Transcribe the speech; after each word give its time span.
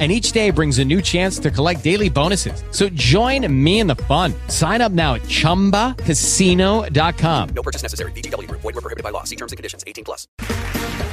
and 0.00 0.10
each 0.12 0.32
day 0.32 0.48
brings 0.50 0.78
a 0.78 0.84
new 0.84 1.00
chance 1.00 1.38
to 1.38 1.50
collect 1.50 1.82
daily 1.84 2.08
bonuses. 2.08 2.64
So 2.70 2.88
join 2.88 3.46
me 3.64 3.78
in 3.80 3.86
the 3.86 3.94
fun. 3.94 4.34
Sign 4.48 4.80
up 4.80 4.90
now 4.90 5.14
at 5.14 5.22
ChumbaCasino.com. 5.22 7.48
No 7.50 7.62
purchase 7.62 7.80
necessary. 7.84 8.10
BGW. 8.12 8.50
Void 8.50 8.64
were 8.64 8.72
prohibited 8.72 9.04
by 9.04 9.10
law. 9.10 9.22
See 9.22 9.36
terms 9.36 9.52
and 9.52 9.56
conditions. 9.56 9.84
18 9.86 10.04
plus. 10.04 10.26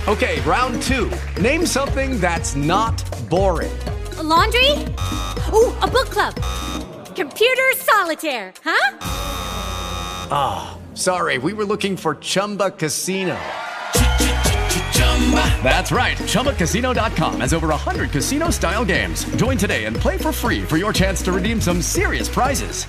Okay, 0.08 0.42
round 0.42 0.82
two. 0.82 1.12
Name 1.40 1.64
something 1.68 2.20
that's 2.20 2.56
not 2.56 3.04
boring. 3.30 3.72
A 4.18 4.24
laundry? 4.24 4.72
Ooh, 5.54 5.78
a 5.80 5.86
book 5.88 6.08
club. 6.10 6.34
Computer 7.16 7.72
solitaire, 7.76 8.52
huh? 8.64 8.98
Ah, 10.34 10.72
oh, 10.72 10.80
sorry. 10.96 11.38
We 11.38 11.52
were 11.54 11.66
looking 11.66 11.96
for 11.98 12.16
Chumba 12.16 12.72
Casino. 12.72 13.38
That's 15.64 15.92
right. 15.92 16.18
ChumbaCasino.com 16.34 17.42
has 17.42 17.54
over 17.54 17.68
100 17.68 18.12
casino 18.12 18.50
style 18.50 18.84
games. 18.84 19.24
Join 19.36 19.58
today 19.58 19.86
and 19.86 19.96
play 19.96 20.18
for 20.18 20.32
free 20.32 20.62
for 20.62 20.78
your 20.78 20.92
chance 20.94 21.22
to 21.24 21.32
redeem 21.32 21.62
some 21.62 21.82
serious 21.82 22.28
prizes. 22.28 22.86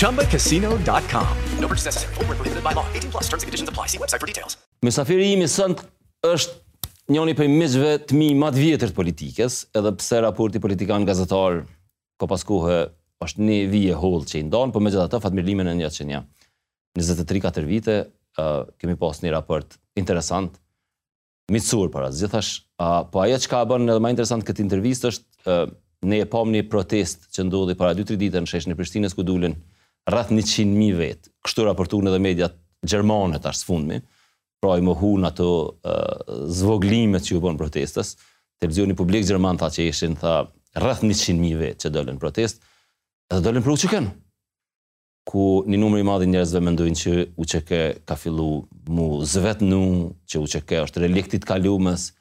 ChumbaCasino.com. 0.00 1.32
No 1.60 1.68
purchase 1.68 1.86
necessary. 1.90 2.14
Forward, 2.14 2.38
by 2.62 2.72
law. 2.72 2.86
18 2.94 3.10
plus 3.10 3.24
terms 3.24 3.42
and 3.42 3.48
conditions 3.48 3.68
apply. 3.68 3.86
See 3.88 3.98
website 3.98 4.20
for 4.20 4.26
details. 4.26 4.56
Mësafiri 4.84 5.32
imi 5.34 5.48
sënd 5.50 5.80
është 6.26 6.62
njëni 7.16 7.34
për 7.38 7.48
miqve 7.50 7.92
të 8.06 8.18
mi 8.18 8.30
matë 8.38 8.60
vjetër 8.62 8.92
të 8.92 8.96
politikës, 8.96 9.60
edhe 9.78 9.92
pse 9.98 10.20
raporti 10.24 10.60
politikan 10.62 11.06
gazetar 11.08 11.62
ko 12.20 12.28
paskuhë 12.30 12.78
është 13.26 13.42
një 13.48 13.58
vje 13.72 13.96
hollë 13.98 14.28
që 14.30 14.36
i 14.38 14.44
ndonë, 14.50 14.72
për 14.74 14.76
po 14.76 14.82
me 14.84 14.92
gjithë 14.92 15.06
të 15.14 15.20
fatmirlimin 15.24 15.70
e 15.72 15.74
një 15.82 15.90
që 15.96 16.06
një. 16.10 16.20
23-4 17.00 17.68
vite 17.68 17.96
uh, 18.36 18.64
kemi 18.80 18.96
pas 19.00 19.20
një 19.22 19.32
raport 19.34 19.78
interesant, 19.98 20.56
mitësur 21.52 21.90
për 21.94 22.08
asë 22.10 22.28
uh, 22.32 23.06
po 23.10 23.22
aja 23.24 23.38
që 23.42 23.50
ka 23.52 23.62
bënë 23.70 23.90
edhe 23.92 24.02
ma 24.04 24.12
interesant 24.12 24.44
këtë 24.46 24.64
intervjist 24.64 25.08
është, 25.12 25.28
uh, 25.46 25.64
ne 26.06 26.20
e 26.24 26.28
pom 26.30 26.50
një 26.52 26.66
protest 26.70 27.28
që 27.34 27.46
ndodhi 27.48 27.76
para 27.80 27.94
2-3 27.96 28.18
ditë 28.20 28.42
në 28.44 28.50
sheshën 28.50 28.74
e 28.74 28.76
Prishtines 28.78 29.16
ku 29.16 29.24
dulin 29.26 29.56
rrëth 30.06 30.34
100.000 30.34 30.98
vetë, 30.98 31.32
kështu 31.46 31.64
raportur 31.66 32.04
edhe 32.10 32.20
mediat 32.22 32.54
Gjermanët 32.86 33.46
ashtë 33.48 33.66
fundmi, 33.66 33.96
pra 34.62 34.76
i 34.78 34.84
më 34.84 34.92
hunë 35.00 35.28
ato 35.30 35.46
uh, 35.72 36.44
zvoglimet 36.54 37.24
që 37.26 37.34
ju 37.34 37.40
bënë 37.42 37.58
protestës, 37.60 38.12
televizioni 38.62 38.94
publik 38.96 39.24
Gjerman 39.26 39.58
tha 39.60 39.70
që 39.74 39.86
ishin 39.90 40.14
tha 40.20 40.44
rrëth 40.76 41.02
100.000 41.08 41.56
vetë 41.62 41.86
që 41.86 41.90
dolin 41.96 42.20
protest, 42.20 42.60
edhe 43.32 43.42
dolin 43.48 43.64
për 43.64 43.72
u 43.72 43.76
që 43.82 43.90
kënë 43.96 44.12
ku 45.26 45.64
një 45.66 45.78
numër 45.82 46.02
i 46.02 46.06
madh 46.06 46.22
i 46.22 46.28
njerëzve 46.30 46.60
mendojnë 46.62 46.98
që 47.00 47.14
UÇK 47.42 47.70
ka 48.06 48.16
fillu 48.20 48.46
mu 48.86 49.06
zvet 49.26 49.62
nu, 49.66 49.80
që 50.30 50.42
UÇK 50.44 50.74
është 50.84 51.02
reliktit 51.02 51.46
kaluamës, 51.48 52.12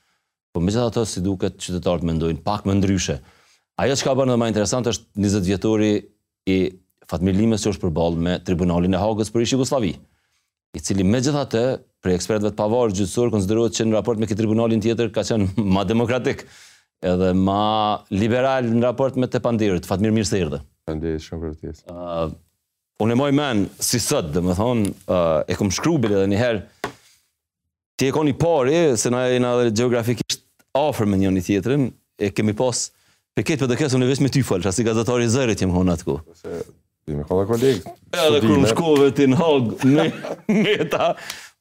por 0.54 0.64
me 0.66 0.74
gjithë 0.74 0.88
ato 0.90 1.04
si 1.08 1.22
duket 1.22 1.60
qytetarët 1.62 2.06
mendojnë 2.08 2.42
pak 2.48 2.66
më 2.66 2.80
ndryshe. 2.80 3.20
Ajo 3.82 3.96
që 4.00 4.08
ka 4.08 4.16
bërë 4.18 4.38
më 4.42 4.50
interesant 4.54 4.88
është 4.90 5.22
20 5.22 5.46
vjetori 5.52 5.92
i 6.50 6.58
fatmirlimes 7.12 7.62
që 7.66 7.76
është 7.76 7.84
përballë 7.86 8.24
me 8.26 8.36
tribunalin 8.48 8.96
e 8.98 9.02
Hagës 9.02 9.30
për 9.36 9.44
ish 9.46 9.54
Jugosllavi, 9.54 9.92
i 10.76 10.82
cili 10.84 11.06
me 11.08 11.22
për 12.06 12.12
ekspertëve 12.14 12.52
të 12.54 12.58
pavarë 12.60 12.94
gjithësorë, 13.00 13.32
konsiderohet 13.34 13.74
që 13.80 13.86
në 13.90 13.96
raport 13.96 14.20
me 14.22 14.28
këtë 14.30 14.38
tribunalin 14.44 14.82
tjetër 14.86 15.08
ka 15.14 15.24
qenë 15.26 15.64
më 15.74 15.84
demokratik 15.90 16.44
edhe 17.02 17.32
më 17.36 17.62
liberal 18.14 18.68
në 18.70 18.84
raport 18.86 19.18
me 19.20 19.26
të 19.30 19.42
Fatmir, 19.46 20.14
mirë 20.14 20.62
Faleminderit 20.86 21.24
shumë 21.26 21.40
për 21.42 21.72
ë 21.82 22.36
unë 23.04 23.16
e 23.16 23.20
moj 23.20 23.34
men 23.36 23.66
si 23.84 24.00
sëtë, 24.00 24.32
dhe 24.38 24.44
më 24.46 24.56
thonë, 24.60 24.94
eh, 25.18 25.40
e 25.52 25.58
kom 25.60 25.72
shkru 25.76 25.98
edhe 26.00 26.22
dhe 26.22 26.30
njëherë, 26.32 26.62
ti 28.00 28.10
e 28.10 28.16
koni 28.16 28.36
pari, 28.40 28.78
se 29.00 29.12
na 29.12 29.26
e 29.32 29.40
nga 29.40 29.54
dhe 29.62 29.74
geografikisht 29.76 30.44
afer 30.76 31.08
me 31.10 31.20
njën 31.20 31.40
i 31.42 31.46
tjetërin, 31.50 31.86
e 32.20 32.30
kemi 32.32 32.54
pas, 32.56 32.86
pe 33.36 33.44
ketë 33.44 33.66
për 33.66 33.74
dhe 33.74 33.80
kesë, 33.84 33.98
unë 33.98 34.08
e 34.08 34.14
vesh 34.14 34.24
me 34.24 34.32
ty 34.32 34.44
falë, 34.48 34.64
që 34.68 34.72
asë 34.72 34.84
i 34.84 34.88
gazetari 34.88 35.30
zërit 35.32 35.64
jem 35.64 35.74
honë 35.76 35.98
të 36.02 36.08
ku. 36.08 36.18
Ti 37.06 37.14
me 37.14 37.26
kolla 37.28 37.44
kolegë, 37.52 37.94
Edhe 38.16 38.40
kur 38.42 38.62
më 38.64 38.70
shkove 38.72 39.10
ti 39.14 39.28
në 39.30 39.38
hagë 39.38 39.92
me, 39.94 40.08
ta, 40.90 41.12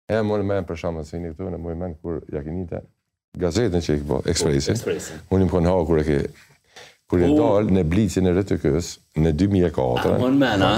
E 0.08 0.22
më 0.24 0.38
në 0.40 0.46
menë 0.48 0.64
për 0.70 0.78
shamën 0.80 1.04
se 1.04 1.18
një 1.20 1.34
këtu, 1.34 1.50
në 1.52 1.58
më 1.60 1.74
në 1.74 1.78
menë 1.82 1.96
kur 2.00 2.22
jakinita 2.32 2.78
gazetën 3.42 3.82
që 3.84 3.96
i 3.98 3.98
këpo, 4.00 4.20
Expressin. 4.32 5.18
Unë 5.36 5.50
më 5.50 5.52
konë 5.52 5.74
hogë 5.74 5.98
e 6.00 6.06
ke 6.08 6.20
Kur 7.08 7.22
e 7.24 7.28
dalë 7.32 7.72
në 7.72 7.82
blicin 7.88 8.26
e 8.28 8.34
rëtë 8.36 8.58
në 9.24 9.32
2004... 9.40 10.08
A 10.12 10.16
më 10.20 10.50
në 10.60 10.72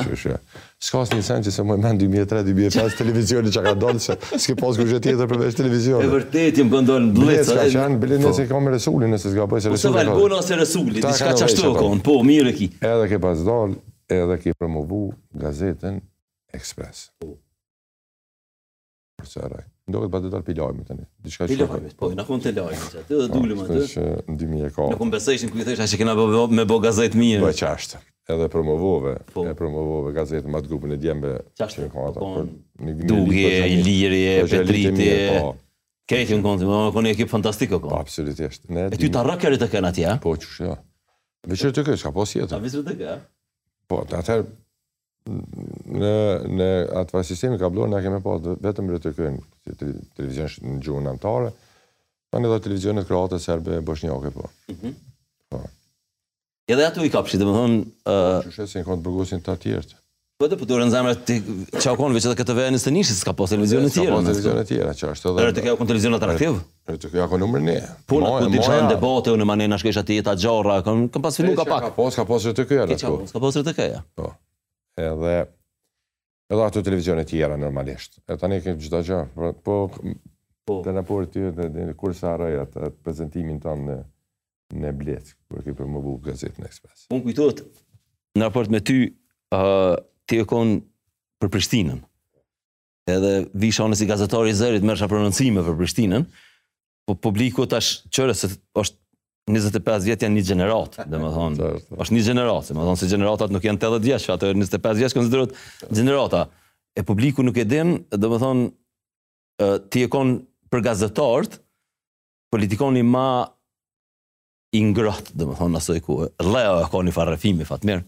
Ska 0.80 1.02
asë 1.04 1.18
një 1.20 1.24
sen 1.28 1.42
që 1.48 1.52
se 1.56 1.64
më 1.68 1.76
e 1.80 1.82
mena 1.82 1.94
2003-2005 2.00 2.94
televizioni 3.00 3.52
që 3.56 3.64
ka 3.66 3.72
dalë, 3.82 4.00
se 4.04 4.16
s'ke 4.40 4.54
pas 4.62 4.78
gëshë 4.80 5.00
tjetër 5.08 5.32
përveç 5.32 5.58
televizioni. 5.58 6.06
E 6.06 6.12
vërtet, 6.14 6.62
i 6.62 6.68
po 6.68 6.68
më 6.68 6.72
bëndonë 6.78 7.08
në 7.08 7.16
blicë. 7.16 7.40
Blicë 7.40 7.58
ka 7.58 7.66
qenë, 7.74 7.98
bëllë 8.04 8.20
në 8.22 8.30
po. 8.30 8.46
ka 8.54 8.62
me 8.68 8.76
resulli 8.76 9.10
nëse 9.12 9.34
s'ka 9.34 9.48
bëjë 9.52 9.66
se 9.66 9.74
resulli. 9.74 9.98
Po 9.98 9.98
se 9.98 9.98
valbona 9.98 10.44
se 10.46 10.60
resulli, 10.62 11.02
di 11.04 11.16
shka 11.20 11.34
qashtu 11.34 11.50
ashtu 11.50 11.74
konë, 11.82 12.04
po, 12.06 12.20
mirë 12.30 12.54
e 12.54 12.56
ki. 12.62 12.70
Edhe 12.94 13.10
ke 13.16 13.20
pas 13.26 13.44
dalë, 13.50 13.80
edhe 14.22 14.40
ke 14.46 14.56
promovu 14.62 15.02
gazetën 15.44 16.00
Express. 16.54 17.10
Por 19.20 19.58
ndodhet 19.90 20.12
pas 20.12 20.22
detar 20.24 20.44
pilajmit 20.48 20.88
tani. 20.90 21.06
Diçka 21.26 21.48
shumë. 21.50 21.66
Pilajmit, 21.66 21.96
po, 22.00 22.10
në 22.18 22.26
kanë 22.28 22.46
të 22.46 22.54
lajmit. 22.58 22.96
Edhe 23.02 23.20
ah, 23.26 23.34
dulëm 23.34 23.64
atë. 23.64 23.80
Është 23.86 24.06
ndimi 24.36 24.62
e 24.68 24.70
ka. 24.76 24.88
Ne 24.94 24.98
kum 25.00 25.12
besoj 25.14 25.40
se 25.42 25.50
ku 25.52 25.60
i 25.60 25.66
thësh 25.68 25.84
ashi 25.86 26.00
kena 26.00 26.16
bëvë 26.18 26.44
me 26.58 26.66
bo 26.70 26.78
gazet 26.84 27.18
mirë. 27.20 27.42
Po 27.44 27.52
çast. 27.60 27.98
Edhe 28.30 28.48
promovove, 28.54 29.16
po. 29.34 29.48
e 29.50 29.56
promovove 29.58 30.12
gazet 30.18 30.46
me 30.46 30.60
atë 30.62 30.70
grupin 30.70 30.94
e 30.94 31.00
djembe. 31.02 31.34
Çast. 31.60 31.80
Po, 31.94 32.06
po, 32.14 32.20
po, 32.20 32.94
Dugi, 33.10 33.48
Iliri, 33.78 34.24
Petriti. 34.54 35.10
Këti 36.10 36.34
un 36.38 36.42
konti, 36.46 36.66
un 36.66 36.94
koni 36.94 37.12
ekip 37.16 37.30
fantastik 37.32 37.70
kokon. 37.74 37.92
Po, 37.94 38.00
absolutisht. 38.06 38.66
Ne. 38.74 38.88
E 38.94 38.98
ty 39.02 39.10
ta 39.14 39.22
rrokëri 39.26 39.60
të 39.62 39.68
kanë 39.74 39.92
atje, 39.94 40.08
a? 40.10 40.16
Po, 40.24 40.34
çu, 40.42 40.70
jo. 40.70 40.78
Veçërtë 41.50 41.86
kësaj, 41.88 42.14
po 42.16 42.26
si 42.30 42.42
atë. 42.42 42.52
Ta 42.58 42.62
vizë 42.64 42.82
të 42.90 42.96
ka? 43.00 43.20
Po, 43.90 44.02
atë 44.18 44.42
në 45.28 46.14
në 46.58 46.68
atë 47.04 47.14
fa 47.16 47.24
sistemi 47.28 47.60
ka 47.62 47.70
blonë, 47.74 47.96
ne 47.98 48.04
keme 48.06 48.22
pas 48.24 48.42
vetëm 48.64 48.88
bre 48.90 49.00
të 49.04 49.12
kërën 49.18 49.38
televizion 50.18 50.68
në 50.68 50.82
gjuhën 50.86 51.12
antare, 51.12 51.52
pa 52.34 52.40
në 52.42 52.52
dhe 52.54 52.62
televizionet 52.68 53.08
kroate, 53.10 53.40
serbe, 53.42 53.82
bosnjake 53.86 54.32
po. 54.36 54.50
Mhm. 54.74 54.96
po. 55.50 55.62
E 56.70 56.76
dhe 56.78 56.84
po, 56.84 56.92
atë 56.92 57.02
u 57.02 57.08
i 57.08 57.14
kapëshi, 57.14 57.40
dhe 57.42 57.48
më 57.48 57.54
thonë... 57.58 57.80
Shushet 58.46 58.70
se 58.70 58.84
në 58.84 58.90
kontë 58.90 59.06
bërgusin 59.08 59.40
të 59.44 59.56
atjertë. 59.58 59.96
Po 60.40 60.48
dhe 60.48 60.56
përdo 60.62 60.78
rënë 60.80 60.94
zamërë 60.94 61.18
të 61.28 61.38
qa 61.82 61.96
veç 62.14 62.28
edhe 62.30 62.36
këtë 62.40 62.54
vejë 62.56 62.74
njështë 62.74 63.02
të 63.10 63.16
s'ka 63.18 63.34
posë 63.36 63.58
televizion 63.58 63.82
në 63.82 63.90
tjera. 63.92 64.14
S'ka 64.14 64.28
televizion 64.30 64.58
në 64.62 64.66
tjera, 64.70 64.94
që 64.96 65.10
është 65.16 65.32
edhe... 65.34 65.48
Rërë 65.50 65.56
të 65.58 65.64
kjo 65.66 65.74
konë 65.80 65.90
televizion 65.90 66.16
atraktiv? 66.16 66.60
Rërë 66.90 67.02
të 67.04 67.12
kjo 67.16 67.26
konë 67.34 67.42
numër 67.44 67.66
një. 67.66 67.76
Po 68.08 68.20
ku 68.24 68.48
t'i 68.54 68.62
qënë 68.70 68.90
debate, 68.94 69.34
unë 69.36 69.48
e 69.48 69.50
manena, 69.50 69.82
shkesh 69.82 70.00
ati, 70.00 70.20
e 70.22 70.28
ta 70.30 70.38
gjarra, 70.40 70.78
këm 70.86 71.10
pas 71.18 71.42
fillu 71.42 71.58
ka 71.60 71.66
pak. 71.74 71.90
Ska 72.16 72.24
posë 72.30 72.54
rërë 72.54 72.60
të 72.62 72.68
kjoja, 72.70 72.86
rërë 72.94 73.66
të 73.66 74.06
Po 74.22 74.32
edhe 75.00 75.36
edhe 76.52 76.64
ato 76.66 76.82
televizionet 76.82 77.30
tjera 77.30 77.58
normalisht. 77.60 78.20
E 78.28 78.38
tani 78.42 78.60
kem 78.64 78.78
çdo 78.82 79.02
gjë, 79.06 79.20
po 79.64 79.82
po 79.88 79.88
të 79.96 80.10
po. 80.66 80.80
na 80.94 81.04
të 81.04 81.68
në 81.90 81.94
kurse 81.98 82.28
arroj 82.30 82.56
atë 82.66 82.92
prezantimin 83.04 83.60
tonë 83.62 83.86
në 83.90 84.00
në 84.80 84.92
Blec, 84.94 85.32
për 85.50 85.58
më 85.60 85.64
ke 85.66 85.74
promovu 85.78 86.18
në 86.26 86.36
Express. 86.66 87.08
Unë 87.14 87.24
kujtot, 87.26 87.64
në 88.38 88.46
raport 88.50 88.70
me 88.70 88.82
ty, 88.86 89.00
ë 89.54 89.58
uh, 89.58 89.96
ti 90.30 90.38
e 90.42 90.46
konë 90.46 90.76
për 91.42 91.50
Prishtinën. 91.50 92.02
Edhe 93.10 93.32
visha 93.58 93.86
unë 93.88 93.98
si 93.98 94.06
gazetari 94.06 94.52
i 94.54 94.54
zërit 94.54 94.86
mersha 94.86 95.08
prononcime 95.10 95.64
për 95.66 95.78
Prishtinën, 95.80 96.26
po 97.10 97.16
publiku 97.18 97.66
tash 97.66 98.04
çore 98.14 98.36
se 98.38 98.52
është 98.78 99.00
25 99.48 100.04
vjetë 100.06 100.26
janë 100.28 100.36
një 100.40 100.44
gjeneratë, 100.50 101.06
dhe 101.10 101.20
më 101.22 101.30
thonë, 101.38 101.70
është 102.04 102.16
një 102.16 102.24
gjeneratë, 102.28 102.66
dhe 102.74 102.78
më 102.80 102.88
thonë, 102.90 103.02
se 103.04 103.10
gjeneratat 103.14 103.54
nuk 103.54 103.68
janë 103.70 103.82
80 103.84 104.06
vjeqë, 104.08 104.34
atër 104.36 104.58
25 104.60 105.00
vjetë 105.04 105.18
konsiderot 105.18 105.56
gjeneratëa. 106.00 106.44
E 107.00 107.06
publiku 107.06 107.44
nuk 107.46 107.58
e 107.62 107.68
dinë, 107.70 108.00
dhe 108.18 108.32
më 108.34 108.42
thonë, 108.44 108.68
ti 109.94 110.04
e 110.06 110.10
konë 110.12 110.40
për 110.74 110.86
gazetartë, 110.90 111.62
politikoni 112.52 113.04
ma 113.06 113.28
i 114.78 114.82
ngrot, 114.86 115.32
dhe 115.34 115.46
më 115.50 115.56
thonë, 115.58 115.80
ku, 116.06 116.20
leo 116.46 116.74
e 116.78 116.86
ka 116.92 117.00
një 117.08 117.14
farë 117.16 117.34
refimi, 117.34 117.66
fatë 117.66 117.88
mirë. 117.90 118.04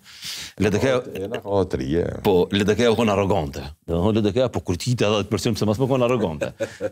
E 0.54 0.62
na 0.62 0.74
ka 0.78 0.92
po, 1.42 1.62
të 1.66 2.04
Po, 2.26 2.36
ledekeo 2.54 2.94
ka 2.98 3.06
në 3.08 3.16
arogante. 3.16 3.64
Dhe 3.90 3.98
më 3.98 4.24
thonë, 4.30 4.48
po 4.54 4.62
kur 4.68 4.78
ti 4.78 4.94
të 4.98 5.10
të 5.32 5.42
se 5.42 5.66
mas 5.66 5.82
më 5.82 5.88
kon 5.90 6.02
në 6.04 6.10
arogante. 6.10 6.52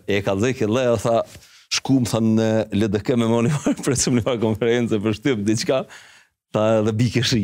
E 0.10 0.24
ka 0.26 0.34
dhe 0.42 0.56
ke 0.58 0.66
leo, 0.70 0.96
tha, 0.98 1.22
shku 1.70 2.00
më 2.02 2.10
thonë 2.14 2.50
ledeke 2.82 3.18
me 3.18 3.30
më 3.30 3.44
një 3.46 3.54
farë, 3.62 3.84
përsyrim 3.86 4.18
një 4.18 4.26
farë 4.32 4.42
konferenze 4.48 5.02
për 5.06 5.20
shtypë, 5.20 5.46
diqka, 5.52 5.84
tha 6.58 6.66
dhe 6.88 6.96
bikë 7.04 7.26
shi. 7.30 7.44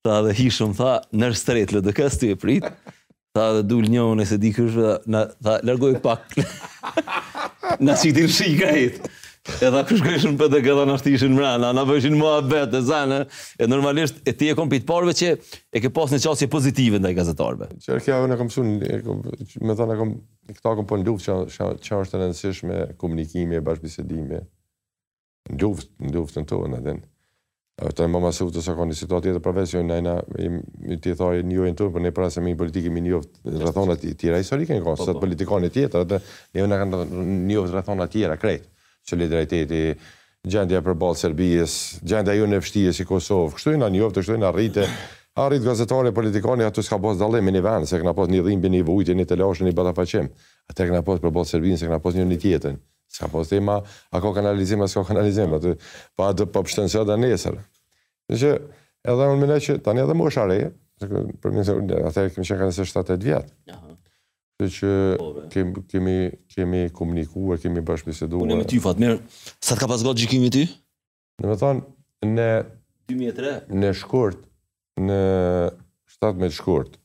Tha 0.00 0.22
dhe 0.24 0.32
hishëm, 0.40 0.72
tha, 0.80 0.94
nërë 1.12 1.40
stret, 1.44 1.76
ledeke, 1.76 2.08
së 2.08 2.22
ti 2.24 2.32
e 2.32 2.40
prit, 2.40 2.70
tha 3.36 3.48
dhe 3.58 3.66
dul 3.68 3.84
se 4.24 4.40
di 4.40 4.54
kërshë, 4.56 5.02
tha, 5.44 5.58
largoj 5.68 5.98
pak, 6.00 6.24
Na 7.80 7.94
që 7.96 8.10
ti 8.12 8.24
shi 8.34 8.48
edhe 9.62 9.80
kush 9.88 10.02
kërishën 10.04 10.36
për 10.40 10.50
dhe 10.52 10.60
këta 10.64 10.84
në 10.88 10.94
ishin 11.16 11.34
mrena, 11.36 11.70
në 11.76 11.84
bëshin 11.88 12.16
mua 12.18 12.36
betë, 12.46 12.78
e 12.78 12.80
zanë, 12.86 13.18
e 13.62 13.68
normalisht 13.70 14.20
e 14.28 14.34
ti 14.36 14.48
e 14.52 14.56
kom 14.58 14.70
pitë 14.72 14.86
parve 14.88 15.14
që 15.16 15.32
e 15.34 15.82
ke 15.82 15.90
pas 15.94 16.12
në 16.14 16.20
qasje 16.22 16.48
pozitive 16.52 17.00
ndaj 17.02 17.16
gazetarve. 17.18 17.70
Që 17.82 17.98
e 17.98 18.00
kja 18.06 18.20
e 18.24 18.30
në 18.30 18.38
kom 18.40 18.50
sunë, 18.54 18.96
me 19.66 19.76
thënë 19.78 19.96
e 19.96 20.00
kom, 20.00 20.14
këta 20.54 20.74
kom 20.74 20.84
për 20.88 20.92
po 20.94 20.98
në 21.00 21.08
luft 21.10 21.26
që, 21.28 21.38
që, 21.56 21.70
që 21.88 22.02
është 22.04 22.16
të 22.16 22.22
nënësishme 22.24 22.82
komunikimi 23.00 23.58
e 23.58 23.62
bashkëbisedimi, 23.66 24.42
në 25.54 25.62
luft, 25.64 25.90
në 26.04 26.14
luft 26.18 26.38
në 26.40 26.46
tonë, 26.52 26.82
edhe 26.82 26.96
në. 27.00 27.06
A 27.80 27.88
të 27.96 28.04
më 28.12 28.18
masu 28.20 28.44
të 28.52 28.60
sa 28.60 28.74
ka 28.76 28.84
një 28.84 28.92
situatë 28.92 29.30
tjetër 29.30 29.40
përvesë, 29.46 29.78
jo 29.78 29.82
në 29.88 29.94
ajna, 29.94 30.14
ti 31.00 31.14
e 31.14 31.16
thaj 31.16 31.30
një 31.38 31.58
ojën 31.62 31.70
jo 31.70 31.76
tërë, 31.78 31.92
për 31.94 32.02
ne 32.04 32.10
pra 32.18 32.26
se 32.28 32.42
me 32.44 32.50
një 32.52 32.58
politikë 32.60 32.90
i 32.92 33.02
një 33.06 33.12
ojën 33.16 33.62
rëthonat 33.62 34.02
tjera, 34.20 34.36
i 34.36 34.44
sori 34.44 34.66
kënë 34.68 34.82
konë, 34.84 34.98
po, 35.00 35.00
sa 35.06 35.14
të 35.14 35.14
po. 35.16 35.22
politikanë 35.24 35.70
tjetër, 35.72 36.04
atë 36.04 36.18
një 36.20 36.60
ojën 36.66 36.74
në 36.74 36.80
kanë 36.82 37.22
një 37.30 37.56
ojën 37.62 37.78
rëthonat 37.78 38.12
tjera, 38.12 38.36
krejtë 38.42 38.68
që 39.10 39.18
lideriteti, 39.20 39.80
gjendja 40.48 40.80
për 40.84 40.96
balë 41.00 41.20
Serbijës, 41.20 41.74
gjendja 42.08 42.36
ju 42.38 42.48
në 42.48 42.60
fështijës 42.64 43.00
i 43.04 43.08
Kosovë, 43.08 43.52
kështu 43.58 43.74
i 43.74 43.80
në 43.82 43.90
njëftë, 43.98 44.22
kështu 44.22 44.36
i 44.36 44.40
në 44.42 44.52
rritë, 44.56 44.86
a 45.40 45.48
rritë 45.48 45.66
gazetare, 45.68 46.12
e 46.12 46.16
politikani, 46.16 46.64
atë 46.68 46.78
të 46.80 46.84
s'ka 46.86 46.98
posë 47.02 47.20
dalim 47.22 47.50
një 47.52 47.62
vend, 47.64 47.88
se 47.90 48.00
këna 48.02 48.14
posë 48.16 48.32
një 48.34 48.44
dhimbi, 48.46 48.70
një 48.74 48.80
vujtje, 48.88 49.14
një 49.20 49.26
telashë, 49.32 49.66
një 49.68 49.74
batafacim, 49.80 50.30
atë 50.72 50.88
këna 50.90 51.02
posë 51.06 51.24
për 51.26 51.34
balë 51.36 51.52
Serbijën, 51.52 51.80
se 51.80 51.88
këna 51.90 52.00
posë 52.04 52.20
një 52.22 52.28
një 52.32 52.40
tjetën, 52.44 52.80
s'ka 53.18 53.28
posë 53.32 53.56
tema, 53.58 53.78
a 54.14 54.20
ko 54.22 54.32
kanalizim, 54.36 54.80
a 54.84 54.88
s'ka 54.90 55.04
kanalizim, 55.12 55.54
atë 55.60 55.76
pa 56.18 56.32
të 56.34 56.48
pëpështënësër 56.56 57.06
dhe 57.12 57.20
nesër. 57.26 57.60
Në 58.30 58.42
që, 58.42 58.56
edhe 59.12 59.30
unë 59.36 59.60
tani 59.86 60.06
edhe 60.06 60.18
më 60.24 60.34
për 61.00 61.10
kanë 61.10 62.36
dhe 64.60 64.68
që 64.76 64.88
kemi, 65.52 65.74
kemi, 65.90 66.16
kemi 66.52 66.80
komunikuar, 66.94 67.60
kemi 67.62 67.82
bashkëbiseduar. 67.86 68.42
Unë 68.44 68.58
me 68.60 68.66
ty, 68.68 68.78
Fatmir, 68.84 69.16
sa 69.62 69.74
të 69.76 69.82
ka 69.84 69.88
pasur 69.90 70.14
gjikimi 70.18 70.50
ty? 70.54 70.66
Në 71.40 71.50
me 71.52 71.56
thonë, 71.60 71.84
në... 72.34 72.48
2003? 73.12 73.54
Në 73.82 73.90
shkurt, 74.02 74.42
në 75.02 75.16
17 76.20 76.52
shkurt. 76.58 76.98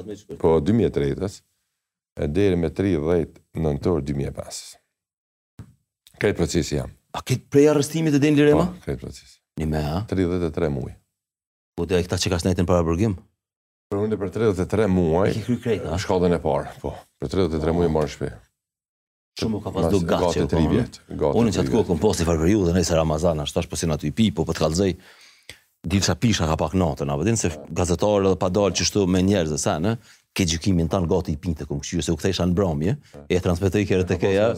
17 0.00 0.24
shkurt? 0.24 0.38
Po, 0.42 0.56
2003 0.64 1.14
s 1.30 1.38
e 2.22 2.28
deri 2.36 2.58
me 2.60 2.68
30 2.74 3.38
nëntor 3.62 4.02
2005. 4.04 4.62
Këtë 6.22 6.38
proces 6.38 6.72
jam. 6.74 6.90
A 7.16 7.20
këtë 7.24 7.48
prej 7.52 7.70
arrestimit 7.72 8.14
e 8.16 8.20
Den 8.22 8.36
Lirema? 8.38 8.66
Po, 8.74 8.82
këtë 8.84 9.00
proces. 9.02 9.36
Një 9.60 9.68
me, 9.72 9.80
ha? 9.86 9.98
33 10.10 10.68
mui. 10.72 10.92
Po, 11.76 11.86
dhe 11.88 12.02
këta 12.04 12.18
që 12.20 12.34
ka 12.34 12.38
snajtën 12.42 12.68
para 12.68 12.84
bërgjimë? 12.84 13.20
Për 13.92 14.00
unë 14.06 14.16
për 14.16 14.30
33 14.32 14.86
muaj. 14.88 15.34
Ke 15.60 15.74
Shkallën 16.00 16.32
e 16.32 16.40
parë, 16.40 16.70
po. 16.80 16.94
Për 17.20 17.34
33 17.34 17.74
muaj 17.76 17.88
marrë 17.92 18.12
shpi. 18.14 18.28
Shumë 19.42 19.58
ka 19.64 19.72
pas 19.74 19.88
do 19.92 20.00
gatë 20.08 20.46
që 20.46 20.60
u 20.60 21.32
Unë 21.42 21.52
që 21.52 21.60
atë 21.62 21.72
kohë 21.74 21.86
këmë 21.90 22.00
posë 22.00 22.24
i 22.24 22.28
farëveriu 22.28 22.62
dhe 22.68 22.72
nëjse 22.78 22.96
Ramazan, 22.96 23.42
ashtë 23.44 23.60
ashtë 23.62 23.72
pësina 23.74 23.98
të 24.00 24.08
i 24.08 24.12
pi, 24.16 24.30
po 24.32 24.44
për 24.46 24.48
po 24.48 24.56
të 24.56 24.64
kalëzëj, 24.64 24.96
dinë 25.92 26.08
sa 26.08 26.16
pisha 26.22 26.48
ka 26.48 26.56
pak 26.62 26.76
natën, 26.80 27.12
a 27.12 27.18
vëdinë 27.20 27.42
po 27.42 27.42
se 27.42 27.68
gazetarë 27.80 28.32
dhe 28.32 28.40
pa 28.44 28.48
dalë 28.56 28.76
që 28.80 28.88
shtu 28.88 29.04
me 29.12 29.22
njerë 29.28 29.52
dhe 29.56 29.60
sa, 29.60 29.76
në, 29.84 29.92
ke 30.36 30.48
gjykimin 30.54 30.88
tanë 30.92 31.10
gati 31.12 31.36
i 31.36 31.40
pinte, 31.42 31.68
këmë 31.68 31.84
këshqyë, 31.84 32.06
se 32.08 32.16
u 32.16 32.20
këthesha 32.20 32.48
në 32.48 32.56
bramje, 32.60 32.96
e 33.28 33.42
transmitoj 33.44 33.84
kërët 33.92 34.16
e 34.16 34.20
keja, 34.24 34.50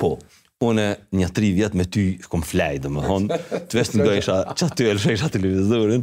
po, 0.00 0.14
Unë 0.58 0.84
një 1.14 1.26
tri 1.36 1.52
vjetë 1.54 1.78
me 1.78 1.84
ty 1.86 2.02
kom 2.32 2.42
flejtë, 2.42 2.90
më 2.90 3.02
thonë, 3.04 3.36
të 3.70 3.76
vesë 3.78 3.92
në 4.00 4.06
gojësha, 4.08 4.38
që 4.58 4.66
aty 4.66 4.86
e 4.90 4.94
televizorin, 5.38 6.02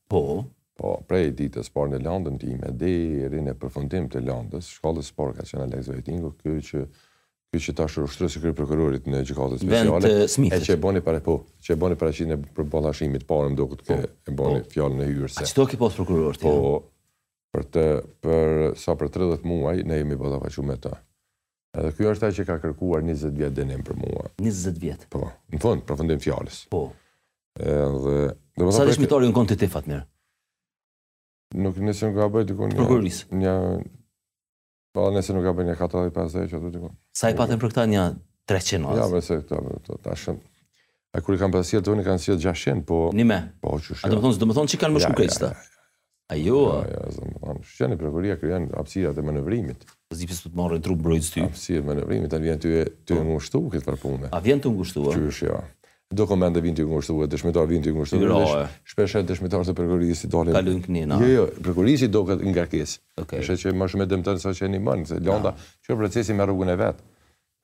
Po. 0.11 0.23
Po, 0.81 0.95
prej 1.05 1.29
ditës 1.37 1.67
parë 1.71 1.93
në 1.95 1.99
Londën 2.07 2.39
tim 2.41 2.61
e 2.65 2.71
deri 2.75 3.41
në 3.45 3.53
përfundim 3.61 4.07
të 4.11 4.23
Londës, 4.25 4.71
shkolla 4.79 5.03
sport 5.05 5.35
ka 5.37 5.43
qenë 5.47 5.65
Alex 5.67 5.91
Vetingo, 5.93 6.31
ky 6.41 6.55
që 6.67 6.85
ky 7.51 7.59
që 7.59 7.73
tash 7.81 7.97
ushtrosi 8.05 8.39
kry 8.39 8.53
prokurorit 8.55 9.07
në 9.11 9.19
gjykatën 9.27 9.59
speciale, 9.59 10.09
e 10.23 10.59
që 10.63 10.75
boni 10.79 11.01
para 11.03 11.19
po, 11.23 11.35
që 11.61 11.75
boni 11.79 11.97
para 11.99 12.15
shitën 12.15 12.45
për 12.55 12.69
ballashimit 12.71 13.25
parë 13.27 13.43
po, 13.43 13.51
më 13.51 13.59
duket 13.59 13.83
po, 13.89 13.97
e 14.05 14.29
bën 14.31 14.37
po. 14.39 14.47
fjalën 14.71 15.01
e 15.03 15.07
hyrse. 15.09 15.47
Po. 15.53 15.65
Po. 15.67 15.77
Po. 15.77 15.89
Po. 15.91 16.03
Po. 16.07 16.31
Po. 16.31 16.31
Po. 16.31 16.53
Po. 17.55 17.55
Po. 17.55 17.73
Po. 17.75 17.81
Po. 18.71 18.71
Po. 18.71 18.95
Po. 19.03 19.03
Po. 19.03 19.03
Po. 19.03 19.39
Po. 19.87 20.35
Po. 20.35 20.35
Po. 20.35 20.81
Po. 20.87 20.97
Edhe 21.71 21.93
ky 21.95 22.03
është 22.03 22.25
ai 22.27 22.33
që 22.35 22.43
ka 22.49 22.55
kërkuar 22.59 22.99
20 23.07 23.29
vjet 23.39 23.53
dënim 23.55 23.79
për 23.87 23.95
mua. 23.95 24.25
20 24.43 24.73
vjet. 24.81 25.05
Po. 25.07 25.21
Në 25.55 25.59
fund, 25.63 25.85
përfundim 25.87 26.19
fjalës. 26.19 26.65
Po. 26.67 26.81
Edhe 27.63 28.15
Dhe 28.57 28.71
sa 28.75 28.85
dhe 28.85 28.93
shmitori 28.95 29.29
në 29.29 29.35
konti 29.35 29.55
të 29.59 29.69
fatë 29.71 29.91
mirë? 29.93 30.03
Nuk 31.63 31.79
nëse 31.83 32.07
nuk 32.09 32.17
ka 32.19 32.27
bëjt 32.31 32.49
diko 32.51 32.67
një... 32.71 32.77
Prokuroris? 32.79 33.23
Një... 33.35 33.53
Pa 34.91 35.05
po, 35.05 35.09
nëse 35.15 35.35
nuk 35.35 35.45
ka 35.47 35.53
bëjt 35.55 35.71
një 35.71 35.77
45 35.79 36.39
dhe 36.39 36.45
që 36.51 36.59
atë 36.59 36.71
diko... 36.75 36.93
Sa 37.15 37.31
i 37.31 37.37
patën 37.39 37.59
për 37.63 37.73
këta 37.73 37.85
një 37.91 38.05
300 38.51 38.83
nëzë? 38.85 38.99
Ja, 38.99 39.09
bëse 39.15 39.37
këta, 39.47 39.99
ta 40.05 40.15
shëm... 40.19 40.39
A 41.15 41.19
kërë 41.23 41.35
i 41.37 41.41
kam 41.41 41.51
pasirë 41.51 41.83
të 41.83 41.91
unë, 41.95 42.03
i 42.03 42.07
kam 42.07 42.19
sirë 42.23 42.39
600, 42.43 42.85
po... 42.87 42.99
Një 43.15 43.25
me? 43.31 43.39
Po, 43.63 43.73
që 43.83 43.97
shëm... 43.99 44.07
A 44.07 44.11
do 44.11 44.19
më 44.19 44.25
thonë, 44.29 44.41
do 44.43 44.49
më 44.51 44.57
thonë 44.59 44.73
që 44.75 44.79
kanë 44.83 44.95
më 44.95 45.01
shku 45.03 45.17
krejtë 45.17 45.41
të? 45.43 45.49
A 46.31 46.37
jo, 46.39 46.61
a... 46.71 46.77
Ja, 46.87 47.01
zë 47.11 47.25
më 47.27 47.41
thonë, 47.41 47.65
që 47.67 47.81
janë 47.81 47.97
i 47.97 47.99
prokuria, 47.99 48.37
kërë 48.39 48.53
janë 48.53 48.69
apsirat 48.79 49.19
e 49.19 49.25
manëvrimit. 49.27 49.87
Po 50.07 50.15
zipës 50.19 50.39
të 50.45 50.53
të 50.53 50.59
marrë 50.61 50.79
e 50.79 50.83
trupë 50.85 51.03
brojtës 51.07 51.33
ty. 51.35 51.43
Apsirë 51.49 51.83
manëvrimit, 51.89 52.31
a 52.31 52.39
vjen 52.47 52.63
të 52.63 53.19
ngushtu 53.27 53.63
këtë 53.75 53.91
për 53.97 54.29
A 54.31 54.41
vjen 54.47 54.63
të 54.63 54.71
ngushtu, 54.71 55.03
a? 55.11 55.17
Qysh, 55.19 55.43
ja 55.49 55.59
dokumente 56.11 56.61
vinë 56.61 56.77
të 56.81 56.85
ngushtuar, 56.89 57.29
dëshmitar 57.31 57.67
vinë 57.69 57.85
të 57.85 57.93
ngushtuar. 57.95 58.25
Jo, 58.25 58.43
shpesh 58.91 59.15
edhe 59.19 59.31
dëshmitarët 59.31 59.71
e 59.71 59.75
prokurisë 59.77 60.29
dalin. 60.33 60.55
Kalojnë 60.57 60.83
kënina. 60.85 61.17
Jo, 61.23 61.29
jo, 61.31 61.45
prokurisi 61.63 62.09
duket 62.11 62.43
ngarkesë. 62.45 62.99
Okej. 63.21 63.23
Okay. 63.23 63.41
Është 63.45 63.57
që 63.63 63.73
më 63.79 63.87
shumë 63.93 64.07
dëmton 64.11 64.41
sa 64.43 64.53
që 64.57 64.67
animon, 64.67 65.05
se 65.07 65.19
lënda 65.23 65.53
që 65.87 65.97
procesi 66.03 66.35
me 66.35 66.47
rrugën 66.49 66.73
e 66.73 66.77
vet. 66.83 67.01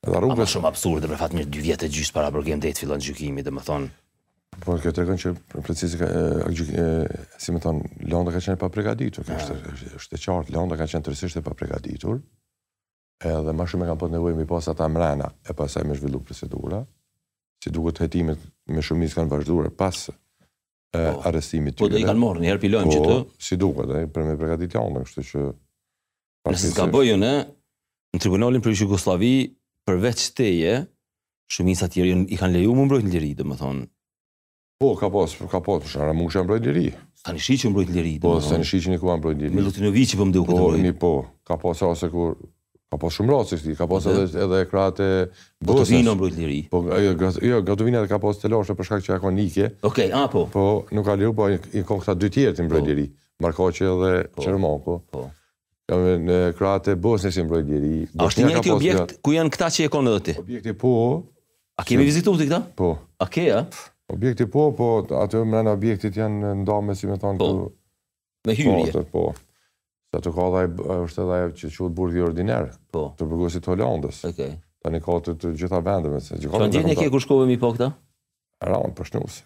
Dhe 0.08 0.14
rrugës... 0.24 0.52
shumë 0.56 0.70
absurd, 0.72 1.04
dhe 1.04 1.10
për 1.12 1.20
fatë 1.26 1.38
mirë, 1.40 1.52
dy 1.56 1.64
vjetë 1.68 1.88
e 1.90 1.94
gjysë 1.96 2.16
para 2.16 2.32
përgjem 2.34 2.60
dhe 2.64 2.72
e 2.72 2.76
të 2.76 2.84
filan 2.86 3.02
gjykimi, 3.04 3.42
dhe 3.44 3.54
më 3.58 3.64
thonë... 3.66 3.90
Po, 4.58 4.74
kjo 4.82 4.90
të 4.94 5.02
rekon 5.02 5.18
që 5.18 5.32
precisi 5.66 5.98
ka... 6.00 6.06
E, 6.08 6.52
gjyk, 6.54 6.70
e, 6.82 6.86
si 7.42 7.54
më 7.54 7.60
thonë, 7.64 7.90
Londa 8.10 8.32
ka 8.34 8.40
qenë 8.42 8.58
pa 8.62 8.70
pregaditur, 8.72 9.26
kjo 9.26 9.36
është, 9.56 9.94
është 9.98 10.16
e 10.16 10.22
qartë, 10.24 10.54
Londa 10.56 10.78
ka 10.78 10.86
qenë 10.88 11.06
tërësisht 11.08 11.40
e 11.40 11.44
pa 11.44 11.52
pregaditur, 11.58 12.22
edhe 13.28 13.56
ma 13.58 13.66
shumë 13.68 13.86
e 13.86 13.90
kam 13.90 14.00
pot 14.00 14.14
nevoj 14.14 14.36
mi 14.38 14.46
pas 14.50 14.70
ata 14.72 14.86
mrena, 14.90 15.30
e 15.42 15.58
pas 15.58 15.74
e 15.78 15.84
me 15.86 15.98
zhvillu 15.98 16.22
procedura, 16.26 16.78
si 17.62 17.70
duket 17.74 18.00
hetimet 18.04 18.38
me 18.72 18.82
shumicë 18.84 19.16
kanë 19.20 19.32
vazhduar 19.32 19.68
pas 19.80 20.02
po. 20.08 21.06
arrestimit 21.28 21.74
të 21.76 21.80
tyre. 21.82 21.88
Po 21.88 21.92
do 21.94 22.00
i 22.00 22.04
kanë 22.06 22.22
marrë 22.22 22.42
një 22.44 22.50
herë 22.52 22.62
pilojmë 22.64 22.90
po, 22.92 22.96
që 22.96 23.04
të. 23.04 23.18
Si 23.48 23.58
duket, 23.62 23.92
ai 23.98 24.04
për 24.14 24.26
me 24.28 24.36
përgatitë 24.42 24.78
janë, 24.78 25.04
kështu 25.08 25.26
që 25.32 25.46
Nëse 26.48 26.70
ka 26.76 26.86
bëjë 26.94 27.16
në, 27.20 27.30
në 28.16 28.20
tribunalin 28.22 28.62
për 28.64 28.72
Jugoslavi, 28.78 29.32
përveç 29.88 30.26
teje, 30.38 30.76
shumisa 31.52 31.88
tjerë 31.92 32.22
i 32.30 32.38
kanë 32.40 32.54
leju 32.56 32.76
më 32.78 32.86
mbrojt 32.88 33.04
në 33.08 33.12
liri, 33.16 33.32
dhe 33.36 33.44
më 33.50 33.58
thonë. 33.60 33.84
Po, 34.80 34.92
ka 34.96 35.10
pas, 35.12 35.34
ka 35.52 35.58
pas, 35.60 35.82
për 35.82 35.90
shara 35.92 36.14
mund 36.16 36.30
që 36.32 36.44
mbrojt 36.46 36.68
në 36.68 36.74
liri. 36.78 36.94
Sa 37.18 37.34
në 37.34 37.42
shi 37.44 37.56
që 37.64 37.72
në 37.74 37.84
liri, 37.98 38.12
po, 38.22 38.36
më 38.38 38.46
thonë. 38.46 38.60
në 38.62 38.68
shi 38.70 38.80
që 38.86 38.94
në 38.94 39.16
në 39.26 39.34
liri. 39.42 39.52
Me 39.58 40.30
Po, 40.38 40.54
po 40.54 40.70
mi 40.84 40.92
po, 41.02 41.12
ka 41.48 41.58
pas 41.60 41.82
ose 41.88 42.08
kur 42.14 42.36
Ka 42.88 42.96
pas 42.96 43.12
shumë 43.12 43.28
rrace 43.34 43.56
këti, 43.60 43.74
ka 43.76 43.84
pas 43.84 44.04
edhe 44.08 44.22
edhe 44.46 44.58
krahat 44.70 45.00
e 45.04 45.08
po 45.60 45.74
bosës. 45.74 45.90
Po 46.18 46.24
Liri? 46.32 46.60
Po 46.72 46.78
jo, 46.88 47.32
jo, 47.44 47.58
edhe 47.74 48.06
ka 48.08 48.16
pas 48.22 48.38
telosh 48.40 48.70
për 48.78 48.86
shkak 48.88 49.02
që 49.04 49.10
ka 49.10 49.18
konike. 49.26 49.66
Okej, 49.84 50.06
okay, 50.08 50.12
a 50.16 50.22
po. 50.32 50.46
Po 50.54 50.62
nuk 50.96 51.04
ka 51.04 51.16
liru, 51.20 51.34
po 51.36 51.50
i 51.52 51.82
kon 51.84 52.00
këta 52.00 52.14
dy 52.16 52.30
tjerë 52.36 52.54
të 52.56 52.64
mbrojtëri. 52.64 53.04
Po. 53.12 53.44
Markoçi 53.44 53.84
edhe 53.90 54.12
po. 54.32 54.40
Qermoku. 54.46 54.94
Po. 55.12 55.26
Ka 55.88 55.98
në 56.00 56.40
e 56.56 56.94
bosës 57.06 57.36
Mbrojt 57.44 57.68
mbrojtëri. 57.68 57.92
A 58.24 58.28
është 58.30 58.46
një 58.48 58.62
ti 58.64 58.72
objekt 58.72 59.12
ku 59.24 59.34
janë 59.36 59.52
këta 59.52 59.68
që 59.76 59.84
e 59.84 59.90
kon 59.92 60.08
edhe 60.08 60.22
ti? 60.30 60.36
Objekti 60.40 60.74
po. 60.84 60.94
A 61.78 61.84
kemi 61.90 62.06
si... 62.06 62.14
vizituar 62.14 62.40
ti 62.40 62.46
këta? 62.48 62.64
Po. 62.78 62.92
A 63.20 63.28
ke 63.28 63.50
Objekti 64.08 64.46
po, 64.48 64.70
po 64.72 64.86
aty 65.20 65.36
mbrana 65.44 65.74
objektit 65.76 66.16
janë 66.16 66.54
ndarë 66.62 66.94
si 66.96 67.10
më 67.10 67.18
thon 67.20 67.36
po. 67.36 67.50
Me 68.48 68.54
hyrje. 68.56 68.80
Po, 68.80 68.96
të, 68.96 69.04
po. 69.12 69.26
Sa 70.08 70.20
të 70.24 70.30
ka 70.32 70.44
dhe 70.54 70.68
është 71.04 71.24
edhe 71.24 71.38
që 71.58 71.68
që 71.68 71.76
të 71.84 71.90
burgi 71.98 72.22
ordiner, 72.24 72.68
po. 72.92 73.02
të 73.18 73.26
burgosit 73.28 73.64
të 73.66 73.74
Hollandës. 73.74 74.22
Ok. 74.30 74.38
Ta 74.80 74.92
një 74.94 75.00
kohë 75.04 75.24
të, 75.26 75.34
të 75.42 75.50
gjitha 75.60 75.80
vendëve. 75.84 76.20
Që 76.24 76.38
në 76.62 76.68
gjithë 76.72 76.82
në 76.86 76.96
ke 76.96 77.08
kur 77.12 77.22
shkove 77.24 77.48
mi 77.50 77.58
po 77.60 77.72
këta? 77.74 77.90
Ranë, 78.64 78.94
për 78.96 79.08
shnjusë. 79.10 79.42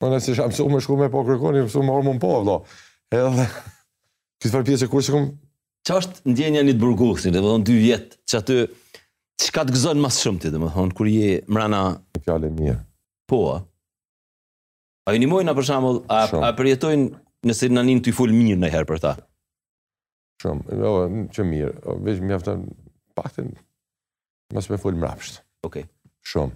Po, 0.00 0.08
në 0.08 0.16
në 0.16 0.22
si 0.24 0.36
shamë 0.38 0.56
su 0.56 0.66
me 0.72 0.80
shku 0.80 0.96
me 1.02 1.10
po 1.12 1.20
kërkoni, 1.28 1.66
më 1.66 1.74
su 1.74 1.82
me 1.84 1.92
orë 1.92 2.06
më 2.08 2.14
po, 2.24 2.30
vlo. 2.46 2.56
Edhe, 3.12 3.44
këtë 4.40 4.54
farë 4.56 4.68
pjesë 4.70 4.88
e 4.88 4.92
kur 4.94 5.04
se 5.04 5.16
kom... 5.16 5.28
Që 5.84 5.98
është 6.00 6.28
ndjenja 6.32 6.64
një 6.64 6.74
të 6.78 6.80
burgosit, 6.82 7.32
dhe 7.36 7.40
vëllon 7.44 7.62
dy 7.66 7.76
vjetë, 7.84 8.18
që 8.30 8.40
atë, 8.40 8.56
që 9.44 9.52
ka 9.56 9.62
të 9.68 9.76
gëzonë 9.76 10.00
mas 10.04 10.18
shumë 10.24 10.42
të 10.46 10.54
dhe 10.54 10.60
më 10.62 10.72
thonë, 10.78 10.96
kur 10.98 11.08
je 11.12 11.36
mrana... 11.56 11.82
Në 12.16 12.24
fjale 12.24 12.50
mirë. 12.56 12.78
Po, 13.30 13.42
a? 13.52 13.58
A 15.08 15.16
i 15.16 15.20
një 15.20 15.28
mojnë, 15.34 15.52
a 15.52 15.56
përshamu, 15.58 15.94
a, 16.08 16.20
a 16.46 16.52
përjetojnë 16.58 17.06
nëse 17.48 17.68
në 17.72 17.86
një 17.90 17.96
të 18.06 18.12
i 18.12 18.16
full 18.20 18.36
mirë 18.36 18.60
në 18.66 18.72
për 18.92 19.00
ta? 19.04 19.14
Shumë, 20.40 20.72
jo, 20.80 20.90
që 21.36 21.44
mirë, 21.44 21.72
veç 22.06 22.20
më 22.24 22.32
jaftën 22.32 22.62
paktin, 23.18 23.50
mas 24.56 24.70
me 24.72 24.78
full 24.80 24.96
më 24.96 25.10
rapsht. 25.10 25.42
Ok. 25.68 25.82
Shumë, 26.32 26.54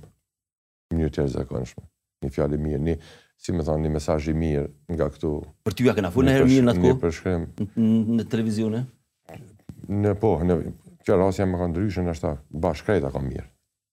një 0.97 1.11
tjerë 1.13 1.35
zakon 1.35 1.67
një 2.25 2.31
fjalli 2.33 2.57
mirë, 2.65 2.79
një, 2.87 2.95
si 3.45 3.53
më 3.53 3.67
thonë, 3.69 3.93
një 3.93 4.15
i 4.33 4.37
mirë 4.41 4.69
nga 4.97 5.09
këtu. 5.13 5.33
Për 5.69 5.75
ty 5.77 5.89
ja 5.91 5.95
kena 5.99 6.09
full 6.15 6.25
në 6.31 6.39
herë 6.39 6.47
mirë 6.49 6.67
në 6.71 6.75
të 6.79 6.81
ku? 6.81 6.87
Një 6.87 6.97
përshkrim. 7.03 7.45
Në 8.21 8.27
televizionë? 8.33 8.81
Në 10.05 10.15
po, 10.23 10.31
në, 10.49 10.57
që 11.05 11.19
rrasë 11.19 11.43
jam 11.45 11.53
më 11.53 11.61
kanë 11.61 11.77
dryshë 11.77 12.07
në 12.07 12.15
ashtë 12.15 12.25
ta, 12.25 12.33
bashkë 12.65 12.89
krejta 12.89 13.25
mirë. 13.27 13.47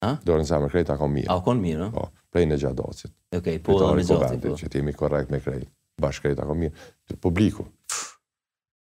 Ha? 0.06 0.14
Dorën 0.26 0.48
sa 0.50 0.58
më 0.64 0.72
krejta 0.72 0.96
ka 0.98 1.06
mirë. 1.12 1.28
A, 1.30 1.42
kanë 1.46 1.64
mirë, 1.68 1.84
no? 1.84 1.92
Po, 1.94 2.08
prej 2.34 2.48
në 2.48 2.62
gjadocit. 2.64 3.12
Ok, 3.38 3.52
po, 3.68 3.76
në 3.98 4.08
gjadocit, 4.08 4.40
po. 4.48 4.56
Që 4.58 4.72
ti 4.74 4.80
mi 4.88 4.96
korrekt 4.98 5.34
me 5.36 5.42
krejt, 5.44 5.68
bashkë 6.02 6.30
krejta 6.32 6.48
mirë. 6.58 6.88
Publiku, 7.22 7.68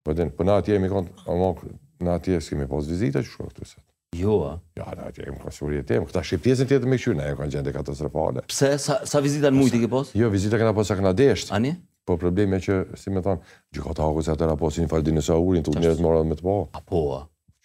Po 0.02 0.12
den, 0.12 0.30
po 0.36 0.44
na 0.44 0.56
atje 0.60 0.78
më 0.80 0.88
kon, 0.88 1.08
ama 1.28 1.52
na 2.00 2.14
atje 2.20 2.40
s'i 2.40 2.56
pas 2.68 2.86
vizita 2.88 3.22
çu 3.22 3.44
këtu 3.44 3.66
se. 3.68 3.80
Jo. 4.16 4.36
Ja, 4.76 4.86
na 4.96 5.10
atje 5.10 5.26
më 5.28 5.42
pas 5.44 5.58
uri 5.66 5.82
atje, 5.82 6.00
kta 6.08 6.22
shi 6.24 6.38
tjetër 6.40 6.86
më 6.88 6.98
këtu, 7.00 7.14
na 7.18 7.26
e 7.28 7.34
kanë 7.36 7.52
gjendë 7.56 7.74
katastrofale. 7.76 8.46
Pse 8.48 8.72
sa 8.80 9.00
sa 9.04 9.20
vizita 9.20 9.50
në 9.52 9.58
mujti 9.60 9.82
ke 9.82 9.90
pas? 9.92 10.14
Jo, 10.16 10.30
vizita 10.32 10.56
kena 10.60 10.72
pas 10.76 10.88
sa 10.88 10.96
kena 10.96 11.12
desht. 11.12 11.52
Ani? 11.52 11.74
Po 12.04 12.16
problemi 12.16 12.56
që 12.58 12.96
si 12.98 13.12
më 13.12 13.20
thon, 13.26 13.42
gjykata 13.76 14.06
hoku 14.08 14.24
se 14.24 14.32
atë 14.32 14.48
apo 14.54 14.70
si 14.72 14.80
në 14.80 14.88
Faldinë 14.90 15.22
sa 15.22 15.36
urin, 15.36 15.62
tu 15.62 15.76
njerëz 15.76 16.00
morën 16.02 16.26
me 16.32 16.38
të 16.40 16.48
pa. 16.48 16.56
Apo. 16.80 17.04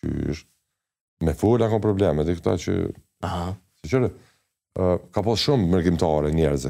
Ky 0.04 0.12
me 1.24 1.34
fola 1.40 1.70
kanë 1.72 1.82
probleme, 1.82 2.26
ti 2.28 2.36
këta 2.36 2.58
që 2.60 2.76
aha. 3.24 3.54
Si 3.80 3.94
çelë? 3.94 4.12
Ka 5.16 5.24
pas 5.24 5.40
shumë 5.48 5.72
mërgimtare 5.72 6.34
njerëz. 6.36 6.68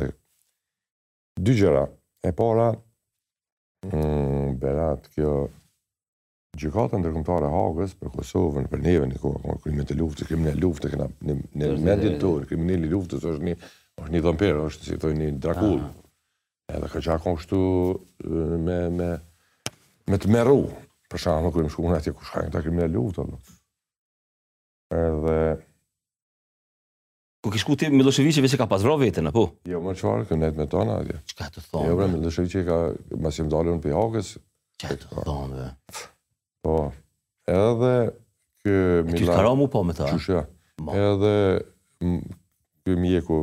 Dy 1.41 1.57
gjëra. 1.57 1.87
E 2.25 2.31
para, 2.33 2.69
Mm, 3.93 4.57
berat, 4.59 5.07
kjo... 5.13 5.31
Gjykata 6.55 6.95
ndërkombëtare 7.01 7.49
Hagës 7.51 7.97
për 7.99 8.13
Kosovën, 8.13 8.69
për 8.71 8.79
neve 8.83 9.09
një 9.11 9.17
kohë 9.19 9.39
kur 9.43 9.57
krimet 9.65 9.89
luftës, 9.99 10.27
krimet 10.29 10.53
e 10.53 10.59
luftës 10.63 10.93
kena 10.93 11.09
në 11.27 11.33
në 11.59 11.69
mendin 11.83 12.13
tur, 12.21 12.45
kriminal 12.47 12.85
i 12.87 12.91
luftës 12.93 13.25
është 13.27 13.43
një 13.49 13.55
është 13.99 14.11
një 14.13 14.21
dhomper, 14.23 14.61
është 14.69 14.87
si 14.87 14.97
thonë 15.03 15.19
një 15.19 15.33
drakullë, 15.43 15.89
ah. 15.89 16.77
Edhe 16.77 16.87
ka 16.93 17.01
qenë 17.03 17.33
kështu 17.41 17.59
me 18.69 18.77
me 18.99 19.09
me 20.09 20.21
të 20.23 20.31
merru. 20.31 20.61
Për 21.11 21.21
shkak 21.25 21.43
të 21.43 21.51
kur 21.57 21.67
më 21.67 21.91
e 21.91 21.99
atje 21.99 22.15
kush 22.21 22.31
ka 22.33 22.45
këta 22.47 22.87
luftë. 22.95 23.27
Edhe 24.95 25.37
Ku 27.45 27.53
ke 27.53 27.61
ti 27.77 27.85
Miloševiqi 27.93 28.41
veç 28.41 28.57
ka 28.57 28.65
pas 28.65 28.81
vrar 28.81 28.97
veten 28.97 29.29
apo? 29.29 29.43
Jo, 29.69 29.77
më 29.77 29.93
çfarë 29.93 30.23
kënet 30.31 30.55
me 30.57 30.65
tona 30.65 30.95
atje. 30.97 31.19
Çka 31.29 31.45
të 31.53 31.61
thonë? 31.69 31.85
Jo, 31.91 31.97
bre, 31.99 32.07
Miloševiqi 32.15 32.61
ka 32.65 32.77
masi 33.21 33.43
më 33.45 33.51
dalën 33.53 33.77
pe 33.83 33.91
Hokës. 33.93 34.31
Çka 34.81 34.89
të 34.97 35.09
po. 35.13 35.21
thonë? 35.27 35.57
Dhe? 35.61 35.97
Po. 36.65 36.77
Edhe 37.45 37.93
kë 38.65 38.73
Milan. 39.05 39.17
Ti 39.21 39.27
karamu 39.29 39.67
po 39.69 39.83
me 39.85 39.93
ta. 39.93 40.07
Qysh 40.09 40.31
ja. 40.33 40.41
Edhe 40.89 41.35
ky 42.81 42.97
mjeku 43.05 43.37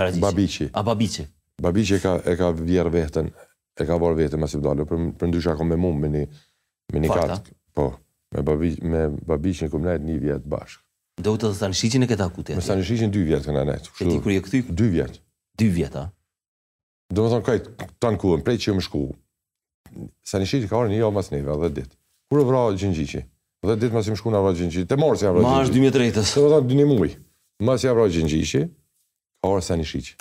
Karadzici. 0.00 0.24
Babiqi. 0.24 0.70
A 0.72 0.84
Babici. 0.88 1.26
Babici 1.60 2.00
ka 2.00 2.14
e 2.24 2.38
ka 2.40 2.54
vjer 2.56 2.88
veten, 2.88 3.28
e 3.76 3.84
ka 3.84 4.00
vur 4.00 4.16
veten 4.16 4.40
masi 4.40 4.62
dalën 4.64 4.88
për 4.88 5.04
për 5.20 5.28
ndysha 5.28 5.52
kom 5.60 5.68
me 5.74 5.76
mua 5.76 5.92
me 5.92 6.08
një 6.16 6.24
me 6.94 7.04
një 7.04 7.12
kat. 7.20 7.52
Po. 7.76 7.90
Me 8.32 8.40
Babici 8.48 8.80
me 8.80 9.10
Babiqin 9.28 9.68
kum 9.68 9.84
një 9.84 10.16
vjet 10.24 10.48
bashkë. 10.48 10.85
Do 11.16 11.32
të 11.40 11.50
thënë 11.56 11.76
shiqin 11.78 12.04
e 12.04 12.08
këta 12.10 12.26
kutë. 12.34 12.56
Me 12.58 12.62
sa 12.64 12.76
shiqin 12.84 13.12
2 13.14 13.22
vjet 13.24 13.46
kanë 13.48 13.62
anë. 13.62 13.76
Kështu. 13.88 14.08
Ti 14.10 14.16
kur 14.24 14.34
je 14.34 14.40
këtu 14.44 14.58
2 14.76 14.88
vjet. 14.92 15.20
2 15.62 15.68
vjet, 15.72 15.94
a? 15.96 16.02
Do 17.16 17.24
të 17.24 17.30
thonë 17.32 17.46
kaj 17.46 17.60
tan 18.02 18.18
ku 18.20 18.34
un 18.36 18.42
prej 18.44 18.58
që 18.66 18.74
më 18.76 18.84
shku. 18.84 19.04
Sa 20.28 20.36
ne 20.42 20.48
shiqi 20.48 20.68
ka 20.68 20.76
orë 20.82 20.98
jo 20.98 21.08
mas 21.16 21.30
neva 21.32 21.56
10 21.62 21.72
ditë. 21.78 21.92
Kur 22.28 22.44
vra 22.44 22.66
gjinjici. 22.76 23.22
10 23.64 23.80
ditë 23.80 23.96
mas 23.96 24.10
i 24.10 24.12
më 24.12 24.20
shku 24.20 24.34
na 24.34 24.42
vra 24.44 24.52
gjinjici. 24.58 24.84
Te 24.90 24.98
morsi 25.00 25.24
avra. 25.30 25.44
Mars 25.46 25.72
2003. 25.72 26.12
Do 26.18 26.26
të 26.28 26.50
thonë 26.52 26.60
dyni 26.72 26.86
muaj. 26.90 27.14
Mas 27.64 27.86
i 27.86 27.92
avra 27.92 28.04
gjinjici. 28.12 28.66
Ora 29.48 29.64
sa 29.64 29.78
ne 29.80 29.88
shiqi. 29.88 30.18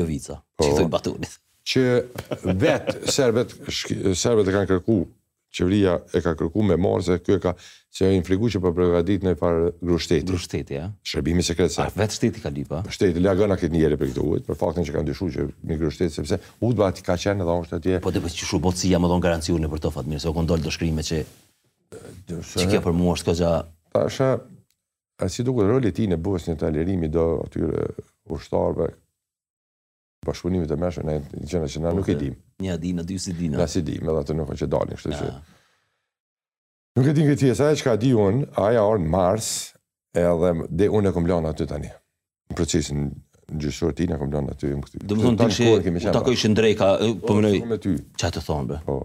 Jo 0.00 0.08
vica. 0.08 0.40
Po. 0.56 0.64
që 0.64 0.72
i 0.72 0.76
thon 0.80 0.88
batunit. 0.96 1.34
Që 1.68 1.82
vet 2.56 2.88
serbet 3.12 3.52
serbet 4.16 4.48
e 4.48 4.54
kanë 4.56 4.70
kërku. 4.72 5.00
Qeveria 5.56 5.94
e 6.16 6.20
ka 6.24 6.32
kërku 6.36 6.64
me 6.66 6.76
marrë 6.80 7.04
se 7.06 7.14
ky 7.24 7.36
e 7.36 7.40
ka 7.40 7.52
se 7.96 8.04
e 8.10 8.16
infliku 8.20 8.48
që 8.52 8.60
për 8.60 8.72
po 8.72 8.76
përgatit 8.76 9.22
në 9.24 9.32
e 9.32 9.36
farë 9.40 9.68
grushteti. 9.88 10.26
Grushteti, 10.28 10.74
ja. 10.76 10.88
Shërbimi 11.08 11.44
sekret 11.46 11.72
sa. 11.72 11.86
A 11.88 11.94
vetë 11.96 12.18
shteti 12.18 12.42
ka 12.44 12.50
lipa? 12.52 12.82
Shteti, 12.92 13.22
le 13.24 13.30
agona 13.32 13.56
këtë 13.56 13.72
njëri 13.72 13.96
për 14.00 14.10
këtë 14.10 14.24
ujtë, 14.32 14.46
për 14.50 14.58
faktin 14.60 14.84
që 14.84 14.94
kanë 14.98 15.08
dyshu 15.08 15.28
që 15.36 15.46
një 15.70 15.78
grushteti, 15.80 16.14
sepse 16.18 16.38
ujtë 16.66 16.80
bati 16.82 17.06
ka 17.06 17.16
qenë 17.22 17.44
edhe 17.46 17.54
onështë 17.56 17.78
atje. 17.80 18.02
Po 18.04 18.12
dhe 18.12 18.22
për 18.26 18.34
që 18.36 18.48
shu 18.50 18.60
botësia 18.66 19.00
më 19.00 19.10
donë 19.14 19.26
garanciur 19.28 19.64
në 19.64 19.72
për 19.74 19.84
të 19.86 19.94
fatë 19.96 20.12
mirë, 20.12 20.22
se 20.26 20.28
o 20.28 20.34
këndollë 20.36 20.66
të 20.68 20.74
shkrimi 20.76 21.06
që 21.08 21.22
që 22.36 22.68
kjo 22.76 22.84
për 22.88 22.96
mua 23.00 23.16
është 23.16 23.32
këgja... 23.32 23.56
Ta 23.96 24.02
shë, 24.12 24.30
a 25.24 25.30
si 25.32 25.46
duke 25.48 25.64
roli 25.70 25.92
ti 25.96 26.08
në 26.10 26.18
bës 26.20 26.50
një 26.50 26.58
të 26.60 26.68
alerimi 26.72 27.08
do 27.14 27.24
atyre 27.48 27.86
ushtarve, 28.36 28.90
bashkëpunimit 30.28 30.72
e 30.74 30.82
meshën 30.84 31.14
e 31.16 31.18
gjëna 31.48 31.68
që 31.72 31.84
na 31.86 31.94
nuk 31.96 32.08
e 32.10 32.12
po, 32.18 32.26
dim. 32.26 32.36
Një 32.66 32.72
a 32.74 32.80
di, 32.82 32.92
në 32.98 33.04
dy 33.08 33.16
si 33.22 33.32
di, 33.38 33.48
në... 33.54 33.64
si 33.72 33.84
di, 33.86 33.96
edhe 34.02 34.12
dhe 34.16 34.34
nuk 34.36 34.42
nukon 34.44 34.58
që 34.60 34.68
dalin, 34.74 34.98
kështë 34.98 35.16
që... 35.22 35.32
Nuk 36.96 37.04
e 37.06 37.12
din 37.12 37.26
këtë 37.28 37.42
tjesë, 37.50 37.64
aja 37.66 37.76
që 37.76 37.84
ka 37.84 37.94
di 38.00 38.10
unë, 38.16 38.46
aja 38.56 38.80
orë 38.88 39.02
në 39.04 39.10
mars, 39.12 39.46
edhe 40.16 40.52
de 40.80 40.86
unë 40.96 41.10
e 41.10 41.16
këmë 41.16 41.28
blonë 41.28 41.50
aty 41.52 41.66
tani. 41.68 41.90
Në 42.48 42.56
procesin 42.56 43.02
në 43.02 43.60
gjyshur 43.66 43.92
ti 43.98 44.06
në 44.08 44.16
këmë 44.16 44.32
blonë 44.32 44.54
aty. 44.54 44.70
Dë 44.72 44.78
më 45.04 45.26
thonë 45.26 45.42
të 45.42 45.48
që 45.58 45.72
u 45.76 46.14
të 46.16 46.22
kojsh 46.30 46.46
në 46.48 46.56
drej 46.56 46.76
ka 46.80 46.88
pëmënoj 47.26 47.56
që 47.60 47.60
a 47.60 47.68
po 47.68 47.78
po, 47.84 48.32
të 48.38 48.44
thonë, 48.48 48.66
be. 48.70 48.80
Po. 48.88 48.96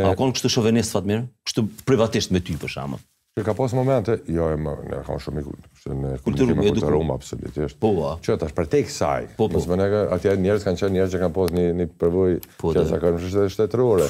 A 0.00 0.16
konë 0.16 0.36
kështu 0.38 0.52
shovenistë 0.56 0.96
Fatmir? 0.96 1.26
mirë? 1.26 1.32
Kështu 1.50 1.66
privatisht 1.84 2.32
me 2.32 2.40
ty 2.46 2.56
për 2.62 2.72
shama? 2.78 3.02
Që 3.36 3.44
ka 3.50 3.54
pasë 3.58 3.76
momente, 3.76 4.14
jo 4.30 4.48
e 4.48 4.56
më, 4.64 4.74
në 4.94 5.00
kam 5.08 5.20
shumë 5.20 5.42
i 5.42 5.48
kulturë, 5.50 5.72
që 5.84 5.94
në 5.98 6.12
kulturë 6.24 6.56
me 6.60 6.68
kulturë 6.68 7.00
umë, 7.02 7.72
Po, 7.82 7.92
a? 8.14 8.16
Që 8.24 8.38
atë 8.38 8.46
është 8.48 8.58
për 8.60 8.68
tek 8.76 8.92
saj. 8.94 9.28
Po, 9.36 9.50
po. 9.50 9.58
Në 9.58 9.64
zbënë 9.66 9.90
e 10.04 10.16
ka, 10.22 10.34
njerës 10.46 10.64
kanë 10.64 10.80
qenë 10.84 10.96
njerës 11.00 11.16
që 11.18 11.22
kanë 11.24 11.36
pasë 11.36 11.64
një 11.80 11.86
përvoj, 12.00 12.36
po, 12.62 12.70
që 12.72 12.84
atë 12.84 12.92
sa 12.94 13.00
kërëmë 13.02 13.28
shështetë 13.34 13.80
rore. 13.82 14.06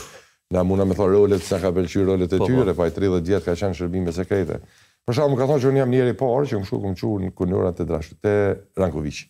Na 0.53 0.63
muna 0.67 0.85
me 0.85 0.95
thonë 0.97 1.15
rolet, 1.17 1.43
se 1.45 1.57
ka 1.61 1.71
pëlqyrë 1.75 2.05
rolet 2.05 2.33
e 2.33 2.39
po, 2.41 2.45
po. 2.49 2.51
tyre, 2.53 2.75
pa, 2.77 2.87
i 2.91 2.95
30 2.95 3.23
djetë 3.25 3.47
ka 3.49 3.55
qenë 3.61 3.79
shërbime 3.79 4.13
sekrete. 4.15 4.59
Për 5.05 5.17
shumë, 5.19 5.33
më 5.33 5.39
ka 5.41 5.47
thonë 5.51 5.63
që 5.65 5.71
unë 5.71 5.81
jam 5.81 5.93
njeri 5.95 6.15
parë, 6.21 6.49
që 6.51 6.61
më 6.61 6.69
shku 6.69 6.81
këmë 6.83 6.99
qurë 7.01 7.25
në 7.29 7.33
kënurat 7.39 7.81
e 7.81 7.87
drashtë, 7.89 8.19
të 8.25 8.35
Rankovic. 8.81 9.23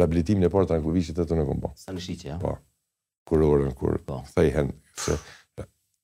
Rehabilitimin 0.00 0.48
e 0.48 0.52
parë 0.52 0.70
të 0.70 0.78
Rankovici 0.78 1.14
të 1.16 1.26
të 1.28 1.38
në 1.38 1.44
këmë 1.50 1.70
Sa 1.82 1.92
në 1.96 2.02
shqitë, 2.06 2.28
ja? 2.30 2.38
Po. 2.40 2.56
Kur 3.28 3.44
orën, 3.48 3.70
kur 3.78 3.98
po. 4.08 4.22
thejhen. 4.32 4.72
Se... 5.00 5.18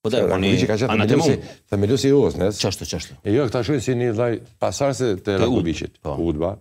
Po 0.03 0.11
da, 0.11 0.23
po 0.29 0.39
një 0.45 0.55
ka 0.67 0.77
qenë 0.85 0.91
anatemon. 0.99 1.37
Themelusi 1.73 2.11
i 2.13 2.17
usë, 2.17 2.41
nësë? 2.41 2.63
Qashtë, 2.65 2.89
qashtë. 2.91 3.19
E 3.31 3.35
jo, 3.37 3.45
këta 3.49 3.61
shujë 3.67 3.83
si 3.85 3.97
një 3.97 4.09
laj 4.21 4.33
pasarse 4.61 5.13
të 5.25 5.39
Rankovici. 5.43 5.89
Po. 6.05 6.17
Udba. 6.29 6.55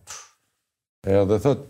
dhe 1.08 1.40
thot, 1.44 1.68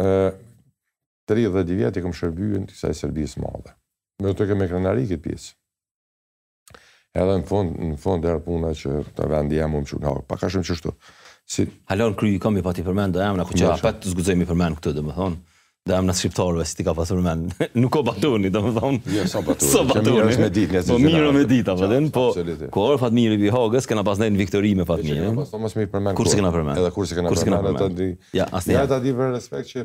30 0.00 1.70
vjetë 1.78 2.00
i 2.00 2.04
këmë 2.04 2.16
shërbyën 2.18 2.64
të 2.68 2.74
kësaj 2.80 2.96
Serbisë 3.04 3.44
madhe 3.44 3.76
me 4.20 4.32
të 4.36 4.46
kemë 4.52 4.66
krenari 4.70 5.06
këtë 5.10 5.22
pjesë. 5.24 5.52
Edhe 7.20 7.38
në 7.42 7.46
fund, 7.48 7.74
në 7.76 7.98
fund 8.00 8.24
erë 8.24 8.42
puna 8.46 8.70
që 8.76 8.98
të 9.16 9.26
vendi 9.28 9.58
jam 9.60 9.74
umë 9.76 9.88
që 9.90 9.98
nga, 10.00 10.12
pa 10.28 10.38
ka 10.40 10.48
shumë 10.52 10.68
qështu. 10.70 10.94
Si... 11.52 11.66
Halon, 11.92 12.14
kryu 12.16 12.38
i 12.38 12.42
kam 12.42 12.56
pa 12.64 12.72
ti 12.74 12.84
përmen, 12.86 13.12
do 13.12 13.20
jam 13.20 13.36
në 13.36 13.46
ku 13.50 13.56
që 13.58 13.68
apet 13.74 13.98
të 14.04 14.14
zgudzemi 14.14 14.46
përmen 14.48 14.78
këtë, 14.80 14.94
dhe 14.96 15.04
më 15.10 15.18
thonë. 15.18 15.40
Dhe 15.82 15.96
jam 15.96 16.06
në 16.06 16.14
shqiptarëve, 16.14 16.64
si 16.70 16.76
ti 16.78 16.84
ka 16.86 16.92
pasur 16.94 17.18
men. 17.18 17.40
Nuk 17.82 17.90
ko 17.96 18.04
batuni, 18.06 18.52
do 18.54 18.60
më 18.64 18.70
thonë. 18.76 19.00
Jo, 19.10 19.16
yeah, 19.18 19.28
so 19.28 19.40
batuni. 19.44 19.70
So 19.74 19.80
batuni. 19.90 20.14
Mirë 20.14 20.38
me 20.38 20.50
ditë, 20.54 20.82
Po 20.86 20.98
mirë 21.02 21.32
me 21.34 21.42
ditë, 21.50 21.74
apë 21.74 22.02
Po, 22.14 22.26
ku 22.72 22.84
orë 22.86 23.00
fatmi 23.02 23.24
njëri 23.26 23.40
i 23.40 23.40
bi 23.42 23.50
hagës, 23.52 23.88
këna 23.90 24.04
pas 24.06 24.22
nejnë 24.22 24.38
viktori 24.44 24.70
me 24.78 24.86
fatmi 24.88 25.16
mirë. 25.18 25.32
Kërë 25.34 25.66
se 25.66 26.38
këna 26.38 26.52
përmen. 26.54 26.54
përmen. 26.54 26.78
Edhe 26.78 26.92
kërë 26.94 27.42
se 27.42 27.50
këna 27.50 27.60
përmen. 27.66 27.98
Ja, 28.38 28.46
asë 28.54 28.70
një. 28.72 28.78
Ja, 28.78 28.84
ta 28.94 29.00
di 29.04 29.12
për 29.18 29.34
respekt 29.34 29.72
që 29.74 29.82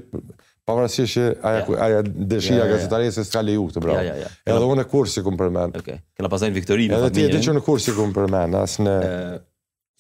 pavarësisht 0.68 1.16
që 1.18 1.22
aja 1.48 1.62
ja. 1.62 1.76
aja 1.86 2.00
dëshia 2.08 2.56
ja, 2.58 2.64
ja, 2.64 2.66
ja. 2.66 2.72
gazetarese 2.76 3.24
s'ka 3.26 3.44
leju 3.48 3.64
këtë 3.70 3.84
bravo. 3.86 4.02
Ja, 4.04 4.14
ja, 4.20 4.28
ja. 4.28 4.32
Edhe 4.52 4.68
unë 4.74 4.84
kurs 4.92 5.14
si 5.16 5.24
kum 5.24 5.38
përmend. 5.40 5.78
Okej. 5.80 5.98
Okay. 6.02 6.16
Kena 6.20 6.32
pasur 6.34 6.52
viktorinë 6.56 6.98
Edhe 6.98 7.10
ti 7.16 7.24
e 7.24 7.30
di 7.32 7.42
që 7.46 7.56
në 7.58 7.62
kurs 7.66 7.88
si 7.88 7.94
kum 7.96 8.12
përmend, 8.16 8.58
as 8.60 8.76
në 8.84 8.96
ë 8.98 9.38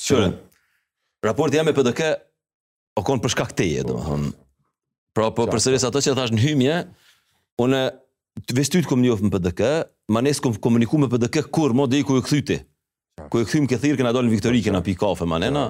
Shurën. 0.04 0.34
Raporti 1.26 1.58
jam 1.58 1.66
me 1.70 1.74
PDK 1.78 2.12
o 3.02 3.06
kon 3.08 3.22
për 3.24 3.34
shkak 3.36 3.56
teje, 3.58 3.86
po. 3.88 3.94
domethënë. 3.96 4.34
Pra 5.18 5.32
po 5.38 5.48
përsëris 5.50 5.88
ato 5.88 6.02
që 6.04 6.14
thash 6.20 6.36
në 6.36 6.44
hymje, 6.44 6.76
unë 7.64 7.82
vestyt 8.60 8.86
kum 8.92 9.02
njoh 9.06 9.24
në 9.26 9.32
PDK, 9.38 9.70
manes 10.14 10.44
kum 10.44 10.54
komunikuar 10.68 11.08
me 11.08 11.14
PDK 11.16 11.48
kur 11.50 11.74
mo 11.78 11.88
dei 11.90 12.04
ku 12.08 12.20
e 12.20 12.26
kthyti. 12.28 12.60
Ku 13.32 13.40
e 13.42 13.48
kthym 13.50 13.66
ke 13.72 13.80
thirr 13.82 13.98
kena 13.98 14.12
dalën 14.14 14.30
viktori 14.36 14.60
kena 14.68 14.84
pi 14.86 14.94
kafe 15.00 15.26
manena. 15.26 15.70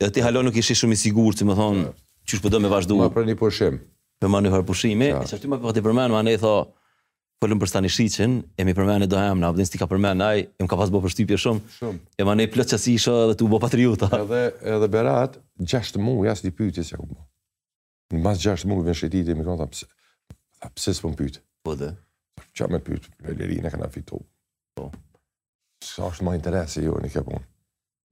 Edhe 0.00 0.14
ti 0.16 0.22
halo 0.24 0.40
nuk 0.46 0.54
ishi 0.56 0.72
shumë 0.80 0.94
i 0.96 1.00
sigurt, 1.06 1.42
domethënë, 1.44 1.84
çu 2.30 2.38
po 2.44 2.48
do 2.54 2.62
me 2.64 2.70
vazhdu. 2.72 2.96
Ma 3.02 3.10
prani 3.12 3.34
pushim. 3.36 3.76
Po 3.82 3.98
me 4.20 4.28
manu 4.28 4.50
harpushimi, 4.52 5.08
e 5.10 5.20
që 5.24 5.36
ashtu 5.38 5.48
më 5.48 5.58
përkati 5.62 5.82
përmenu, 5.84 6.16
anë 6.18 6.34
i 6.36 6.40
tho, 6.42 6.54
pëllëm 7.40 7.60
për 7.62 7.70
stani 7.72 7.88
shiçin, 7.90 8.34
e 8.60 8.66
mi 8.68 8.74
përmenu 8.76 9.06
e 9.06 9.10
do 9.10 9.16
hemë, 9.16 9.46
abdin 9.48 9.64
s'ti 9.68 9.80
ka 9.80 9.88
përmenu, 9.88 10.24
aj, 10.26 10.42
e 10.44 10.64
më 10.64 10.68
ka 10.70 10.76
pas 10.76 10.90
bo 10.92 11.00
përshtypje 11.06 11.38
shumë 11.40 11.72
shumë, 11.78 12.00
e 12.20 12.26
më 12.28 12.36
plot 12.44 12.50
plët 12.54 12.72
që 12.74 12.80
si 12.82 12.96
isha 13.00 13.14
dhe 13.30 13.38
t'u 13.40 13.48
bo 13.48 13.60
patriuta. 13.62 14.10
Edhe, 14.18 14.42
edhe 14.74 14.88
berat, 14.92 15.38
6 15.74 15.96
muaj 16.04 16.34
as 16.34 16.44
t'i 16.44 16.52
pyjtje 16.52 16.84
që 16.90 16.96
ja 16.96 17.00
ku 17.04 17.20
Në 18.10 18.18
mas 18.24 18.40
gjasht 18.42 18.66
mu, 18.66 18.80
vën 18.82 18.96
shetit 18.98 19.28
e 19.30 19.36
mi 19.38 19.44
kënë, 19.46 19.64
pse 19.70 19.86
pëse, 19.86 20.66
pëse 20.74 20.94
s'pëm 20.98 21.12
Po 21.62 21.74
dhe? 21.78 21.92
Qa 22.58 22.66
me 22.66 22.80
pyjtë, 22.82 23.12
me 23.22 23.34
lirin 23.38 23.68
e 23.68 23.70
kanë 23.70 23.86
fitu. 23.94 24.18
Po. 24.74 24.88
Sa 25.86 26.08
është 26.10 26.26
më 26.26 26.32
interesi 26.40 26.82
jo, 26.82 26.96
në 27.04 27.10
kje 27.12 27.22
punë. 27.28 27.40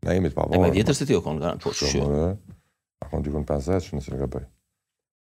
Na 0.06 0.14
jemi 0.14 0.30
t'pavarë. 0.30 0.54
E 0.54 0.60
me 0.62 0.70
vjetër 0.70 0.94
po. 0.94 0.98
se 1.00 1.08
ti 1.08 1.16
o 1.18 1.18
konë, 1.24 1.42
garantë, 1.42 1.64
po 1.64 1.72
shumë. 1.74 1.90
Shumë, 1.96 2.30
e, 2.30 3.08
konë 3.10 3.32
50, 3.40 3.82
që 3.88 3.96
nëse 3.98 4.12
në 4.14 4.20
ka 4.22 4.30
bëjë. 4.36 4.46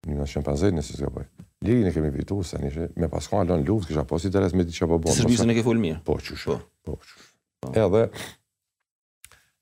Një 0.05 0.19
në 0.21 0.25
shëmpanzej, 0.29 0.71
nëse 0.77 0.95
s'ka 0.99 1.09
bëj. 1.13 1.25
Ligi 1.65 1.85
në 1.87 1.91
kemi 1.95 2.11
vitu, 2.13 2.37
se 2.45 2.59
një 2.61 2.87
me 3.01 3.07
paskon 3.09 3.41
alon 3.41 3.63
luft, 3.65 3.87
kisha 3.89 4.03
pas 4.05 4.21
të 4.21 4.45
me 4.53 4.65
ti 4.69 4.75
që 4.75 4.87
po 4.91 4.99
bonë. 5.01 5.09
Po 5.09 5.17
Sërbisën 5.17 5.49
e 5.49 5.55
ke 5.57 5.63
full 5.65 5.79
mirë? 5.81 6.01
Po, 6.05 6.17
qështë. 6.21 6.57
Po, 6.59 6.61
po 6.93 6.97
qështë. 7.01 7.71
Edhe, 7.85 8.03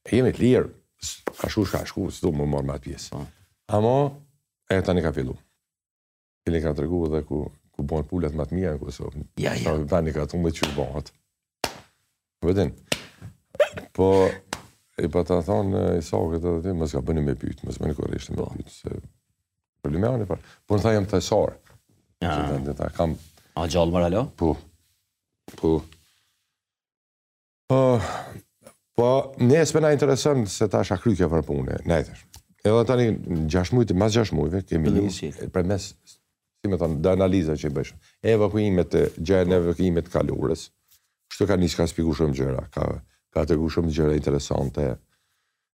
e 0.03 0.19
jemi 0.19 0.33
të 0.35 0.43
lirë, 0.43 0.71
ka 1.39 1.47
shku 1.51 1.63
shka 1.69 1.85
shku, 1.87 2.09
si 2.11 2.19
du 2.25 2.33
më 2.35 2.47
morë 2.55 2.67
me 2.69 2.75
atë 2.75 2.85
pjesë. 2.89 3.13
Po. 3.15 3.23
Amo, 3.79 3.93
e 4.67 4.81
tani 4.83 5.05
ka 5.05 5.13
fillu. 5.15 5.37
Kili 6.43 6.59
ka 6.65 6.73
të 6.75 6.83
regu 6.89 7.01
dhe 7.15 7.23
ku, 7.29 7.39
ku 7.71 7.87
bonë 7.93 8.09
pullet 8.11 8.35
më 8.35 8.49
të 8.49 8.57
mija 8.59 8.75
në 8.75 8.81
Kosovë. 8.83 9.23
Ja, 9.45 9.55
ja. 9.55 9.77
Ta 9.87 9.95
bani 9.95 10.11
ka 10.17 10.27
të 10.27 10.41
unë 10.41 10.51
dhe 10.51 10.57
që 12.51 12.71
po, 13.73 13.85
po, 13.95 14.09
i 14.99 15.07
pa 15.13 15.21
të 15.25 15.35
thonë, 15.47 15.79
i 16.01 16.01
sa 16.05 16.19
këtë 16.29 16.51
atë, 16.59 16.71
më 16.77 16.85
s'ka 16.89 16.99
bëni 17.05 17.21
me 17.25 17.33
pyjtë, 17.39 17.63
më 17.65 17.73
s'ka 17.75 17.83
bëni 17.85 17.95
korishtë 17.97 18.33
me 18.35 18.45
pyjtë, 18.57 18.73
se 18.81 19.01
problemi 19.83 20.07
janë, 20.07 20.27
po. 20.29 20.37
Po 20.67 20.77
tha 20.81 20.95
jam 20.95 21.05
thesor. 21.11 21.57
Ja. 22.23 22.37
Ne 22.63 22.73
ta 22.77 22.87
kam. 22.95 23.17
A 23.59 23.67
gjallë 23.69 23.93
më 23.93 24.05
alo? 24.07 24.23
Po. 24.39 24.53
Po. 25.59 25.73
Po. 27.69 27.83
Po, 28.93 29.05
ne 29.41 29.63
s'pe 29.65 29.81
na 29.81 29.89
intereson 29.95 30.43
se 30.49 30.67
ta 30.69 30.83
është 30.85 30.95
akrykja 30.99 31.25
për 31.31 31.41
punë, 31.47 31.79
ne 31.89 32.01
e 32.03 32.17
Edhe 32.63 32.83
tani, 32.87 33.07
gjash 33.51 33.73
mujtë, 33.75 33.95
mas 33.99 34.13
gjash 34.15 34.31
mujtëve, 34.31 34.61
kemi 34.69 34.91
një, 34.95 35.47
për 35.51 35.65
mes, 35.67 35.87
si 36.07 36.69
me 36.71 36.77
thonë, 36.79 37.01
dhe 37.03 37.11
analiza 37.11 37.57
që 37.59 37.67
i 37.71 37.73
bëshëm, 37.75 37.97
evakuimet 38.31 38.89
të 38.93 39.01
gjerën 39.19 39.55
evakuimet 39.57 40.07
kalurës, 40.13 40.69
kështu 41.33 41.47
ka 41.49 41.57
njësë 41.59 41.79
ka 41.81 41.87
spiku 41.91 42.13
shumë 42.19 42.37
gjëra, 42.37 42.63
ka, 42.71 42.85
ka 43.35 43.43
të 43.49 43.57
gu 43.59 43.67
shumë 43.73 43.91
gjëra 43.97 44.15
interesante, 44.21 44.85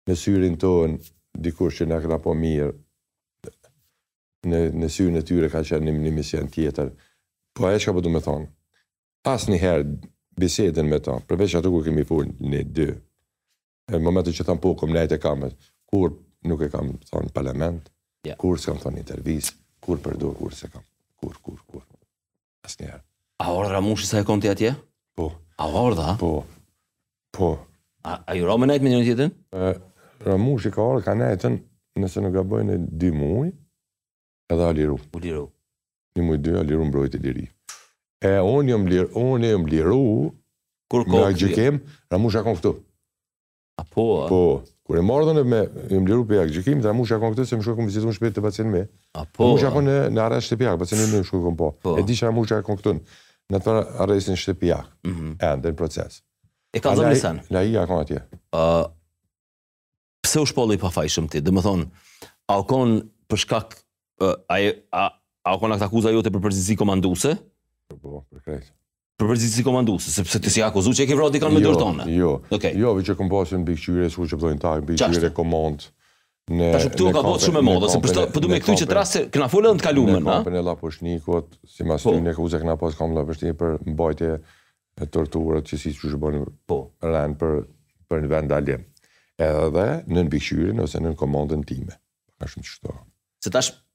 në 0.09 0.17
syrin 0.17 0.57
tonë, 0.63 0.97
dikur 1.45 1.75
që 1.77 1.85
në 1.91 2.01
këna 2.07 2.17
po 2.23 2.33
mirë, 2.39 2.71
në, 4.47 4.59
në 4.75 4.87
syrën 4.91 5.19
e 5.19 5.23
tyre 5.25 5.49
ka 5.51 5.63
qenë 5.65 5.91
një, 5.97 6.11
mision 6.13 6.47
tjetër. 6.51 6.91
Po 7.57 7.67
e 7.69 7.77
që 7.81 7.91
ka 7.91 8.03
do 8.05 8.11
me 8.13 8.21
thonë, 8.23 8.47
pas 9.25 9.45
një 9.51 9.73
bisedin 10.39 10.87
me 10.87 10.99
ta, 11.03 11.17
përveç 11.27 11.57
ato 11.59 11.71
kur 11.73 11.83
kemi 11.87 12.05
furë 12.07 12.29
një 12.53 12.59
dy, 12.71 12.85
në 13.91 13.99
momentin 13.99 14.35
që 14.37 14.45
thonë 14.47 14.61
po, 14.63 14.71
kom 14.79 14.93
nejt 14.95 15.17
e 15.17 15.19
kur 15.89 16.13
nuk 16.45 16.61
e 16.63 16.67
kam 16.71 16.91
thonë 17.09 17.31
parlament, 17.35 17.87
yeah. 18.23 18.37
kur 18.39 18.55
s'kam 18.61 18.77
thonë 18.79 19.01
intervjis, 19.01 19.49
kur 19.83 19.97
përdur, 19.99 20.35
kur 20.37 20.53
se 20.55 20.69
kam, 20.71 20.83
kur, 21.19 21.33
kur, 21.43 21.59
kur, 21.67 21.81
pas 22.61 22.77
A 23.41 23.53
orë 23.55 23.71
Ramushi 23.73 24.05
sa 24.07 24.19
e 24.19 24.25
konti 24.27 24.47
atje? 24.47 24.73
Po. 25.17 25.29
A 25.57 25.65
orë 25.67 26.13
Po. 26.19 26.45
Po. 27.35 27.49
A, 28.03 28.19
a 28.27 28.35
ju 28.37 28.45
romë 28.47 28.67
nejt 28.69 28.83
me 28.85 28.93
një 28.93 29.01
tjetën? 29.09 29.33
Ramushi 30.23 30.71
ka 30.71 30.83
orë, 30.83 31.03
ka 31.03 31.15
nejtën, 31.19 31.57
nëse 31.99 32.23
nuk 32.23 32.35
gabojnë 32.37 32.77
dy 32.99 33.09
edhe 34.49 34.65
Aliru. 34.65 34.97
U 35.13 35.19
liru. 35.21 35.45
Një 36.17 36.23
mujtë 36.25 36.45
dy, 36.45 36.55
Aliru 36.63 36.87
mbrojt 36.89 37.15
e 37.15 37.21
liri. 37.23 37.45
E, 38.25 38.33
unë 38.41 38.73
jëmë 38.73 38.91
liru, 38.91 39.09
unë 39.35 39.53
jëmë 39.53 39.71
liru, 39.73 39.99
kur 40.91 41.05
kohë 41.07 41.31
këtë 41.31 41.41
gjëkim, 41.43 41.77
Ramush 42.11 42.39
akon 42.41 42.57
këtu. 42.57 42.73
A 43.79 43.85
po, 43.87 44.05
a? 44.19 44.27
Po, 44.27 44.41
kur 44.89 44.99
e 44.99 45.03
mardhën 45.05 45.39
e 45.39 45.45
me, 45.47 45.61
jëmë 45.93 46.09
liru 46.11 46.25
për 46.27 46.41
jakë 46.41 46.55
gjëkim, 46.57 46.81
Ramush 46.83 47.13
akon 47.15 47.35
këtu, 47.35 47.45
se 47.47 47.59
më 47.59 47.65
shukëm 47.67 47.87
vizitu 47.87 48.09
më 48.09 48.15
shpetë 48.17 48.39
të 48.39 48.43
pacin 48.47 48.71
me. 48.73 48.83
A 49.15 49.23
po, 49.23 49.45
a? 49.45 49.45
Ramush 49.45 49.67
akon 49.69 49.91
e, 49.93 49.97
në 50.17 50.23
arrejt 50.25 50.47
shtepjak, 50.49 50.79
pacin 50.81 51.03
me 51.03 51.07
më 51.15 51.21
shukëm 51.29 51.59
po. 51.61 51.71
po. 51.83 51.95
E 51.95 52.03
di 52.09 52.17
që 52.19 52.27
Ramush 52.33 52.55
akon 52.57 52.81
këtu 52.81 52.95
në 53.53 53.63
të 53.65 53.77
arrejtën 54.03 54.37
shtepjak, 54.41 54.89
mm 55.07 55.31
e, 55.39 55.51
dhe 55.63 55.71
në 55.71 55.77
proces. 55.79 56.23
E 56.75 56.81
ka 56.83 56.95
zëmë 56.97 57.13
nësën? 57.15 57.39
La 57.55 57.61
i 57.65 57.73
akon 57.81 58.03
atje. 58.03 58.19
Uh, 58.53 58.83
pse 60.25 60.43
u 60.43 60.49
shpolli 60.49 60.75
pa 60.81 60.91
fajshëm 60.93 61.25
ti? 61.33 61.39
Dhe 61.41 61.53
më 61.55 61.63
thonë, 61.65 61.87
a 62.53 62.59
o 62.61 62.67
konë 62.69 62.99
përshkak 63.31 63.73
a 64.47 64.55
a 64.91 65.03
a 65.43 65.57
kona 65.57 65.77
ka 65.79 65.87
akuzuar 65.87 66.13
jote 66.13 66.29
për 66.31 66.43
përzi 66.43 66.75
komanduse? 66.77 67.35
Po 67.89 67.97
po, 68.03 68.19
për 68.33 68.41
krejt. 68.45 68.71
Për 69.19 69.27
përzi 69.33 69.63
komanduese, 69.65 70.11
sepse 70.15 70.39
ti 70.41 70.51
si 70.53 70.61
akuzuar 70.65 70.95
që 70.97 71.07
ke 71.09 71.15
vrarë 71.17 71.39
kanë 71.43 71.55
me 71.55 71.59
jo, 71.61 71.69
dorë 71.73 71.79
tonë. 71.83 72.03
Jo. 72.11 72.29
Jo, 72.51 72.55
okay. 72.57 72.75
jo 72.79 72.93
që 73.03 73.15
kanë 73.19 73.33
pasur 73.33 73.59
në 73.61 73.65
biçyrë, 73.69 74.05
sikur 74.13 74.29
që 74.31 74.37
vdojnë 74.41 74.61
ta 74.65 74.73
në 74.79 74.85
biçyrë 74.91 75.31
komand. 75.37 75.87
Ne. 76.49 76.69
Ta 76.73 76.79
shoftu 76.81 77.09
ka 77.13 77.21
vot 77.25 77.41
shumë 77.45 77.59
më 77.61 77.65
modë, 77.67 77.89
se 77.93 77.99
për 78.05 78.29
po 78.33 78.41
të 78.41 78.47
me 78.49 78.61
këtu 78.63 78.77
që 78.81 78.87
rasti 78.97 79.23
kena 79.35 79.49
folën 79.51 79.79
të 79.81 79.85
kalumën, 79.85 80.29
a? 80.33 80.39
Për 80.47 80.55
la 80.65 80.73
poshnikut, 80.79 81.59
si 81.69 81.85
mas 81.85 82.05
po. 82.07 82.13
ty 82.15 82.23
ne 82.25 82.31
akuzë 82.33 82.61
kena 82.63 82.73
pas 82.79 82.95
kom 82.97 83.11
la 83.13 83.21
vështi 83.27 83.51
për 83.59 83.75
mbajtje 83.91 84.31
e 84.97 85.09
torturës 85.13 85.67
që 85.69 85.77
siç 85.83 85.99
ju 86.09 86.17
bënë 86.23 86.41
Po. 86.71 86.79
Ran 87.05 87.35
për 87.37 87.59
për 88.09 88.23
një 88.25 88.31
vandalje. 88.33 88.79
Edhe 89.37 89.85
në 90.09 90.25
biçyrën 90.33 90.81
ose 90.83 90.97
në 91.03 91.13
komandën 91.21 91.61
time. 91.69 91.93
Ka 92.41 92.49
shumë 92.49 92.65
çështë. 92.65 92.97
Se 93.45 93.53
tash 93.53 93.69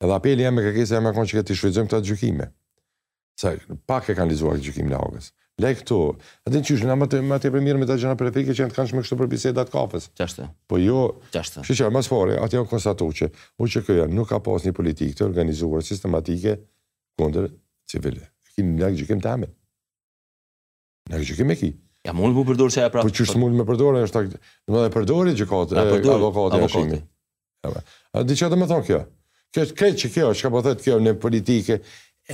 Edhe 0.00 0.16
apeli 0.16 0.46
jam 0.46 0.56
me 0.56 0.62
kërkesa 0.64 0.96
jam 0.96 1.10
akon 1.10 1.28
që 1.28 1.40
këtë 1.40 1.52
i 1.54 1.58
shfrytëzojmë 1.60 1.90
këta 1.90 1.98
gjykime. 2.08 2.46
Sa 3.40 3.50
pak 3.88 4.08
e 4.08 4.14
kanë 4.16 4.32
lizuar 4.32 4.56
gjykimin 4.60 4.94
e 4.94 4.96
augës. 4.96 5.28
Le 5.60 5.74
këtu. 5.76 5.96
A 6.48 6.52
din 6.52 6.62
çysh 6.64 6.86
na 6.88 6.96
më 6.96 7.06
të 7.12 7.20
më 7.28 7.38
të 7.42 7.50
mirë 7.52 7.82
me 7.82 7.88
ta 7.88 7.98
gjëna 8.00 8.16
periferike 8.20 8.54
që 8.56 8.62
janë 8.64 8.72
të 8.72 8.78
kanë 8.78 8.90
shumë 8.92 9.04
kështu 9.04 9.18
për 9.20 9.28
bisedat 9.34 9.72
kafes. 9.72 10.06
Qashtë. 10.16 10.46
Po 10.72 10.78
jo. 10.80 11.02
Qashtë. 11.34 11.66
Kështu 11.66 11.76
që 11.82 11.90
më 11.92 12.02
sfore, 12.06 12.38
aty 12.40 12.56
janë 12.56 12.70
konstatuar 12.72 13.18
që 13.20 13.28
UÇK-ja 13.66 14.06
nuk 14.16 14.30
ka 14.32 14.40
pas 14.48 14.64
një 14.64 14.72
politikë 14.80 15.18
të 15.20 15.26
organizuar 15.28 15.84
sistematike 15.84 16.56
kundër 17.20 17.50
civile. 17.84 18.32
Kim 18.56 18.74
nga 18.80 18.92
gjykim 18.96 19.20
Në 19.20 19.52
Nga 21.16 21.24
gjykim 21.26 21.50
e 21.50 21.54
ki. 21.58 21.68
Ja 22.06 22.12
pra- 22.12 22.20
po 22.22 22.22
mund 22.24 22.36
të 22.36 22.38
më 22.38 22.46
përdorë 22.52 22.72
se 22.72 22.80
ajo 22.80 22.90
prapë. 22.94 23.08
Po 23.08 23.12
çysh 23.18 23.32
mund 23.40 23.56
më 23.56 23.64
përdorë, 23.66 24.02
është 24.06 24.16
ta, 24.16 24.40
domethënë 24.70 24.94
përdori 24.94 25.32
gjykatë, 25.36 25.78
avokati, 25.80 26.56
avokati. 26.56 27.00
Ja. 27.66 27.80
A 28.14 28.22
diçka 28.28 28.48
të 28.52 28.56
më 28.60 28.68
thon 28.70 28.84
kjo? 28.86 29.00
Këtë 29.56 29.74
kretë 29.78 29.98
që 30.00 30.08
kjo, 30.14 30.26
që 30.38 30.44
ka 30.46 30.50
po 30.54 30.60
thëtë 30.62 30.84
kjo 30.84 30.96
në 31.02 31.12
politike 31.22 31.76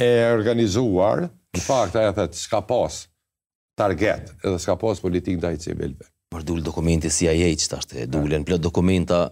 e 0.05 0.09
organizuar, 0.35 1.23
në 1.57 1.63
fakt, 1.65 1.95
aja 2.01 2.11
thëtë, 2.19 2.41
s'ka 2.43 2.61
pas 2.69 2.99
target, 3.81 4.35
edhe 4.43 4.59
s'ka 4.61 4.75
pas 4.83 5.01
politikë 5.01 5.41
ndaj 5.41 5.55
civilve. 5.65 6.11
Por 6.33 6.45
dullë 6.45 6.67
dokumenti 6.67 7.09
CIA 7.17 7.49
që 7.57 7.71
të 7.73 7.79
ashtë, 7.79 8.07
dullën 8.17 8.45
plët 8.49 8.61
dokumenta 8.67 9.23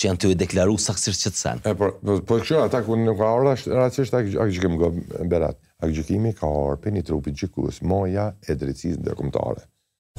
që 0.00 0.08
janë 0.08 0.22
të 0.24 0.30
e 0.34 0.38
deklaru 0.42 0.74
saksirë 0.82 1.20
që 1.22 1.30
të 1.36 1.40
sen. 1.44 1.62
E, 1.70 1.74
por, 1.78 1.94
po, 2.00 2.18
po, 2.18 2.18
po 2.32 2.40
kështë, 2.42 2.64
ata 2.66 2.82
ku 2.88 2.98
nuk 2.98 3.18
ka 3.22 3.30
orë, 3.38 3.54
është 3.60 3.78
racisht, 3.78 4.16
a 4.18 4.24
kështë 4.26 4.64
kemë 4.66 4.80
gëmë 4.82 5.26
berat, 5.30 5.60
a 5.78 5.86
kështë 5.90 6.08
kemi 6.10 6.34
ka 6.40 6.50
orë, 6.50 6.94
një 6.98 7.04
trupit 7.12 7.38
gjikus, 7.44 7.78
moja 7.92 8.30
e 8.50 8.58
drejtësisë 8.58 9.04
ndërkomtare. 9.04 9.68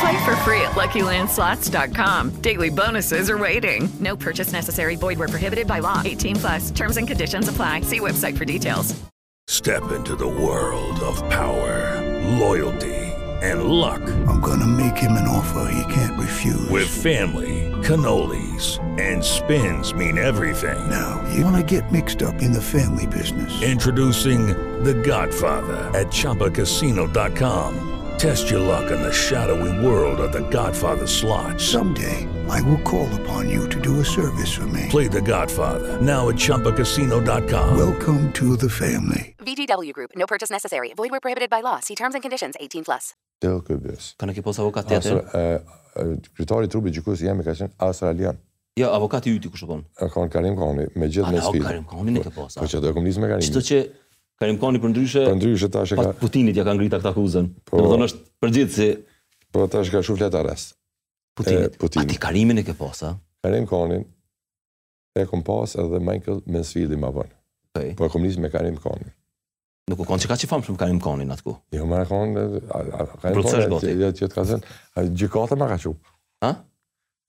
Play 0.00 0.16
for 0.24 0.34
free 0.36 0.62
at 0.62 0.70
LuckyLandSlots.com. 0.72 2.40
Daily 2.40 2.70
bonuses 2.70 3.28
are 3.28 3.36
waiting. 3.36 3.88
No 4.00 4.16
purchase 4.16 4.50
necessary. 4.52 4.96
Void 4.96 5.18
were 5.18 5.28
prohibited 5.28 5.66
by 5.66 5.80
law. 5.80 6.00
18 6.04 6.36
plus. 6.36 6.70
Terms 6.70 6.96
and 6.96 7.06
conditions 7.06 7.48
apply. 7.48 7.82
See 7.82 8.00
website 8.00 8.36
for 8.38 8.46
details. 8.46 8.98
Step 9.48 9.92
into 9.92 10.16
the 10.16 10.26
world 10.28 11.00
of 11.00 11.16
power, 11.28 12.00
loyalty, 12.38 12.94
and 13.42 13.64
luck. 13.64 14.00
I'm 14.28 14.40
gonna 14.40 14.66
make 14.66 14.96
him 14.96 15.12
an 15.12 15.26
offer 15.26 15.70
he 15.74 15.92
can't 15.92 16.18
refuse. 16.18 16.68
With 16.70 16.88
family, 16.88 17.62
cannolis, 17.86 18.78
and 18.98 19.22
spins 19.22 19.92
mean 19.92 20.16
everything. 20.18 20.78
Now 20.88 21.20
you 21.34 21.44
wanna 21.44 21.62
get 21.62 21.90
mixed 21.92 22.22
up 22.22 22.36
in 22.40 22.52
the 22.52 22.60
family 22.62 23.06
business? 23.08 23.60
Introducing 23.62 24.46
the 24.82 24.94
Godfather 24.94 25.76
at 25.98 26.06
ChumbaCasino.com. 26.06 27.98
Test 28.20 28.50
your 28.50 28.60
luck 28.60 28.90
in 28.92 29.00
the 29.00 29.12
shadowy 29.14 29.72
world 29.82 30.20
of 30.20 30.28
the 30.30 30.42
Godfather 30.50 31.06
slot. 31.06 31.56
Someday, 31.58 32.28
I 32.50 32.60
will 32.68 32.76
call 32.84 33.08
upon 33.16 33.48
you 33.48 33.66
to 33.72 33.80
do 33.80 34.00
a 34.00 34.04
service 34.04 34.52
for 34.52 34.64
me. 34.68 34.88
Play 34.92 35.08
the 35.08 35.22
Godfather, 35.22 35.96
now 36.04 36.28
at 36.28 36.34
Chumpacasino.com. 36.34 37.78
Welcome 37.78 38.28
to 38.36 38.58
the 38.60 38.68
family. 38.68 39.32
VGW 39.40 39.94
Group, 39.96 40.10
no 40.20 40.26
purchase 40.28 40.50
necessary. 40.52 40.92
Void 40.94 41.10
where 41.12 41.20
prohibited 41.24 41.48
by 41.48 41.62
law. 41.64 41.80
See 41.80 41.94
terms 41.96 42.14
and 42.14 42.20
conditions 42.20 42.56
18+. 42.62 42.84
Plus. 42.84 43.14
Del 43.40 43.62
Kërbyes. 43.64 44.12
Ka 44.20 44.28
në 44.28 44.36
ki 44.36 44.44
posë 44.44 44.62
avokat 44.66 44.90
të 44.92 44.98
jetër? 45.00 45.64
Kryetari 46.36 46.68
trupi 46.68 46.92
gjykuesi 46.92 47.24
jam 47.24 47.40
e 47.40 47.48
ka 47.48 47.56
qenë 47.56 47.72
australian. 47.88 48.36
Jo, 48.76 48.84
ja, 48.84 48.92
avokati 49.00 49.32
yti 49.38 49.48
kush 49.48 49.64
e 49.64 49.72
bën? 49.72 49.80
Karim 50.36 50.58
Kani, 50.60 50.90
me 50.92 51.08
gjithë 51.08 51.32
me 51.32 51.40
sfidë. 51.48 51.66
Karim 51.70 51.88
Kani 51.94 52.18
ne 52.20 52.28
ka 52.28 52.36
pas. 52.36 52.60
Po 52.60 52.68
çdo 52.68 52.84
e 52.84 52.96
komunizmi 53.00 53.32
Karim. 53.32 53.48
Çdo 53.48 53.64
që 53.70 53.80
Karim 54.40 54.56
Kani 54.56 54.78
për 54.80 54.92
ndryshe, 54.94 55.22
për 55.28 55.34
ndryshe 55.36 55.68
tash 55.68 55.92
ka... 55.98 56.04
Putinit 56.16 56.56
ja 56.56 56.62
ka 56.64 56.72
ngrita 56.72 56.96
këta 57.02 57.10
akuzën. 57.12 57.48
Po, 57.68 57.76
të 57.76 57.88
thonë 57.90 58.06
është 58.08 58.20
për 58.40 58.54
si... 58.72 58.86
Po 59.52 59.66
tash 59.68 59.90
është 59.90 59.98
ka 59.98 60.02
shumë 60.08 60.20
fletë 60.22 60.38
arrest. 60.40 60.70
Putinit. 61.36 61.74
E, 61.76 61.80
Putinit. 61.82 62.06
A 62.08 62.12
ti 62.14 62.16
Karimin 62.22 62.62
e 62.62 62.64
ke 62.64 62.72
posa? 62.78 63.10
Karim 63.44 63.66
Kani 63.68 63.98
e 65.20 65.26
kom 65.28 65.42
posa 65.44 65.82
edhe 65.84 66.00
Michael 66.00 66.40
Mansfield 66.54 66.94
i 66.96 67.00
ma 67.04 67.10
vënë. 67.18 67.38
Po 68.00 68.08
e 68.08 68.10
kom 68.16 68.24
njësë 68.24 68.40
me 68.46 68.50
Karim 68.56 68.78
Kani. 68.80 69.12
Nuk 69.92 70.00
u 70.00 70.08
konë 70.08 70.24
që 70.24 70.30
ka 70.32 70.38
që 70.40 70.48
famë 70.54 70.68
shumë 70.70 70.80
Karim 70.86 71.02
Kani 71.04 71.28
në 71.28 71.36
atë 71.36 71.46
ku? 71.50 71.56
Jo, 71.76 71.84
më 71.92 72.00
e 72.00 72.08
Karim 72.08 73.44
Kani 73.44 73.44
që 73.44 74.24
të 74.24 74.34
ka 74.40 74.46
zënë... 74.54 75.08
Gjikata 75.20 75.60
ma 75.60 75.68
ka 75.74 75.82
që. 75.84 75.92
Ha? 76.46 76.54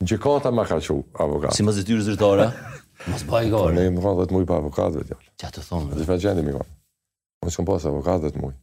Gjikata 0.08 0.56
ma 0.56 0.64
ka 0.72 0.80
që, 0.80 0.96
avokat. 1.28 1.60
Si 1.60 1.68
më 1.68 1.76
zëtyrë 1.80 2.08
zërtore? 2.14 2.48
Mos 3.12 3.28
bëjë 3.28 3.52
gore. 3.58 3.74
Po, 3.76 3.76
ne 3.76 3.90
më 3.98 4.08
thonë 4.08 4.24
dhe 4.24 4.30
të 4.32 4.38
mujë 4.38 4.48
pa 4.54 4.62
avokatëve 4.64 5.08
t'jallë. 5.10 5.30
Që 5.38 5.50
atë 5.52 5.58
të 5.60 5.68
thonë? 5.68 6.00
Dhe 6.00 6.08
fa 6.12 6.18
gjendim 6.26 6.50
i 6.50 6.56
konë. 6.56 6.70
Po 7.42 7.50
çon 7.50 7.66
pas 7.66 7.86
avokatët 7.90 8.36
mua. 8.38 8.54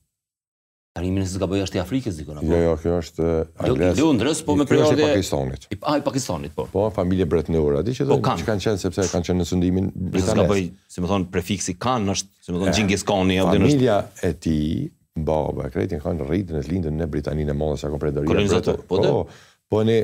Tanimin 0.94 1.24
se 1.26 1.38
gaboj 1.42 1.64
është 1.64 1.78
i 1.78 1.80
Afrikës 1.82 2.16
dikon 2.18 2.36
apo? 2.38 2.46
Jo, 2.46 2.58
jo, 2.62 2.74
kjo 2.78 2.92
është 3.02 3.24
Anglisë. 3.64 3.88
Eh, 3.90 3.96
jo, 3.98 4.06
Londrës, 4.06 4.36
jo, 4.38 4.42
jo, 4.42 4.46
po 4.46 4.54
me 4.60 4.64
prioritet. 4.70 4.98
Është 4.98 4.98
i 4.98 5.08
Pakistanit. 5.08 5.64
I 5.74 5.78
pa, 5.82 5.94
i 5.98 6.02
Pakistanit 6.06 6.54
po. 6.54 6.66
Po, 6.70 6.84
familje 6.94 7.26
britanore, 7.26 7.80
a 7.80 7.86
di 7.86 7.94
që 7.96 8.06
po, 8.06 8.18
kanë 8.24 8.46
kanë 8.46 8.62
qenë 8.64 8.82
sepse 8.82 9.06
kanë 9.12 9.26
qenë 9.30 9.42
në 9.42 9.46
sundimin 9.50 9.88
britanik. 9.94 10.38
Nuk 10.38 10.44
gaboj, 10.46 10.62
si 10.94 11.02
më 11.04 11.10
thon, 11.10 11.24
prefiksi 11.34 11.74
kan 11.78 12.06
është, 12.14 12.30
si 12.46 12.54
më 12.54 12.60
thon 12.62 12.70
eh, 12.72 12.78
Gjingis 12.78 13.06
Khani 13.08 13.38
apo 13.42 13.54
dinë. 13.56 13.66
Familja 13.70 13.96
e 14.22 14.30
ti 14.46 14.56
Baba, 15.18 15.66
kreti 15.74 15.98
kanë 16.02 16.28
rritën 16.28 16.58
në 16.58 16.62
lindën 16.70 16.98
në 17.02 17.08
Britaninë 17.14 17.54
e 17.54 17.56
Madhe 17.58 17.80
sa 17.82 17.90
kanë 17.90 18.02
pretenduar. 18.04 18.30
Kolonizator, 18.30 18.78
po. 18.86 19.02
Po, 19.02 19.18
po 19.70 19.82
ne, 19.86 19.98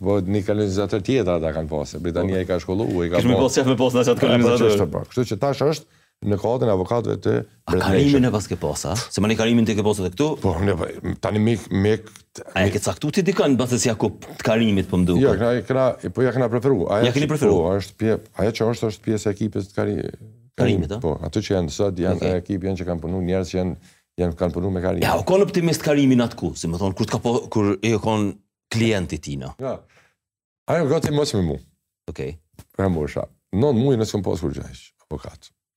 po 0.00 0.16
ne 0.24 0.40
kolonizator 0.48 1.04
tjetër 1.04 1.36
ata 1.36 1.52
kanë 1.56 1.70
pasë. 1.72 2.00
Britania 2.06 2.40
po, 2.40 2.46
i 2.46 2.50
ka 2.52 2.60
shkolluar, 2.64 3.04
i 3.08 3.12
ka. 3.12 3.20
Kishim 3.20 3.36
bosh 3.38 3.60
shef 3.60 3.70
me 3.72 3.76
bosh 3.80 3.96
eh, 3.96 4.00
po, 4.00 4.00
na 4.00 4.08
çat 4.08 4.24
kolonizator. 4.24 5.06
Kështu 5.12 5.28
që 5.34 5.40
tash 5.44 5.64
është 5.72 6.02
në 6.30 6.36
kohën 6.40 6.64
e 6.68 6.72
avokatëve 6.72 7.16
të 7.24 7.32
Karimit 7.70 8.18
në 8.24 8.30
Vaskeposa. 8.32 8.94
Se 9.00 9.22
mani 9.24 9.36
Karimi 9.36 9.62
në 9.62 9.68
Vaskeposa 9.68 10.06
te 10.06 10.12
këtu. 10.14 10.28
Po, 10.42 10.54
ne 10.64 10.74
po, 10.78 10.88
tani 11.22 11.42
mik 11.42 11.66
mik 11.84 12.06
a 12.54 12.64
e 12.66 12.70
ke 12.74 12.80
caktu 12.82 13.10
ti 13.18 13.24
dikon 13.28 13.56
bashkë 13.60 13.80
si 13.84 13.88
Jakup 13.90 14.24
të 14.40 14.46
Karimit 14.46 14.88
po 14.90 15.00
mduk. 15.02 15.20
Jo, 15.22 15.34
kra, 15.38 15.50
kra, 15.68 15.84
po 16.14 16.24
ja 16.24 16.32
kena 16.34 16.48
preferu. 16.52 16.86
A 16.90 17.02
ja 17.04 17.12
keni 17.14 17.28
po, 17.28 17.34
preferu? 17.36 17.58
Po, 17.58 17.74
është 17.78 17.98
pjesë, 18.00 18.32
ajo 18.42 18.54
që 18.60 18.70
është 18.72 18.90
është 18.92 19.06
pjesë 19.08 19.28
e 19.28 19.34
ekipit 19.36 19.68
të 19.70 19.78
Karimit. 19.78 20.24
Karimit, 20.60 20.96
po, 21.02 21.16
ato 21.26 21.42
që 21.42 21.56
janë 21.56 21.74
sot 21.74 21.98
janë 21.98 22.20
okay. 22.22 22.36
ekip 22.42 22.62
janë 22.64 22.78
që 22.80 22.84
kanë 22.88 23.02
punuar 23.02 23.24
njerëz 23.26 23.48
që 23.50 23.56
janë 23.58 23.74
janë 24.22 24.36
kanë 24.40 24.54
punuar 24.56 24.74
me 24.76 24.82
Karimin. 24.84 25.02
Ja, 25.06 25.16
o 25.18 25.24
kanë 25.28 25.48
optimist 25.48 25.82
Karimin 25.84 26.22
atku, 26.24 26.52
si 26.58 26.70
më 26.70 26.78
thon 26.80 26.94
kur 26.96 27.10
ka 27.10 27.18
po, 27.22 27.32
kur 27.52 27.72
e 27.82 27.92
u 27.98 28.00
kanë 28.02 28.28
klienti 28.74 29.18
ti 29.22 29.34
na. 29.42 29.50
Ja. 29.62 29.76
Ajo 30.72 30.86
gati 30.92 31.10
mos 31.14 31.34
me 31.36 31.42
mua. 31.44 31.58
Okej. 32.08 32.36
Okay. 32.36 32.64
Ramosha. 32.78 33.26
Nuk 33.54 33.74
mundi 33.76 33.98
nëse 34.00 34.14
kompozojë 34.14 34.62
avokat. 35.04 35.50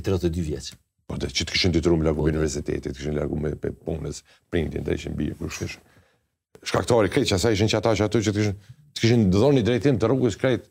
të 0.00 0.08
32 0.08 0.44
vjeç. 0.48 0.72
Po 1.10 1.16
të 1.18 1.28
që 1.34 1.44
të 1.46 1.54
kishin 1.56 1.74
detyruar 1.74 1.98
me 2.00 2.06
largu 2.06 2.22
po, 2.24 2.28
universitetit, 2.30 2.84
të 2.88 2.94
kishin 2.96 3.16
largu 3.18 3.36
me 3.38 3.50
punës, 3.58 4.22
prindin 4.52 4.84
të 4.86 4.96
ishin 4.96 5.16
bir, 5.18 5.34
kush 5.40 5.62
kish. 5.64 5.78
Shkaktori 6.62 7.10
këtë 7.12 7.28
që 7.32 7.36
asaj 7.38 7.56
ishin 7.56 7.70
që 7.72 7.80
ata 7.80 7.92
që 7.98 8.06
aty 8.08 8.22
që 8.28 8.32
të 8.32 8.38
kishin 8.40 8.56
të 8.94 9.00
kishin 9.02 9.24
dhënë 9.34 9.64
drejtim 9.66 9.98
të 9.98 10.08
rrugës 10.10 10.38
krejt 10.40 10.68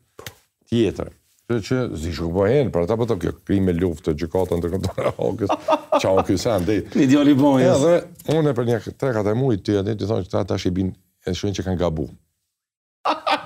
tjetër. 0.72 1.12
Që 1.52 1.58
që 1.68 1.78
zishu 2.00 2.30
po 2.32 2.46
hen, 2.48 2.70
për 2.72 2.86
ata 2.86 2.96
po 2.96 3.04
të 3.10 3.18
kjo 3.22 3.34
krim 3.44 3.66
me 3.68 3.74
luftë 3.76 4.08
të 4.08 4.16
gjykata 4.24 4.58
në 4.58 4.64
të 4.64 4.70
kontore 4.72 5.12
hokës, 5.18 5.54
që 6.00 6.08
anë 6.14 6.24
kjo 6.30 6.38
sen, 6.40 6.68
dhe... 6.70 6.78
Një 6.96 7.08
djoli 7.12 7.34
bojës. 7.36 7.66
Ja, 7.68 7.76
dhe, 7.82 8.38
unë 8.38 8.54
e 8.54 8.56
për 8.56 8.70
një 8.70 8.80
tre 9.02 9.12
kate 9.18 9.34
muaj 9.36 9.60
të 9.60 9.76
atë 9.82 9.98
të 10.00 10.08
thonë 10.14 10.30
që 10.32 10.32
ata 10.32 10.48
tash 10.54 10.70
i 10.70 10.76
bin, 10.78 10.94
e 11.28 11.34
shumë 11.36 11.60
që 11.60 11.66
kanë 11.68 11.82
gabuar. 11.84 12.16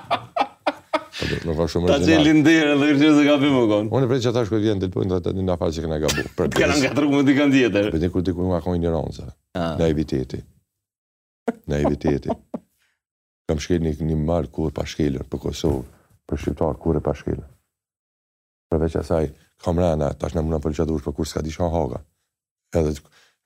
Po, 1.16 1.24
më 1.48 1.54
ka 1.56 1.66
shumë 1.72 1.88
rëgjë. 1.88 1.88
Ta 1.88 2.04
që 2.04 2.12
i 2.12 2.24
lindirë 2.26 2.74
dhe 2.80 2.88
kërë 2.90 3.04
që 3.04 3.12
se 3.18 3.22
ka 3.26 3.34
për 3.40 3.52
më 3.54 3.62
konë. 3.70 3.88
Unë 3.96 4.08
e 4.12 4.18
që 4.26 4.32
ta 4.36 4.42
shkoj 4.46 4.60
vjenë 4.64 4.82
të 4.82 4.88
lpojnë 4.90 5.12
dhe 5.14 5.20
të 5.24 5.32
një 5.38 5.44
nafaj 5.48 5.68
që 5.76 5.84
këna 5.84 5.98
gabu. 6.02 6.24
Të 6.24 6.32
pra, 6.36 6.48
këna 6.58 6.76
nga 6.80 6.90
të 6.96 7.02
rëgjë 7.04 7.20
më 7.20 7.24
dikën 7.28 7.54
tjetër. 7.54 7.88
Për 7.94 8.04
një 8.04 8.10
kërë 8.16 8.26
dikën 8.28 8.50
nga 8.50 8.60
kënë 8.66 8.80
një 8.84 8.90
ah. 8.90 8.96
ronëzë. 8.96 9.26
Naiviteti. 9.80 10.42
eviteti. 11.78 12.36
Kam 13.48 13.62
shkel 13.64 13.82
një 13.86 13.94
një 14.10 14.18
marë 14.28 14.50
kur 14.52 14.74
pa 14.76 14.84
për 14.84 15.42
Kosovë, 15.46 15.84
për 16.28 16.42
Shqiptarë 16.44 16.80
kur 16.84 17.00
e 17.00 17.02
pa 17.08 17.14
shkelër. 17.16 17.48
Përveç 18.70 18.96
asaj, 19.00 19.30
kam 19.64 19.78
rana, 19.80 20.12
tash 20.14 20.34
në 20.36 20.42
mëna 20.44 20.60
për 20.64 20.74
që 20.80 20.88
dush, 20.90 21.04
për 21.06 21.12
po 21.14 21.20
kur 21.22 21.30
s'ka 21.30 21.42
di 21.46 21.52
shkon 21.54 21.70
haga, 21.70 22.02
edhe 22.74 22.96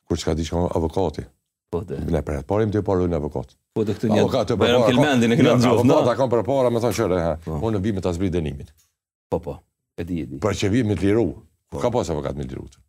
kur 0.08 0.18
s'ka 0.18 0.34
di 0.34 0.46
shkon 0.48 0.70
avokati. 0.74 1.26
Po 1.70 1.80
dhe. 1.86 1.98
Ne 2.10 2.22
parim 2.46 2.72
të 2.74 2.80
parë 2.86 3.06
në 3.12 3.18
avokat. 3.20 3.54
Po 3.78 3.84
të 3.86 3.94
po, 3.94 3.98
këtu 4.00 4.10
një 4.10 4.22
të 4.26 4.56
parë. 4.58 4.58
Bëram 4.60 4.84
kilmendin 4.88 5.30
po- 5.30 5.44
në 5.46 5.50
gjithë. 5.54 5.82
Avokat 5.86 6.08
akon 6.16 6.30
për 6.32 6.40
parë, 6.48 6.72
thonë 6.82 6.94
shërë, 6.98 7.20
Po. 7.44 7.58
Unë 7.68 7.82
vim 7.84 7.94
me 7.94 8.02
të 8.02 8.12
zbrit 8.16 8.34
dënimin. 8.34 8.70
Po, 9.30 9.38
po. 9.44 9.56
E 10.00 10.06
di, 10.08 10.18
e 10.24 10.26
di. 10.26 10.38
Për 10.42 10.56
që 10.62 10.70
vim 10.74 10.88
me 10.90 10.96
të 10.98 11.06
liru. 11.10 11.28
Po. 11.70 11.78
Ka 11.82 11.92
pas 11.94 12.08
avokat 12.10 12.34
me 12.38 12.42
të 12.48 12.56
liru 12.56 12.66
të. 12.66 12.80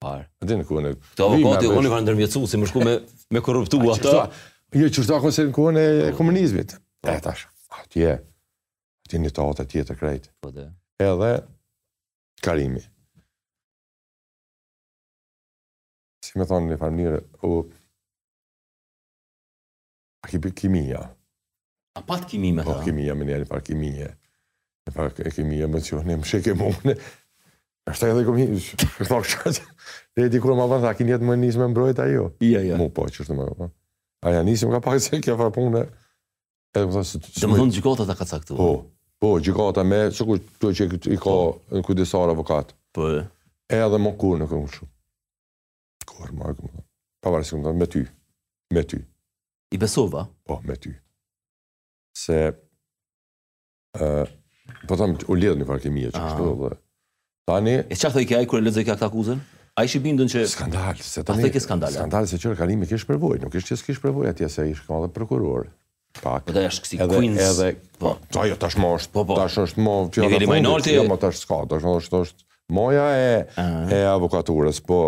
Parë. 0.00 0.24
A 0.40 0.48
di 0.48 0.56
në 0.56 0.64
e... 0.64 0.92
Këtë 0.96 1.26
avokat 1.26 1.66
unë 1.68 1.90
i 1.90 1.92
kanë 1.92 2.04
ndërmjëcu, 2.06 2.42
si 2.48 2.60
më 2.62 2.68
shku 2.70 2.84
me, 2.88 2.94
me 3.36 3.42
korruptu 3.44 3.80
Një 4.70 4.86
Jo, 4.86 4.88
qërta 4.94 5.16
akon 5.18 5.32
në 5.34 5.52
kuën 5.56 5.76
e 5.76 5.84
po. 6.12 6.16
komunizmit. 6.20 6.72
E, 7.02 7.16
tash. 7.24 7.46
Atje. 7.74 8.12
Atje 9.02 9.18
një 9.18 9.32
të 9.34 9.46
atje 9.64 9.82
të 9.88 9.96
krejt. 9.98 10.28
Po, 10.40 10.52
dhe. 10.54 10.68
Edhe, 11.02 11.30
karimi. 12.40 12.80
Si 16.22 16.38
me 16.38 16.46
thonë 16.46 16.70
një 16.70 16.78
farë 16.78 16.96
mirë, 17.00 17.20
Arkibit 20.24 20.54
kimia. 20.54 20.98
A 21.98 22.02
pat 22.04 22.22
po, 22.22 22.28
kimia 22.28 22.52
me 22.54 22.64
ta? 22.64 22.74
Po, 22.74 22.80
kimia 22.84 23.14
me 23.16 23.24
njerë, 23.26 23.46
par 23.48 23.62
kimia. 23.64 24.10
E 24.88 24.92
par 24.94 25.12
kimia 25.16 25.68
me 25.68 25.80
që 25.82 26.02
një 26.04 26.18
më 26.20 26.28
sheke 26.28 26.54
mune. 26.56 26.94
E 27.88 27.94
shtaj 27.96 28.12
edhe 28.14 28.24
komi, 28.28 28.46
e 28.52 29.06
thak 29.08 29.26
shatë. 29.26 29.64
Dhe 30.14 30.26
e 30.28 30.32
di 30.32 30.40
kur 30.42 30.52
më 30.58 30.66
avan, 30.66 30.84
a 30.88 30.92
kini 30.96 31.14
jetë 31.14 31.26
më 31.26 31.38
njësë 31.42 31.62
me 31.62 31.68
mbrojt 31.72 32.02
a 32.04 32.08
jo? 32.12 32.26
Ja, 32.44 32.60
ja. 32.66 32.76
Mu 32.80 32.90
po, 32.94 33.06
që 33.08 33.24
shtë 33.26 33.36
më 33.38 33.46
avan. 33.48 33.70
Po. 33.72 33.72
A 34.28 34.34
ja 34.36 34.42
njësë 34.44 34.68
më 34.68 34.76
ka 34.76 34.82
pak 34.86 35.00
se 35.06 35.20
kja 35.24 35.36
farë 35.40 35.54
punë. 35.56 35.84
Dhe 36.76 36.84
më 36.92 37.56
thonë 37.56 37.76
gjikota 37.76 38.04
ta 38.06 38.14
ka 38.18 38.26
caktu? 38.28 38.58
Po, 38.60 38.68
po, 39.20 39.32
gjikota 39.42 39.84
me, 39.88 40.04
që 40.14 40.28
ku 40.28 40.38
që 40.76 40.88
i 41.16 41.16
ka 41.16 41.20
po. 41.24 41.60
në 41.72 41.82
kudisar 41.88 42.30
avokat. 42.34 42.76
Po, 42.94 43.08
e. 43.16 43.24
E 43.72 43.80
edhe 43.88 44.00
më 44.04 44.14
kur 44.20 44.36
në 44.42 44.50
këmë 44.52 44.70
shumë. 44.76 44.92
Kur, 46.12 46.28
më 46.36 46.48
argë 46.52 46.66
më 46.66 46.70
thonë. 46.76 46.86
Pa 47.24 47.32
varë 47.34 47.48
si 47.50 47.56
me 47.80 47.88
ty. 47.94 48.04
Me 48.70 48.84
ty. 48.86 49.00
I 49.70 49.78
besova? 49.78 50.26
Po, 50.44 50.58
me 50.66 50.76
ty. 50.76 50.90
Se, 52.18 52.50
po 54.88 54.96
të 54.98 55.12
u 55.30 55.36
ledhë 55.38 55.60
një 55.62 55.66
farë 55.68 55.84
kemije, 55.86 56.10
që 56.14 56.18
ah. 56.18 56.30
kështu 56.32 56.54
dhe. 56.72 56.78
Tani... 57.50 57.76
E 57.90 57.98
qa 57.98 58.10
thë 58.14 58.24
i 58.24 58.28
kjaj, 58.30 58.46
kërë 58.50 58.64
lëzë 58.66 58.82
i 58.82 58.86
kjaj 58.88 58.96
këta 58.96 59.08
akuzën? 59.10 59.40
A 59.78 59.84
ishi 59.86 60.00
bindën 60.02 60.28
që... 60.30 60.42
Skandal, 60.50 60.98
se 61.02 61.22
tani... 61.26 61.46
A 61.46 61.52
thë 61.54 61.60
i 61.62 61.62
skandal? 61.62 61.94
Skandal, 61.94 62.26
se 62.30 62.40
qërë 62.42 62.58
kanimi 62.58 62.88
kështë 62.90 63.08
përvoj, 63.12 63.38
nuk 63.44 63.54
ishtë 63.58 63.72
që 63.76 63.80
s'kishtë 63.84 64.04
përvoj, 64.08 64.30
atje 64.32 64.50
se 64.50 64.66
ishtë 64.72 64.88
kama 64.90 65.06
dhe 65.06 65.12
prokuror. 65.16 65.70
Pak. 66.20 66.48
Po 66.50 66.54
da 66.56 66.64
është 66.66 66.84
kësi 66.84 66.98
edhe, 67.00 67.08
Queens. 67.14 67.40
Edhe, 67.46 67.68
po. 68.00 68.10
Po, 68.10 68.14
ta 68.34 68.46
jo 68.50 68.56
tash 68.58 68.74
është, 68.82 69.14
po, 69.14 69.24
po. 69.28 69.36
tash 69.38 69.62
është 69.62 69.86
më 69.86 69.94
që 70.10 70.46
më 70.50 70.60
i 70.90 71.00
më 71.06 71.20
tash 71.22 71.44
s'ka, 71.44 71.60
tash 71.70 71.86
është 71.92 72.24
është 72.26 72.46
moja 72.74 73.06
e 73.14 73.30
ah. 73.62 73.92
e 73.94 74.02
avokaturës, 74.18 74.82
po. 74.90 75.02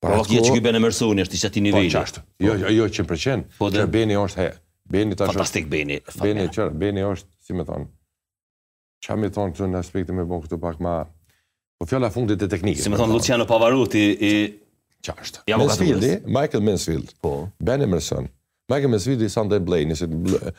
Para 0.00 0.16
po, 0.16 0.24
pra, 0.24 0.30
kjo 0.32 0.42
që 0.48 0.52
ky 0.56 0.60
bën 0.64 0.78
Emerson 0.80 1.18
është 1.22 1.36
ishte 1.36 1.48
aty 1.50 1.62
niveli. 1.66 1.88
Po 1.90 1.98
çashtë. 2.00 2.22
Jo, 2.40 2.54
jo, 2.62 2.70
jo 2.72 2.86
100%. 2.88 3.50
Po 3.58 3.68
dhe... 3.74 3.82
Beni 3.92 4.16
është 4.16 4.40
he. 4.40 4.48
Beni 4.94 5.18
tash. 5.18 5.32
Fantastik 5.34 5.66
Beni. 5.72 5.98
Beni 6.22 6.46
që 6.54 6.66
Beni 6.82 7.04
është, 7.04 7.28
si 7.44 7.56
më 7.58 7.66
thon. 7.68 7.84
Ça 9.04 9.16
më 9.20 9.30
thon 9.36 9.52
këtu 9.52 9.68
në 9.72 9.80
aspektin 9.82 10.16
më 10.20 10.24
bon 10.30 10.40
këtu 10.46 10.56
pak 10.62 10.80
më. 10.84 10.94
Po 11.80 11.88
fjala 11.88 12.08
fundit 12.12 12.40
të 12.40 12.48
teknikës. 12.52 12.86
Si 12.88 12.92
më 12.92 13.00
thon 13.00 13.12
Luciano 13.12 13.44
Pavarotti 13.48 14.06
i 14.16 14.32
çashtë. 15.06 15.44
Ja 15.52 15.60
Mansfield, 15.60 16.08
Michael 16.28 16.64
Mansfield. 16.64 17.12
Po. 17.24 17.34
Ben 17.60 17.84
Emerson. 17.84 18.28
Ma 18.70 18.78
kemë 18.78 19.00
svidi 19.02 19.26
Sunday 19.32 19.58
Blade, 19.66 19.88
nëse 19.90 20.06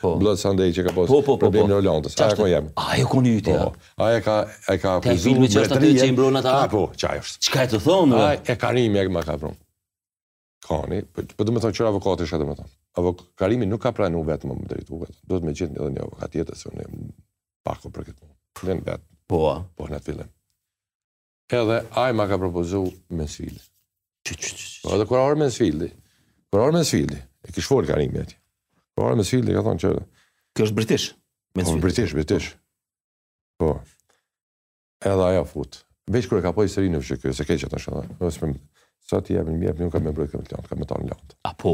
po. 0.02 0.10
Blood 0.20 0.40
Sunday 0.42 0.74
që 0.76 0.84
ka 0.90 0.92
pas 0.92 1.08
po, 1.08 1.22
po, 1.24 1.36
po, 1.36 1.36
problemin 1.46 1.72
po. 1.72 1.78
e 1.78 1.80
Holandës. 1.80 2.18
Ai 2.20 2.34
ku 2.36 2.48
jam? 2.52 2.66
Ai 2.84 3.06
ku 3.08 3.22
ni 3.24 3.38
Ai 4.04 4.18
ka 4.26 4.36
ai 4.68 4.80
ka 4.84 4.98
pizu 5.06 5.32
me 5.40 5.48
çfarë 5.48 5.92
që 5.96 6.10
i 6.10 6.16
mbron 6.16 6.36
ata? 6.42 6.66
Po, 6.74 6.90
çaj 7.00 7.22
është. 7.24 7.44
Çka 7.48 7.64
e 7.64 7.70
të 7.72 7.80
thon? 7.86 8.12
Ai 8.20 8.42
e 8.52 8.58
Karimi 8.60 9.00
ek 9.00 9.14
ma 9.16 9.24
ka 9.24 9.38
pron. 9.40 9.56
Kani, 10.68 11.00
po, 11.08 11.24
po 11.40 11.48
do 11.48 11.56
të 11.56 11.64
thonë 11.64 11.72
çfarë 11.80 11.94
avokati 11.94 12.28
është 12.28 12.40
atë 12.42 12.50
më 12.52 12.58
Avok 13.00 13.24
Karimi 13.40 13.70
nuk 13.72 13.80
ka 13.86 13.94
pranuar 13.96 14.28
vetëm 14.34 14.52
më 14.60 14.68
drejtuve. 14.74 15.08
Do 15.32 15.40
të 15.40 15.48
më 15.48 15.56
gjetë 15.62 15.80
edhe 15.80 15.90
një 15.96 16.04
avokat 16.04 16.36
tjetër 16.36 16.60
se 16.60 16.68
unë 16.68 16.92
pak 17.64 17.88
për 17.96 18.10
këtë. 18.12 18.28
Vjen 18.68 18.84
vet. 18.92 19.08
Po. 19.32 19.46
Po 19.80 19.88
na 19.88 20.04
fillim. 20.04 20.28
Edhe 21.48 21.80
ai 22.04 22.12
ma 22.12 22.28
ka 22.28 22.36
propozuar 22.44 22.92
me 23.16 23.30
Sfil. 23.32 23.56
Po 24.84 25.00
do 25.00 25.08
kur 25.08 25.24
orë 25.24 25.40
me 25.46 25.52
Sfil. 25.56 25.88
Kur 26.52 26.74
me 26.76 26.84
Sfil. 26.84 27.16
E 27.48 27.52
kish 27.52 27.68
fol 27.68 27.86
Karim 27.90 28.16
atje. 28.22 28.38
Po 28.98 29.08
ar 29.10 29.16
mesfield 29.20 29.50
i 29.50 29.56
ka 29.56 29.64
thonë 29.66 29.82
çfarë? 29.82 30.02
Kjo 30.58 30.68
është 30.68 30.78
british. 30.78 31.08
Me 31.58 31.66
Po 31.68 31.78
british, 31.84 32.14
british. 32.16 32.50
Po. 33.60 33.72
Edhe 35.02 35.28
ajo 35.32 35.46
fut. 35.50 35.80
Veç 36.12 36.28
kur 36.30 36.40
e 36.42 36.46
ka 36.46 36.52
pa 36.56 36.66
historinë 36.68 37.00
fshi 37.02 37.18
këtu, 37.20 37.34
se 37.38 37.46
keq 37.48 37.64
atash 37.70 37.90
atë. 37.92 38.20
Do 38.20 38.30
të 38.32 38.54
sa 39.12 39.20
ti 39.26 39.36
jam 39.36 39.50
mirë, 39.52 39.74
më 39.78 39.88
nuk 39.88 39.94
kam 39.96 40.06
më 40.08 40.14
bërë 40.20 40.34
këtë 40.36 40.60
kam 40.70 40.82
më 40.84 40.88
tani 40.92 41.10
lot. 41.10 41.36
Apo. 41.50 41.74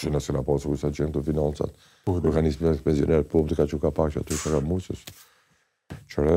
Shë 0.00 0.12
në 0.12 0.42
posë 0.46 0.70
rusat 0.70 0.94
gjenë 0.96 1.14
të 1.16 1.22
finansat, 1.26 1.72
po, 2.04 2.14
organismën 2.20 2.74
e 2.74 2.78
të 2.78 2.84
penzionerë 2.84 3.56
ka 3.56 3.64
që 3.72 3.78
ka 3.80 3.90
pak 3.96 4.10
që 4.12 4.22
aty 4.22 4.36
shërra 4.36 4.60
musës, 4.64 5.02
qërë 6.12 6.34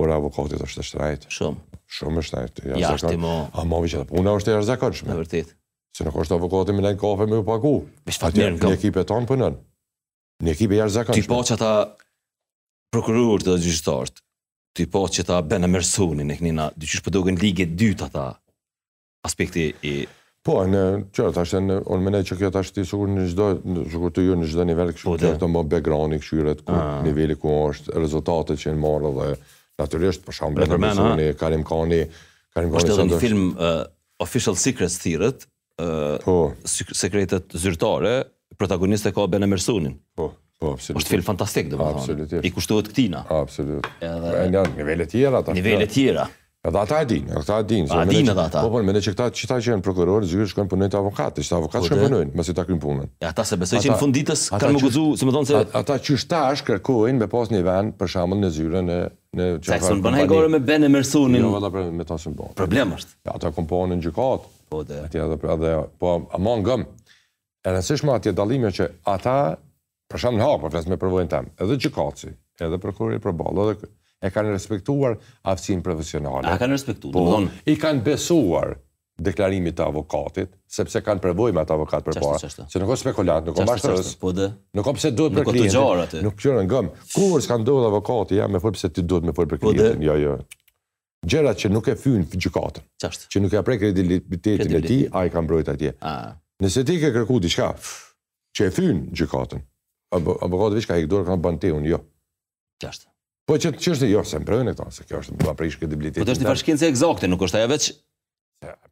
ora 0.00 0.16
avokatit 0.16 0.64
është 0.64 0.80
të 0.80 0.84
shtrajtë. 0.90 1.28
Shumë. 1.38 1.78
Shumë 1.98 2.22
është 2.24 2.30
të 2.30 2.30
shtrajtë. 2.30 2.80
Ja, 2.82 2.94
shtimo. 3.00 3.34
A 3.52 3.66
ma 3.68 3.82
vë 3.84 3.92
që 3.92 4.06
të 4.06 4.08
punë, 4.08 4.32
a 4.32 4.90
Në 5.12 5.44
Se 5.94 6.02
në 6.02 6.10
kështë 6.10 6.32
të 6.32 6.36
avokatë 6.40 6.74
me 6.74 6.82
nëjnë 6.82 6.98
kafe 6.98 7.26
me 7.30 7.36
u 7.38 7.44
paku. 7.46 7.70
Atër 8.26 8.56
një 8.58 8.70
ekipe 8.74 9.04
të 9.06 9.14
anë 9.20 9.28
pënën. 9.30 9.58
Një 10.42 10.54
ekipe 10.56 10.78
jarë 10.80 10.92
zakanshme. 10.96 11.22
Ti 11.22 11.30
po 11.30 11.38
që 11.46 11.56
ta 11.60 11.68
prokurur 12.90 13.44
të 13.46 13.54
gjyshtarët, 13.62 14.16
ti 14.74 14.88
po 14.90 15.04
që 15.14 15.26
ta 15.28 15.36
benë 15.46 15.68
mërësoni 15.70 16.26
në 16.26 16.40
kënina, 16.40 16.66
dy 16.74 16.88
qështë 16.90 17.06
përdo 17.06 17.22
gënë 17.28 17.40
ligje 17.44 17.68
dytë 17.78 18.08
ata 18.10 18.24
aspekti 19.30 19.68
i... 19.86 19.94
Po, 20.44 20.58
në 20.68 20.80
qërë, 21.16 21.30
të 21.32 21.40
ashtë 21.44 21.60
në 21.68 21.76
onë 21.88 22.04
menej 22.08 22.26
që 22.28 22.36
këtë 22.42 22.60
ashtë 22.60 22.76
ti 22.80 22.88
sukur 22.90 23.08
në 23.12 23.22
gjithdoj, 23.28 23.54
sukur 23.94 24.10
të 24.12 24.24
ju 24.26 24.34
në 24.36 24.44
gjithdoj 24.50 24.66
nivel, 24.68 24.90
këshu 24.92 25.14
të 25.22 25.30
po, 25.30 25.38
të 25.40 25.48
mba 25.54 25.62
background 25.76 26.16
i 26.16 26.20
këshyret, 26.20 26.58
ku 26.66 26.74
ah. 26.76 26.98
nivelli 27.06 27.38
ku 27.40 27.54
është, 27.70 27.94
rezultate 28.02 28.58
që 28.60 28.74
në 28.74 28.80
marrë 28.82 29.12
dhe 29.16 29.30
naturisht, 29.80 30.26
për 30.26 30.36
shambre 30.42 30.68
në 30.68 30.80
mësoni, 30.84 31.30
karim 31.40 31.64
kani... 31.64 32.02
Po 32.54 32.66
është 32.82 32.92
edhe 32.92 33.08
në 33.14 33.22
film 33.22 33.46
eh, 33.56 33.72
Official 34.26 34.58
Secrets 34.60 35.00
thirët, 35.00 35.48
uh, 35.82 36.18
po. 36.24 36.52
sekretet 36.92 37.44
zyrtare, 37.54 38.22
protagoniste 38.58 39.12
ka 39.12 39.26
Ben 39.26 39.42
Emersonin. 39.42 39.98
Po, 40.14 40.30
po, 40.60 40.74
absolutisht. 40.76 41.02
Është 41.04 41.14
film 41.16 41.26
fantastik, 41.26 41.68
domethënë. 41.72 42.04
Absolutisht. 42.04 42.46
I 42.48 42.54
kushtohet 42.54 42.92
Ktina. 42.94 43.24
Absolutisht. 43.26 43.96
Edhe 44.04 44.46
nga 44.54 44.64
nivele 44.76 45.06
tjera 45.10 45.42
ata. 45.42 45.54
Nivele 45.56 45.86
tjera. 45.90 46.28
Edhe 46.64 46.80
ata 46.80 47.00
e 47.02 47.08
dinë, 47.10 47.32
ata 47.42 47.56
e 47.60 47.64
dinë. 47.68 47.88
Ata 47.92 48.04
dinë 48.08 48.30
edhe 48.32 48.44
ata. 48.48 48.62
Po, 48.64 48.70
po, 48.72 48.80
mendoj 48.86 49.02
që 49.04 49.12
këta 49.16 49.26
që 49.36 49.48
ata 49.50 49.58
janë 49.66 49.82
prokurorë, 49.84 50.30
zyrtarë 50.30 50.52
shkojnë 50.54 50.70
punën 50.72 50.86
avokatë, 50.96 51.42
avokatit, 51.42 51.44
është 51.44 51.58
avokat 51.58 51.88
që 51.90 51.98
punojnë, 52.00 52.30
po 52.32 52.40
mos 52.40 52.48
i 52.48 52.54
ta 52.56 52.64
kryjnë 52.70 52.82
punën. 52.86 53.10
Ja, 53.20 53.32
ata 53.34 53.44
se 53.44 53.58
besoj 53.60 53.82
që 53.84 53.90
në 53.92 53.98
funditës 54.00 54.46
kanë 54.54 54.70
më 54.78 54.82
guxu, 54.86 55.04
si 55.20 55.28
më 55.28 55.34
thon 55.36 55.50
se 55.50 55.60
ata 55.82 55.98
që 56.06 56.16
shtash 56.22 56.64
kërkojnë 56.70 57.20
me 57.20 57.28
pas 57.36 57.52
një 57.52 57.60
vend 57.68 57.92
për 58.00 58.12
shembull 58.14 58.40
në 58.46 58.54
zyrën 58.56 58.94
e 58.96 58.98
Në 59.34 59.46
çfarë? 59.66 59.82
Sa 59.88 59.94
të 59.98 60.02
bën 60.04 60.14
ai 60.14 60.24
gore 60.30 60.46
me 60.46 60.60
Ben 60.62 60.84
Emersonin. 60.86 61.40
Jo, 61.42 61.48
ata 61.58 61.66
pra, 61.74 61.80
me 61.90 62.04
tasin 62.06 62.36
bon. 62.38 62.52
Problem 62.54 62.92
është. 62.94 63.16
Ata 63.32 63.50
kompanin 63.56 63.98
gjykatë. 63.98 64.46
Po 64.68 64.82
dhe. 64.84 65.02
Ati 65.04 65.18
edhe 65.20 65.36
pra 65.40 65.56
dhe, 65.60 65.74
po 66.00 66.12
amon 66.36 66.64
gëm, 66.64 66.84
e 67.64 67.72
nësishma 67.74 68.16
atje 68.18 68.32
e 68.32 68.36
dalime 68.36 68.70
që 68.74 68.88
ata, 69.10 69.36
për 70.10 70.22
shumë 70.24 70.40
në 70.42 70.46
hapë, 70.46 70.62
për 70.62 70.68
po 70.68 70.74
fesë 70.76 70.92
me 70.92 70.98
përvojnë 71.02 71.32
tem, 71.32 71.48
edhe 71.64 71.76
gjikaci, 71.84 72.32
edhe 72.68 72.80
prokurori 72.82 73.20
për 73.24 73.36
balë, 73.40 73.68
edhe 73.74 73.90
e 74.24 74.30
kanë 74.32 74.54
respektuar 74.54 75.18
aftësin 75.52 75.82
profesionale. 75.84 76.48
A 76.48 76.56
kanë 76.60 76.78
respektuar, 76.78 77.12
po, 77.16 77.20
dhe 77.28 77.38
mëndonë. 77.44 77.62
I 77.74 77.78
kanë 77.84 78.04
besuar 78.06 78.74
deklarimit 79.24 79.76
të 79.78 79.84
avokatit, 79.92 80.50
sepse 80.74 80.98
kanë 81.06 81.22
përvoj 81.22 81.52
me 81.54 81.60
atë 81.62 81.74
avokat 81.76 82.06
për 82.08 82.16
para, 82.18 82.48
se 82.70 82.80
nuk 82.82 82.90
o 82.90 82.96
spekulat, 82.98 83.44
nuk 83.46 83.60
o 83.62 83.66
mashtërës, 83.68 84.10
po, 84.22 84.32
nuk 84.74 84.90
o 84.90 84.94
pse 84.96 85.12
duhet 85.14 85.36
për 85.38 85.48
klientin, 85.52 86.24
nuk 86.26 86.34
qërën 86.42 86.58
në 86.64 86.72
gëmë, 86.72 86.96
kur 87.14 87.36
s'kanë 87.44 87.68
duhet 87.68 87.92
avokati, 87.92 88.40
ja, 88.40 88.48
me 88.50 88.58
fërë 88.64 88.78
pse 88.80 88.90
ti 88.96 89.04
duhet 89.12 89.28
me 89.28 89.36
fërë 89.36 89.52
për 89.54 89.60
po, 89.62 89.70
klientin, 89.76 90.02
jo, 90.02 90.16
jo 90.24 90.34
gjërat 91.24 91.58
që 91.64 91.70
nuk 91.72 91.88
e 91.88 91.94
fyn 91.98 92.24
gjukatën, 92.34 92.84
Që 93.00 93.42
nuk 93.42 93.54
ja 93.56 93.62
prek 93.66 93.80
kredibilitetin 93.82 94.78
e 94.78 94.80
tij, 94.84 95.04
ai 95.16 95.30
ka 95.32 95.42
mbrojtur 95.42 95.76
atje. 95.76 95.92
Nëse 96.62 96.84
ti 96.86 96.98
ke 97.02 97.10
kërku 97.14 97.40
diçka 97.42 97.70
që 98.56 98.68
e 98.68 98.74
fyn 98.76 99.02
gjykatën, 99.16 99.62
avokati 100.16 100.78
vetë 100.80 100.90
ka 100.90 100.98
ikur 101.02 101.24
kanë 101.28 101.42
ban 101.44 101.60
ti 101.62 101.72
unë 101.74 101.92
jo. 101.94 102.00
Çfarë? 102.82 103.10
Po 103.44 103.58
çet 103.60 103.76
çështë 103.80 104.08
jo 104.08 104.22
se 104.24 104.38
mbrojnë 104.40 104.72
këto, 104.72 104.86
se 104.94 105.04
kjo 105.04 105.18
është 105.20 105.36
më 105.36 105.44
pa 105.44 105.54
prish 105.58 105.76
kredibilitet. 105.80 106.24
Po 106.24 106.32
është 106.32 106.48
bashkëncë 106.48 106.88
eksakte, 106.88 107.28
nuk 107.28 107.44
është 107.44 107.60
ajo 107.60 107.70
vetë 107.74 107.88
se 107.88 108.02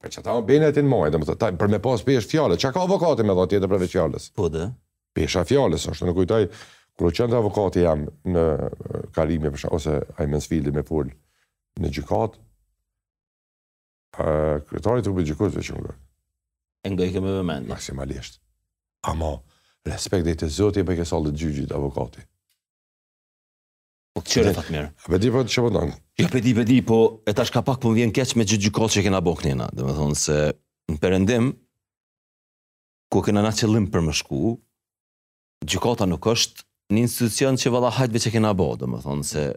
për 0.02 0.10
çata 0.12 0.34
bën 0.44 0.64
atë 0.66 0.82
në 0.84 0.90
mojë, 0.92 1.12
domethënë 1.14 1.56
për 1.62 1.70
me 1.72 1.78
pas 1.80 2.02
pesh 2.04 2.26
fjalë, 2.28 2.58
çka 2.60 2.74
ka 2.76 2.82
avokati 2.84 3.24
me 3.24 3.32
dhënë 3.38 3.52
tjetër 3.54 3.70
për 3.72 3.84
fjalës? 3.94 4.26
Po 4.36 4.48
dë. 4.52 4.66
Pesha 5.16 5.42
fjalës, 5.48 5.82
është 5.94 6.06
nuk 6.08 6.16
kujtoj 6.22 6.44
kur 6.98 7.12
qendra 7.14 7.40
avokati 7.42 7.82
jam 7.86 8.04
në 8.32 8.44
Karimi 9.16 9.50
për 9.54 9.66
ose 9.76 9.94
ai 10.20 10.24
me 10.28 10.38
sfidë 10.44 10.72
me 10.74 10.80
pul 10.88 11.10
në 11.80 11.90
gjykat, 11.96 12.34
kretari 14.16 15.04
të 15.04 15.08
rubit 15.10 15.30
gjykojtë 15.30 15.56
veqë 15.58 15.76
nga. 15.80 15.94
E 16.84 16.90
nga 16.92 17.06
i 17.06 17.12
keme 17.14 17.32
vëmendje. 17.38 17.70
Maksimalisht. 17.70 18.40
Ama, 19.08 19.32
respekt 19.88 20.26
dhe 20.26 20.34
të 20.42 20.50
zotë 20.52 20.82
i 20.82 20.86
për 20.86 20.98
kësë 21.00 21.16
allë 21.16 21.32
të 21.36 21.40
gjyqit, 21.44 21.74
avokati. 21.76 22.24
Po 24.12 24.20
qërë 24.26 24.50
e 24.50 24.56
fatë 24.58 24.74
mirë. 24.74 24.88
A 25.06 25.12
përdi 25.14 25.30
për 25.30 25.38
po 25.38 25.44
që 25.44 25.54
për 25.54 25.64
po 25.64 25.72
tangë? 25.78 25.94
Ja, 25.96 26.24
jo, 26.26 26.30
përdi, 26.34 26.52
përdi, 26.58 26.76
po 26.84 26.98
e 27.30 27.34
tash 27.36 27.52
ka 27.54 27.62
pak 27.64 27.78
për 27.80 27.92
më 27.94 28.00
vjen 28.02 28.12
keq 28.18 28.34
me 28.36 28.44
gjyqit 28.44 28.66
gjykojtë 28.68 28.96
që 28.98 29.04
kena 29.08 29.22
bëk 29.24 29.44
njëna. 29.46 29.70
Dhe 29.72 29.86
me 29.88 29.94
thonë 29.96 30.18
se 30.20 30.36
në 30.92 30.98
përëndim, 31.00 31.48
ku 33.12 33.22
kena 33.24 33.42
na 33.46 33.54
qëllim 33.56 33.86
për 33.94 34.04
më 34.10 34.18
shku, 34.20 34.52
gjykojta 35.64 36.10
nuk 36.10 36.28
është 36.34 36.66
një 36.92 37.06
institucion 37.06 37.56
që 37.56 37.72
valla 37.72 37.92
hajtëve 37.96 38.20
që 38.26 38.34
kena 38.36 38.52
bo, 38.58 38.70
dhe 38.76 38.90
thonë 39.06 39.28
se 39.32 39.48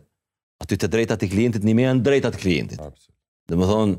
aty 0.63 0.77
të 0.79 0.89
drejtat 0.91 1.23
të 1.23 1.29
klientit 1.33 1.67
një 1.67 1.75
meja 1.77 1.93
në 1.97 2.03
drejta 2.05 2.31
të 2.35 2.41
klientit. 2.43 2.79
Absolut. 2.79 3.11
Dhe 3.49 3.59
më 3.59 3.69
thonë, 3.71 3.95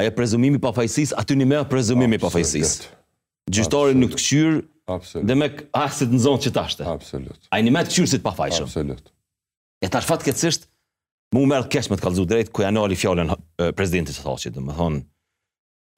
aje 0.00 0.12
prezumimi 0.16 0.58
pa 0.60 0.72
fajsis, 0.76 1.14
aty 1.20 1.36
një 1.38 1.46
meja 1.52 1.64
prezumimi 1.70 2.18
Absolut. 2.18 2.30
pa 2.30 2.38
fajsis. 2.38 2.74
Gjyshtore 3.54 3.94
nuk 3.96 4.14
të 4.14 4.20
këqyrë, 4.20 4.60
dhe 5.28 5.36
me 5.38 5.50
kësit 5.54 6.12
në 6.14 6.20
zonë 6.24 6.44
që 6.46 6.54
të 6.56 6.62
ashte. 6.66 6.86
Absolut. 6.88 7.50
Aje 7.52 7.66
një 7.66 7.74
meja 7.76 7.88
të 7.88 7.94
këqyrësit 7.94 8.24
pa 8.24 8.32
fajshëm. 8.38 8.68
Absolut. 8.68 9.10
E 9.84 9.90
tash 9.92 10.08
fatë 10.08 10.28
këtësisht, 10.30 10.68
mu 11.36 11.42
më 11.44 11.52
mërë 11.56 11.70
keshë 11.76 11.92
me 11.92 11.98
të 12.00 12.04
kalëzu 12.06 12.24
drejtë, 12.32 12.52
ku 12.54 12.64
janë 12.64 12.84
ali 12.84 12.98
fjallën 12.98 13.32
prezidentit 13.78 14.16
të 14.16 14.24
thoshit. 14.26 14.54
Dhe 14.56 14.64
më 14.64 14.76
thonë, 14.80 15.02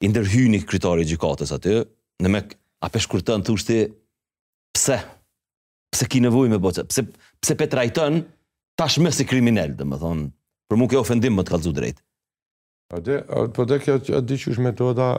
inderhyni 0.07 0.59
e 0.61 1.03
gjykatës 1.03 1.55
aty, 1.57 1.77
dhe 2.21 2.31
me 2.35 2.45
kë 2.45 2.59
apesh 2.87 3.11
Pse 5.95 6.03
ki 6.11 6.19
nevoj 6.19 6.49
me 6.51 6.57
Pse, 6.59 7.01
pse 7.41 7.55
pe 7.57 7.65
trajton, 7.71 8.17
tashmë 8.77 9.11
si 9.15 9.25
kriminal, 9.27 9.73
domethënë, 9.79 10.25
për 10.69 10.79
mua 10.79 10.91
kjo 10.91 11.01
ofendim 11.01 11.35
më 11.39 11.45
të 11.47 11.53
kallzu 11.55 11.73
drejt. 11.75 12.01
Po 12.93 13.01
dhe, 13.03 13.17
po 13.55 13.65
dhe 13.67 13.79
kjo 13.83 13.97
a 14.15 14.21
di 14.23 14.37
çu 14.39 14.53
metoda, 14.63 15.09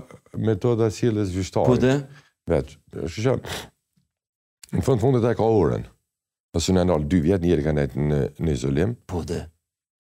metoda 0.40 0.88
sjelljes 0.94 1.34
gjyqtare. 1.34 1.68
Po 1.68 1.76
dhe. 1.82 1.96
Vet. 2.48 2.70
Është 2.96 3.24
që 3.26 3.34
në 4.78 4.84
fund 4.86 5.02
fundet 5.02 5.26
ai 5.28 5.34
ka 5.36 5.44
urën. 5.44 5.82
Ose 6.56 6.72
në 6.72 6.86
anëll 6.86 7.04
2 7.12 7.18
vjet 7.26 7.44
njëri 7.44 7.66
kanë 7.66 7.84
në 8.08 8.20
në 8.40 8.54
izolim. 8.54 8.94
Po 9.10 9.20
dhe. 9.28 9.42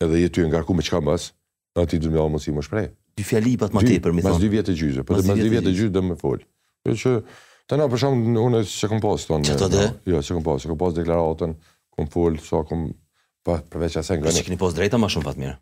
Edhe 0.00 0.20
i 0.24 0.30
ty 0.32 0.46
ngarku 0.48 0.72
me 0.78 0.84
çka 0.86 1.02
mbas, 1.04 1.30
aty 1.76 1.98
do 2.00 2.08
më 2.14 2.24
mos 2.32 2.46
i 2.48 2.54
më 2.56 2.64
shpreh. 2.64 2.88
Dy 3.18 3.26
fjali 3.26 3.56
pa 3.60 3.68
më 3.74 3.82
tepër 3.84 4.14
më 4.16 4.22
thon. 4.24 4.32
Pas 4.32 4.40
2 4.40 4.50
vjet 4.54 4.68
të 4.70 4.76
gjyqë, 4.78 5.04
po 5.04 5.18
pas 5.18 5.28
2 5.28 5.50
vjet 5.52 5.66
të 5.68 5.72
gyqë 5.82 5.92
do 5.98 6.04
më 6.08 6.16
fol. 6.22 6.40
Kjo 6.86 6.96
që 7.02 7.12
tani 7.68 7.90
për 7.92 8.00
shkakun 8.04 8.40
unë 8.46 8.62
se 8.70 8.88
kompozton. 8.94 9.44
Jo, 9.44 9.58
jo, 10.14 10.22
se 10.24 10.38
kompozton, 10.38 10.64
se 10.64 10.72
kompozë 10.72 11.00
deklaratën, 11.02 11.54
kompozë, 11.98 12.46
sa 12.46 12.62
kompozë 12.64 12.96
Po, 13.48 13.56
përveç 13.72 13.94
asaj 14.02 14.18
ngjëne. 14.20 14.36
Ne 14.36 14.42
keni 14.44 14.58
pas 14.60 14.74
drejta 14.76 14.98
më 15.00 15.08
shumë 15.14 15.24
fatmir. 15.24 15.54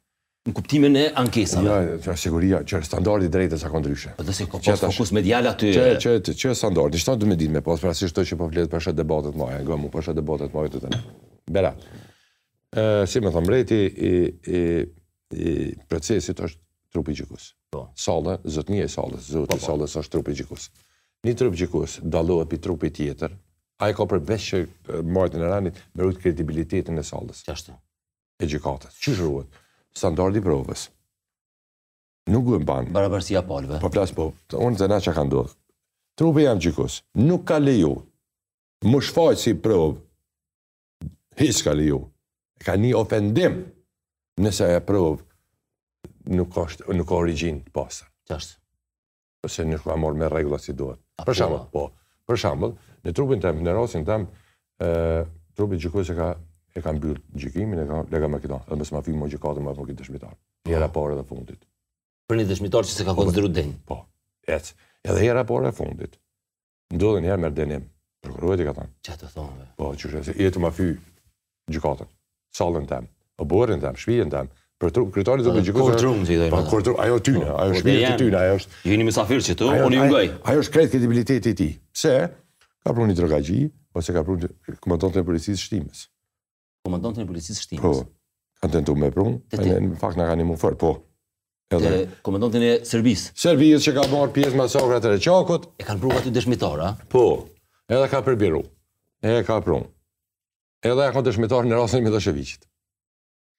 Në 0.46 0.55
kuptimin 0.59 0.96
e 0.99 1.05
ankesave. 1.20 1.66
Jo, 1.68 1.99
ja, 2.03 2.14
siguria, 2.18 2.59
që 2.66 2.81
standardi 2.87 3.29
i 3.31 3.33
drejtës 3.37 3.62
po, 3.62 3.70
ka 3.77 3.83
ndryshe. 3.83 4.12
Po, 4.18 4.25
do 4.27 4.35
ka 4.35 4.59
pas 4.59 4.83
fokus 4.96 5.12
medial 5.14 5.46
aty. 5.53 5.70
Që 5.77 5.85
që 6.03 6.14
që, 6.27 6.35
që 6.40 6.55
standardi, 6.59 6.99
çfarë 7.03 7.20
do 7.22 7.29
të 7.29 7.31
më 7.31 7.37
ditë 7.44 7.55
me 7.59 7.62
pas, 7.66 7.79
pra 7.83 7.92
si 7.94 8.09
çdo 8.11 8.25
që 8.27 8.38
po 8.42 8.49
flet 8.51 8.70
për 8.75 8.83
shëtë 8.88 8.99
debatet 9.05 9.38
më, 9.38 9.49
ajë, 9.55 9.62
gëmu, 9.70 9.92
për 9.94 10.07
shëtë 10.09 10.18
debatet 10.18 10.57
më 10.59 10.64
të 10.75 10.83
tani. 10.87 11.01
Bera. 11.59 11.72
Ë, 12.75 12.87
si 13.07 13.22
më 13.22 13.33
thon 13.37 13.46
mbreti 13.46 13.81
i 14.11 14.14
i 14.57 14.62
i 15.38 15.55
procesit 15.90 16.38
është 16.49 16.61
trupi 16.94 17.14
gjykus. 17.22 17.53
Po. 17.75 17.87
Salla, 17.99 18.38
zotnia 18.46 18.87
e 18.87 18.90
sallës, 18.90 19.31
zoti 19.35 19.51
po, 19.55 19.59
i 19.61 19.62
po. 19.62 19.66
sallës 19.70 19.96
është 20.03 20.16
trupi 20.18 20.35
gjykus. 20.42 20.68
Një 21.27 21.38
trup 21.38 21.55
gjykus 21.59 22.01
dallohet 22.07 22.51
pi 22.51 22.59
trupi 22.62 22.90
tjetër, 22.94 23.35
Ai 23.76 23.92
ka 23.92 24.06
përveç 24.08 24.44
që 24.48 24.60
marrë 25.12 25.34
të 25.34 25.40
nërani 25.42 25.70
me 26.00 26.06
kredibilitetin 26.16 26.96
e 26.96 27.02
saldës. 27.04 27.42
Qashtë? 27.44 27.74
E 28.44 28.48
gjikatës. 28.48 28.94
Që 29.04 29.14
shruat? 29.18 29.58
Standardi 29.96 30.40
provës. 30.44 30.86
Nuk 32.32 32.46
gujnë 32.48 32.64
banë. 32.68 32.92
Barabërësia 32.96 33.42
palve. 33.50 33.78
Po 33.82 33.90
plasë 33.92 34.16
po. 34.16 34.30
Unë 34.56 34.80
zena 34.80 34.96
që 35.04 35.12
ka 35.16 35.26
ndodhë. 35.28 35.52
Trupi 36.16 36.46
jam 36.46 36.60
gjikus. 36.64 37.02
Nuk 37.20 37.44
ka 37.50 37.58
leju. 37.60 37.92
Më 38.88 39.02
shfajtë 39.10 39.42
si 39.44 39.52
provë. 39.66 39.92
Hisë 41.42 41.66
ka 41.68 41.76
leju. 41.76 42.00
Ka 42.64 42.78
një 42.80 42.94
ofendim 43.02 43.60
nëse 44.40 44.70
e 44.72 44.80
provë 44.88 46.32
nuk 46.34 46.56
ka 46.56 47.20
origin 47.20 47.60
të 47.66 47.76
pasë. 47.76 48.08
Qashtë? 48.32 48.56
Përse 49.44 49.68
nuk 49.68 49.84
ka 49.84 50.00
marrë 50.00 50.22
me 50.24 50.32
regullat 50.32 50.64
si 50.64 50.72
duhet. 50.72 50.98
Për 51.28 51.36
shambë, 51.44 51.60
po. 51.76 51.86
Për 52.26 52.40
shambë, 52.42 52.72
në 53.06 53.14
trupin 53.14 53.42
tem, 53.42 53.60
në 53.64 53.74
rasin 53.76 54.04
tem, 54.06 54.26
trupin 55.56 55.80
gjykojë 55.82 56.08
se 56.10 56.18
ka 56.18 56.32
e 56.76 56.82
ka 56.84 56.92
mbyllë 56.92 57.22
gjikimin 57.40 57.78
e 57.86 57.86
ka 57.88 58.02
lega 58.12 58.28
me 58.28 58.40
këta, 58.42 58.58
edhe 58.66 58.76
mësë 58.82 58.94
ma 58.98 59.02
fimë 59.06 59.22
më 59.22 59.28
gjykatë, 59.32 59.62
më 59.64 59.74
këtë 59.78 59.94
dëshmitar, 60.02 60.34
Një 60.68 60.80
po. 60.82 60.90
pare 60.98 61.14
dhe 61.16 61.24
fundit. 61.30 61.62
Për 62.28 62.40
një 62.42 62.46
dëshmitar 62.50 62.84
që 62.84 62.92
se 62.98 63.06
ka 63.06 63.14
konë 63.16 63.46
denjë? 63.60 63.76
Po, 63.88 64.02
ecë, 64.58 64.74
edhe 65.08 65.24
një 65.24 65.46
pare 65.48 65.70
dhe 65.70 65.74
fundit. 65.78 66.18
Ndodhe 66.92 67.22
njëra 67.24 67.40
mërë 67.46 67.56
denim, 67.56 67.86
prokurojt 68.22 68.62
i 68.62 68.66
ka 68.68 68.74
tanë. 68.80 68.92
Që 69.08 69.16
të 69.22 69.30
thonë, 69.32 69.66
Po, 69.80 69.88
që 69.98 70.12
shë, 70.12 70.36
e 70.36 70.50
të 70.52 70.62
ma 70.66 70.72
fy 70.76 70.90
gjykatën, 71.72 72.10
salën 72.60 72.90
tem, 72.92 73.08
o 73.40 73.48
borën 73.48 73.82
tem, 73.86 73.96
shpijen 74.04 74.32
tem, 74.36 74.52
Për 74.76 74.90
tru, 74.92 75.06
kryetari 75.08 75.40
do 75.40 75.54
të 75.56 75.60
gjikosë. 75.70 76.48
Po 76.52 76.58
ajo 76.60 76.64
po, 76.84 76.92
ajo 77.00 77.14
që 77.16 77.24
tu, 77.24 77.38
unë 77.40 77.68
ju 79.96 80.02
ngoj. 80.10 80.26
Ajo 80.52 80.60
është 80.66 80.72
kredibiliteti 80.74 81.52
i 81.56 81.56
ti 81.56 81.68
ka 82.87 82.94
pru 82.94 83.07
një 83.11 83.16
drogagji, 83.18 83.61
ose 83.99 84.14
ka 84.14 84.22
pru 84.27 84.37
një 84.42 84.77
komandantën 84.85 85.25
e 85.25 85.27
policisë 85.27 85.62
shtimës. 85.66 86.05
Komandantën 86.87 87.25
e 87.25 87.29
policisë 87.29 87.64
shtimës? 87.66 87.83
Po, 87.83 88.07
kanë 88.62 88.77
tentu 88.79 88.94
me 88.99 89.09
pru, 89.14 89.25
në 89.57 89.99
fakt 90.01 90.20
në 90.20 90.29
ka 90.31 90.37
një 90.38 90.46
mu 90.46 90.55
fërë, 90.62 90.79
po. 90.79 90.92
Edhe 91.75 91.94
komandantën 92.27 92.62
e 92.62 92.70
servisë? 92.87 93.33
Servisë 93.42 93.81
që 93.88 93.94
ka 93.96 94.05
marë 94.12 94.33
pjesë 94.37 94.61
masakrat 94.61 95.09
e 95.09 95.16
reqakot. 95.16 95.66
E 95.83 95.87
kanë 95.88 96.03
pru 96.05 96.14
aty 96.14 96.31
dëshmitar, 96.37 96.83
a? 96.87 96.92
Po, 97.11 97.25
edhe 97.90 98.07
ka 98.12 98.20
përbiru, 98.29 98.62
e 99.27 99.40
ka 99.49 99.59
pru. 99.66 99.81
Edhe 100.87 101.09
e 101.09 101.16
kanë 101.16 101.27
dëshmitar 101.33 101.66
në 101.66 101.83
rasën 101.83 102.07
e 102.07 102.51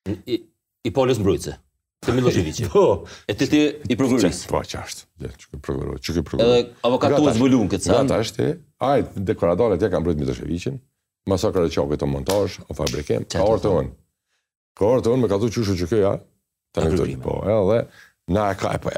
I, 0.08 0.14
i, 0.32 0.36
i 0.88 0.92
polis 0.96 1.20
mbrujtëse? 1.20 1.58
Të 2.06 2.14
Milošević. 2.14 2.60
Po. 2.74 2.84
E 3.28 3.34
ti 3.34 3.48
ti 3.50 3.62
i 3.90 3.98
prokurorisë. 3.98 4.48
Po 4.52 4.62
qartë. 4.62 5.06
Dhe 5.24 5.32
çka 5.42 5.58
prokuror, 5.66 5.98
çka 6.04 6.24
prokuror. 6.28 6.58
Edhe 6.60 6.82
avokatu 6.86 7.32
zbulun 7.38 7.70
këtë 7.72 7.88
sa. 7.90 8.00
Ata 8.04 8.20
është. 8.24 8.50
Ai 8.86 9.02
dekoratorët 9.30 9.82
ja 9.82 9.90
kanë 9.94 10.06
mbrojtë 10.06 10.22
Miloševićin. 10.22 10.78
Masakra 11.28 11.66
e 11.68 11.72
çokut 11.74 12.00
të 12.00 12.08
montazh, 12.10 12.62
o 12.70 12.76
fabrikem, 12.78 13.26
ka 13.28 13.42
orë 13.44 13.72
unë. 13.82 13.96
Ka 14.78 14.92
orë 14.96 15.16
me 15.24 15.28
katu 15.32 15.50
çushë 15.54 15.78
që 15.82 15.88
këja. 15.94 16.14
Tanë 16.78 17.00
të 17.02 17.08
po. 17.26 17.40
Edhe 17.50 17.82
na 18.36 18.46
e 18.54 18.58
ka 18.60 18.76
e, 18.78 18.82
po, 18.84 18.94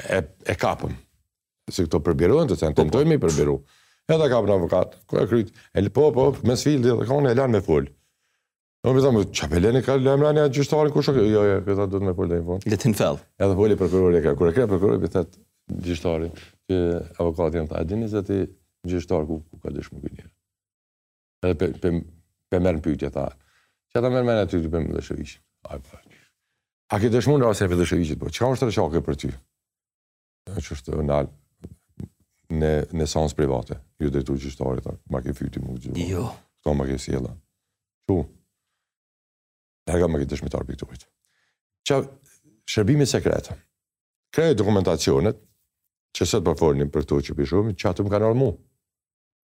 e 0.51 0.55
kapëm. 0.59 0.93
Se 1.69 1.85
këto 1.87 2.01
përbirohen 2.05 2.49
të 2.51 2.57
thënë, 2.59 2.75
po, 2.75 2.81
po. 2.81 2.83
tentojmë 2.83 3.15
i 3.17 3.21
përbiru. 3.23 3.55
Edhe 4.11 4.27
ka 4.29 4.43
avokat. 4.43 4.99
Ku 5.09 5.21
e 5.23 5.25
kryt? 5.31 5.55
El 5.77 5.87
po 5.95 6.11
po, 6.13 6.29
me 6.49 6.59
sfil 6.59 6.83
dhe 6.85 6.99
kanë 7.07 7.31
e 7.33 7.39
lanë 7.39 7.57
me 7.59 7.63
fol. 7.65 7.89
Unë 8.87 8.95
më 8.95 9.01
thonë, 9.03 9.21
çapelën 9.35 9.75
e 9.75 9.81
ka 9.83 9.97
Lajmrani 9.99 10.39
atë 10.45 10.55
gjyhtarin 10.55 10.93
kush 10.93 11.09
e 11.11 11.23
jo, 11.27 11.41
jo, 11.43 11.55
do 11.67 11.85
të 11.99 12.07
më 12.07 12.13
pol 12.15 12.29
dei 12.31 12.39
fon. 12.47 12.61
Le 12.63 12.77
të 12.79 12.91
nfell. 12.93 13.17
Edhe 13.43 13.57
voli 13.59 13.75
për 13.75 13.89
kurorë 13.91 14.21
ka, 14.23 14.31
kur 14.39 14.47
e 14.47 14.53
ka 14.55 14.67
prokurori, 14.71 15.01
kurorë 15.01 15.11
i 15.11 15.11
thotë 15.15 15.89
gjyhtarin, 15.89 16.31
që 16.69 16.77
avokati 17.19 17.59
jam 17.59 17.67
thaj, 17.67 17.83
dini 17.89 18.07
zati 18.07 18.37
gjyhtar 18.87 19.25
ku 19.27 19.41
ku 19.49 19.59
ka 19.65 19.73
dëshmë 19.75 19.99
këtë. 20.05 20.29
Edhe 21.43 21.57
pe 21.59 21.67
pe, 21.83 21.91
pe 22.47 22.61
merr 22.63 22.79
në 22.79 22.85
pyetje 22.87 23.11
tha. 23.17 23.25
Çfarë 23.91 24.05
do 24.07 24.13
merr 24.15 24.29
me 24.31 24.37
aty 24.45 24.61
ti 24.63 24.71
bëmë 24.71 24.95
dëshëriç. 24.95 25.35
Ai 25.73 25.81
po. 25.83 25.99
A 26.95 27.01
ke 27.03 27.11
dëshmë 27.13 27.35
në 27.43 27.51
e 27.67 27.83
dëshëriç, 27.83 28.15
po 28.23 28.31
çka 28.31 28.53
është 28.55 28.71
rëshoka 28.71 29.03
për 29.09 29.19
ty? 29.25 29.33
Në 30.55 30.63
çështë 30.69 31.03
ndal 31.03 31.27
në 32.59 32.71
në 32.95 33.09
sens 33.11 33.35
private, 33.37 33.81
ju 34.01 34.07
drejtu 34.09 34.39
gjyhtarit, 34.39 34.87
ma 35.13 35.19
ke 35.21 35.35
fyty 35.37 35.59
më 35.67 35.75
gjyhtar. 35.83 36.03
Jo. 36.15 36.27
Ka 36.63 36.71
më 36.79 36.87
ke 36.93 36.97
sjellën. 37.03 37.35
Tu, 38.09 38.23
Lërga 39.89 40.09
më 40.13 40.19
këtë 40.23 40.33
dëshmitar 40.33 40.65
për 40.69 40.77
këtë 40.77 40.87
ujtë. 40.93 41.07
Qa, 41.89 41.99
shërbimi 42.69 43.07
sekretë, 43.09 43.55
krejë 44.35 44.57
dokumentacionet, 44.59 45.39
që 46.17 46.27
sëtë 46.33 46.45
përfornim 46.49 46.89
po 46.91 46.99
për 46.99 47.07
të 47.11 47.19
që 47.29 47.37
pishumë, 47.39 47.75
që 47.79 47.89
atë 47.93 48.05
më 48.09 48.13
kanë 48.15 48.29
orë 48.33 48.49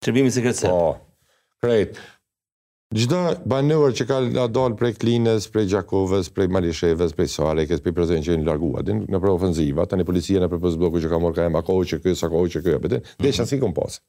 Shërbimi 0.03 0.31
sekretë 0.35 0.59
se? 0.65 0.73
Po, 0.73 0.99
krejtë. 1.63 2.09
Gjdo 2.93 3.19
banuar 3.49 3.93
që 3.97 4.05
ka 4.09 4.17
dalë 4.53 4.75
prej 4.77 4.91
Klines, 5.01 5.47
prej 5.49 5.69
Gjakovës, 5.71 6.27
prej 6.35 6.45
Malisheves, 6.53 7.15
prej 7.17 7.31
Sarekes, 7.33 7.79
prej 7.81 7.93
prezencë 7.97 8.27
që 8.27 8.35
në 8.37 8.43
largua, 8.49 8.83
din, 8.85 8.99
në 9.09 9.21
prej 9.23 9.31
ofenziva, 9.33 9.87
tani 9.89 10.03
një 10.03 10.09
policia 10.11 10.43
në 10.43 10.49
përpës 10.51 10.75
bloku 10.81 11.01
që 11.01 11.09
ka 11.09 11.21
morë 11.23 11.37
ka 11.39 11.47
e 11.47 11.49
që 11.93 11.99
kësë, 12.03 12.27
akohë 12.27 12.51
që 12.57 12.61
kësë, 12.67 12.91
dhe 12.91 13.31
që 13.31 13.31
mhm. 13.31 13.49
si 13.53 13.61
këmë 13.63 13.77
pasë. 13.79 14.03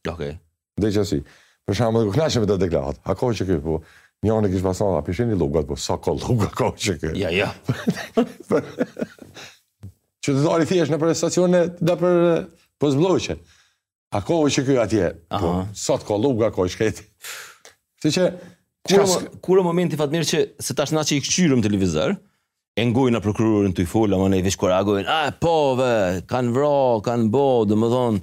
Dhe 0.82 0.90
që 0.98 1.06
nësi. 1.06 1.20
Për 1.64 1.78
shumë 1.80 2.02
dhe 2.02 2.10
këknashëm 2.10 2.44
e 2.44 2.50
të 2.52 2.68
a 2.82 2.88
akohë 3.14 3.38
që 3.40 3.48
kësë, 3.52 3.62
po. 3.70 3.78
Një 4.24 4.32
anë 4.32 4.48
e 4.48 4.52
kishë 4.54 4.64
pasan, 4.64 4.94
a 4.96 5.02
pishin 5.04 5.28
një 5.28 5.36
lugat, 5.36 5.66
po 5.68 5.76
sa 5.76 5.98
ka 6.00 6.14
lugat 6.16 6.54
ka 6.56 6.70
që 6.80 6.94
kërë. 7.02 7.16
Ja, 7.20 7.28
ja. 7.28 7.50
Qytetari 10.24 10.64
thjesht 10.70 10.94
në 10.94 10.98
prestacione 11.02 11.60
dhe 11.76 11.96
për 12.00 12.46
për 12.80 12.96
po 12.96 13.18
A 14.14 14.20
ka 14.24 14.36
që 14.56 14.62
kërë 14.70 14.78
atje, 14.86 15.08
po, 15.28 15.34
Aha. 15.34 15.48
po 15.52 15.80
sa 15.82 15.96
të 15.98 16.06
ka 16.08 16.16
lugat 16.22 16.54
ka 16.56 16.62
që 16.72 16.78
kërë. 16.80 17.02
Si 18.00 18.12
që... 18.16 18.28
Kura 18.88 19.60
më... 19.60 19.66
momenti 19.66 19.98
fatmirë 20.00 20.28
që 20.32 20.42
se 20.62 20.76
tash 20.78 20.94
na 20.96 21.02
që 21.04 21.18
i 21.18 21.22
këqyrëm 21.24 21.60
televizor, 21.66 22.14
e 22.78 22.84
ngujnë 22.90 23.18
a 23.20 23.22
prokurorin 23.24 23.74
të 23.76 23.82
i 23.84 23.90
fulla, 23.92 24.16
më 24.22 24.28
ne 24.32 24.38
i 24.40 24.44
vishkora, 24.46 24.78
a 24.80 25.04
ah, 25.04 25.14
a, 25.20 25.34
po, 25.36 25.56
ve, 25.80 25.90
kanë 26.30 26.52
vro, 26.54 26.70
kanë 27.04 27.26
bo, 27.34 27.42
dhe 27.68 27.74
më 27.76 27.90
thonë, 27.96 28.22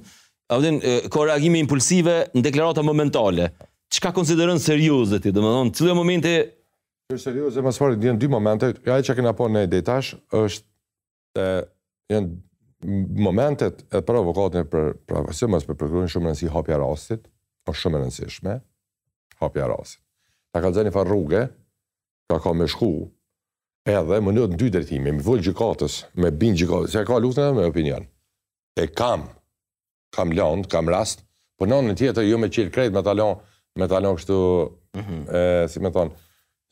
a 0.54 0.58
vëdin, 0.62 0.80
ka 1.12 1.22
reagimi 1.28 1.60
impulsive 1.62 2.22
në 2.38 2.46
deklarata 2.50 2.82
momentale 2.88 3.52
çka 3.92 4.12
konsideron 4.16 4.56
serioze 4.62 5.20
ti, 5.20 5.30
domethënë, 5.36 5.68
në 5.68 5.76
çdo 5.76 5.94
moment 5.96 6.26
e 6.28 6.34
për 7.12 7.18
serioze 7.20 7.60
më 7.62 7.72
sfar 7.76 7.92
janë 8.00 8.20
dy 8.22 8.28
momente, 8.32 8.70
ja 8.88 8.96
çka 9.04 9.18
kena 9.18 9.34
po 9.36 9.48
ne 9.52 9.66
detash 9.70 10.14
është 10.32 11.36
se 11.36 11.46
janë 12.14 12.30
momentet 13.24 13.84
e 13.94 14.00
provokatën 14.06 14.64
për 14.72 14.88
provokacion 15.10 15.52
mas 15.52 15.68
për 15.68 15.76
prokurën 15.82 16.08
shumë 16.14 16.30
rëndësish 16.30 16.56
hapja 16.56 16.80
rastit, 16.80 17.28
është 17.68 17.80
shumë 17.82 18.00
rëndësishme 18.00 18.56
hapja 19.44 19.68
rastit. 19.70 20.00
Ta 20.52 20.62
kalzoni 20.64 20.90
far 20.94 21.06
rrugë, 21.10 21.44
ka 22.32 22.40
ka 22.42 22.54
më 22.58 22.66
shku 22.72 22.88
edhe 23.92 24.18
më 24.24 24.32
në 24.38 24.48
dy 24.60 24.72
drejtime, 24.74 25.12
me 25.18 25.24
vol 25.26 25.44
gjykatës, 25.44 26.00
më 26.20 26.32
bin 26.40 26.56
gjykatës, 26.58 26.96
se 26.96 27.04
ka 27.08 27.20
luftë 27.22 27.50
me 27.58 27.68
opinion. 27.68 28.08
E 28.80 28.88
kam 28.88 29.28
kam 30.16 30.32
lënd, 30.36 30.66
kam 30.72 30.88
rast, 30.92 31.22
po 31.60 31.68
nën 31.68 31.94
tjetër 31.98 32.24
jo 32.32 32.40
me 32.40 32.48
çil 32.52 32.72
kret 32.72 32.92
me 32.92 33.00
ta 33.04 33.12
lënë, 33.16 33.38
me 33.74 33.88
ta 33.88 33.98
nuk 34.00 34.18
mhm. 34.96 35.24
si 35.68 35.80
me 35.80 35.90
thonë, 35.94 36.14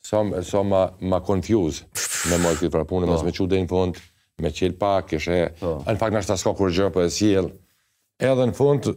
sa 0.01 0.23
so, 0.25 0.43
so 0.45 0.63
ma 0.65 1.21
konfjuz 1.21 1.83
me 2.31 2.39
mojë 2.41 2.61
këtë 2.63 2.73
prapunë, 2.73 3.09
po. 3.09 3.13
mes 3.13 3.25
me 3.25 3.61
në 3.65 3.69
fund, 3.69 3.97
me 4.41 4.53
qilë 4.53 4.79
pak, 4.81 5.07
kështë 5.13 5.41
po. 5.61 5.75
në 5.87 5.99
fakt 6.01 6.15
nështë 6.17 6.37
asko 6.39 6.55
kur 6.57 6.73
gjë 6.73 6.87
për 6.89 6.93
po 6.97 7.05
e 7.05 7.11
s'jel, 7.13 7.51
edhe 8.25 8.47
në 8.49 8.57
fund, 8.57 8.89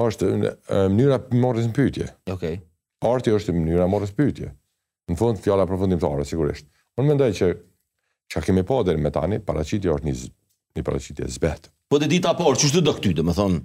është 0.00 0.28
mënyra 0.70 1.20
për 1.26 1.38
mërës 1.42 1.68
në 1.70 1.74
pytje. 1.76 2.06
Ok. 2.30 2.44
Arti 3.06 3.32
është 3.32 3.54
mënyra 3.54 3.86
morës 3.88 4.10
mërës 4.12 4.12
në 4.12 4.18
pytje. 4.18 4.50
Në 5.10 5.18
fund, 5.18 5.38
fjalla 5.42 5.64
për 5.66 5.80
fundim 5.82 5.98
të 5.98 6.06
arë, 6.10 6.26
sigurisht. 6.28 6.66
Unë 7.00 7.10
mendoj 7.14 7.30
që, 7.34 7.48
që 8.30 8.38
a 8.38 8.44
kemi 8.46 8.62
dhe 8.66 8.96
me 9.00 9.10
tani, 9.14 9.40
paracitja 9.42 9.94
është 9.96 10.06
një, 10.10 10.14
një 10.78 10.84
paracitja 10.86 11.26
zbetë. 11.32 11.70
Po 11.90 11.98
dhe 11.98 12.06
dita 12.10 12.34
por, 12.38 12.54
që 12.58 12.70
shtë 12.70 12.84
dhe 12.86 12.94
këtyde, 12.98 13.24
më 13.26 13.34
thonë? 13.38 13.58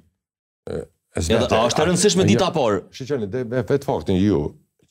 Edhe 1.16 1.56
a 1.56 1.60
është 1.70 1.82
e 1.82 1.88
rëndësishme 1.88 2.24
dita 2.28 2.50
jo, 2.50 2.54
por? 2.56 2.78
Shiqoni, 2.96 3.28
vet 3.70 3.86
faktin 3.88 4.18
ju 4.20 4.40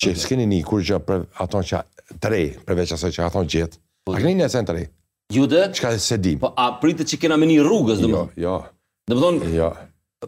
që 0.00 0.08
okay. 0.12 0.16
s'keni 0.22 0.46
një 0.50 0.60
kur 0.66 0.82
gjë 0.84 0.98
për 1.06 1.24
ato 1.44 1.60
që 1.68 1.80
tre, 2.24 2.38
përveç 2.66 2.94
asaj 2.96 3.10
që 3.18 3.26
ato 3.26 3.42
gjet. 3.44 3.74
Okay. 3.74 4.04
Po. 4.06 4.14
A 4.16 4.20
keni 4.22 4.38
një 4.38 4.48
centri? 4.52 4.86
Ju 5.32 5.44
dhe? 5.48 5.66
Çka 5.76 5.90
se 6.00 6.16
dim? 6.24 6.38
Po 6.42 6.50
a 6.60 6.70
pritet 6.80 7.10
që 7.12 7.18
kena 7.24 7.36
me 7.40 7.46
një 7.50 7.58
rrugës 7.66 8.00
domethënë? 8.00 8.36
Jo, 8.40 8.54
jo. 8.60 9.10
Domethënë? 9.12 9.50
Jo. 9.54 9.68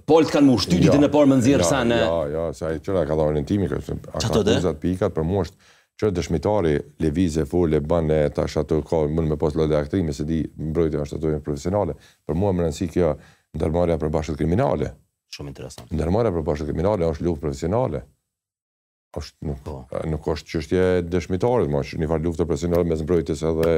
Po 0.04 0.18
kanë 0.28 0.48
mushtyt 0.50 0.82
ditën 0.84 1.00
jo, 1.00 1.06
e 1.08 1.10
parë 1.14 1.30
më 1.32 1.34
jo, 1.34 1.40
nxjerr 1.40 1.64
sa 1.64 1.80
në 1.88 1.98
Jo, 2.02 2.16
jo, 2.34 2.44
se 2.60 2.66
ai 2.68 2.76
çfarë 2.84 3.06
ka 3.08 3.16
dhënë 3.22 3.42
ndimi 3.46 3.68
kështu. 3.72 3.96
Ka 4.12 4.30
të 4.34 4.42
dhënë 4.50 4.74
pikat 4.84 5.14
për 5.16 5.26
mua 5.30 5.46
është 5.46 5.72
që 5.96 6.10
dëshmitari 6.18 6.74
lëvizë 7.00 7.46
fur 7.48 7.70
le 7.72 7.80
bën 7.80 8.12
e 8.12 8.20
tash 8.36 8.58
ato 8.60 8.82
ka 8.84 9.00
mund 9.08 9.32
me 9.32 9.38
pas 9.40 9.56
lodë 9.56 9.78
aktrimi 9.80 10.12
se 10.16 10.26
di 10.28 10.42
mbrojtja 10.60 11.06
është 11.08 11.20
ato 11.22 11.32
profesionale. 11.46 11.96
Për 12.28 12.36
mua 12.36 12.52
më 12.52 12.66
rëndësi 12.66 12.90
kjo 12.92 13.14
ndërmarrja 13.56 13.96
për 14.02 14.12
bashkët 14.16 14.40
kriminale 14.42 14.92
shumë 15.36 15.52
interesant. 15.52 15.90
Ndërmarrja 15.92 16.32
për 16.34 16.44
bashkë 16.46 16.66
kriminale 16.70 17.08
është 17.12 17.26
luftë 17.26 17.44
profesionale. 17.44 18.00
Është 19.16 19.48
nuk 19.48 19.60
po. 19.64 19.78
Nuk 20.12 20.26
është 20.32 20.50
çështje 20.54 20.84
dëshmitare, 21.12 21.68
më 21.72 21.80
është 21.84 22.00
një 22.02 22.18
luftë 22.28 22.46
profesionale 22.50 22.88
mes 22.90 23.04
mbrojtës 23.06 23.44
edhe 23.50 23.76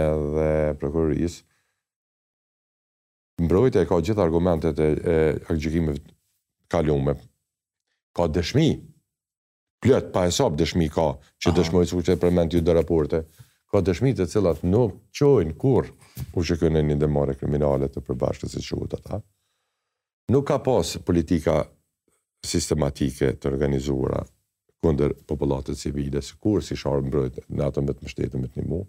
edhe 0.00 0.48
prokurorisë. 0.80 1.42
Mbrojtja 3.46 3.84
ka 3.90 3.98
gjithë 4.02 4.22
argumentet 4.24 4.78
e 4.80 4.90
argjikimeve 5.50 6.00
kalume. 6.72 7.16
Ka 8.16 8.28
dëshmi. 8.32 8.68
Plot 9.84 10.06
pa 10.14 10.22
hesab 10.24 10.54
dëshmi 10.58 10.86
ka 10.90 11.10
që 11.42 11.52
dëshmojë 11.60 11.90
suksesë 11.90 12.22
për 12.22 12.32
mend 12.34 12.54
të 12.56 12.74
raporte 12.78 13.20
ka 13.70 13.82
dëshmi 13.84 14.14
të 14.16 14.24
cilat 14.32 14.62
nuk 14.64 14.94
qojnë 15.18 15.52
kur 15.60 15.90
u 16.32 16.44
që 16.48 16.56
kënë 16.62 16.80
një 16.88 16.96
demore 17.02 17.34
kriminale 17.36 17.90
të 17.92 18.00
përbashkës 18.08 18.54
i 18.56 18.62
shuhut 18.64 18.94
atë 18.96 19.18
nuk 20.32 20.46
ka 20.46 20.58
pas 20.62 20.96
politika 21.04 21.64
sistematike 22.46 23.32
të 23.40 23.48
organizuara 23.50 24.22
kundër 24.84 25.14
popullatët 25.26 25.78
civile, 25.80 26.20
si 26.22 26.36
kur 26.38 26.62
si 26.62 26.76
shorë 26.78 27.06
mbrojt 27.08 27.38
në 27.48 27.64
ato 27.66 27.82
me 27.82 27.94
të 27.96 28.06
mështetën 28.06 28.42
me 28.44 28.50
të 28.52 28.62
një 28.66 28.82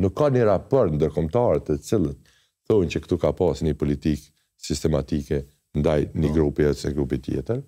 nuk 0.00 0.14
ka 0.16 0.30
një 0.32 0.46
raport 0.48 0.92
në 0.94 0.98
dërkomtarët 1.04 1.66
të 1.68 1.76
cilët 1.86 2.30
thonë 2.70 2.88
që 2.94 3.02
këtu 3.04 3.18
ka 3.22 3.32
pas 3.36 3.62
një 3.66 3.74
politikë 3.74 4.32
sistematike 4.66 5.42
ndaj 5.78 5.98
një 6.14 6.28
no. 6.28 6.32
Po. 6.32 6.34
grupi 6.38 6.66
e 6.70 6.72
se 6.74 6.90
grupi 6.96 7.18
tjetër. 7.20 7.60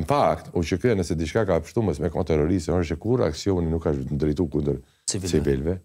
Në 0.00 0.06
fakt, 0.10 0.48
u 0.58 0.62
që 0.66 0.78
kërë 0.82 0.96
nëse 0.98 1.14
diçka 1.18 1.44
ka 1.46 1.60
pështumës 1.62 2.00
me 2.02 2.10
ka 2.10 2.24
terrorisë, 2.26 2.72
është 2.74 2.88
që 2.94 3.00
kur 3.04 3.22
aksioni 3.26 3.70
nuk 3.70 3.84
ka 3.84 3.92
shumë 3.94 4.18
drejtu 4.24 4.48
kunder 4.50 4.80
civilve. 5.10 5.30
civilve, 5.30 5.76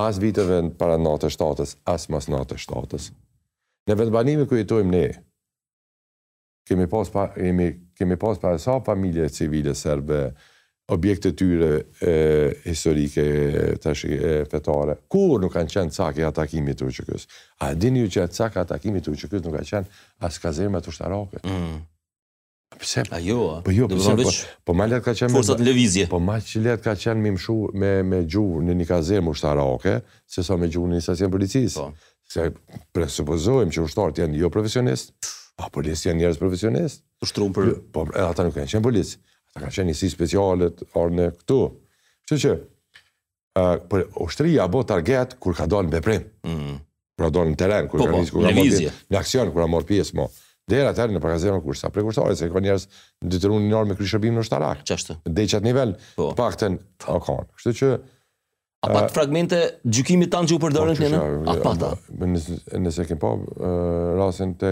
as 0.00 0.18
viteve 0.20 0.60
në 0.66 0.74
para 0.76 0.98
natë 1.00 1.30
e 1.30 1.34
shtatës, 1.34 1.76
as 1.88 2.08
mas 2.12 2.28
natë 2.28 2.58
e 2.58 2.64
shtatës, 2.64 3.08
Në 3.90 3.96
vendbanimit 3.98 4.46
banimi 4.46 4.46
ku 4.46 4.54
jetojmë 4.54 4.90
ne, 4.92 5.06
kemi 6.68 6.84
pas 6.86 7.08
pa, 7.10 7.24
kemi, 7.34 7.72
kemi 7.98 8.16
pas 8.22 8.38
pa 8.38 8.52
e 8.54 8.60
sa 8.62 8.76
familje 8.86 9.26
civile 9.34 9.72
serbe, 9.74 10.28
objekte 10.94 11.32
tyre 11.38 11.70
e, 12.02 12.14
historike 12.68 13.24
të 13.82 13.94
fetare, 14.50 14.98
kur 15.10 15.40
nuk 15.42 15.54
kanë 15.56 15.74
qenë 15.74 15.94
cak 15.96 16.20
i 16.22 16.26
atakimi 16.28 16.74
të 16.78 16.86
uqëkës? 16.86 17.26
A 17.66 17.72
e 17.74 17.78
dini 17.82 18.04
ju 18.04 18.12
që 18.18 18.28
cak 18.36 18.58
i 18.58 18.62
atakimi 18.62 19.02
të 19.02 19.16
uqëkës 19.16 19.42
nuk 19.48 19.56
kanë 19.58 19.70
qenë 19.72 20.04
as 20.28 20.38
kazirme 20.44 20.78
të 20.84 20.92
ushtarake? 20.94 21.42
Mm. 21.48 21.80
Pse? 22.80 23.02
A 23.10 23.18
jo, 23.18 23.40
a? 23.56 23.56
Po 23.66 23.74
jo, 23.74 23.88
pëse, 23.90 24.12
pëse, 24.22 24.52
po 24.64 24.76
ma 24.78 24.86
letë 24.86 25.02
ka 25.08 25.16
qenë... 25.18 25.34
Forësat 25.34 25.58
në 25.60 25.66
levizje. 25.66 26.04
Po 26.12 26.20
ma 26.22 26.36
që 26.46 26.62
letë 26.68 26.84
ka 26.86 26.94
qenë 27.02 27.18
me 27.26 27.32
po 27.34 27.58
më 27.72 27.80
me, 27.82 27.90
me 28.12 28.20
gjurë 28.30 28.62
në 28.68 28.78
një 28.78 28.86
kazirme 28.92 29.34
ushtarake, 29.34 29.96
se 30.30 30.44
sa 30.46 30.52
so 30.52 30.60
me 30.62 30.70
gjurë 30.70 30.94
në 30.94 31.02
një 31.18 31.32
policisë. 31.34 31.80
Po 31.90 32.09
se 32.30 32.50
presupozojmë 32.94 33.74
që 33.74 33.82
ushtarët 33.84 34.20
janë 34.22 34.38
jo 34.38 34.50
profesionist, 34.54 35.12
pa 35.58 35.66
po 35.68 35.80
policë 35.80 36.10
janë 36.12 36.22
njerëz 36.22 36.38
profesionist. 36.40 37.02
Ushtrum 37.26 37.50
për 37.56 37.70
jo, 37.72 37.78
po 37.94 38.04
ata 38.14 38.46
nuk 38.46 38.54
kanë 38.56 38.70
qenë 38.74 38.84
policë. 38.86 39.16
Ata 39.50 39.64
kanë 39.66 39.74
qenë 39.80 39.96
si 39.98 40.10
speciale 40.12 40.68
orne 41.00 41.30
këtu. 41.40 41.56
Kështu 42.24 42.38
që 42.44 42.52
ë 42.54 43.64
uh, 43.64 43.72
për 43.90 44.04
ushtria 44.24 44.68
apo 44.68 44.84
target 44.88 45.34
kur 45.42 45.58
ka 45.58 45.66
dalë 45.72 45.90
veprim. 45.96 46.22
Mm. 46.46 46.78
Pra 47.18 47.32
dalë 47.34 47.52
në 47.52 47.58
teren 47.60 47.90
kur 47.90 48.00
po, 48.00 48.06
ka 48.06 48.14
po, 48.14 48.22
nisur 48.22 48.38
kur 48.38 48.48
ka 48.48 48.54
në 49.10 49.20
aksion 49.24 49.50
kur 49.52 49.64
ka 49.64 49.68
marr 49.74 49.88
pjesë 49.90 50.20
mo. 50.20 50.28
Deri 50.70 50.86
atë 50.86 51.08
në 51.10 51.20
pagazën 51.24 51.58
kur 51.64 51.76
sa 51.80 51.90
prekursorë 51.92 52.38
se 52.38 52.48
kanë 52.54 52.68
njerëz 52.68 52.86
ndëtruan 53.26 53.66
një 53.66 53.74
normë 53.74 53.98
kryshërbim 53.98 54.38
në 54.38 54.46
ushtarak. 54.46 54.86
Çashtë. 54.86 55.18
Deri 55.26 55.50
çat 55.50 55.66
nivel. 55.66 55.96
Po. 56.16 56.30
Paktën. 56.38 56.78
Po. 57.04 57.18
Kështu 57.58 57.74
që 57.82 57.92
A 58.82 58.88
pat 58.88 59.10
uh, 59.10 59.10
fragmente 59.12 59.56
gjykimit 59.84 60.30
tanë 60.32 60.48
që 60.48 60.56
u 60.56 60.60
përdorën 60.62 60.96
po, 60.96 61.04
të 61.04 61.08
njënë? 61.08 61.20
A 61.52 61.54
pata? 61.60 61.88
Jo, 62.08 62.26
jo, 62.26 62.80
nëse 62.80 63.04
kem 63.08 63.18
pa, 63.20 63.32
po, 63.36 63.54
uh, 63.60 64.08
rrasin 64.16 64.54
të 64.60 64.70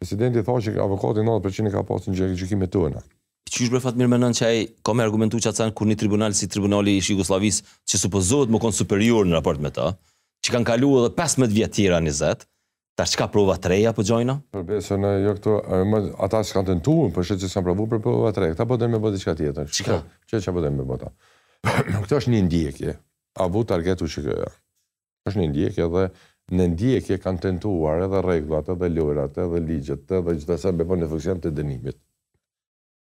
presidenti 0.00 0.42
tha 0.44 0.56
që 0.66 0.74
avokati 0.84 1.24
90% 1.24 1.72
ka 1.72 1.84
pasë 1.88 2.12
në 2.12 2.32
gjykimit 2.36 2.72
të 2.74 2.82
në. 2.92 3.00
Që 3.52 3.60
është 3.64 3.72
bre 3.72 3.80
fatë 3.86 4.00
mirë 4.02 4.10
me 4.12 4.18
nënë 4.20 4.36
që 4.38 4.46
ai 4.50 4.60
ka 4.84 4.94
me 4.96 5.04
argumentu 5.06 5.40
që 5.40 5.50
atësan 5.50 5.72
kur 5.76 5.88
një 5.88 5.96
tribunal 6.02 6.32
si 6.36 6.48
tribunali 6.52 6.94
i 6.98 7.02
Shigoslavis 7.04 7.60
që 7.88 8.00
supozohet 8.02 8.52
më 8.52 8.60
konë 8.66 8.76
superior 8.82 9.26
në 9.28 9.34
raport 9.38 9.60
me 9.64 9.68
ta, 9.76 9.88
që 10.44 10.54
kanë 10.56 10.68
kalu 10.68 10.92
edhe 11.00 11.10
15 11.22 11.54
vjetë 11.56 11.78
tjera 11.80 12.00
një 12.04 12.34
Ta 12.92 13.06
që 13.08 13.16
ka 13.16 13.24
prova 13.32 13.54
të 13.56 13.70
reja 13.72 13.90
po, 13.96 14.02
jo 14.04 14.04
për 14.04 14.04
gjojna? 14.10 14.32
Për 14.52 14.64
besën 14.68 14.98
në 15.00 15.12
jo 15.24 15.30
këto, 15.38 15.52
ata 16.26 16.42
që 16.44 16.52
kanë 16.58 16.66
të 16.68 16.74
në 16.76 16.82
tuën, 16.84 17.12
për 17.16 17.24
shëtë 17.24 17.40
që 17.40 17.48
s'kanë 17.48 17.66
provu 17.70 17.86
për 17.88 18.02
prova 18.04 18.32
të 18.36 18.42
reja, 18.44 18.56
këta 18.66 18.88
me 18.92 19.00
bëti 19.00 19.20
qëka 19.22 19.34
tjetër. 19.38 19.70
Qëka? 19.78 19.96
Që 20.28 20.40
që 20.44 20.54
me 20.76 20.82
bëta. 20.90 21.08
këto 22.04 22.18
është 22.20 22.34
një 22.34 22.42
ndjekje, 22.50 22.92
avu 23.32 23.64
targetu 23.64 24.04
target 24.04 24.04
u 24.06 24.08
shikoja. 24.08 24.50
Është 25.24 25.38
një 25.40 25.48
ndjekje 25.52 25.84
edhe 25.88 26.00
në 26.58 26.64
ndjekje 26.74 27.16
kanë 27.22 27.40
tentuar 27.44 28.00
edhe 28.04 28.20
rregullat 28.24 28.68
edhe 28.74 28.88
lojrat 28.92 29.36
edhe 29.44 29.60
ligjet 29.64 30.10
edhe 30.18 30.32
çdo 30.42 30.56
sa 30.58 30.72
bëvon 30.76 30.98
në 31.04 31.08
funksion 31.12 31.38
të 31.40 31.52
dënimit. 31.56 31.94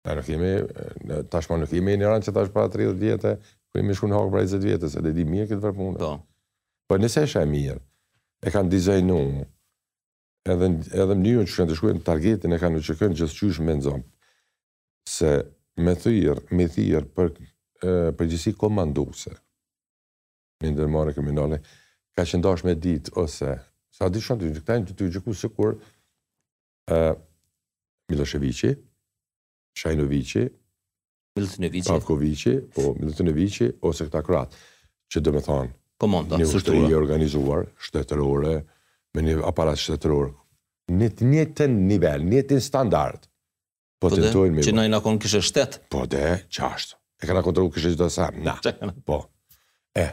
Ne 0.08 0.16
nuk 0.18 0.32
jemi 0.32 0.50
tashmë 1.32 1.60
nuk 1.64 1.74
jemi 1.78 1.94
një 2.02 2.10
ranë 2.12 2.26
që 2.28 2.34
tash 2.36 2.50
para 2.56 2.72
30 2.74 2.98
vjetë 3.04 3.36
ku 3.40 3.80
jemi 3.82 3.94
shkuar 3.96 4.10
në 4.12 4.18
hak 4.20 4.32
për 4.34 4.42
20 4.42 4.66
vjetë 4.68 4.90
se 4.96 5.04
le 5.06 5.14
di 5.16 5.28
mirë 5.30 5.52
këtë 5.52 5.64
vërpunë. 5.68 6.00
Po. 6.02 6.16
Po 6.88 6.98
nëse 7.00 7.24
është 7.28 7.44
e 7.46 7.52
mirë 7.56 7.78
e 8.48 8.56
kanë 8.56 8.74
dizajnuar 8.76 9.46
edhe 10.56 10.72
edhe 11.04 11.20
njën 11.22 11.46
që 11.52 11.56
kanë 11.60 11.72
dëshkuar 11.76 12.02
targetin 12.12 12.56
e 12.58 12.62
kanë 12.66 12.82
u 12.82 12.88
shikën 12.90 13.14
gjithë 13.20 13.38
çysh 13.40 13.62
me 13.68 13.78
zonë. 13.86 14.08
Se 15.14 15.38
me 15.86 15.94
thirr, 16.02 16.42
me 16.52 16.66
thirr 16.74 17.06
për 17.16 17.36
përgjësi 18.18 18.58
komanduese 18.58 19.38
një 20.66 20.72
ndërmarë 20.76 21.12
e 21.14 21.16
kriminale, 21.18 21.60
ka 22.18 22.26
që 22.26 22.40
ndash 22.42 22.64
me 22.66 22.74
ditë, 22.82 23.14
ose, 23.22 23.54
sa 23.94 24.10
di 24.14 24.22
shumë 24.24 24.42
të 24.44 24.48
një 24.48 24.56
të 24.58 24.64
këtajnë, 24.64 24.88
të 24.90 24.94
të 24.94 25.00
të 25.02 25.10
gjëku 25.18 25.36
se 25.42 25.50
kur 25.54 25.76
uh, 25.78 27.12
Miloševiqi, 28.12 28.72
Shajnoviqi, 29.78 30.46
Miloševiqi, 31.38 31.84
Pavkoviqi, 31.92 32.56
po, 32.76 32.96
Miloševiqi, 32.98 33.70
ose 33.90 34.08
këta 34.10 34.24
kratë, 34.28 34.62
që 35.14 35.24
dhe 35.26 35.36
me 35.38 35.44
thanë, 35.46 35.72
një 36.42 36.50
ushtëri 36.52 36.84
e 36.94 36.98
organizuar, 36.98 37.68
shtetërore, 37.88 38.56
me 39.18 39.24
një 39.26 39.38
aparat 39.50 39.80
shtetëror, 39.82 40.32
një 40.98 41.12
të 41.18 41.28
një 41.32 41.46
të 41.58 41.68
nivel, 41.76 42.26
një 42.34 42.46
të 42.50 42.58
një 42.58 42.66
standart, 42.66 43.30
po, 44.02 44.10
po 44.12 44.18
të 44.18 44.32
tojnë 44.34 44.58
me... 44.60 44.66
Që 44.66 44.74
në 44.78 44.88
i 44.88 44.92
nakon 44.94 45.18
kështë 45.22 45.42
shtetë? 45.48 45.84
Po 45.94 46.06
dhe, 46.10 46.24
qashtë, 46.54 46.98
e 47.26 47.30
ka 47.32 47.38
nakon 47.38 47.58
të 47.58 47.64
rukë 47.66 47.78
kështë 47.80 47.94
gjithë 47.94 48.04
të 48.04 48.10
sa, 48.14 48.30
na, 48.46 48.92
po, 49.10 49.24
e, 49.98 50.06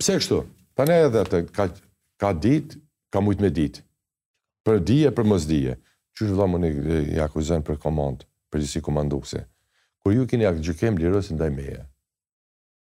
Pse 0.00 0.14
kështu? 0.20 0.38
Ta 0.78 0.86
ne 0.88 1.00
edhe 1.06 1.22
të 1.28 1.40
ka, 1.54 1.66
ka 2.20 2.30
dit, 2.32 2.76
ka 3.12 3.20
mujt 3.20 3.42
me 3.44 3.50
dit. 3.52 3.80
Për 4.66 4.80
dije, 4.88 5.10
për 5.12 5.26
mos 5.28 5.46
dije. 5.50 5.76
Që 6.16 6.28
shë 6.28 6.32
vëllamu 6.36 6.60
një 6.62 7.20
akuzën 7.26 7.64
për 7.66 7.78
komand, 7.82 8.24
për 8.52 8.64
disi 8.64 8.82
komanduse. 8.84 9.44
Kër 10.02 10.16
ju 10.16 10.24
kini 10.30 10.46
akë 10.48 10.64
gjykem 10.66 10.96
lirës 11.00 11.30
në 11.32 11.38
dajmeja, 11.44 11.82
meje. 11.82 11.86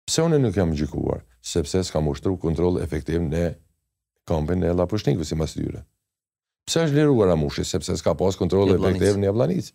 Pse 0.08 0.24
unë 0.26 0.38
nuk 0.40 0.56
jam 0.56 0.70
gjykuar? 0.76 1.24
Sepse 1.40 1.82
s'ka 1.86 2.00
mushtru 2.04 2.36
kontrol 2.40 2.78
efektiv 2.82 3.22
në 3.32 3.44
kompin 4.28 4.62
e 4.68 4.72
la 4.76 4.86
pushtinkë, 4.88 5.24
si 5.28 5.34
mas 5.40 5.56
dyre. 5.56 5.82
Pse 6.68 6.84
është 6.86 6.98
liruar 7.00 7.32
a 7.32 7.36
mushi? 7.40 7.64
Sepse 7.66 7.96
s'ka 7.98 8.14
pas 8.20 8.36
kontrol 8.38 8.74
efektiv 8.76 9.16
në 9.20 9.30
javlanicë. 9.30 9.74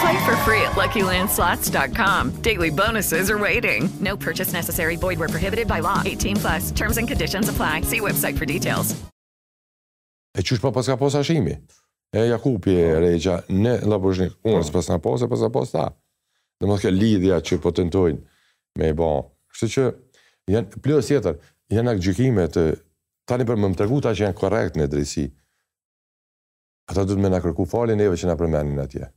Play 0.00 0.16
for 0.24 0.34
free 0.46 0.62
at 0.64 0.72
luckylandslots.com. 0.80 2.30
Daily 2.42 2.70
bonuses 2.70 3.30
are 3.30 3.38
waiting. 3.38 3.88
No 4.00 4.16
purchase 4.16 4.52
necessary. 4.52 4.96
Void 4.96 5.18
where 5.18 5.28
prohibited 5.28 5.66
by 5.68 5.80
law. 5.82 5.98
18+. 6.02 6.40
Plus. 6.40 6.70
Terms 6.72 6.96
and 6.96 7.06
conditions 7.08 7.48
apply. 7.48 7.82
See 7.84 8.00
website 8.00 8.36
for 8.38 8.46
details. 8.46 8.94
E 10.38 10.42
çu 10.42 10.56
shpapo 10.56 10.82
ska 10.82 10.96
posa 10.96 11.24
shimi. 11.24 11.56
E 12.12 12.18
Jakupi 12.26 12.70
e 12.74 12.94
Rexha 13.00 13.40
në 13.52 13.74
Llaboznik. 13.88 14.32
Unë 14.46 14.62
s'pas 14.68 14.88
na 14.88 14.96
posa, 15.02 15.28
pas 15.28 15.42
apo 15.46 15.64
sta. 15.68 15.90
Domoshta 16.62 16.90
lidhja 16.92 17.40
që 17.44 17.58
po 17.64 17.72
tentojnë 17.74 18.22
me 18.80 18.90
bë. 18.96 19.10
Kështu 19.52 19.68
që 19.74 19.84
janë 20.54 20.80
plus 20.84 21.08
jetër, 21.10 21.36
janë 21.74 21.92
ak 21.96 22.00
gjykime 22.06 22.46
të 22.54 22.64
tani 23.28 23.44
për 23.48 23.58
më 23.62 23.72
tërgu 23.82 24.00
ta 24.06 24.14
që 24.14 24.24
janë 24.30 24.38
korrekt 24.38 24.78
në 24.80 24.88
drejsi. 24.94 25.26
Ata 26.90 27.04
duhet 27.04 27.20
më 27.24 27.34
na 27.34 27.42
kërku 27.44 27.66
falin 27.68 27.98
neve 28.00 28.16
që 28.20 28.30
na 28.30 28.38
përmendin 28.40 28.80
atje. 28.84 29.10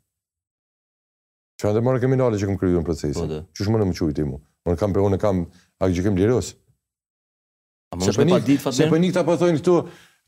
Që 1.63 1.69
ande 1.71 1.79
marrë 1.87 1.99
kriminale 2.03 2.35
që 2.35 2.47
kam 2.49 2.57
kryu 2.59 2.75
në 2.81 2.83
procesin. 2.83 3.15
Po, 3.15 3.25
dhe. 3.29 3.41
më 3.71 3.79
në 3.81 3.85
më 3.87 3.93
qujtë 3.97 4.23
i 4.25 4.27
mu? 4.27 4.39
Unë 4.67 4.77
kam 4.81 4.91
përë, 4.95 5.03
unë 5.07 5.17
kam, 5.23 5.37
a 5.79 5.87
gjë 5.87 6.01
kem 6.09 6.17
lirës. 6.19 6.49
Se 8.03 8.15
për 8.19 8.99
një 8.99 9.11
këta 9.13 9.21
pëthojnë 9.29 9.61
po 9.61 9.61
këtu, 9.61 9.75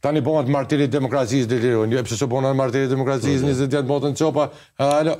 tani 0.05 0.21
bonat 0.23 0.45
po 0.45 0.47
të 0.47 0.53
martirit 0.55 0.93
demokrazisë 0.93 1.49
dhe 1.51 1.57
lirë, 1.65 1.81
një 1.91 1.97
jo, 1.97 2.03
epse 2.05 2.15
së 2.21 2.29
bonat 2.31 2.53
po 2.53 2.55
të 2.55 2.59
martirit 2.61 2.93
demokrazisë, 2.93 3.49
një 3.49 3.55
zë 3.59 3.67
djetë 3.73 3.89
botën 3.89 4.15
qopa, 4.21 4.45
alo, 4.87 5.17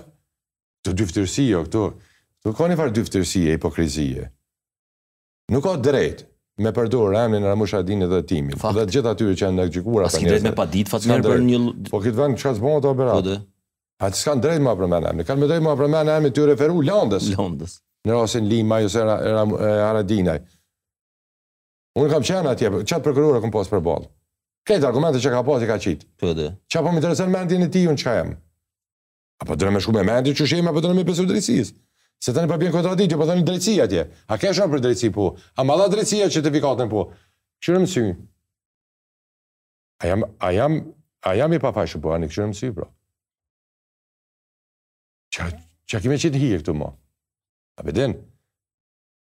të 0.88 0.94
dyftërsi, 1.02 1.46
jo, 1.52 1.66
këtu, 1.68 1.84
të 2.46 2.54
ka 2.62 2.70
një 2.72 2.78
farë 2.80 2.96
dyftërsi 3.00 3.42
e 3.52 3.58
hipokrizie. 3.58 4.24
Nuk 5.52 5.68
ka 5.68 5.74
drejt 5.90 6.24
me 6.64 6.72
përdur 6.78 7.12
Ramin, 7.12 7.44
Ramush 7.50 7.76
Adin 7.76 8.08
dhe 8.08 8.22
Timi. 8.32 8.56
Fakt. 8.64 8.80
Dhe 8.80 8.88
gjithë 8.96 9.12
atyre 9.12 9.36
që 9.36 9.48
janë 9.48 9.60
në 9.60 9.68
gjikura. 9.76 10.06
A 10.08 10.14
s'ki 10.16 10.30
drejt 10.32 10.48
me 10.48 10.56
padit 10.62 10.80
ditë, 10.80 10.96
Fatmir, 10.96 11.26
për 11.28 11.42
një... 11.52 11.58
Po 11.92 12.00
këtë 12.08 12.16
vend, 12.24 12.40
që 12.40 12.54
ka 12.56 12.76
operat? 12.96 13.34
Ata 14.00 14.16
s'kan 14.20 14.42
drejt 14.44 14.60
më 14.60 14.72
apërme 14.74 14.98
në 15.06 15.10
emni, 15.14 15.24
kan 15.24 15.40
me 15.40 15.48
drejt 15.48 15.64
më 15.64 15.72
apërme 15.72 16.02
në 16.04 16.16
emni 16.20 16.32
të 16.36 16.42
ju 16.42 16.50
referu 16.50 16.82
Londës. 16.84 17.30
Londës. 17.40 17.78
Në 18.06 18.18
rrasin 18.18 18.48
Limaj 18.52 18.84
jo 18.84 18.88
ose 18.92 19.04
Aradinaj. 19.88 20.42
Unë 22.02 22.10
kam 22.12 22.26
qenë 22.28 22.52
atje, 22.52 22.72
qatë 22.82 23.04
prokurore 23.06 23.40
këm 23.46 23.54
posë 23.56 23.72
për 23.76 23.84
balë, 23.88 24.10
Këtë 24.66 24.88
argumente 24.88 25.20
që 25.22 25.30
ka 25.30 25.44
posë 25.46 25.68
i 25.68 25.68
ka 25.70 25.76
qitë. 25.78 26.08
Për 26.18 26.30
po 26.32 26.34
dhe. 26.40 26.46
Qa 26.74 26.82
po 26.82 26.90
më 26.90 26.98
interesën 26.98 27.30
mendin 27.30 27.62
e 27.62 27.68
ti, 27.70 27.84
unë 27.86 28.02
që 28.02 28.06
ka 28.08 28.14
jem? 28.18 28.32
Apo 29.46 29.58
dhe 29.62 29.70
me 29.70 29.80
shku 29.84 29.94
me 29.94 30.02
mendin 30.08 30.34
që 30.40 30.48
shemë, 30.50 30.72
apo 30.72 30.82
dhe 30.82 30.92
me 30.98 31.04
pesur 31.06 31.28
drejtsis? 31.30 31.70
Se 32.26 32.34
tani 32.34 32.50
pa 32.50 32.58
po 32.58 32.64
bjen 32.64 32.74
kontradit, 32.74 33.14
jo 33.14 33.20
po 33.22 33.28
të 33.28 33.36
thani 33.36 33.46
drejtsi 33.46 33.76
atje. 33.86 34.08
A 34.26 34.40
ke 34.42 34.56
shumë 34.58 34.74
për 34.74 34.82
drejtsi 34.88 35.12
po? 35.14 35.28
A 35.62 35.68
ma 35.70 35.78
dha 35.78 35.86
drejtsi 35.94 36.24
që 36.34 36.42
të 36.48 36.54
vikatën 36.58 36.90
po? 36.90 37.06
Këshurë 37.62 37.92
sy. 37.94 38.08
A 40.02 40.10
jam, 40.16 40.26
jam, 40.58 40.82
jam 41.44 41.54
i 41.54 41.62
pa 41.62 41.76
po, 41.78 41.86
Qa, 45.36 45.50
qa 45.92 46.00
kime 46.04 46.16
qitë 46.22 46.40
hije 46.40 46.62
këtu 46.62 46.76
mo? 46.78 46.94
A 47.80 47.84
bedin? 47.86 48.14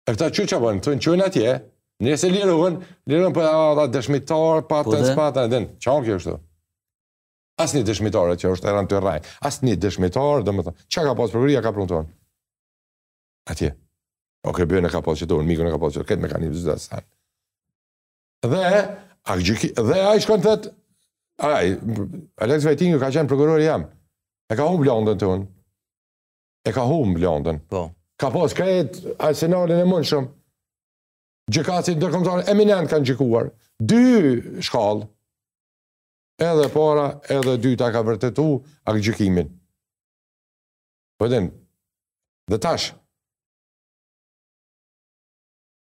E 0.07 0.12
këta 0.14 0.28
që 0.34 0.44
që 0.52 0.61
bënë, 0.62 0.82
thënë 0.86 1.02
qënë 1.07 1.24
atje, 1.26 1.54
njëse 2.07 2.20
se 2.22 2.32
lirohën, 2.32 2.76
për 3.34 3.46
a, 3.48 3.54
a 3.82 3.86
dëshmitar, 3.94 4.61
patën, 4.70 5.02
spatën, 5.11 5.48
e 5.48 5.54
din, 5.54 5.66
që 5.82 5.90
anë 5.94 6.07
kjo 6.07 6.18
është? 6.20 6.36
Asë 7.64 7.78
një 7.80 7.86
dëshmitarë 7.88 8.36
që 8.42 8.52
është 8.52 8.70
e 8.70 8.74
rënë 8.76 8.90
të 8.92 9.00
rajë, 9.02 9.34
asë 9.48 9.66
një 9.66 9.74
dëshmitarë, 9.86 10.44
dhe 10.46 10.54
më 10.54 10.66
thënë, 10.68 10.86
që 10.92 11.04
ka 11.09 11.14
pasë 11.18 11.36
përgërija, 11.38 11.64
ka 11.66 11.74
prunë 11.78 12.04
Atje. 13.46 13.68
O 14.46 14.50
kërë 14.54 14.66
bëjën 14.72 14.88
e 14.88 14.92
ka 14.92 14.98
pasë 15.07 15.20
që 15.24 15.30
tonë, 15.32 15.44
mikën 15.50 15.68
e 15.70 15.74
ka 15.74 15.78
pasë 15.82 15.98
që 15.98 16.07
tonë, 16.12 16.48
këtë 18.46 18.46
dhe 18.46 18.72
Dhe, 19.26 20.00
a 20.07 20.12
i 20.16 20.20
shkonë 20.22 20.50
a 21.42 21.48
i, 21.66 21.72
Alex 22.46 22.66
Vajtingu 22.68 23.00
ka 23.02 23.09
qenë 23.11 23.28
prokurori 23.28 23.64
jam, 23.66 23.88
e 24.46 24.54
ka 24.57 24.66
humë 24.68 24.84
blondën 24.84 25.18
tonë, 25.18 25.48
e 26.66 26.72
ka 26.74 26.82
humë 26.86 27.14
blondën. 27.16 27.60
Po. 27.70 27.84
Ka 28.18 28.30
pas 28.34 28.54
krejt 28.56 28.98
arsenalin 29.22 29.82
e 29.84 29.88
mundshëm. 29.88 30.26
Gjekasi 31.54 31.94
në 31.94 32.02
dërkomtarën 32.02 32.48
eminent 32.50 32.90
kanë 32.90 33.06
gjykuar. 33.12 33.52
Dy 33.78 34.62
shkallë. 34.66 35.06
Edhe 36.42 36.66
para, 36.74 37.04
edhe 37.32 37.54
dyta 37.64 37.90
ka 37.94 38.02
vërtetu 38.04 38.46
akë 38.88 39.04
gjekimin. 39.06 39.48
Po 41.16 41.28
edhe 41.30 41.44
dhe 42.52 42.58
tash, 42.60 42.90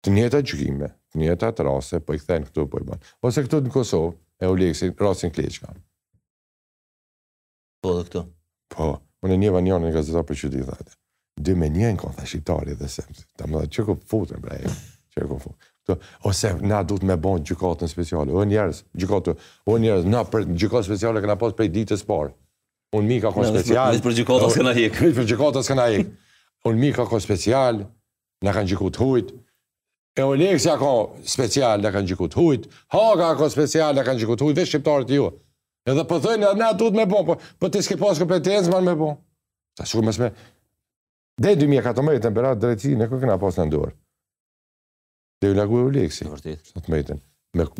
të 0.06 0.12
njëta 0.14 0.38
gjekime, 0.46 0.92
të 1.10 1.18
njëta 1.24 1.48
të 1.50 1.64
rase, 1.66 1.98
po 1.98 2.14
i 2.14 2.20
këthen 2.22 2.44
këtu, 2.46 2.66
po 2.70 2.78
i 2.78 2.86
banë. 2.86 3.08
Ose 3.26 3.42
këtu 3.44 3.58
në 3.64 3.72
Kosovë, 3.74 4.12
e 4.44 4.52
u 4.52 4.54
lejë 4.60 4.76
si 4.78 4.92
rasin 5.02 5.32
kleqka. 5.34 5.72
Po 7.82 7.96
dhe 7.98 8.06
këtu? 8.06 8.22
Po, 8.72 8.92
Unë 9.26 9.34
e 9.34 9.42
një 9.42 9.50
vanion 9.56 9.82
në 9.82 9.90
gazetar 9.94 10.22
për 10.26 10.38
që 10.40 10.50
di, 10.54 10.60
dhe 10.62 10.92
dhe. 11.42 11.54
me 11.58 11.68
një 11.72 11.90
në 11.94 11.98
konë, 12.00 12.26
shqiptari 12.30 12.76
dhe 12.78 12.88
se. 12.90 13.02
Ta 13.38 13.48
më 13.50 13.64
dhe, 13.64 13.70
që 13.74 13.84
ku 13.88 13.96
futën, 14.10 14.40
bre, 14.44 14.60
që 15.14 15.26
ku 15.28 15.40
futën. 15.42 16.02
ose 16.30 16.50
na 16.72 16.82
du 16.82 16.96
të 16.98 17.06
me 17.06 17.16
bon 17.16 17.42
gjukatën 17.46 17.88
speciale. 17.90 18.32
Unë 18.34 18.48
njerës, 18.52 18.82
gjukatë, 18.98 19.36
unë 19.70 19.82
njerës, 19.84 20.08
na 20.10 20.24
për 20.30 20.46
gjukatë 20.50 20.88
speciale 20.88 21.22
këna 21.22 21.36
pas 21.40 21.54
prej 21.54 21.68
ditës 21.76 22.02
parë. 22.08 22.32
Unë 22.98 23.06
mi 23.06 23.18
ka 23.22 23.30
konë 23.34 23.52
special. 23.52 23.92
Mëjtë 23.92 24.04
për 24.06 24.16
gjukatës 24.18 24.58
këna 24.58 24.72
hik. 24.78 24.98
Mëjtë 25.04 25.16
për 25.20 25.28
gjukatës 25.30 25.70
këna 25.70 25.86
hik. 25.94 26.10
Unë 26.66 26.80
mi 26.82 26.90
ka 26.96 27.06
konë 27.06 27.24
special, 27.26 27.80
na 28.44 28.54
kanë 28.56 28.70
gjukut 28.72 28.98
hujt. 29.02 29.30
E 30.16 30.22
unë 30.24 30.48
Oleksia 30.48 30.74
ka 30.80 30.90
special, 31.28 31.82
na 31.84 31.90
kanë 31.94 32.10
gjukut 32.12 32.34
hujt. 32.38 32.66
Haga 32.94 33.30
ka 33.38 33.50
special, 33.54 33.94
na 33.94 34.04
kanë 34.06 34.24
gjukut 34.24 34.42
hujt. 34.42 34.58
Dhe 34.58 34.66
shqiptarët 34.66 35.10
ju. 35.18 35.30
Edhe 35.86 36.02
po 36.10 36.18
thojnë, 36.22 36.48
ne 36.58 36.66
atut 36.66 36.96
me 36.98 37.04
bon, 37.06 37.22
po, 37.28 37.36
po 37.62 37.68
ti 37.70 37.80
s'ke 37.84 37.94
pas 38.00 38.18
kompetencë, 38.18 38.74
me 38.82 38.94
bon. 38.98 39.14
Ta 39.78 39.86
shku 39.86 40.02
me 40.04 40.12
dhe 41.36 41.50
2014 41.60 41.68
mija 41.68 41.84
katë 41.84 42.02
mëjë 42.02 42.58
drejtësi, 42.58 42.94
ne 42.98 43.06
kërë 43.10 43.22
këna 43.22 43.34
pas 43.42 43.56
në 43.60 43.66
ndorë. 43.70 43.90
Dhe 45.44 45.50
ju 45.50 45.56
lagu 45.58 45.82
e 45.82 45.82
u 45.84 45.90
leksi, 45.94 46.24
të 46.24 46.84
me, 46.90 47.02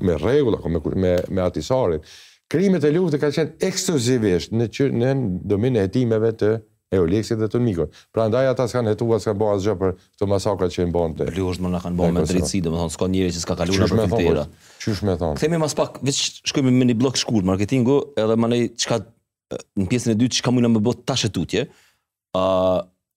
me 0.07 0.17
regullë, 0.21 0.59
me, 0.69 0.81
me, 1.01 1.13
me 1.39 1.43
atisarit. 1.47 2.05
Krimet 2.53 2.85
e 2.87 2.93
luftë 2.95 3.19
ka 3.25 3.31
qenë 3.35 3.57
ekskluzivisht 3.67 4.53
në, 4.55 4.69
në 5.01 5.15
domine 5.51 5.81
e 5.83 5.87
hetimeve 5.89 6.35
të 6.39 6.51
e 6.91 6.99
Oleksit 7.03 7.39
dhe 7.41 7.49
të 7.51 7.59
mikut. 7.63 7.97
Prandaj 8.15 8.47
ata 8.53 8.67
s'kan 8.71 8.87
hetuar 8.87 9.19
s'ka 9.23 9.33
bëu 9.37 9.49
asgjë 9.57 9.75
për 9.81 9.95
këto 9.97 10.29
masakra 10.31 10.69
që 10.71 10.85
i 10.87 10.91
bën 10.95 11.17
te. 11.19 11.27
është 11.35 11.65
më 11.65 11.71
na 11.73 11.81
kanë 11.83 11.99
bën 11.99 12.15
me 12.15 12.23
drejtësi, 12.31 12.61
domethënë 12.67 12.95
s'ka 12.95 13.09
njerëz 13.11 13.39
që 13.39 13.43
s'ka 13.45 13.57
kaluar 13.59 13.95
në 14.03 14.07
fitera. 14.13 14.45
Qysh 14.85 15.03
më 15.09 15.17
thon. 15.23 15.41
Kthemi 15.41 15.61
mas 15.63 15.75
pak, 15.79 15.99
vetë 16.07 16.27
shkojmë 16.53 16.75
me 16.77 16.89
një 16.93 16.97
blok 17.01 17.19
shkurt 17.19 17.49
marketingu, 17.49 17.99
edhe 18.23 18.39
më 18.39 18.51
ne 18.53 18.61
çka 18.79 19.01
në 19.03 19.89
pjesën 19.91 20.15
e 20.15 20.19
dytë 20.23 20.39
çka 20.41 20.55
mund 20.55 20.69
të 20.69 20.85
bëj 20.87 21.01
tash 21.11 21.27
etutje. 21.31 21.67
ë 21.67 22.41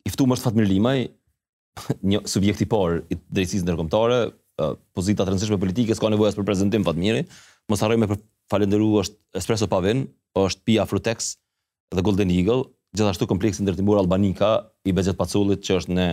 iftu 0.09 0.23
i 0.25 0.31
është 0.33 0.45
Fatmir 0.49 0.67
Limaj, 0.67 1.09
një 2.03 2.23
subjekt 2.25 2.61
i 2.65 2.65
parë 2.65 3.03
i 3.09 3.15
drejtësisë 3.29 3.65
ndërkombëtare, 3.67 4.19
pozita 4.97 5.23
e 5.23 5.27
rëndësishme 5.29 5.59
politike, 5.61 5.93
s'ka 5.95 6.09
nevojë 6.09 6.29
as 6.33 6.37
për 6.39 6.47
prezantim 6.47 6.81
Fatmiri. 6.87 7.25
Mos 7.69 7.83
harrojmë 7.85 8.07
për 8.09 8.19
falendëruar 8.49 9.05
është 9.05 9.17
Espresso 9.39 9.67
Pavin, 9.69 10.05
është 10.39 10.63
Pia 10.65 10.85
Frutex 10.89 11.35
dhe 11.93 12.01
Golden 12.01 12.31
Eagle, 12.33 12.63
gjithashtu 12.97 13.27
kompleksi 13.27 13.63
ndërtimor 13.63 13.99
albanika 14.01 14.49
i 14.87 14.93
Bezet 14.97 15.17
Pacullit 15.19 15.61
që 15.61 15.75
është 15.81 15.95
në 15.95 16.05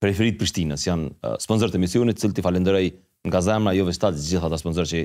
periferit 0.00 0.36
Prishtinës 0.40 0.84
janë 0.84 1.08
uh, 1.08 1.36
sponsorët 1.40 1.76
e 1.76 1.80
misionit 1.80 2.18
të 2.18 2.26
cilët 2.26 2.40
i 2.40 2.44
falenderoj 2.44 2.84
nga 3.28 3.40
zemra 3.44 3.72
jo 3.76 3.86
vetëm 3.88 4.16
të 4.18 4.24
gjithat 4.26 4.60
sponsor 4.60 4.88
që 4.88 5.04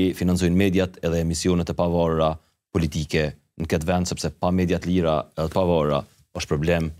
i 0.00 0.08
financojnë 0.18 0.58
mediat 0.58 0.98
edhe 1.06 1.20
emisionet 1.22 1.70
e 1.70 1.76
pavarura 1.78 2.32
politike 2.74 3.26
në 3.62 3.68
këtë 3.70 3.86
vend 3.88 4.10
sepse 4.10 4.30
pa 4.36 4.50
media 4.50 4.80
të 4.82 4.90
lira 4.90 5.14
edhe 5.38 5.52
pavarura 5.54 6.02
është 6.36 6.50
problem 6.50 6.90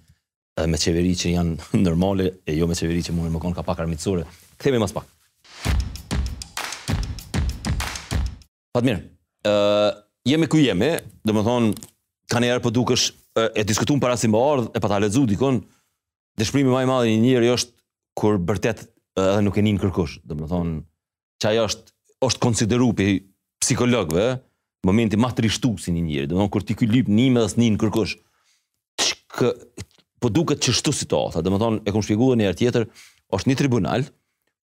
edhe 0.54 0.68
me 0.70 0.78
qeveri 0.80 1.14
që 1.20 1.32
janë 1.34 1.56
normale 1.88 2.30
e 2.48 2.54
jo 2.58 2.68
me 2.70 2.76
çeveri 2.78 3.02
që 3.04 3.16
mund 3.16 3.34
të 3.34 3.42
konë 3.44 3.58
ka 3.60 3.66
pak 3.66 3.82
armiqësorë 3.84 4.24
themi 4.64 4.80
më 4.80 4.88
pas. 4.94 5.10
Fatmir, 8.74 9.02
ë 9.46 9.50
uh, 9.50 9.90
jemi 10.26 10.48
ku 10.50 10.58
jemi, 10.58 10.94
domethën 11.26 11.68
kanë 12.32 12.48
erë 12.54 12.62
po 12.64 12.72
dukesh 12.74 13.10
e 13.54 13.64
diskutuam 13.66 13.98
para 13.98 14.14
se 14.16 14.28
më 14.30 14.38
ardh 14.38 14.68
e 14.70 14.80
pata 14.80 15.00
lexu 15.02 15.24
dikon 15.26 15.56
dëshpërimi 16.38 16.70
më 16.70 16.82
i 16.84 16.86
madh 16.86 17.06
i 17.10 17.14
një 17.16 17.22
njeriu 17.24 17.54
është 17.56 17.72
kur 18.20 18.36
vërtet 18.46 18.84
edhe 19.18 19.42
nuk 19.42 19.56
e 19.58 19.62
nin 19.66 19.78
kërkosh 19.82 20.20
do 20.22 20.36
të 20.38 20.46
thon 20.52 20.74
çaj 21.42 21.58
është 21.66 21.94
është 22.28 22.42
konsideruar 22.44 22.94
pe 22.98 23.06
psikologëve 23.62 24.26
momenti 24.86 25.18
më 25.18 25.30
trishtues 25.40 25.88
i 25.90 25.94
një 25.96 26.04
njeriu 26.06 26.30
do 26.30 26.36
të 26.38 26.42
thon 26.44 26.52
kur 26.54 26.62
ti 26.66 26.76
ky 26.78 26.86
lip 26.86 27.10
nin 27.10 27.34
as 27.42 27.56
nin 27.58 27.74
kërkosh 27.80 28.14
çka 29.02 29.50
po 30.22 30.30
duket 30.30 30.62
që 30.62 30.70
çshtu 30.78 30.94
situata 30.94 31.42
do 31.42 31.50
të 31.54 31.58
thon 31.62 31.78
e 31.82 31.90
kam 31.90 32.06
shpjeguar 32.06 32.38
një 32.38 32.46
herë 32.52 32.58
tjetër 32.62 32.86
është 33.34 33.50
një 33.50 33.56
tribunal 33.58 34.06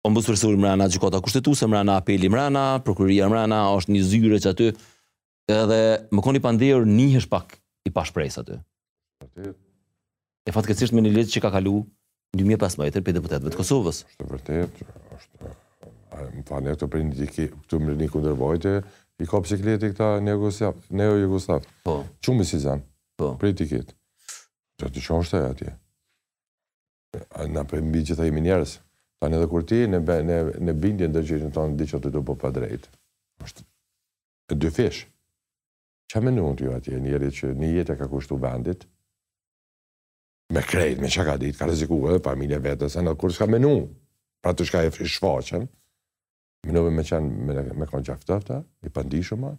ombudsuesi 0.09 0.49
më 0.57 0.71
rana 0.73 0.89
gjykata 0.89 1.21
kushtetuese 1.21 1.69
më 1.69 1.83
rana 1.83 1.99
apeli 2.01 2.33
më 2.33 2.41
rana 2.41 2.65
prokuroria 2.89 3.29
rana 3.29 3.61
është 3.77 3.93
një 3.93 4.01
zyrë 4.09 4.41
që 4.47 4.55
aty 4.57 4.71
edhe 5.53 5.83
më 6.09 6.25
koni 6.25 6.41
pandehur 6.41 6.89
nihesh 6.89 7.29
pak 7.29 7.59
i 7.85 7.93
pa 7.93 8.05
shpresë 8.07 8.43
aty. 8.43 8.59
Vërtet. 9.25 9.57
E 10.45 10.53
fatkeqësisht 10.53 10.93
me 10.95 11.03
një 11.05 11.15
lidhje 11.15 11.35
që 11.39 11.43
ka 11.47 11.51
kalu 11.55 11.79
2015 12.37 12.91
për 12.95 13.01
të 13.01 13.15
deputetëve 13.19 13.53
të 13.55 13.61
Kosovës. 13.61 14.03
Është 14.11 14.29
vërtet, 14.31 14.83
është 15.17 15.55
ai 16.15 16.27
më 16.35 16.45
thanë 16.51 16.75
këto 16.75 16.89
për 16.93 17.05
një 17.07 17.17
dikë 17.21 17.47
këtu 17.55 17.81
me 17.83 17.95
Nikun 17.99 18.27
Dervojte, 18.27 18.75
i 19.23 19.29
ka 19.31 19.41
bicikletë 19.45 19.93
këta 19.95 20.09
në 20.27 20.35
Jugosaf, 20.37 20.85
në 20.91 21.57
Po. 21.87 21.95
Çumë 22.25 22.47
si 22.49 22.61
zan. 22.65 22.83
Po. 23.17 23.35
Për 23.41 23.55
tiket. 23.61 23.95
Do 24.81 24.91
të 24.91 25.05
shohësh 25.07 25.31
ti 25.33 25.39
atje. 25.53 25.77
Ai 27.39 27.47
na 27.49 27.63
për 27.65 27.83
mbi 27.87 28.03
gjithë 28.09 28.25
ai 28.27 28.33
njerëz. 28.41 28.79
Tan 29.23 29.33
edhe 29.35 29.47
kur 29.49 29.63
ti 29.65 29.85
në 29.89 30.01
në 30.05 30.37
në 30.69 30.73
bindje 30.83 31.09
tonë 31.15 31.77
diçka 31.79 32.01
të 32.03 32.11
do 32.17 32.23
po 32.27 32.35
pa 32.35 32.51
drejt. 32.51 32.89
Është 33.45 33.63
e 34.51 34.55
dyfishë 34.59 35.14
që 36.13 36.21
me 36.25 36.33
nëndë 36.35 36.67
ju 36.67 36.73
atje, 36.77 36.99
njeri 37.01 37.31
që 37.35 37.53
një 37.59 37.71
jetë 37.79 37.95
e 37.95 37.99
ka 38.01 38.09
kushtu 38.13 38.37
bandit, 38.41 38.85
me 40.55 40.63
krejt, 40.63 41.01
me 41.01 41.09
që 41.11 41.25
ka 41.27 41.37
dit, 41.41 41.57
ka 41.57 41.69
reziku 41.71 42.01
edhe 42.11 42.21
familje 42.27 42.59
vetës, 42.67 42.99
në 43.01 43.15
kur 43.21 43.33
s'ka 43.33 43.49
menu, 43.51 43.75
pra 44.45 44.53
të 44.53 44.67
shka 44.69 44.83
e 44.85 44.91
shfaqen, 45.09 45.65
menuve 46.69 46.93
me 46.93 47.05
qenë, 47.07 47.47
me, 47.47 47.79
me 47.85 47.89
konë 47.89 48.09
qaftofta, 48.11 48.61
i 48.85 48.93
pëndishu 48.93 49.39
ma, 49.41 49.55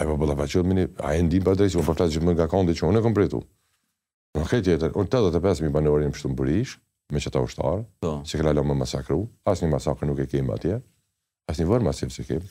e 0.00 0.08
po 0.08 0.16
bëllë 0.20 0.38
pa 0.40 0.48
qëllë, 0.50 0.88
a 1.04 1.12
e 1.18 1.22
ndim 1.28 1.44
pa 1.46 1.54
drejtë, 1.58 1.74
si 1.74 1.78
po 1.80 1.86
përflatë 1.90 2.16
që 2.16 2.24
më 2.24 2.38
nga 2.38 2.48
kondi 2.52 2.78
që 2.78 2.88
unë 2.88 3.00
e 3.00 3.04
këmë 3.04 3.18
pritu. 3.20 3.44
Në 4.34 4.48
këtë 4.50 4.64
tjetër, 4.66 4.96
unë 4.98 5.12
85.000 5.12 5.70
banorin 5.76 6.10
më 6.12 6.18
shtu 6.20 6.34
më 6.34 6.64
me 7.12 7.20
që 7.20 7.30
ta 7.34 7.40
ushtarë, 7.44 7.84
po. 8.00 8.14
si 8.26 8.38
këllë 8.40 8.54
alo 8.54 8.62
më 8.64 8.74
masakru, 8.80 9.20
asë 9.46 9.66
një 9.66 9.74
masakru 9.74 10.06
nuk 10.08 10.22
e 10.24 10.24
kemë 10.32 10.54
atje, 10.56 10.78
asë 11.52 11.60
një 11.60 11.66
vërë 11.68 11.84
masiv 11.84 12.10
si 12.14 12.24
kemë, 12.24 12.48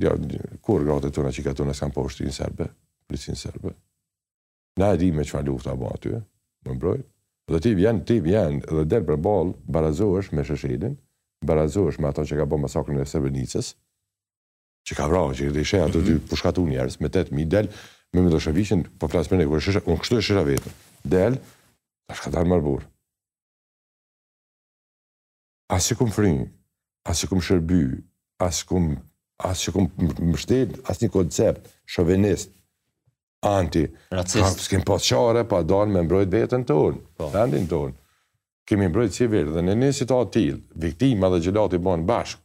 Ja, 0.00 0.14
jo, 0.16 0.40
kur 0.64 0.84
gratë 0.86 1.10
të 1.10 1.18
tëna 1.18 1.30
që 1.36 1.42
ka 1.46 1.52
tëna 1.58 1.74
s'kam 1.76 1.92
po 1.92 2.06
shtri 2.08 2.28
në 2.30 2.34
serbe, 2.36 2.68
policinë 3.10 3.38
serbe. 3.40 3.74
Na 4.80 4.92
e 4.94 5.00
di 5.00 5.10
me 5.12 5.24
që 5.26 5.34
fa 5.36 5.42
luft 5.44 5.68
të 5.68 5.74
aty, 5.92 6.14
më 6.66 6.76
mbroj. 6.76 7.02
Dhe 7.52 7.58
ti 7.60 7.72
vjen, 7.76 7.98
ti 8.08 8.16
vjen, 8.24 8.60
dhe 8.64 8.84
del 8.88 9.04
për 9.04 9.18
bol, 9.20 9.50
barazosh 9.74 10.30
me 10.32 10.44
shëshedin, 10.48 10.94
barazosh 11.44 11.98
me 12.00 12.08
ato 12.08 12.24
që 12.24 12.38
ka 12.38 12.46
bo 12.48 12.56
masakrën 12.62 13.02
e 13.02 13.04
Srebrenicës, 13.04 13.72
që 14.88 14.96
ka 14.96 15.08
vrahë, 15.10 15.34
që 15.36 15.50
i 15.50 15.56
dhe 15.58 15.66
ato 15.82 16.00
mhm. 16.00 16.06
dy 16.06 16.16
pushkatu 16.30 16.64
njerës, 16.70 16.96
me 17.02 17.10
8.000 17.12 17.44
del, 17.52 17.68
me 18.14 18.24
më 18.24 18.32
dëshëvishin, 18.32 18.86
po 18.96 19.10
flasë 19.12 19.34
për 19.34 19.42
ne, 19.42 19.48
kërë 19.50 19.52
po 19.58 19.62
shësha, 19.66 19.84
unë 19.90 20.00
kështu 20.06 20.16
e 20.16 20.24
shësha 20.28 20.46
vetën, 20.48 20.80
del, 21.16 21.36
a 22.12 22.16
shkatar 22.16 22.48
më 22.48 22.62
rëbur. 22.62 22.88
Asi 25.76 25.96
kum 25.98 26.12
frinë, 26.14 26.46
asi 27.10 27.28
kum 27.30 27.42
shërby, 27.44 27.82
asi 28.48 28.66
kum 28.68 28.90
as 29.46 29.62
që 29.66 29.72
kom 29.74 29.88
mështet, 30.32 30.76
as 30.90 31.00
një 31.02 31.08
koncept, 31.14 31.70
shovenist, 31.90 32.52
anti, 33.46 33.86
ka 34.12 34.24
s'kem 34.54 34.84
pas 34.86 35.02
qare, 35.04 35.44
pa 35.50 35.62
dan 35.66 35.92
me 35.94 36.02
mbrojt 36.06 36.30
vetën 36.32 36.66
të 36.68 36.76
unë, 36.86 37.02
po. 37.18 37.30
vendin 37.34 37.66
të 37.70 37.80
unë, 37.88 37.96
kemi 38.70 38.90
mbrojt 38.92 39.16
civil, 39.18 39.50
dhe 39.56 39.64
në 39.66 39.74
një 39.82 39.90
situatë 39.98 40.32
t'il, 40.36 40.60
viktima 40.84 41.30
dhe 41.32 41.40
gjelati 41.42 41.80
ban 41.82 42.04
bashk, 42.06 42.40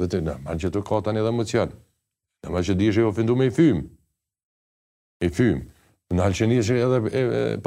dhe 0.00 0.08
të 0.08 0.22
në, 0.24 0.38
man 0.46 0.60
që 0.62 0.72
të 0.72 0.84
ka 0.88 1.02
tani 1.04 1.20
dhe 1.24 1.34
emocion, 1.34 1.72
cjan, 1.72 1.76
në 2.48 2.54
man 2.56 2.66
që 2.68 2.78
dishe 2.80 3.04
jo 3.04 3.12
fëndu 3.16 3.36
me 3.38 3.50
i 3.50 3.54
fym, 3.54 3.84
i 5.22 5.28
fym, 5.30 5.60
në 6.12 6.24
halë 6.26 6.36
që 6.40 6.46
njështë 6.48 6.78
edhe, 6.86 6.96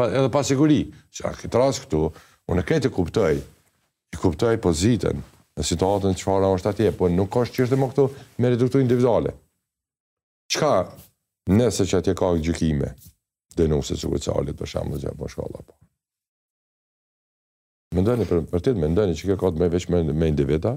edhe 0.06 0.28
pasikuri. 0.30 0.82
Që 1.16 1.24
a 1.26 1.32
këtë 1.34 1.58
rasë 1.64 1.82
këtu, 1.86 2.02
unë 2.54 2.64
këtë 2.70 2.92
kuptoj, 2.94 3.32
i 4.14 4.20
kuptoj 4.22 4.52
pozitën, 4.62 5.24
në 5.58 5.64
situatën 5.64 6.16
që 6.20 6.26
fara 6.28 6.50
është 6.56 6.72
atje, 6.72 6.90
po 7.00 7.08
nuk 7.12 7.38
është 7.42 7.56
që 7.58 7.64
është 7.66 7.78
më 7.80 7.88
këtu 7.92 8.06
me 8.44 8.50
reduktu 8.52 8.82
individuale. 8.84 9.34
Qka 10.52 10.72
nëse 11.56 11.86
që 11.88 12.02
atje 12.02 12.16
ka 12.20 12.34
gjykime, 12.44 12.90
dhe 13.56 13.68
nuk 13.72 13.86
se 13.88 13.96
salit 14.02 14.60
për 14.60 14.72
shamë 14.74 14.96
dhe 14.96 15.02
gjepë 15.06 15.16
për 15.18 15.22
po 15.26 15.32
shkolla 15.32 15.62
për. 15.62 15.64
Po. 15.64 15.82
Më 17.96 18.04
ndërni 18.04 18.28
për 18.28 18.42
për 18.52 18.66
tëtë, 18.68 18.82
më 18.84 18.90
ndërni 18.92 19.16
që 19.16 19.30
ke 19.32 19.38
ka 19.44 19.52
të 19.54 19.62
me 19.64 19.70
veç 19.72 19.86
me 19.96 20.28
individa, 20.28 20.76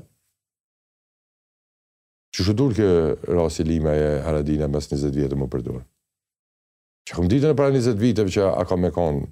që 2.35 2.45
shë 2.47 2.55
dur 2.61 2.75
kë 2.77 2.89
rasi 3.35 3.65
lima 3.67 3.95
e 3.99 4.09
Haradina 4.27 4.69
mes 4.71 4.87
20 4.93 5.11
vjetë 5.19 5.39
më 5.41 5.47
përdur. 5.55 5.81
Që 7.09 7.17
këmë 7.17 7.31
ditë 7.35 7.51
në 7.51 7.57
pra 7.59 7.71
20 7.73 7.97
viteve 7.99 8.31
që 8.35 8.47
a 8.53 8.67
ka 8.69 8.77
me 8.79 8.93
kanë 8.95 9.25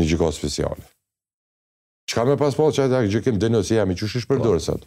një 0.00 0.08
gjyka 0.10 0.32
speciale. 0.34 0.82
Çka 2.10 2.24
me 2.24 2.36
pasport 2.36 2.74
çaj 2.76 2.90
tak 2.94 3.04
gjykim 3.10 3.36
denosia 3.42 3.82
mi 3.88 3.94
çush 4.00 4.14
është 4.18 4.28
përdorur 4.30 4.58
po. 4.60 4.66
sot. 4.68 4.82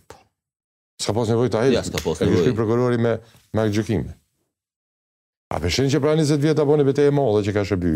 S'ka 1.03 1.13
pas 1.15 1.29
nevojë 1.31 1.51
ta 1.53 1.61
hedh. 1.63 1.71
Ja, 1.77 1.83
s'ka 1.83 2.01
pas 2.05 2.19
prokurori 2.59 2.97
me 3.03 3.13
me 3.55 3.63
gjykim. 3.71 4.03
A 5.55 5.61
peshin 5.63 5.87
që 5.89 6.01
pra 6.03 6.17
20 6.19 6.43
vjet 6.43 6.59
apo 6.59 6.75
në 6.77 6.83
betejë 6.91 7.13
e 7.13 7.15
madhe 7.15 7.45
që 7.47 7.53
ka 7.55 7.63
shërby 7.69 7.93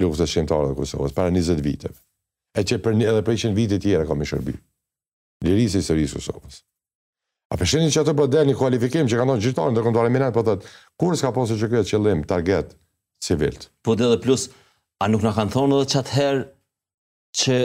luftë 0.00 0.22
të 0.22 0.28
shqimtarë 0.32 0.70
dhe 0.72 0.78
Kosovës, 0.80 1.12
para 1.18 1.28
20 1.34 1.60
vite. 1.68 1.92
E 2.58 2.64
që 2.68 2.78
për 2.84 2.96
një, 2.96 3.06
edhe 3.12 3.24
për 3.28 3.36
100 3.42 3.52
vite 3.58 3.78
tjera 3.84 4.06
kam 4.08 4.24
i 4.24 4.30
shërby. 4.32 4.54
Lirisë 5.44 5.82
i 5.84 5.90
sërisë 5.92 6.16
Kosovës. 6.16 6.56
A 7.52 7.60
peshin 7.60 7.84
që 7.92 8.00
ato 8.00 8.16
për 8.16 8.20
po 8.24 8.30
delë 8.32 8.54
një 8.54 8.58
kualifikim 8.64 9.06
që 9.12 9.20
ka 9.20 9.28
ndonë 9.28 9.44
gjithtarën 9.44 9.76
dhe 9.76 9.84
këndore 9.86 10.08
minat, 10.10 10.32
për 10.32 10.42
po 10.42 10.48
thëtë, 10.52 10.72
kur 11.00 11.16
s'ka 11.20 11.34
posë 11.36 11.60
që 11.60 11.68
këtë 11.74 11.88
qëllim, 11.92 12.24
target, 12.32 12.72
civilt? 13.24 13.68
Po 13.84 13.92
dhe 14.00 14.08
dhe 14.14 14.18
plus, 14.24 14.48
a 15.00 15.06
nuk 15.08 15.24
në 15.28 15.36
kanë 15.36 15.52
thonë 15.56 15.80
edhe 15.82 15.90
qatëherë 15.96 16.44
që 17.40 17.56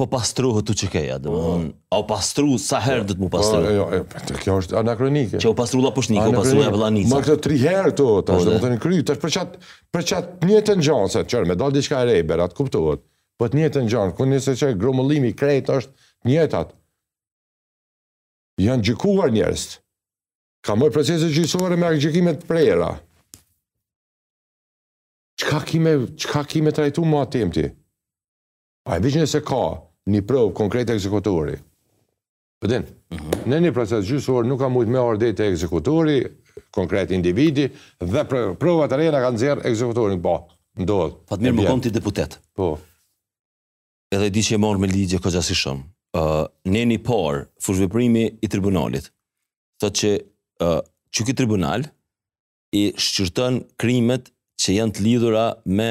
po 0.00 0.06
pastruhet 0.08 0.70
u 0.72 0.74
çikeja, 0.74 1.16
domethënë, 1.20 1.74
a 1.92 1.98
u 2.00 2.04
pastru 2.08 2.54
sa 2.62 2.78
herë 2.80 3.02
do 3.10 3.14
të 3.16 3.20
mu 3.20 3.28
po, 3.28 3.36
pastru? 3.36 3.58
Jo, 3.68 3.84
jo, 3.98 4.04
kjo 4.40 4.54
është 4.62 4.76
anakronike. 4.80 5.40
Që 5.44 5.50
u 5.50 5.56
pastrua 5.58 5.90
la 5.90 5.92
pushnik, 5.92 6.20
u 6.24 6.32
pastru 6.38 6.62
vllanica. 6.72 7.12
Ma 7.12 7.18
këto 7.24 7.34
3 7.44 7.58
herë 7.60 7.90
këto, 7.92 8.06
po, 8.08 8.22
tash 8.30 8.46
domethënë 8.48 8.78
kry, 8.80 9.00
tash 9.10 9.18
për 9.20 9.34
çat 9.34 9.58
për 9.94 10.06
çat 10.10 10.30
njëtë 10.48 10.76
ngjanse, 10.80 11.20
çfarë 11.28 11.50
me 11.50 11.56
dal 11.60 11.74
diçka 11.74 11.98
e 12.00 12.06
re, 12.08 12.14
berat 12.30 12.54
kuptohet. 12.56 13.02
Po 13.40 13.48
të 13.52 13.58
njëjtën 13.58 13.88
gjën, 13.92 14.14
ku 14.16 14.26
nëse 14.30 14.54
çaj 14.62 14.72
grumullimi 14.80 15.30
i 15.34 15.34
krejt 15.36 15.68
është 15.76 15.92
të 15.92 16.30
njëjtat. 16.34 16.72
Janë 18.64 18.84
gjykuar 18.88 19.32
njerëz. 19.36 19.66
Ka 20.64 20.74
më 20.80 20.88
procese 20.96 21.28
gjyqësore 21.36 21.76
me 21.80 21.92
gjykime 21.98 22.34
të 22.38 22.48
prera. 22.48 22.88
Çka 25.44 25.60
kimë, 25.70 25.94
çka 26.24 26.42
kimë 26.54 26.72
trajtuar 26.78 27.08
më 27.14 27.22
atëmti? 27.26 27.66
Ai 28.90 28.96
vjen 29.04 29.26
se 29.28 29.40
ka 29.44 29.60
një 30.14 30.22
provë 30.28 30.52
konkret 30.58 30.90
e 30.90 30.96
ekzekutori. 30.98 31.56
Pëtën, 32.60 32.82
në 33.50 33.58
një 33.64 33.70
proces 33.72 34.04
gjysuar 34.04 34.44
nuk 34.48 34.60
ka 34.60 34.68
mujt 34.72 34.90
me 34.92 35.00
ordejt 35.00 35.40
e 35.40 35.46
ekzekutori, 35.54 36.18
konkret 36.76 37.14
individi, 37.16 37.68
dhe 38.00 38.24
provë 38.30 38.82
atë 38.84 38.98
rejë 39.00 39.22
kanë 39.24 39.40
zjerë 39.42 39.66
ekzekutori. 39.70 40.18
Po, 40.26 40.34
ndodhë. 40.82 41.14
Fatmir, 41.30 41.54
po, 41.54 41.62
më 41.62 41.68
konë 41.70 41.86
të 41.86 41.92
deputet. 41.96 42.36
Po. 42.58 42.72
Edhe 44.12 44.28
di 44.34 44.42
që 44.44 44.58
e 44.58 44.60
morë 44.60 44.82
me 44.82 44.90
ligje 44.90 45.20
këgja 45.22 45.42
si 45.46 45.56
shumë. 45.56 45.86
Në 46.68 46.84
një 46.90 47.00
parë, 47.06 47.44
fërshveprimi 47.62 48.26
i 48.44 48.48
tribunalit, 48.50 49.12
të 49.80 49.90
që 50.00 50.12
që 51.10 51.24
këtë 51.26 51.38
tribunal 51.40 51.86
i 52.76 52.84
shqyrtën 53.02 53.56
krimet 53.80 54.28
që 54.60 54.74
janë 54.76 54.94
të 54.94 55.04
lidhura 55.06 55.44
me 55.72 55.90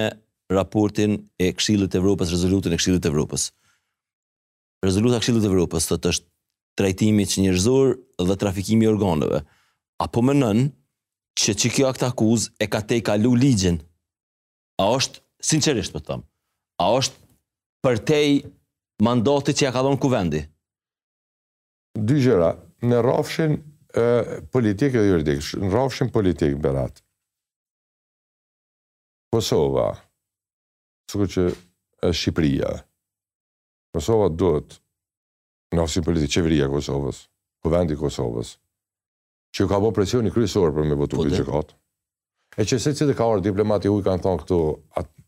raportin 0.54 1.18
e 1.42 1.50
kshilët 1.58 1.96
e 1.96 2.00
Evropës, 2.00 2.30
rezolutin 2.36 2.76
e 2.76 2.78
kshilët 2.80 3.08
e 3.08 3.10
Evropës. 3.10 3.48
Uh, 3.50 3.59
rezoluta 4.84 5.20
Këshillit 5.20 5.44
të 5.44 5.50
Evropës 5.52 5.88
thotë 5.90 6.12
është 6.14 6.28
trajtimi 6.80 7.26
që 7.30 7.44
njerëzor 7.46 7.96
dhe 8.28 8.36
trafikimi 8.40 8.86
i 8.88 8.92
organeve. 8.92 9.42
Apo 10.04 10.22
më 10.24 10.36
nën 10.38 10.62
që 11.40 11.56
që 11.60 11.72
kjo 11.76 11.90
akt 11.90 12.06
akuz 12.08 12.48
e 12.64 12.68
ka 12.72 12.82
te 12.88 13.00
kalu 13.04 13.34
ligjin. 13.36 13.80
A 14.80 14.88
është 14.96 15.20
sinqerisht 15.52 15.94
po 15.96 16.00
them? 16.04 16.24
A 16.80 16.90
është 17.00 17.20
për 17.84 18.02
te 18.08 18.22
mandatit 19.04 19.60
që 19.60 19.68
ja 19.68 19.74
ka 19.76 19.84
dhënë 19.84 20.02
kuvendi? 20.04 20.42
Dy 22.00 22.20
gjera, 22.24 22.54
në 22.86 23.02
rrafshin 23.04 23.58
e 24.00 24.06
politikë 24.54 25.00
dhe 25.02 25.08
juridikë, 25.10 25.50
në 25.66 25.70
rrafshin 25.74 26.12
politikë 26.16 26.60
berat. 26.64 27.02
Kosova, 29.34 29.92
suko 31.12 31.28
që 31.36 31.48
Shqipëria, 32.16 32.78
Kosova 33.94 34.30
duhet 34.30 34.78
në 35.74 35.84
ofisin 35.84 36.06
politikë 36.06 36.38
qeveria 36.40 36.68
Kosovës, 36.70 37.24
kuvendi 37.66 37.98
Kosovës, 37.98 38.56
që 39.56 39.66
ka 39.70 39.80
bo 39.82 39.90
presioni 39.96 40.32
kryesor 40.34 40.74
për 40.76 40.90
me 40.92 40.98
votu 40.98 41.18
këtë 41.20 41.40
gjëkatë. 41.40 41.78
E 42.60 42.66
që 42.70 42.78
se 42.82 42.94
cilë 42.98 43.16
ka 43.18 43.26
orë 43.30 43.44
diplomati 43.48 43.90
huj 43.90 44.04
kanë 44.06 44.22
thonë 44.26 44.44
këtu 44.44 44.60
atë 45.02 45.26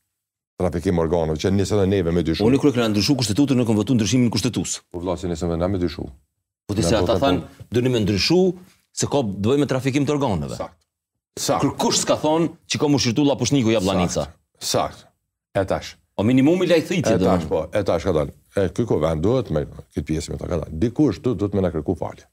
trafikim 0.62 1.00
organëve, 1.02 1.40
që 1.42 1.52
njësë 1.58 1.78
edhe 1.78 1.88
neve 1.90 2.14
me 2.14 2.22
dyshu. 2.26 2.46
Unë 2.46 2.60
kërë 2.62 2.76
këra 2.76 2.90
ndryshu 2.94 3.16
kushtetutë, 3.18 3.58
në 3.58 3.66
këmë 3.70 3.82
votu 3.82 3.96
ndryshimin 3.98 4.30
kushtetus. 4.34 4.76
Po 4.94 5.02
vlasë, 5.02 5.30
njësë 5.32 5.48
edhe 5.48 5.58
na 5.62 5.70
me 5.72 5.80
dyshu. 5.82 6.06
Po 6.70 6.76
të 6.78 6.86
se 6.86 7.00
ata 7.00 7.16
thanë, 7.22 7.66
dërni 7.74 7.94
me 7.96 8.04
ndryshu, 8.04 8.40
se 9.02 9.10
ka 9.10 9.24
dëvoj 9.26 9.62
me 9.64 9.68
trafikim 9.72 10.06
të 10.06 10.14
organëve. 10.18 10.58
Sakt. 11.40 11.64
Kërë 11.64 11.74
kush 11.82 12.02
s'ka 12.04 12.18
thonë 12.22 12.52
që 12.70 12.82
ka 12.82 12.90
më 12.92 13.02
shirtu 13.02 13.26
la 13.26 13.38
pushniku 13.40 13.74
ja 13.74 13.82
Sakt. 14.62 15.08
Etash. 15.58 15.96
O 16.14 16.24
minimum 16.24 16.62
i 16.62 16.68
lejthitje 16.70 17.16
dhe. 17.18 17.26
Etash, 17.26 17.48
po, 17.50 17.64
etash, 17.74 18.06
ka 18.06 18.12
dalë 18.14 18.34
e 18.56 18.68
ky 18.70 18.84
ku 18.84 19.00
vendohet 19.00 19.48
me 19.56 19.64
këtë 19.66 20.04
pjesë 20.08 20.34
me 20.34 20.38
ta 20.40 20.48
kanë. 20.52 20.68
Dikush 20.82 21.20
do 21.24 21.34
do 21.40 21.48
me 21.52 21.58
më 21.62 21.66
na 21.66 21.70
kërku 21.74 21.96
falje. 22.00 22.28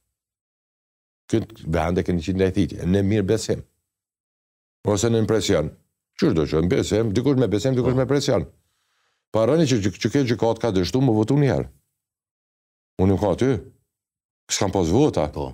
Këtë 1.30 1.68
vende 1.74 2.02
keni 2.06 2.24
qitë 2.24 2.38
ndajthiti, 2.40 2.80
në 2.82 3.02
mirë 3.06 3.26
besim. 3.28 3.62
Ose 4.88 5.10
në 5.10 5.20
impresion. 5.22 5.70
Qërë 6.18 6.34
do 6.34 6.46
që 6.50 6.64
në 6.66 6.70
besim, 6.72 7.12
dikush 7.14 7.38
me 7.38 7.46
besim, 7.46 7.76
dikush 7.78 7.94
me 7.94 8.06
presion. 8.10 8.48
Parani 9.34 9.66
që, 9.68 9.78
që, 9.84 9.92
që 10.02 10.08
ke 10.14 10.22
gjikat 10.32 10.58
ka 10.62 10.72
dështu, 10.74 11.02
më 11.04 11.14
votu 11.14 11.36
njerë. 11.38 11.68
Unë 12.98 13.12
nuk 13.12 13.20
ka 13.22 13.32
ty. 13.38 13.52
Kësë 14.50 14.62
kam 14.64 14.74
pas 14.74 14.90
vota. 14.90 15.28
Po. 15.34 15.50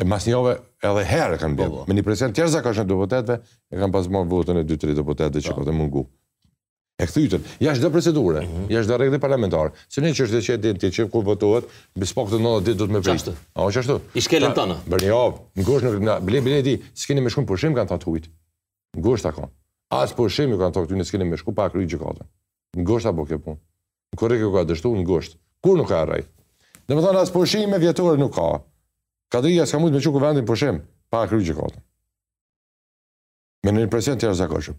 E 0.00 0.06
mas 0.08 0.26
njove 0.26 0.56
edhe 0.80 1.04
herë 1.06 1.38
kanë 1.42 1.58
bërë. 1.60 1.70
Po, 1.76 1.84
po. 1.84 1.86
Me 1.90 1.94
një 1.98 2.06
presion 2.08 2.34
tjerë 2.34 2.50
zakashën 2.56 2.88
do 2.90 2.96
votetve, 3.04 3.36
e 3.70 3.78
kam 3.78 3.94
pas 3.94 4.08
marr 4.10 4.26
votën 4.32 4.58
e 4.64 4.64
2-3 4.66 4.96
deputetëve 4.98 5.44
që 5.44 5.54
po. 5.54 5.62
kanë 5.62 5.76
mungu 5.78 6.06
e 7.00 7.06
kthytën, 7.08 7.40
jashtë 7.64 7.82
dhe 7.86 7.90
procedure, 7.94 8.42
mm 8.42 8.48
-hmm. 8.50 8.72
jashtë 8.76 8.96
rregull 9.00 9.20
parlamentar. 9.22 9.70
Se 9.88 10.02
në 10.04 10.10
çështë 10.16 10.40
që 10.46 10.56
ditë 10.64 10.90
që 10.96 11.06
ku 11.10 11.22
votohet, 11.24 11.64
mbas 11.96 12.12
pak 12.12 12.28
90 12.28 12.64
ditë 12.66 12.78
do 12.82 12.86
të 12.86 12.92
më 12.92 13.00
Ashtu. 13.12 13.32
Është 13.56 13.80
ashtu. 13.80 13.96
I 14.14 14.20
shkelën 14.20 14.52
tonë. 14.58 14.76
në 14.86 15.98
nga 16.00 16.20
blen 16.20 16.44
blen 16.44 16.62
di, 16.64 16.74
s'keni 16.94 17.20
më 17.24 17.30
shkum 17.32 17.46
pushim 17.48 17.72
kanë 17.74 17.88
thatë 17.92 18.04
hujt. 18.10 18.26
Ngush 19.00 19.22
ta 19.22 19.32
kon. 19.32 19.48
As 19.90 20.12
pushim 20.12 20.50
kanë 20.60 20.72
të 20.76 20.90
ne 21.00 21.04
s'keni 21.08 21.24
më 21.30 21.36
shku 21.40 21.54
pa 21.56 21.70
kryq 21.72 21.88
gjokatën. 21.88 22.26
Ngush 22.84 23.06
apo 23.08 23.24
kjo 23.26 23.38
punë. 23.38 23.58
Kurrë 24.18 24.36
kjo 24.40 24.50
ka 24.52 24.64
dështuar 24.68 24.96
ngush. 25.00 25.32
Kur 25.64 25.76
nuk 25.78 25.88
ka 25.88 26.02
arrej. 26.04 26.24
Domethënë 26.88 27.16
as 27.22 27.30
pushim 27.32 27.70
me 27.70 27.78
vjetore 27.78 28.18
nuk 28.20 28.34
ka. 28.34 28.60
Kadria 29.32 29.64
s'ka 29.66 29.78
të 29.80 29.94
më 29.96 30.02
çu 30.04 30.12
kuvendin 30.12 30.44
pushim 30.44 30.82
pa 31.10 31.24
kryq 31.26 31.44
gjokatën. 31.48 31.80
Me 33.64 33.70
një 33.72 33.88
president 33.92 34.20
të 34.22 34.26
jashtëzakonshëm. 34.26 34.74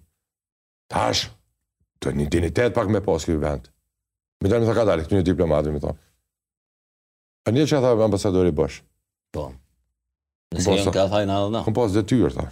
Tash, 0.92 1.30
të 2.02 2.12
një 2.18 2.26
dinitet 2.34 2.74
pak 2.76 2.90
me 2.92 3.02
pas 3.06 3.26
këtë 3.30 3.42
vend. 3.44 3.68
Mi 4.42 4.50
të 4.50 4.60
një 4.62 4.70
të 4.72 4.78
kadali, 4.80 5.06
këtë 5.06 5.20
një 5.20 5.26
diplomatë, 5.28 5.74
më 5.76 5.82
thonë. 5.84 6.00
A 7.48 7.54
një 7.54 7.66
që 7.70 7.78
a 7.78 7.82
tha 7.84 7.92
ambasadori 8.06 8.54
Bosh? 8.58 8.80
Po. 9.34 9.50
Nëse 10.56 10.78
jënë 10.82 10.94
ka 10.94 11.06
thajë 11.14 11.30
në 11.30 11.36
adhëna. 11.38 11.62
Këm 11.68 11.76
posë 11.78 12.00
detyrë, 12.00 12.32
tha. 12.38 12.48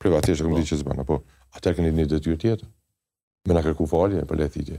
Privatisht, 0.00 0.44
këm 0.44 0.52
po. 0.52 0.58
di 0.60 0.68
që 0.68 0.78
zbana, 0.82 1.04
po. 1.08 1.22
A 1.56 1.62
tërë 1.64 1.78
këni 1.80 1.94
një 1.96 2.08
detyrë 2.14 2.40
tjetër? 2.42 2.68
Me 3.48 3.56
në 3.56 3.64
kërku 3.64 3.86
falje, 3.90 4.24
për 4.28 4.40
lehtitje. 4.44 4.78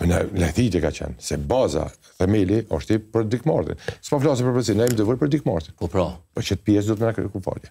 Me 0.00 0.06
në 0.10 0.18
lehtitje 0.42 0.80
ka 0.82 0.90
qenë, 0.96 1.18
se 1.22 1.36
baza, 1.50 1.86
themeli, 2.18 2.62
është 2.72 2.90
ti 2.96 3.00
për 3.14 3.26
dikmortin. 3.34 3.78
Së 4.02 4.14
po 4.16 4.20
flasë 4.24 4.46
për 4.48 4.56
përësi, 4.58 4.76
ne 4.78 4.86
imë 4.90 4.98
dëvër 5.02 5.20
për 5.22 5.30
dikmortin. 5.36 5.76
Po 5.78 5.90
pra. 5.92 6.08
Po 6.32 6.42
që 6.44 6.58
të 6.58 6.66
pjesë 6.68 6.90
du 6.90 6.96
të 6.98 7.04
me 7.06 7.10
në 7.12 7.18
kërku 7.20 7.42
falje. 7.44 7.70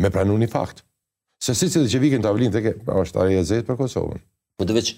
Me 0.00 0.08
pranu 0.14 0.38
një 0.42 0.48
faktë 0.52 0.86
se 1.42 1.56
si 1.58 1.66
cilë 1.74 1.88
që 1.90 1.98
vikin 2.04 2.22
të 2.22 2.28
avlin 2.30 2.52
të 2.54 2.60
ke, 2.62 2.70
pa 2.86 2.94
është 3.02 3.18
a 3.18 3.24
rejezet 3.26 3.66
për 3.66 3.74
Kosovën. 3.80 4.20
Po 4.58 4.64
të 4.68 4.72
veç, 4.76 4.88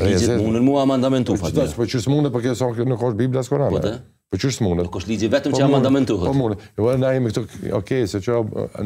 ligjet 0.00 0.30
mundën 0.40 0.64
mua 0.64 0.80
amandamentu, 0.86 1.32
fa 1.40 1.46
të 1.52 1.62
Po 1.76 1.84
që 1.90 1.98
së 2.00 2.08
mundën, 2.12 2.30
për 2.32 2.40
kjo 2.46 2.54
në 2.88 2.96
kosh 3.00 3.16
Biblia 3.18 3.42
s'ko 3.44 3.56
rame. 3.60 3.72
Po 3.76 3.80
të? 3.84 3.90
Po, 4.00 4.04
po 4.36 4.40
që 4.40 4.46
mundën. 4.64 4.84
Po 4.88 4.92
kosh 4.96 5.06
ligje 5.10 5.28
vetëm 5.34 5.50
që 5.58 5.62
amandamentu, 5.66 6.12
hëtë. 6.16 6.28
Po 6.30 6.32
mundën. 6.38 6.58
Jo, 6.78 6.84
na 7.02 7.08
jemi 7.12 7.28
këtu, 7.34 7.40
okej, 7.82 8.02
se 8.08 8.18
që, 8.24 8.30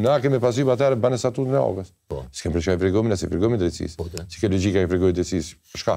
na 0.03 0.11
kemi 0.23 0.39
pasiv 0.43 0.65
atërë 0.75 0.95
banë 1.05 1.17
statut 1.21 1.47
në 1.55 1.59
augës. 1.61 1.89
Po. 2.11 2.17
Së 2.35 2.39
kemë 2.49 2.55
përqaj 2.57 2.77
frigomin, 2.83 3.11
asë 3.15 3.23
i 3.23 3.25
frigomin 3.31 3.59
drejtsis. 3.63 3.93
Po 4.01 4.05
të. 4.11 4.19
Që 4.27 4.35
ke 4.43 4.47
logika 4.51 4.77
i 4.83 4.87
frigomin 4.91 5.15
drejtsis, 5.15 5.45
po 5.71 5.75
shka. 5.85 5.95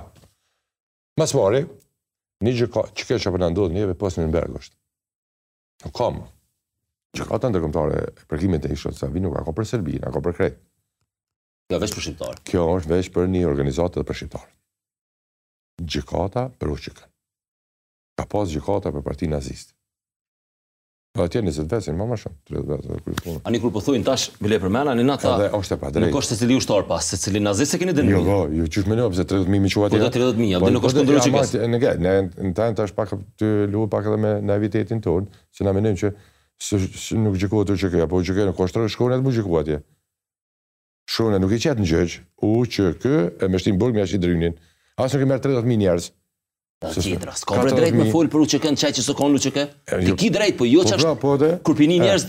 Mas 1.18 1.30
për 1.34 1.66
në 3.42 3.52
ndodhë 3.56 3.72
në 3.74 3.80
në 3.90 4.32
bergësht. 4.38 4.72
Nuk 5.82 5.92
kam. 5.98 6.16
Që 7.16 7.22
ka 7.26 7.36
të 7.40 7.46
ndërkëmtare, 7.54 7.98
përkimit 8.30 8.66
e 8.68 8.70
ishtë, 8.76 8.90
sa 8.98 9.06
vi 9.10 9.20
nuk 9.24 9.32
ka, 9.32 9.40
për 9.56 9.64
Serbina, 9.66 10.08
ka 10.12 10.18
për 10.22 10.32
Kretë. 10.36 10.58
Kjo 11.68 11.80
veç 11.82 11.92
për 11.94 12.04
shqiptar. 12.06 12.38
Kjo 12.48 12.62
është 12.78 12.90
veç 12.94 13.08
për 13.12 13.26
një 13.28 13.42
organizatë 13.50 13.98
dhe 14.00 14.04
për 14.08 14.16
shqiptar. 14.22 14.44
Gjikata 15.84 16.46
për 16.62 16.70
uqikën. 16.74 17.08
Ka 18.18 18.24
pas 18.26 18.48
gjikata 18.54 18.92
për 18.96 19.04
parti 19.08 19.28
nazistë. 19.28 19.74
Po 21.12 21.18
pra 21.22 21.26
atje 21.28 21.40
në 21.44 21.52
zëtë 21.56 21.74
vesin, 21.76 21.96
ma 21.98 22.04
më 22.08 22.16
shumë, 22.22 22.36
30 22.48 22.70
vesin, 22.70 22.98
kërë 23.04 23.20
punë. 23.26 23.40
Ani 23.48 23.60
kërë 23.60 23.72
pëthujnë 23.74 24.04
po 24.06 24.10
tash, 24.10 24.24
bile 24.44 24.58
për 24.62 24.72
mena, 24.76 24.94
në 24.96 25.04
nata, 25.08 25.30
Edhe, 25.34 25.48
është 25.56 25.74
e 25.74 25.78
pa 25.82 25.90
drejtë. 25.92 26.02
Nuk 26.06 26.18
është 26.20 26.34
se 26.36 26.40
cili 26.42 26.58
ushtarë 26.60 26.86
pas, 26.88 27.08
se 27.14 27.18
cili 27.22 27.40
nazisë 27.42 27.76
e 27.76 27.80
keni 27.82 27.94
dënë 27.96 28.12
Jo, 28.12 28.20
jo, 28.28 28.38
jo, 28.60 28.66
që 28.74 28.84
shmenu, 28.84 29.06
pëse 29.14 29.26
30.000 29.32 29.48
mi 29.64 29.72
që 29.72 29.84
atje. 29.88 29.98
Po 29.98 30.02
da 30.04 30.10
30.000, 30.14 30.58
abdi 30.60 30.74
nuk 30.74 30.84
po, 30.84 30.90
është 30.90 31.02
të 31.02 31.08
ndërë 31.08 31.24
që 31.26 31.34
kësë. 31.36 31.62
Në 31.74 31.80
gëtë, 31.84 32.02
në 32.06 32.16
në 32.48 32.54
tajnë 32.60 32.78
tash 32.80 32.94
pak 33.00 33.14
të 33.42 33.50
luë 33.72 33.90
pak 33.96 34.06
edhe 34.12 34.20
me 34.24 34.34
navitetin 34.52 35.02
tonë, 35.08 35.32
se 35.58 35.66
në 35.68 35.74
menim 35.78 35.98
që 36.00 36.12
nuk 37.24 37.40
gjikohet 37.42 37.72
të 37.72 37.78
që 37.84 38.06
po 38.12 38.20
gjikohet 38.28 38.52
në 38.52 38.56
kështërë 38.60 38.92
shkohet 38.96 39.18
të 39.22 39.26
mu 39.28 39.34
gjikohet 39.36 39.72
atje. 39.80 39.82
Shona 41.08 41.40
nuk 41.40 41.52
e 41.56 41.58
qet 41.62 41.78
në 41.80 41.86
gjëj, 41.88 42.14
u 42.44 42.50
që 42.68 42.90
kë 43.02 43.12
e 43.40 43.48
mështin 43.48 43.78
burg 43.80 43.96
me 43.96 44.02
ashi 44.04 44.18
drynin. 44.20 44.56
As 45.00 45.14
nuk 45.16 45.22
e 45.24 45.28
merr 45.30 45.40
30000 45.46 45.80
njerëz. 45.82 46.08
Po 46.84 46.90
ti 47.00 47.14
dras, 47.18 47.40
ka 47.48 47.62
drejt 47.64 47.96
me 47.96 48.10
fol 48.12 48.28
për 48.30 48.42
u 48.44 48.48
që 48.52 48.60
kanë 48.66 48.80
çaj 48.82 48.90
që 48.98 49.04
s'okon 49.06 49.30
kanë 49.32 49.38
u 49.38 49.44
që 49.46 49.52
kë. 49.56 49.64
Ti 50.02 50.10
jo. 50.10 50.16
ki 50.20 50.28
drejt 50.34 50.58
po 50.60 50.66
jo 50.68 50.84
po 50.84 50.90
çash. 50.92 51.06
Pra, 51.06 51.14
po 51.18 51.32
kur 51.66 51.78
pini 51.80 51.96
njerëz. 52.04 52.26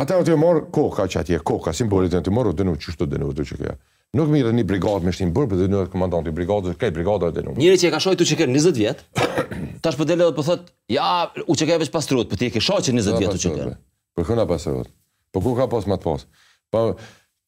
Ata 0.00 0.16
u 0.20 0.24
të 0.26 0.34
mor 0.40 0.62
koka 0.74 1.04
që 1.12 1.20
atje, 1.22 1.42
koka 1.50 1.74
simbolit 1.76 2.16
të 2.16 2.32
morë 2.32 2.54
dënu 2.56 2.74
çështë 2.82 3.06
dënu 3.14 3.28
do 3.34 3.42
të 3.44 3.46
çka. 3.52 3.76
Nuk 4.16 4.30
mirë 4.32 4.54
në 4.56 4.64
brigadë 4.70 5.04
me 5.04 5.12
shtim 5.12 5.34
burg 5.36 5.52
për 5.52 5.60
dënu 5.66 5.84
komandanti 5.92 6.32
brigadës, 6.34 6.78
kë 6.80 6.90
brigadë 6.96 7.30
dënu. 7.36 7.54
Njëri 7.60 7.80
që 7.84 7.88
e 7.90 7.92
ka 7.92 8.00
shojtu 8.00 8.26
që 8.32 8.38
kanë 8.40 8.56
20 8.56 8.80
vjet. 8.80 9.04
Tash 9.84 9.98
po 10.00 10.06
del 10.08 10.24
edhe 10.24 10.32
po 10.36 10.44
thot, 10.46 10.70
ja 10.90 11.06
u 11.44 11.52
që 11.58 11.68
ka 11.68 11.78
veç 11.84 11.92
pastruat, 11.94 12.30
po 12.30 12.38
ti 12.40 12.48
e 12.48 12.52
ke 12.54 12.62
shojë 12.64 12.88
20 12.90 13.10
pra, 13.10 13.20
vjet 13.20 13.36
u 13.36 13.36
pra, 13.40 13.42
që 13.44 13.54
kanë. 13.60 13.76
Po 14.16 14.24
kënda 14.30 14.46
pasohet. 14.50 14.90
Po 15.36 15.42
ku 15.44 15.54
ka 15.58 15.66
pas 15.70 15.88
më 15.90 15.98
të 16.00 16.06
pas. 16.08 16.26
Po 16.74 16.86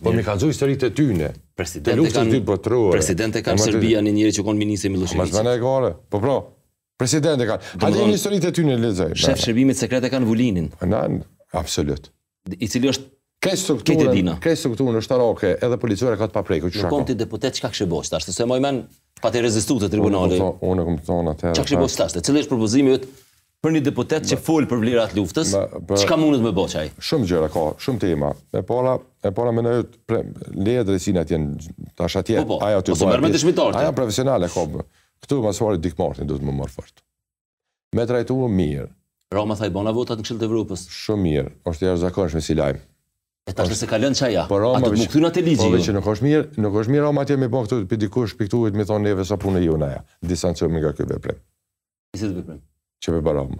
Po 0.00 0.10
më 0.12 0.22
kanë 0.24 0.40
thënë 0.40 0.52
historitë 0.56 0.88
e 0.88 0.92
tyne. 0.96 1.28
Presidenti 1.58 2.12
ka 2.12 2.56
Presidenti 2.96 3.42
ka 3.44 3.54
Serbia 3.60 4.00
një 4.02 4.12
njëri 4.16 4.32
që 4.32 4.40
po, 4.40 4.46
po, 4.46 4.50
kanë 4.52 4.62
ministrin 4.64 4.94
e 4.94 4.96
Milosevicit. 4.96 5.20
Mazvana 5.36 5.52
e 5.58 5.60
kanë. 5.62 5.90
Po 6.12 6.20
po. 6.22 6.36
Presidenti 6.98 7.48
ka. 7.48 7.58
A 7.84 7.90
dhe 7.92 8.06
historitë 8.08 8.48
e 8.48 8.54
tyne 8.56 8.78
lexoj. 8.80 9.12
Shef 9.22 9.42
shërbimit 9.42 9.76
sekret 9.78 10.06
e 10.08 10.10
kanë 10.12 10.28
Vulinin. 10.28 10.70
Anan, 10.86 11.18
absolut. 11.58 12.08
I 12.58 12.68
cili 12.72 12.92
është 12.94 13.10
Kaj 13.42 13.56
strukturën, 13.58 14.28
kaj 14.38 14.52
strukturën 14.54 14.96
është 15.00 15.14
arake, 15.16 15.48
edhe 15.66 15.74
policuar 15.82 16.14
ka 16.14 16.28
të 16.30 16.34
papreku, 16.36 16.68
që 16.70 16.78
shako? 16.78 16.86
Në 16.86 16.92
kom 16.94 17.06
të 17.08 17.16
deputet, 17.24 17.56
që 17.56 17.64
ka 17.64 17.70
kështë 17.72 17.86
bosh 17.90 18.12
të 18.12 18.18
ashtë? 18.20 18.34
Se 18.36 18.46
mojmen, 18.46 18.76
pa 19.18 19.32
të 19.34 19.42
rezistu 19.42 19.80
të 19.82 19.88
tribunali. 19.90 20.38
Unë 20.38 20.84
e 20.84 20.86
këmë 20.86 21.00
të 21.00 21.08
tonë 21.08 21.32
atë 21.32 21.44
edhe. 21.48 21.56
Që 21.58 21.64
ka 21.64 21.66
kështë 21.72 21.80
bosh 21.80 21.96
të 21.98 22.04
ashtë? 22.06 22.22
Cëllë 22.28 22.44
është 22.44 22.52
propozimi 22.52 22.94
për 23.62 23.72
një 23.76 23.80
deputet 23.86 24.24
që 24.26 24.38
folë 24.42 24.66
për 24.70 24.80
vlerat 24.82 25.12
luftës, 25.14 25.52
që 25.54 26.06
ka 26.10 26.16
mundet 26.18 26.42
me 26.42 26.50
bo 26.56 26.64
qaj? 26.70 26.88
Shumë 26.98 27.28
gjëra 27.30 27.48
ka, 27.54 27.62
shumë 27.84 28.00
tema. 28.02 28.32
E 28.58 28.62
para, 28.66 28.96
e 29.22 29.30
para 29.36 29.52
me 29.54 29.62
në 29.62 29.74
jëtë, 29.76 30.00
leje 30.66 30.84
drejtsinë 30.88 31.22
atje 31.22 31.38
në 31.44 31.92
tash 32.00 32.16
atje, 32.18 32.42
po, 32.42 32.56
po, 32.56 32.56
aja 32.66 32.80
të 32.82 32.96
bërë, 32.98 33.68
Aja 33.78 33.92
profesionale 33.94 34.48
ka, 34.50 34.64
këtu 35.22 35.38
më 35.44 35.52
asfarit 35.52 35.84
dikë 35.84 35.98
martin 36.02 36.30
du 36.30 36.40
të 36.40 36.48
më 36.48 36.54
mërë 36.58 36.74
fërtë. 36.74 37.04
Me 37.98 38.06
të 38.08 38.16
rajtu 38.16 38.38
më 38.40 38.48
mirë. 38.56 38.88
Roma 39.36 39.54
tha 39.56 39.68
i 39.70 39.74
bona 39.74 39.92
votat 39.96 40.18
në 40.20 40.26
këshilët 40.26 40.42
e 40.44 40.48
Evropës. 40.50 40.82
Shumë 40.96 41.22
mirë, 41.28 41.54
është 41.70 41.86
jashtë 41.88 42.02
zakonshme 42.02 42.42
si 42.44 42.56
lajmë. 42.58 42.82
E 43.50 43.54
tash 43.58 43.70
nëse 43.72 43.86
ka 43.90 43.98
lënë 44.02 44.18
çaja. 44.18 44.44
Po 44.50 44.58
Roma 44.62 44.82
do 44.82 44.90
të 44.90 45.00
mukthyn 45.04 45.28
atë 45.30 45.46
ligj. 45.46 45.62
Po 45.62 45.70
që 45.86 45.94
nuk 45.96 46.10
është 46.12 46.26
mirë, 46.26 46.42
nuk 46.62 46.76
është 46.82 46.94
mirë 46.96 47.06
Roma 47.06 47.24
atje 47.26 47.38
me 47.40 47.48
bën 47.52 47.66
këtu 47.68 47.80
pi 47.90 47.98
dikush 48.04 48.34
piktuhet 48.38 48.76
me 48.78 48.84
thonë 48.90 49.08
neve 49.08 49.24
sa 49.26 49.38
punë 49.42 49.62
jona 49.64 49.88
ja. 49.96 50.02
Distancohemi 50.30 50.82
nga 50.84 50.92
ky 50.98 51.08
veprim. 51.10 51.40
Disa 52.14 52.28
veprim 52.30 52.60
që 53.02 53.12
për 53.18 53.24
barom. 53.26 53.58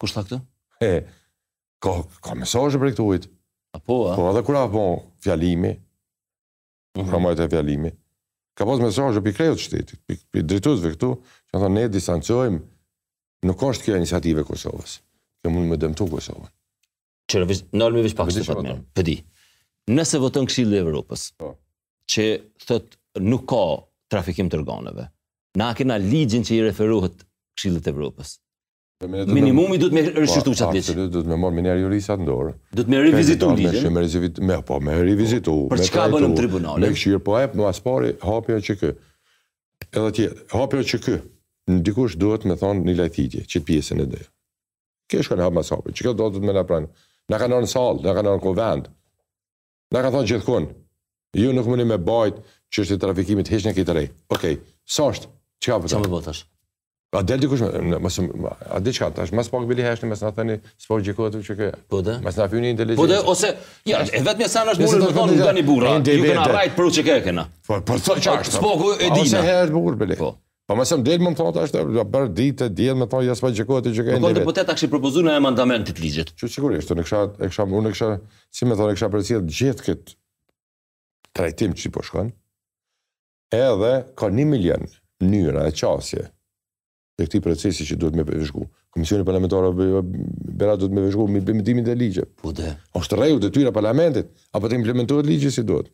Kusht 0.00 0.16
tha 0.16 0.24
këtë? 0.26 0.38
E, 0.86 0.90
ka, 1.84 1.94
ka 2.24 2.36
mesajë 2.40 2.80
për 2.80 2.94
këtë 2.94 3.06
ujtë. 3.12 3.32
Apo, 3.78 3.98
a? 4.10 4.14
Po, 4.18 4.28
edhe 4.32 4.42
kura, 4.46 4.64
po, 4.72 4.84
fjalimi, 5.22 5.70
mm 5.70 5.76
-hmm. 5.76 7.04
Po, 7.04 7.08
promojt 7.12 7.40
e 7.40 7.46
fjalimi, 7.52 7.92
ka 8.58 8.66
pos 8.66 8.80
mesajë 8.82 9.22
për 9.26 9.36
krejot 9.36 9.60
shtetit, 9.62 10.00
për 10.32 10.46
drituzve 10.54 10.94
këtu, 10.96 11.12
që 11.46 11.52
në 11.56 11.62
thonë, 11.62 11.74
ne 11.76 11.84
distancojmë, 11.96 12.58
nuk 13.46 13.60
është 13.68 13.84
kjo 13.86 14.00
inisiative 14.00 14.44
Kosovës, 14.48 14.96
kjo 15.40 15.48
mund 15.54 15.70
me 15.70 15.76
dëmtu 15.78 16.08
Kosovën. 16.10 16.50
Qërë, 17.30 17.60
nërmi 17.78 18.02
vishë 18.08 18.18
pak 18.18 18.32
së 18.34 18.44
fatë 18.48 18.64
mirë, 18.66 18.82
pëdi, 18.96 19.16
nëse 19.96 20.18
votën 20.18 20.48
këshillë 20.50 20.74
e 20.76 20.82
Evropës, 20.82 21.30
po. 21.38 21.54
që 22.10 22.24
thëtë 22.66 23.22
nuk 23.30 23.44
ka 23.50 23.60
trafikim 24.10 24.50
të 24.50 24.58
organeve, 24.64 25.04
na 25.58 25.70
kena 25.78 25.94
ligjin 25.96 26.42
që 26.44 26.52
i 26.58 26.62
referuhet 26.72 27.22
këshillët 27.56 27.86
e 27.86 27.92
Evropës, 27.94 28.38
Minimumi 29.08 29.78
duhet 29.80 29.94
me 29.96 30.02
po, 30.12 30.20
rishqyrtu 30.20 30.52
qatë 30.52 30.74
leqë. 30.74 30.80
Absolut, 30.84 31.12
të 31.14 31.28
me 31.30 31.36
morë 31.40 31.56
minerë 31.58 31.80
jurisat 31.80 32.20
ndorë. 32.20 32.50
Duhet 32.80 32.90
me 32.92 32.98
revizitu 33.00 33.46
ligjen. 33.56 34.42
Me 34.50 34.58
po, 34.70 34.76
me 34.84 34.92
revizitu. 35.00 35.54
Për 35.72 35.82
çka 35.86 36.04
bënë 36.12 36.28
në 36.28 36.36
tribunale? 36.40 36.82
Me 36.84 36.90
këshirë 36.92 37.20
po 37.28 37.38
epë, 37.38 37.56
në 37.56 37.64
aspari, 37.70 38.10
hapja 38.26 38.58
që 38.66 38.76
kë. 38.82 38.90
Edhe 39.94 40.12
tjetë, 40.20 40.44
hapja 40.52 40.82
që 40.92 41.00
kë. 41.06 41.14
Në 41.72 41.78
dikush 41.88 42.18
duhet 42.20 42.44
me 42.50 42.58
thonë 42.60 42.84
një 42.90 42.96
lajthitje, 43.00 43.46
që 43.48 43.62
të 43.64 43.68
pjesën 43.70 44.04
e 44.04 44.08
dhe. 44.12 44.20
Kesh 45.10 45.32
ka 45.32 45.40
në 45.40 45.46
hapë 45.48 45.58
mas 45.62 45.72
hapë, 45.72 45.96
që 45.96 46.08
këtë 46.10 46.20
do 46.20 46.28
të 46.36 46.44
me 46.44 46.58
në 46.60 46.66
pranë. 46.68 46.92
Në 47.32 47.40
ka 47.40 47.50
nërë 47.56 47.64
në 47.66 47.72
salë, 47.72 48.04
në 48.04 48.18
ka 48.18 48.26
nërë 48.26 48.42
në 48.42 48.44
kovend. 48.44 48.92
Në 49.96 50.04
ka 50.04 50.12
thonë 50.16 50.32
gjithë 50.34 50.48
kun. 50.50 50.68
Ju 51.40 51.56
nuk 51.56 51.72
mëni 51.72 51.88
me 51.92 52.00
bajt 52.10 52.44
që 52.68 52.84
është 52.84 52.98
i 53.00 53.04
trafikimit, 53.08 53.52
heshtë 53.54 53.72
në 53.72 53.76
kitë 53.80 53.96
rej. 53.96 54.08
Okej, 54.36 54.60
sa 54.96 55.08
është? 55.14 55.32
Që 55.60 55.76
ka 55.78 56.02
po 56.04 56.24
A 57.10 57.22
del 57.26 57.40
dikush 57.42 57.62
më, 57.82 57.96
mos 57.98 58.16
a 58.70 58.78
di 58.78 58.92
çka 58.94 59.08
tash, 59.16 59.32
mos 59.34 59.48
pak 59.50 59.64
bili 59.66 59.82
hashni 59.82 60.06
mes 60.06 60.20
na 60.22 60.30
thani 60.34 60.60
sport 60.78 61.02
gjikohet 61.08 61.34
atë 61.38 61.46
çka. 61.48 61.70
Po 61.90 61.98
da. 62.06 62.20
Mes 62.22 62.36
na 62.38 62.46
fyuni 62.52 62.68
inteligjent. 62.70 63.00
Po 63.02 63.08
da 63.10 63.18
ose 63.26 63.50
ja, 63.90 64.04
vetëm 64.12 64.38
një 64.44 64.48
sanë 64.52 64.74
është 64.76 64.86
mundur 64.86 65.02
të 65.10 65.16
thonë 65.16 65.40
tani 65.40 65.64
burra, 65.66 65.96
ju 65.98 66.20
kanë 66.22 66.44
arrit 66.46 66.76
për 66.78 66.86
u 66.86 66.92
çka 67.00 67.16
këna. 67.26 67.46
Po 67.66 67.80
për 67.90 68.06
po, 68.06 68.06
sa 68.06 68.14
po, 68.16 68.24
çfarë? 68.28 68.52
Sportu 68.54 68.92
e 69.02 69.10
di. 69.16 69.24
Ose 69.24 69.42
herë 69.46 69.66
të 69.72 69.74
bukur 69.74 69.98
bile. 70.04 70.20
Po. 70.22 70.30
Po 70.70 70.76
më 70.78 70.86
sëm 70.86 71.02
del 71.10 71.24
më 71.26 71.32
thon 71.42 71.50
tash, 71.58 71.74
do 71.74 72.06
bër 72.14 72.30
ditë, 72.38 72.68
diell 72.78 73.00
më 73.02 73.10
thon 73.10 73.26
jashtë 73.26 73.50
gjikohet 73.58 73.90
atë 73.90 73.96
çka. 73.98 74.20
Po 74.22 74.32
do 74.38 74.46
po 74.52 74.58
ta 74.62 74.68
kishë 74.70 74.92
propozuar 74.94 75.30
në 75.32 75.38
amendament 75.42 75.90
ligjit. 75.98 76.30
Ço 76.38 76.46
sigurisht, 76.46 76.94
unë 76.94 77.08
kisha, 77.10 77.24
e 77.42 77.50
kisha, 77.50 77.66
unë 77.82 77.92
kisha, 77.96 78.12
si 78.54 78.70
më 78.70 78.78
thonë, 78.78 78.94
e 78.94 79.00
kisha 79.00 79.10
përcjell 79.18 79.42
gjithë 79.50 79.88
kët 79.88 80.14
trajtim 81.34 81.74
po 81.90 82.06
shkon. 82.06 82.30
Edhe 83.50 83.96
ka 84.14 84.30
1 84.30 84.46
milion 84.46 84.86
nyra 85.20 85.66
e 85.66 85.74
qasje, 85.74 86.30
të 87.20 87.28
këtij 87.28 87.42
procesi 87.44 87.84
që 87.88 87.96
duhet 88.00 88.16
me 88.16 88.24
vëzhgu. 88.28 88.62
Komisioni 88.96 89.24
parlamentar 89.28 89.66
apo 89.68 90.00
bera 90.02 90.76
duhet 90.80 90.94
me 90.94 91.04
vëzhgu 91.04 91.26
me 91.30 91.40
implementimin 91.42 91.88
e 91.88 91.94
ligjit. 91.98 92.28
Po 92.40 92.52
de. 92.56 92.72
Është 92.96 93.18
rreu 93.18 93.40
detyra 93.42 93.70
e 93.72 93.76
parlamentit 93.76 94.30
apo 94.56 94.68
të 94.70 94.78
implementohet 94.80 95.28
ligji 95.28 95.52
si 95.54 95.64
duhet. 95.66 95.90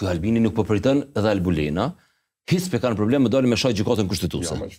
Ky 0.00 0.08
Albini 0.12 0.40
nuk 0.44 0.54
po 0.58 0.64
pritën 0.68 1.02
edhe 1.16 1.30
Albulena. 1.32 1.90
Hiç 2.50 2.68
kanë 2.72 2.96
problem 2.98 3.26
të 3.26 3.32
dalin 3.34 3.50
me 3.52 3.58
shojë 3.58 3.80
gjokotën 3.80 4.08
kushtetuese. 4.10 4.56
Jo, 4.60 4.70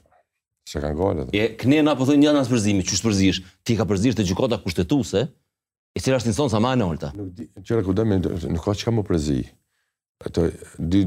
Sa 0.67 0.82
kanë 0.84 0.97
gjallë. 0.99 1.25
E 1.36 1.47
knena 1.59 1.95
po 1.99 2.05
thonë 2.07 2.28
janë 2.28 2.41
as 2.45 2.49
përzimi, 2.51 2.84
çu 2.88 2.97
shpërzish. 2.99 3.39
Ti 3.67 3.75
ka 3.80 3.86
përzish 3.88 4.15
të 4.17 4.25
gjokota 4.30 4.59
kushtetuese, 4.59 5.21
e 5.28 5.99
cila 6.03 6.19
është 6.19 6.34
instanca 6.34 6.59
më 6.63 6.73
e 6.73 6.80
lartë. 6.82 7.09
Nuk 7.17 7.30
di, 7.36 7.47
çera 7.65 7.84
ku 7.88 7.95
do 7.95 8.03
nuk 8.05 8.63
ka 8.65 8.75
çka 8.75 8.91
më 8.95 9.03
përzi. 9.07 9.41
Ato 10.28 10.47
di 10.80 11.03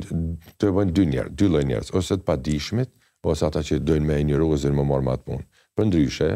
të 0.61 0.71
bëjnë 0.73 0.95
dy 0.97 1.05
njerëz, 1.13 1.35
dy 1.37 1.49
lloj 1.51 1.65
njerëz, 1.67 1.89
ose 1.99 2.15
të 2.15 2.23
padijshmit, 2.29 2.93
ose 3.29 3.41
po 3.45 3.47
ata 3.49 3.63
që 3.65 3.79
dojnë 3.85 4.07
me 4.07 4.17
e 4.21 4.25
një 4.29 4.39
rogë 4.41 4.61
zërë 4.65 4.77
më 4.81 4.85
marë 4.91 5.07
matë 5.09 5.27
punë. 5.29 5.45
Për 5.77 5.87
ndryshe, 5.91 6.29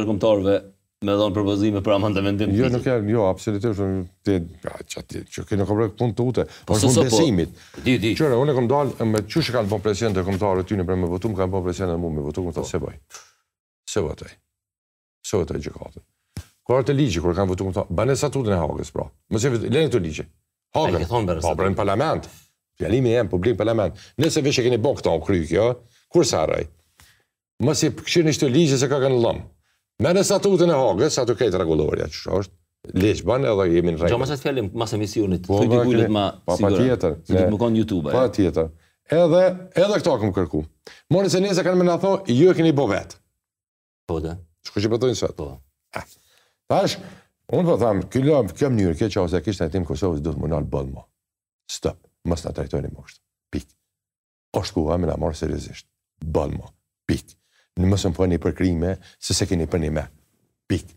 me 1.06 1.14
dhonë 1.20 1.36
propozime 1.36 1.82
për 1.86 1.94
amandamentim. 2.00 2.54
Jo, 2.58 2.68
nuk 2.74 2.86
janë, 2.88 3.08
jo, 3.14 3.26
absolutisht, 3.30 3.82
unë 3.84 4.04
ti 4.26 4.36
ja, 4.36 4.74
që 4.94 5.44
kanë 5.48 5.48
qenë 5.50 5.68
këtu 5.70 5.98
punë 6.00 6.16
të 6.18 6.26
ute, 6.32 6.46
por 6.68 6.80
shumë 6.82 6.96
po- 6.98 7.04
besimit. 7.10 7.56
Di, 7.86 7.96
di. 8.02 8.14
Qëra, 8.18 8.40
unë 8.42 8.56
kam 8.58 8.70
dalë 8.72 9.08
me 9.10 9.22
çush 9.30 9.52
kanë 9.56 9.70
të 9.70 9.80
të 9.86 10.24
të 10.42 10.68
ty 10.72 10.80
në 10.80 10.88
për 10.90 11.00
me 11.04 11.12
votum, 11.14 11.36
kanë 11.38 11.60
bën 11.60 11.78
të 11.82 11.98
mua 12.02 12.14
me 12.18 12.26
votum, 12.28 12.50
thotë 12.52 12.70
se 12.74 12.82
boj. 12.84 12.96
Se 13.96 14.04
votoj. 14.06 14.32
Se 15.26 15.38
votoj 15.40 15.62
gjokatë. 15.68 16.04
Kur 16.66 16.82
të 16.86 16.96
ligjë, 16.98 17.22
kur 17.22 17.36
kanë 17.38 17.52
votuar, 17.54 17.86
banë 17.94 18.16
statutin 18.18 18.56
e 18.56 18.62
Hagës 18.62 18.92
pra. 18.94 19.06
Mos 19.34 19.46
e 19.46 19.54
lënë 19.56 19.90
të 19.96 20.02
ligjë. 20.06 20.26
Hagë. 20.78 21.06
Po 21.46 21.52
për 21.56 21.68
në 21.70 21.76
parlament. 21.78 22.30
Fjalimi 22.76 23.14
jam 23.14 23.30
publik 23.32 23.56
parlament. 23.60 24.00
Nëse 24.20 24.42
veç 24.44 24.58
e 24.60 24.66
keni 24.66 24.80
bën 24.84 24.98
këto 25.02 25.14
kjo, 25.30 25.68
kur 26.12 26.26
sa 26.28 26.46
Mos 27.64 27.80
e 27.88 27.88
këshini 27.96 28.34
këtë 28.36 28.50
ligjë, 28.52 28.78
se 28.82 28.88
ka 28.92 28.98
kanë 29.00 29.16
lëmë. 29.24 29.44
Me 30.04 30.12
në 30.12 30.24
statutën 30.28 30.72
e 30.72 30.76
Hagës, 30.76 31.20
atë 31.22 31.36
këtë 31.40 31.60
rregulloria 31.62 32.08
që 32.12 32.32
është 32.42 32.96
leq 33.00 33.22
ban 33.26 33.46
edhe 33.48 33.66
jemi 33.72 33.94
në 33.94 34.00
rregull. 34.02 34.12
Jo, 34.14 34.18
mësa 34.22 34.36
të 34.36 34.44
fjalim 34.44 34.68
pas 34.74 34.92
emisionit, 34.98 35.46
po 35.48 35.62
ti 35.62 35.70
bulet 35.72 36.12
më 36.12 36.24
sigurt. 36.28 36.48
Po 36.50 36.56
patjetër. 36.66 37.16
Ti 37.22 37.44
më 37.54 37.60
kanë 37.62 37.80
YouTube. 37.80 38.10
Po 38.12 38.16
patjetër. 38.26 38.68
Edhe 39.16 39.44
edhe 39.84 40.00
këto 40.02 40.16
kam 40.24 40.34
kërku. 40.36 40.64
Morën 41.16 41.32
se 41.32 41.40
nëse 41.44 41.64
kanë 41.64 41.80
më 41.80 41.88
na 41.92 41.96
thonë, 42.02 42.36
ju 42.36 42.50
e 42.52 42.58
keni 42.58 42.74
bë 42.76 42.86
vet. 42.92 43.16
Po 44.12 44.20
da. 44.22 44.36
Çka 44.68 44.84
që 44.84 44.92
bëtojnë 44.98 45.20
sa 45.22 45.30
to. 45.32 45.48
Po. 45.48 46.02
Ah. 46.02 46.04
Tash, 46.76 46.98
un 47.56 47.66
po 47.70 47.76
tham, 47.80 48.04
ky 48.12 48.22
lëm, 48.26 48.52
kjo 48.58 48.72
mënyrë, 48.76 48.98
kjo 49.00 49.10
çështë 49.16 49.44
kishte 49.46 49.68
atim 49.70 49.86
Kosovës 49.88 50.20
duhet 50.26 50.42
më 50.44 50.52
dal 50.58 50.68
bën 50.76 50.92
më. 50.96 51.06
Stop. 51.78 52.02
Mos 52.28 52.42
ta 52.44 52.52
trajtojnë 52.58 52.92
më 52.92 53.06
kështu. 53.08 53.24
Pik. 53.56 53.70
Osht 54.60 54.76
ku 54.76 54.88
ha 54.90 54.98
më 55.00 55.12
na 55.14 55.18
marr 55.22 55.38
seriozisht. 55.38 55.88
Bën 56.26 56.58
më. 56.60 56.72
Pik 57.10 57.35
në 57.80 57.88
mësën 57.92 58.14
për 58.16 58.30
një 58.32 58.38
përkrime, 58.44 58.94
se 59.20 59.36
se 59.36 59.48
keni 59.50 59.66
për 59.68 59.82
një 59.84 59.90
me. 59.98 60.06
Pik. 60.70 60.94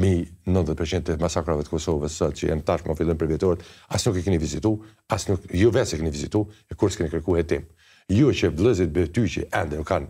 Mi 0.00 0.12
90% 0.48 1.04
të 1.04 1.18
masakrave 1.20 1.66
të 1.66 1.70
Kosovës 1.74 2.14
sot 2.16 2.38
që 2.38 2.46
janë 2.48 2.62
tashmë 2.64 2.94
fillim 2.96 3.18
për 3.20 3.28
vjetorët, 3.34 3.64
as 3.92 4.06
nuk 4.08 4.16
e 4.16 4.22
keni 4.24 4.38
vizitu, 4.40 4.70
as 5.12 5.26
nuk 5.28 5.42
ju 5.52 5.72
vetë 5.74 5.90
se 5.90 5.98
keni 6.00 6.12
vizitu, 6.14 6.40
e 6.72 6.76
kurse 6.80 6.96
keni 6.96 7.12
kërkuar 7.12 7.42
hetim. 7.42 7.66
Ju 8.08 8.30
që 8.32 8.48
vëllezit 8.56 8.94
betyr 8.94 9.26
që 9.34 9.42
ende 9.60 9.82
nuk 9.82 9.88
kanë 9.90 10.08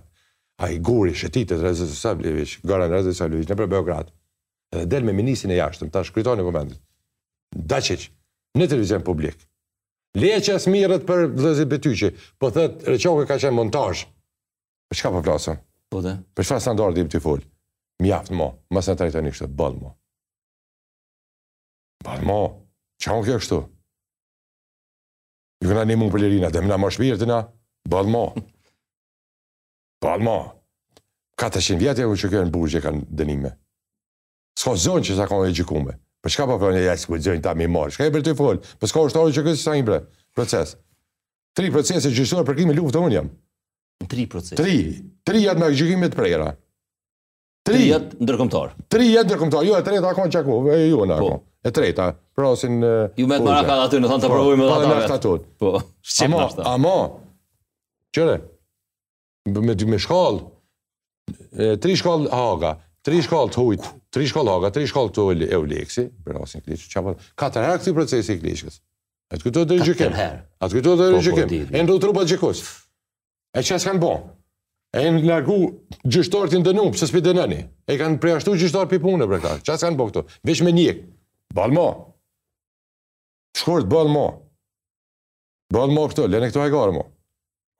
ai 0.62 0.76
guri 0.78 1.16
shëtitë 1.18 1.56
të 1.56 1.64
Rezës 1.64 1.96
Sablevich, 1.98 2.54
Goran 2.62 2.94
Rezës 2.94 3.18
Sablevich 3.18 3.50
në 3.50 3.56
Beograd. 3.64 4.12
Edhe 4.70 4.86
del 4.92 5.02
me 5.08 5.16
ministrin 5.18 5.50
e 5.50 5.58
jashtëm, 5.58 5.90
tash 5.92 6.12
në 6.14 6.44
komendit. 6.46 6.78
Dačić 7.68 8.06
në 8.56 8.68
televizion 8.70 9.02
publik. 9.02 9.34
Leqja 10.14 10.60
smirret 10.60 11.04
për 11.08 11.26
vëllezit 11.32 11.68
Betyqi, 11.68 12.12
po 12.38 12.52
thot 12.54 12.84
Reqoka 12.86 13.26
ka 13.26 13.36
qenë 13.42 13.56
montazh. 13.58 14.06
Çka 14.94 15.10
po 15.10 15.22
flasim? 15.26 15.58
Po 15.92 16.00
dhe. 16.00 16.14
Për 16.32 16.46
çfarë 16.48 16.62
standardi 16.64 17.02
jep 17.04 17.10
ti 17.12 17.20
fol? 17.20 17.42
Mjaft 18.00 18.30
mo, 18.34 18.48
mos 18.72 18.88
e 18.88 18.94
trajtoni 18.96 19.28
kështu, 19.34 19.50
boll 19.52 19.76
mo. 19.76 19.90
Boll 22.06 22.24
mo. 22.26 22.38
Çao 23.02 23.18
kjo 23.26 23.36
kështu. 23.42 23.58
Ju 25.62 25.68
vëna 25.70 25.84
nemun 25.90 26.08
për 26.10 26.24
Lirina, 26.24 26.48
dhe 26.50 26.62
mëna 26.64 26.78
më 26.80 26.90
shpirtina, 26.96 27.42
boll 27.92 28.08
mo. 28.10 28.24
Boll 30.02 30.24
mo. 30.24 30.38
400 31.42 31.76
vjetë 31.82 32.06
e 32.06 32.08
u 32.08 32.16
që 32.18 32.32
kërën 32.32 32.50
burgje 32.54 32.80
kanë 32.82 33.04
dënime. 33.20 33.52
Sko 34.58 34.72
zonë 34.80 35.04
që 35.10 35.18
sa 35.20 35.28
kanë 35.28 35.50
e 35.50 35.54
gjikume. 35.58 35.98
Për 36.24 36.32
shka 36.32 36.46
pa 36.48 36.56
po 36.56 36.70
përën 36.70 36.80
e 36.80 36.86
jesë 36.88 37.10
ku 37.10 37.20
zonë 37.20 37.44
ta 37.44 37.52
mi 37.58 37.68
marë? 37.68 37.92
Shka 37.98 38.08
e 38.08 38.14
për 38.16 38.24
të 38.30 38.34
folë? 38.38 38.64
Për 38.80 38.90
sko 38.90 39.04
është 39.10 39.20
orë 39.26 39.36
që 39.36 39.44
kësë 39.50 39.62
sa 39.66 39.76
imbre? 39.78 40.00
Proces. 40.36 40.76
Tri 41.58 41.68
procese 41.74 42.10
gjyqësore 42.14 42.46
për 42.48 42.58
krimin 42.62 42.78
luftë 42.80 43.04
unë 43.04 43.18
jam. 43.18 43.28
3 44.08 44.26
procese 44.28 44.56
3. 44.56 45.00
3 45.24 45.44
jetë 45.46 45.62
me 45.62 45.68
gjykimit 45.74 46.14
të 46.14 46.18
prejra. 46.18 46.50
3 47.68 47.82
jetë 47.86 48.22
ndërkomtar. 48.26 48.72
3 48.90 49.06
jetë 49.08 49.30
ndërkomtar. 49.30 49.66
Jo, 49.68 49.76
e 49.78 49.84
treta 49.86 50.10
akon 50.10 50.32
që 50.32 50.40
aku. 50.42 50.56
E 50.74 50.78
ju 50.88 51.04
e 51.04 51.08
në 51.12 51.18
po. 51.22 51.32
E 51.62 51.70
treta. 51.74 52.08
Pra, 52.34 52.48
Ju 52.56 53.26
me 53.30 53.38
të 53.38 53.44
marak 53.46 53.66
ka 53.68 53.74
dhe 53.78 53.84
aty, 53.86 53.98
në 54.02 54.08
thonë 54.10 54.24
të 54.24 54.30
provoj 54.32 54.56
me 54.58 54.66
dhe 54.66 54.72
atarët. 54.96 55.26
Po, 55.26 55.34
e 55.36 55.36
me 55.36 55.62
Po, 55.62 55.72
po 55.76 56.12
shqip 56.14 56.32
në 56.32 56.66
Amo, 56.72 56.94
qëre, 58.16 58.38
me 59.92 59.98
shkall, 60.00 60.40
3 61.84 61.98
shkall 62.00 62.24
haga, 62.32 62.74
3 63.06 63.20
shkall 63.26 63.52
të 63.52 63.66
hujt, 63.66 63.86
3 64.16 64.26
shkall 64.32 64.48
haga, 64.50 64.72
3 64.74 64.88
shkall 64.90 65.12
të 65.14 65.26
hujt 65.28 65.44
e 65.50 65.60
u 65.60 65.68
leksi, 65.70 66.06
për 66.24 66.40
asin 66.42 66.64
kliqë, 66.64 67.14
4 67.44 67.66
herë 67.68 67.78
këti 67.82 67.94
procesi 68.00 68.32
i 68.32 68.40
kliqës. 68.42 68.80
Atë 69.32 69.46
këtu 69.48 69.64
të 69.70 69.76
gjykim 69.86 70.16
Atë 70.16 70.78
këtu 70.80 70.96
të 70.98 71.10
po, 71.12 71.20
gjykim, 71.24 71.52
E 71.72 71.84
ndo 71.86 72.00
të 72.02 72.10
rëpa 72.10 72.24
gjëkosë. 72.32 72.72
E 73.52 73.60
që 73.60 73.76
s'kanë 73.82 74.00
bo? 74.00 74.12
E 74.96 75.02
në 75.12 75.24
largu 75.24 75.58
gjyshtarë 76.12 76.52
t'i 76.52 76.60
ndënu, 76.62 76.86
pëse 76.94 77.08
s'pi 77.08 77.22
dënëni. 77.24 77.58
E 77.90 77.96
kanë 78.00 78.18
preashtu 78.20 78.54
gjyshtarë 78.60 78.90
pi 78.92 78.98
punë, 79.02 79.28
bre 79.28 79.38
këtarë. 79.40 79.62
Që 79.64 79.76
s'kanë 79.80 79.98
bo 79.98 80.06
këto? 80.08 80.22
Vesh 80.48 80.62
me 80.64 80.72
njekë. 80.76 81.04
Balë 81.56 81.76
ma. 81.76 81.84
Shkurt, 83.58 83.88
balë 83.92 84.12
ma. 84.12 84.24
këtu, 85.72 85.92
ma 85.96 86.04
këto, 86.12 86.26
lene 86.32 86.48
këto 86.52 86.62
hajgarë 86.64 86.96
ma. 86.96 87.04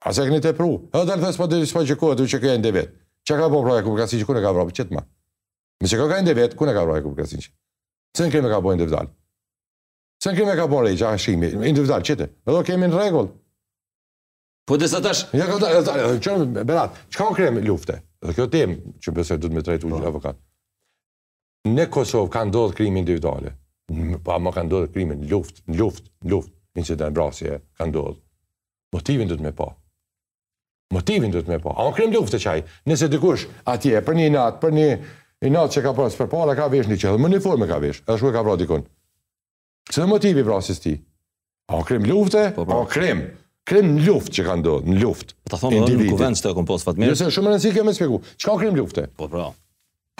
A 0.09 0.13
se 0.13 0.25
këni 0.27 0.41
të 0.45 0.53
pru? 0.57 0.69
E 0.93 1.03
dhe 1.07 1.17
lëtë 1.19 1.33
s'pa 1.37 1.47
dhe 1.49 1.61
s'pa 1.69 1.85
që 1.89 1.97
kohë, 2.01 2.17
du 2.21 2.25
që 2.33 2.41
këja 2.43 2.57
ndë 2.61 2.73
vetë. 2.79 2.93
Që 3.29 3.37
ka 3.39 3.49
po 3.53 3.61
pra 3.63 3.77
e 3.79 3.85
ku 3.85 3.93
përkasi 3.95 4.19
që 4.19 4.25
kune 4.29 4.41
ka 4.43 4.51
vrapi 4.53 4.73
qëtë 4.77 4.93
ma? 4.97 5.01
Më 5.81 5.89
që 5.89 6.01
ka 6.09 6.17
ndë 6.23 6.33
vetë, 6.41 6.57
kune 6.59 6.73
ka 6.75 6.83
vrapi 6.85 7.05
ku 7.05 7.13
përkasi 7.15 7.39
që? 7.45 7.53
Se 8.17 8.25
në 8.27 8.33
kemi 8.33 8.51
ka 8.51 8.59
po 8.65 8.73
individual? 8.75 9.07
Se 10.21 10.33
në 10.33 10.41
kemi 10.41 10.57
ka 10.59 10.67
po 10.71 10.81
rejtë, 10.83 11.05
a 11.07 11.13
shimi, 11.17 11.53
individual 11.71 12.03
qëtë? 12.03 12.27
Edo 12.43 12.65
kemi 12.67 12.89
në 12.91 12.99
regullë. 12.99 13.31
Po 14.65 14.77
desa 14.77 15.01
tash... 15.01 15.27
Ja, 15.33 15.45
ka, 15.47 15.57
ta, 15.59 16.35
berat, 16.63 16.95
që 17.11 17.25
o 17.25 17.31
kremë 17.35 17.63
lufte? 17.67 17.97
Dhe 18.23 18.35
kjo 18.37 18.45
tem, 18.51 18.75
që 19.03 19.11
besoj 19.17 19.37
du 19.41 19.49
të 19.49 19.57
me 19.57 19.63
trajtë 19.65 19.83
po. 19.89 19.97
ujtë 19.97 20.11
avokat. 20.11 20.37
Në 21.73 21.89
Kosovë 21.91 22.31
ka 22.31 22.43
ndodhë 22.47 22.77
krimi 22.77 23.01
individuale. 23.03 23.51
Pa 24.23 24.37
më 24.39 24.53
ka 24.55 24.63
ndodhë 24.63 24.91
krimi 24.95 25.17
në 25.19 25.27
luft, 25.31 25.59
në 25.67 25.75
luft, 25.81 26.07
në 26.23 26.31
luft, 26.35 26.53
në 26.79 26.85
që 26.89 26.97
në 27.03 27.09
brasje 27.17 27.57
ka 27.77 27.89
ndodhë. 27.91 28.15
Motivin 28.95 29.31
du 29.31 29.37
të 29.39 29.45
me 29.49 29.53
pa. 29.57 29.67
Motivin 30.95 31.33
du 31.35 31.41
të 31.43 31.51
me 31.55 31.59
pa. 31.63 31.75
A 31.75 31.87
o 31.87 31.91
luft 31.95 32.13
lufte 32.15 32.39
qaj, 32.43 32.61
nëse 32.87 33.11
dikush 33.11 33.47
atje, 33.67 33.99
për 34.05 34.17
një 34.19 34.31
natë, 34.37 34.61
për 34.63 34.75
një 34.79 34.87
i 35.43 35.51
natë 35.51 35.75
që 35.75 35.83
ka 35.89 35.93
prasë 35.97 36.19
për 36.21 36.27
pala, 36.35 36.55
ka 36.55 36.69
vesh 36.71 36.87
një 36.91 36.95
që, 37.01 37.15
dhe 37.15 37.19
më 37.23 37.31
një 37.33 37.41
formë 37.43 37.67
ka 37.71 37.81
vesh, 37.83 38.03
është 38.07 38.19
ku 38.23 38.29
e 38.29 38.31
ka 38.37 38.43
pra 38.47 38.55
dikon. 38.61 38.83
Kësë 39.89 40.05
dhe 40.05 40.07
motivi 40.11 40.43
prasës 40.47 40.79
ti? 40.83 40.93
A 41.71 41.79
o 41.81 41.83
krem 41.87 42.05
lufte? 42.07 42.43
Pa, 42.55 42.61
po, 42.63 42.67
po. 42.69 42.77
A 42.77 42.85
o 42.85 42.87
krem? 42.91 43.25
krim 43.67 43.97
në 43.97 44.05
luft 44.07 44.31
që 44.35 44.45
ka 44.45 44.55
ndodhur, 44.59 44.87
në 44.91 45.01
luft. 45.03 45.35
Po 45.45 45.55
ta 45.55 45.59
thonë 45.61 45.83
në 45.93 46.07
kuvent 46.11 46.39
të 46.43 46.53
kompos 46.57 46.85
Fatmir. 46.85 47.11
Jo 47.13 47.17
se 47.19 47.27
shumë 47.33 47.53
rëndësi 47.53 47.71
kjo 47.75 47.83
më 47.87 47.93
shpjegoj. 47.97 48.21
Çka 48.35 48.49
ka 48.55 48.63
krim 48.63 48.79
lufte? 48.79 49.05
Po 49.19 49.29
po. 49.31 49.49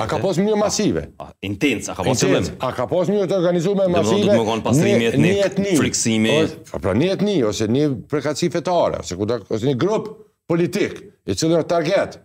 A 0.01 0.05
ka 0.09 0.17
pas 0.17 0.37
mënyrë 0.41 0.57
masive? 0.57 1.03
Intensa, 1.45 1.93
ka 1.97 2.01
pas 2.07 2.21
problem. 2.23 2.47
A 2.65 2.69
ka 2.73 2.87
pas 2.89 3.09
mënyrë 3.11 3.27
të 3.29 3.35
organizuar 3.37 3.75
me 3.77 3.85
masive? 3.93 4.21
Do 4.25 4.29
të 4.31 4.37
mëkon 4.39 4.63
pastrimi 4.65 5.05
etnik, 5.11 5.41
etnik 5.49 5.75
friksimi. 5.83 6.37
Po 6.71 6.79
pra, 6.81 6.95
një 6.97 7.11
etni 7.19 7.35
ose 7.45 7.67
një 7.69 7.83
prekaci 8.09 8.49
fetare, 8.55 9.03
ose 9.03 9.19
kuda, 9.19 9.37
ose 9.53 9.67
një 9.69 9.75
grup 9.83 10.07
politik 10.49 10.97
i 11.29 11.35
cili 11.37 11.59
është 11.59 11.71
target. 11.75 12.17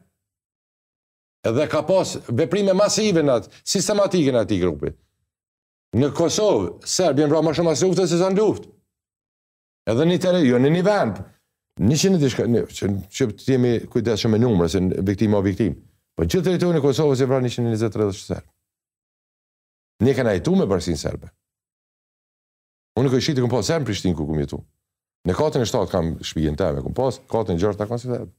Edhe 1.49 1.69
ka 1.71 1.83
pas 1.87 2.17
veprime 2.31 2.73
masive 2.79 3.23
nat, 3.27 3.51
sistematike 3.69 4.33
nat 4.35 4.51
i 4.57 4.63
grupit. 4.65 4.97
Në 5.99 6.09
Kosovë, 6.17 6.73
Serbia 6.89 7.29
më 7.29 7.35
pra, 7.37 7.45
më 7.45 7.53
shumë 7.59 7.69
masive 7.75 8.09
se 8.09 8.17
sa 8.21 8.33
në 8.33 8.41
luftë 8.41 8.78
edhe 9.93 10.05
një 10.09 10.19
tërë, 10.23 10.41
jo 10.45 10.59
në 10.61 10.71
një 10.77 10.83
vend, 10.85 11.19
një 11.89 11.97
që 12.03 12.11
në 12.13 12.19
dishka, 12.23 12.47
një, 12.51 12.63
që, 12.77 12.89
që 13.17 13.29
të 13.39 13.53
jemi 13.55 13.73
kujdeshëm 13.93 14.35
e 14.37 14.41
numre, 14.43 14.69
se 14.73 14.83
viktim 15.07 15.37
o 15.39 15.43
viktim, 15.45 15.77
po 16.19 16.27
gjithë 16.27 16.49
teritorin 16.51 16.81
e 16.81 16.85
Kosovës 16.85 17.23
e 17.25 17.29
vra 17.31 17.39
një 17.43 17.53
që 17.55 17.65
një 17.65 17.75
një 17.75 17.81
zetë 17.85 18.09
serbë. 18.23 18.49
Një 20.05 20.15
kanë 20.15 20.35
ajtu 20.37 20.55
me 20.59 20.67
bërësin 20.71 20.99
serbe. 20.99 21.31
Unë 23.01 23.11
kërë 23.13 23.23
shqiti 23.25 23.43
këmë 23.43 23.53
posë 23.55 23.69
serbë 23.73 23.83
në 23.85 23.89
Prishtinë 23.89 24.17
ku 24.19 24.27
këmë 24.29 24.45
jetu. 24.45 24.59
Në 25.27 25.35
katën 25.39 25.65
e 25.65 25.67
shtatë 25.69 25.91
kam 25.93 26.11
shpijin 26.27 26.59
të 26.59 26.69
me, 26.77 26.85
këmë 26.85 26.97
posë, 26.99 27.25
katën 27.31 27.57
e 27.59 27.63
gjërë 27.63 27.79
të 27.81 27.87
akonë 27.87 28.03
si 28.03 28.11
serbë. 28.11 28.31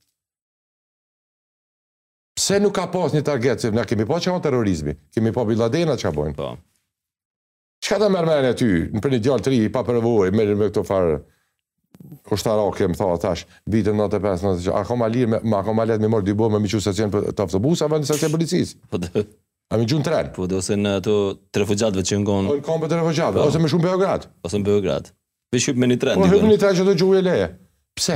Pse 2.39 2.59
nuk 2.63 2.75
ka 2.77 2.85
pas 2.93 3.15
një 3.15 3.23
target, 3.27 3.59
se 3.65 3.71
na 3.75 3.83
kemi 3.83 4.05
pas 4.07 4.23
që 4.23 4.31
kanë 4.31 4.45
terrorizmi, 4.45 4.93
kemi 5.15 5.33
po 5.35 5.43
biladena 5.49 5.97
që 5.99 6.07
ka 6.07 6.13
bojnë. 6.15 6.49
Qka 7.83 7.99
të 8.03 8.09
mërmen 8.15 8.47
e 8.51 8.55
ty, 8.59 8.69
në 8.93 9.03
për 9.03 9.15
një 9.17 9.21
gjallë 9.27 9.45
të 9.47 9.53
ri, 9.53 9.59
i 9.67 9.73
pa 9.73 9.83
përëvoj, 9.87 10.31
me 10.35 10.69
këto 10.69 10.83
farë, 10.87 11.17
kushtara, 12.27 12.61
oke, 12.65 12.87
më 12.89 12.97
thoa 12.99 13.17
tash, 13.21 13.45
vitën 13.71 13.95
95, 13.97 14.43
96, 14.63 14.95
ma 14.99 15.09
lirë, 15.11 15.39
më 15.43 15.59
ma 15.79 15.85
letë 15.89 16.03
me 16.05 16.11
morë 16.13 16.27
dy 16.29 16.35
bojë 16.37 16.53
me 16.55 16.61
miqu 16.63 16.81
se 16.83 16.93
qenë 16.97 17.13
për 17.13 17.29
të 17.35 17.45
autobus, 17.47 17.83
avë 17.85 17.99
në 18.03 18.09
se 18.11 18.19
qenë 18.21 18.35
policisë. 18.37 18.81
Po 18.93 19.01
A 19.69 19.77
mi 19.77 19.85
gjunë 19.85 20.01
tren? 20.07 20.29
Po 20.33 20.47
do 20.49 20.57
ose 20.57 20.73
në 20.73 20.95
ato 20.97 21.13
të 21.53 21.61
refugjatëve 21.61 22.01
që 22.09 22.17
ngonë... 22.23 22.47
Po 22.49 22.53
në 22.57 22.63
kompe 22.65 22.87
të 22.89 22.97
refugjatëve, 23.03 23.43
ose 23.45 23.59
me 23.61 23.69
shumë 23.69 23.85
Beograd? 23.85 24.23
Ose 24.47 24.57
në 24.57 24.65
Beograd. 24.65 25.11
Vi 25.53 25.59
me 25.77 25.89
një 25.91 25.97
tren, 26.01 26.17
Po 26.17 26.25
në 26.25 26.39
një 26.47 26.55
tren 26.63 26.77
që 26.79 26.85
të 26.87 26.95
gjuhu 26.97 27.19
e 27.19 27.21
leje. 27.27 27.51
Pse? 27.99 28.15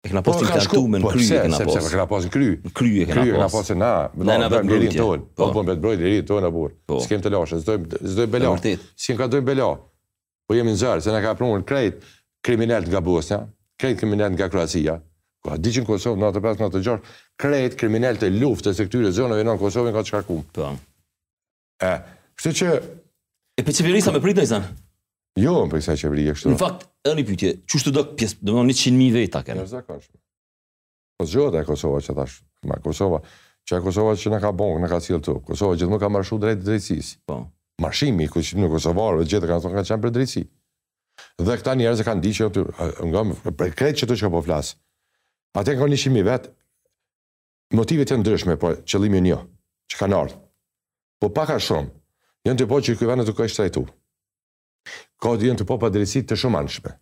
E 0.00 0.08
këna 0.08 0.22
postin 0.24 0.48
të 0.48 0.56
në 0.56 0.62
e 0.62 0.70
këna 0.70 1.04
postin. 1.04 1.52
Po, 1.52 1.68
po 1.68 1.82
e 1.90 1.92
këna 1.92 2.06
postin 2.14 2.32
kryu. 2.32 2.54
e 2.64 3.10
këna 3.12 3.50
postin. 3.52 3.84
Po. 3.84 4.24
e 4.24 5.82
këna 5.82 6.22
Po 6.24 6.32
tonë 6.32 6.96
S'kem 7.04 7.20
të 7.20 7.34
zdoj 8.14 8.74
S'kem 8.96 9.20
ka 9.20 9.28
Po 10.50 10.56
jemi 10.56 10.72
në 10.72 10.78
zërë, 10.80 11.02
se 11.04 11.12
në 11.14 11.18
ka 11.22 11.30
prunë 11.38 11.60
në 11.60 11.66
krejtë 11.68 12.08
kriminalt 12.40 12.88
nga 12.88 13.00
Bosnia, 13.00 13.44
krejt 13.76 13.98
kriminalt 13.98 14.32
nga 14.32 14.48
Kroacia, 14.48 14.98
ku 15.40 15.50
a 15.52 15.56
diçin 15.58 15.84
Kosov 15.84 16.18
në 16.20 16.28
atë 16.30 16.42
pesë 16.44 16.60
në 16.62 16.68
atë 16.68 16.82
gjor, 16.84 17.02
krejt 17.40 17.76
kriminalt 17.80 18.22
e 18.26 18.30
luftës 18.32 18.80
e 18.80 18.86
këtyre 18.88 19.12
zonave 19.16 19.44
në 19.46 19.54
Kosovën 19.62 19.94
ka 19.96 20.02
çarkum. 20.06 20.42
Po. 20.52 20.72
Ë, 21.84 21.92
kështu 22.38 22.52
që 22.62 22.66
e 23.60 23.64
pecivërisa 23.66 24.12
me 24.16 24.20
pritën 24.24 24.48
zan. 24.50 24.64
Jo, 25.40 25.54
më 25.64 25.72
përkësaj 25.76 26.00
që 26.02 26.10
vërri 26.12 26.24
e 26.28 26.34
kështu. 26.36 26.52
Në 26.52 26.58
fakt, 26.60 26.84
e 27.08 27.12
një 27.16 27.24
pytje, 27.28 27.52
që 27.70 27.78
është 27.80 27.92
të 27.96 28.04
pjesë, 28.18 28.38
do 28.44 28.56
më 28.58 28.64
një 28.70 28.76
qinë 28.82 28.98
mi 29.00 29.10
vejtë 29.14 29.42
Në 29.60 29.66
zekon 29.72 30.00
është. 30.00 30.18
Po 31.20 31.26
zë 31.28 31.46
e 31.60 31.64
Kosova 31.68 32.00
që 32.00 32.14
thash, 32.18 32.38
ma 32.68 32.76
Kosova, 32.84 33.18
që 33.68 33.78
e 33.78 33.84
Kosova 33.84 34.14
që 34.16 34.30
në 34.34 34.38
ka 34.40 34.50
bongë, 34.56 34.80
në 34.84 34.88
ka 34.90 35.00
cilë 35.04 35.20
të, 35.24 35.34
Kosova 35.46 35.76
gjithë 35.76 35.92
më 35.92 35.98
ka 36.00 36.08
marshu 36.10 36.38
drejtë 36.40 36.66
drejtësisë. 36.68 37.18
Po. 37.28 37.40
Marshimi, 37.80 38.26
ku 38.28 38.42
që 38.44 38.60
në 38.60 38.70
Kosovarëve, 38.74 39.26
gjithë 39.28 39.48
ka 39.48 39.58
në 39.60 39.64
të 39.64 39.72
kanë 39.76 39.90
qenë 39.90 40.04
për 40.04 40.12
drejtësi. 40.16 40.42
Dhe 41.38 41.54
këta 41.60 41.74
njerëz 41.78 42.02
e 42.02 42.06
kanë 42.06 42.22
ditë 42.24 42.48
që 42.50 42.64
jo, 42.64 42.64
nga 43.10 43.22
për 43.58 43.74
kret 43.78 44.00
që 44.00 44.06
ato 44.08 44.16
çka 44.18 44.30
po 44.32 44.42
flas. 44.42 44.74
Atë 45.58 45.76
kanë 45.78 45.94
nishim 45.94 46.16
i 46.18 46.24
vet. 46.26 46.48
Motivet 47.78 48.10
janë 48.10 48.24
ndryshme, 48.24 48.56
po 48.58 48.72
qëllimi 48.90 49.18
është 49.20 49.26
një, 49.28 49.38
që 49.90 49.98
kanë 50.00 50.16
ardhur. 50.18 50.40
Po 51.20 51.30
pak 51.36 51.52
a 51.54 51.58
shumë 51.58 51.88
janë 52.48 52.60
të 52.62 52.66
po 52.70 52.80
që 52.82 52.96
ky 52.98 53.06
vënë 53.10 53.26
të 53.28 53.34
kohë 53.38 53.52
shtrejtu. 53.52 53.84
tu. 53.86 53.92
Ka 55.20 55.34
të 55.38 55.64
po 55.68 55.78
pa 55.78 55.88
drejtësi 55.92 56.24
të 56.26 56.36
shumë 56.40 56.58
anshme. 56.58 56.96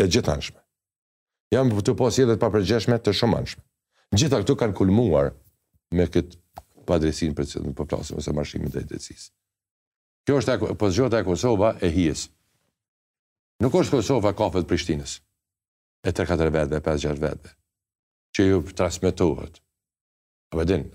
E 0.00 0.06
gjithanshme. 0.08 0.60
Jam 1.52 1.70
të 1.70 1.94
po 1.98 2.10
si 2.10 2.22
edhe 2.22 2.36
të 2.36 2.42
papërgjeshme 2.42 2.98
të 3.02 3.12
shumë 3.20 3.36
anshme. 3.38 3.62
Gjitha 4.16 4.40
këtu 4.42 4.54
kanë 4.58 4.74
kulmuar 4.78 5.32
me 5.94 6.06
këtë 6.06 6.36
padresin 6.88 7.34
për 7.34 7.44
të 7.46 7.50
cilën 7.52 7.74
po 7.78 7.84
flasim 7.90 8.18
ose 8.18 8.32
marshimin 8.34 8.70
e 8.70 8.80
drejtësisë. 8.80 9.28
Kjo 10.26 10.38
është 10.40 10.52
ajo 10.56 10.74
pozicioni 10.74 11.22
i 11.22 11.86
e 11.86 11.90
hijes. 11.96 12.28
Nuk 13.60 13.74
është 13.76 13.98
Kosova 13.98 14.30
kafet 14.32 14.64
Prishtinës, 14.68 15.18
e 16.08 16.14
3-4 16.16 16.48
vetëve, 16.54 16.78
5-6 16.86 17.18
vetëve, 17.20 17.50
që 18.36 18.46
ju 18.46 18.60
transmitohet. 18.76 19.58
A 20.50 20.56
me 20.56 20.64
po 20.64 20.68
din, 20.70 20.86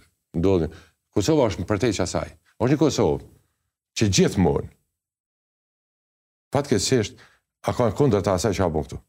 ndodhin, 0.41 0.73
Kosova 1.15 1.45
është 1.51 1.61
më 1.61 1.69
përtej 1.71 1.91
që 1.99 2.05
asaj. 2.07 2.29
është 2.57 2.73
një 2.73 2.79
Kosovë, 2.81 3.19
që 3.99 4.07
gjithë 4.17 4.41
mërën, 4.41 4.71
patë 6.55 6.71
kësisht, 6.73 7.21
a 7.69 7.73
ka 7.75 7.87
në 7.89 7.95
kundër 7.99 8.23
të 8.25 8.33
asaj 8.33 8.55
që 8.57 8.63
a 8.65 8.69
këtu. 8.73 8.99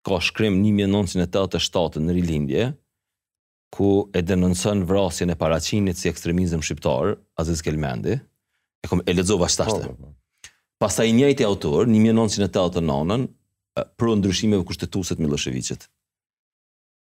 ka 0.06 0.20
shkrim 0.28 0.60
1987 0.62 2.04
në 2.08 2.16
rilindje, 2.18 2.68
ku 3.74 3.88
e 4.16 4.22
denonësën 4.24 4.84
vrasjen 4.88 5.34
e 5.34 5.36
paracinit 5.38 5.98
si 6.00 6.08
ekstremizm 6.12 6.62
shqiptar, 6.64 7.16
Aziz 7.42 7.60
Kelmendi, 7.66 8.14
e 8.16 8.86
kom 8.88 9.02
e 9.02 9.16
ledzova 9.18 9.50
shtashtë. 9.50 9.90
Po, 9.90 9.98
po, 9.98 10.52
Pasta 10.78 11.02
i 11.02 11.10
njëjti 11.10 11.42
autor, 11.42 11.88
1989, 11.90 13.26
pro 13.98 14.14
ndryshimeve 14.16 14.64
kushtetuese 14.66 15.16
të 15.16 15.22
Miloševićit. 15.24 15.86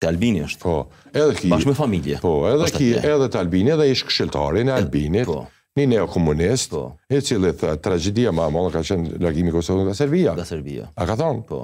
Te 0.01 0.07
Albini 0.09 0.43
është. 0.43 0.61
Po, 0.63 0.77
edhe 1.13 1.35
ki. 1.39 1.49
Bashkë 1.53 1.71
me 1.71 1.75
familje. 1.77 2.17
Po, 2.23 2.33
edhe 2.49 2.69
ki, 2.75 2.89
edhe 2.99 3.29
te 3.31 3.39
Albini, 3.39 3.71
edhe 3.75 3.87
ish 3.91 4.05
këshilltari 4.09 4.65
në 4.67 4.75
Albinit. 4.79 5.29
Po. 5.29 5.45
Një 5.77 5.85
neokomunist, 5.95 6.69
po. 6.75 6.81
e 7.09 7.17
cili 7.25 7.49
tha, 7.57 7.71
tragedia 7.81 8.29
ma 8.35 8.45
mollë 8.53 8.75
ka 8.75 8.83
qenë 8.85 9.15
lagimi 9.23 9.49
Kosovës 9.53 9.87
nga 9.87 9.95
Serbia. 9.97 10.35
Nga 10.37 10.45
Serbia. 10.45 10.83
A 10.93 11.07
ka 11.09 11.15
thonë? 11.17 11.41
Po. 11.49 11.63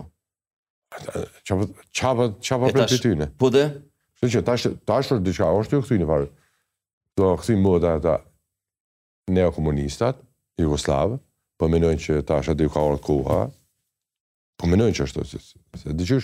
Qa 1.46 2.10
pa 2.18 2.30
për 2.40 2.72
për 2.72 2.80
për 2.88 3.04
tyne? 3.04 3.28
Po 3.38 3.52
dhe? 3.54 3.68
Shë 4.20 4.32
që 4.34 4.42
tash, 4.48 4.66
tash 4.90 5.12
është 5.14 5.22
diqka, 5.28 5.52
është 5.62 5.78
ju 5.78 5.84
këthuj 5.84 6.00
në 6.02 6.10
farë. 6.10 6.26
Do 7.20 7.30
këthuj 7.42 7.60
më 7.62 7.76
dhe 8.06 8.16
neokomunistat, 9.38 10.18
Jugoslavë, 10.60 11.20
po 11.62 11.70
menojnë 11.72 12.02
që 12.04 12.18
tash 12.28 12.50
atë 12.52 12.66
ka 12.74 12.82
Po 14.60 14.68
mënojnë 14.68 14.96
që 15.00 15.06
është 15.08 15.24
të 15.24 15.44
Se 15.80 15.96
dhe 15.96 16.18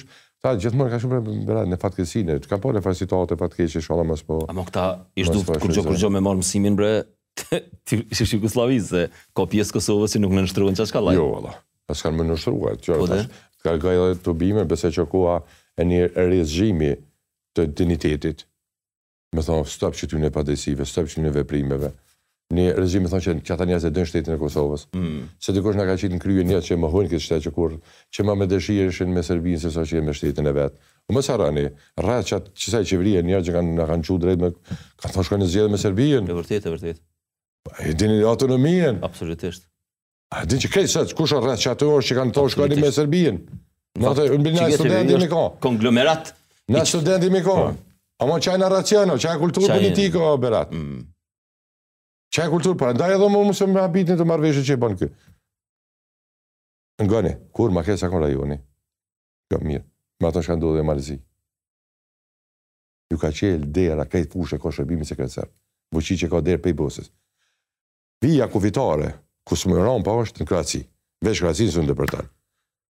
ta 0.45 0.51
gjithë 0.61 0.87
ka 0.91 0.97
shumë 1.01 1.19
për 1.25 1.37
pra, 1.47 1.61
në 1.65 1.77
fatkesi, 1.81 2.21
të 2.27 2.49
ka 2.51 2.57
po 2.61 2.69
në 2.75 2.83
farë 2.85 2.97
situatë 2.99 3.31
të 3.33 3.37
fatkesi, 3.41 3.81
shala 3.81 4.03
po. 4.05 4.17
s'po... 4.19 4.35
më 4.53 4.65
këta 4.67 4.83
ishtë 5.23 5.33
duftë 5.39 5.47
po 5.55 5.61
kur 5.63 5.71
gjo 5.73 5.83
kur 5.87 6.11
me 6.13 6.21
marë 6.21 6.37
mësimin 6.43 6.75
bre, 6.77 6.89
të 7.41 7.97
shqipë 8.13 8.43
kësë 8.43 8.59
lavi, 8.59 8.77
se 8.85 9.01
ka 9.35 9.47
pjesë 9.49 9.73
Kosovës 9.73 10.13
që 10.13 10.21
nuk 10.21 10.35
në 10.35 10.43
nështruen 10.45 10.77
që 10.77 10.85
është 10.85 10.97
ka 10.97 11.01
lajë. 11.07 11.17
Jo, 11.17 11.25
valla. 11.39 11.55
a 11.89 11.95
kanë 11.97 12.17
në 12.17 12.21
më 12.21 12.27
nështruen, 12.29 12.77
që 12.77 12.93
është 12.93 12.99
po 12.99 13.09
të 13.09 13.25
ka 13.65 13.73
gaj 13.87 14.03
të 14.27 14.35
bime, 14.43 14.67
bese 14.69 14.93
që 14.93 15.07
kua 15.15 15.39
e 15.81 15.87
një 15.89 16.01
rizgjimi 16.29 16.91
të 17.57 17.67
dinitetit, 17.79 18.45
me 19.33 19.41
thonë, 19.49 19.65
stop 19.73 19.97
që 19.97 20.13
ty 20.13 20.21
në 20.27 20.33
padesive, 20.37 20.85
stop 20.85 21.09
që 21.09 21.25
në 21.25 21.33
veprimeve, 21.41 21.89
në 22.53 22.65
rezhim 22.77 23.07
thonë 23.09 23.23
që 23.25 23.33
çata 23.47 23.65
njerëz 23.65 23.85
të 23.87 23.91
dënë 23.95 24.07
shtetin 24.09 24.35
e 24.35 24.37
Kosovës. 24.37 24.83
Mm. 24.93 25.23
Se 25.41 25.53
dikush 25.55 25.77
na 25.79 25.85
ka 25.87 25.95
qenë 25.97 26.19
krye 26.21 26.43
një 26.45 26.59
që 26.61 26.77
më 26.77 26.89
huajnë 26.93 27.09
këtë 27.15 27.23
shtet 27.25 27.45
që 27.47 27.51
kur 27.55 27.77
që 28.13 28.21
më 28.27 28.35
me 28.37 28.47
dëshirëshin 28.51 29.09
me 29.15 29.23
Serbinë 29.25 29.61
se 29.63 29.71
sa 29.73 29.81
që 29.85 30.03
me 30.05 30.13
shtetin 30.13 30.45
e 30.45 30.53
vet. 30.53 30.75
Po 31.05 31.15
më 31.17 31.23
sarani, 31.25 31.65
rraça 32.01 32.39
që 32.53 32.67
sa 32.75 32.83
qeveria 32.85 33.23
njerëz 33.25 33.49
që 33.49 33.55
kanë 33.55 33.73
na 33.79 33.87
kanë 33.89 34.05
çu 34.05 34.17
drejt 34.21 34.41
me 34.43 34.51
kanë 35.01 35.13
thonë 35.15 35.27
shkojnë 35.29 35.47
zgjedhje 35.53 35.71
me 35.73 35.79
Serbinë. 35.81 36.27
E 36.27 36.37
vërtetë, 36.37 36.67
e 36.69 36.75
vërtetë. 36.75 37.01
Po 37.65 37.73
e 37.81 37.95
dinë 37.97 38.19
autonominë. 38.29 38.95
Absolutisht. 39.09 39.65
A 40.35 40.45
dinë 40.45 40.67
që 40.67 40.71
këto 40.75 41.05
kush 41.17 41.33
rraça 41.41 41.73
të 41.77 41.89
orë 41.95 42.05
që 42.11 42.19
kanë 42.19 42.35
thonë 42.37 42.53
shkojnë 42.53 42.79
me 42.85 42.93
Serbinë. 42.99 43.59
Në 43.97 44.09
atë 44.13 44.27
unë 44.35 44.49
bëna 44.51 44.69
studenti 44.75 45.17
më 45.23 45.31
kon. 45.33 45.51
Konglomerat. 45.65 46.31
Na 46.73 46.85
studenti 46.85 47.29
me 47.33 47.41
kon. 47.45 47.73
Po. 47.73 47.91
Amo 48.25 48.37
çajna 48.39 48.69
racionale, 48.71 49.17
çaj 49.19 49.37
kulturë 49.41 49.73
politike 49.75 50.21
o 50.23 50.31
berat. 50.39 50.71
Mm. 50.75 51.03
Qa 52.35 52.43
e 52.43 52.51
kulturë 52.51 52.75
për, 52.75 52.97
ndaj 52.99 53.13
edhe 53.15 53.27
më 53.31 53.39
më 53.41 53.47
mësëm 53.47 53.69
me 53.71 53.79
habitin 53.79 54.17
të 54.19 54.25
marveshë 54.27 54.61
që 54.67 54.75
e 54.75 54.79
banë 54.83 54.97
kjo. 54.99 55.07
Ngani, 57.05 57.31
kur 57.55 57.69
ma 57.75 57.83
kesa 57.87 58.09
kon 58.11 58.25
rajoni? 58.25 58.57
Kjo 59.47 59.59
mirë, 59.63 59.83
me 60.19 60.27
ato 60.27 60.41
shkandu 60.43 60.73
dhe 60.75 60.83
marzi. 60.83 61.15
Ju 63.11 63.15
ka 63.21 63.31
qel 63.37 63.63
dera, 63.77 64.03
ka 64.11 64.19
fushë 64.33 64.59
ka 64.65 64.71
shërbimi 64.75 65.07
se 65.07 65.15
kretësar. 65.15 65.47
Vëqi 65.95 66.17
që 66.23 66.29
ka 66.33 66.41
derë 66.49 66.61
pej 66.65 66.75
bosës. 66.81 67.07
Vija 68.25 68.49
ku 68.51 68.59
vitare, 68.63 69.13
ku 69.47 69.55
së 69.55 69.71
më 69.71 69.79
rronë 69.79 70.03
pa 70.03 70.17
është 70.25 70.43
në 70.43 70.49
Kroaci. 70.49 70.83
Vesh 71.23 71.39
Kroaci 71.45 71.69
në 71.69 71.71
së 71.77 71.85
në 71.85 71.91
dëpërtar. 71.93 72.27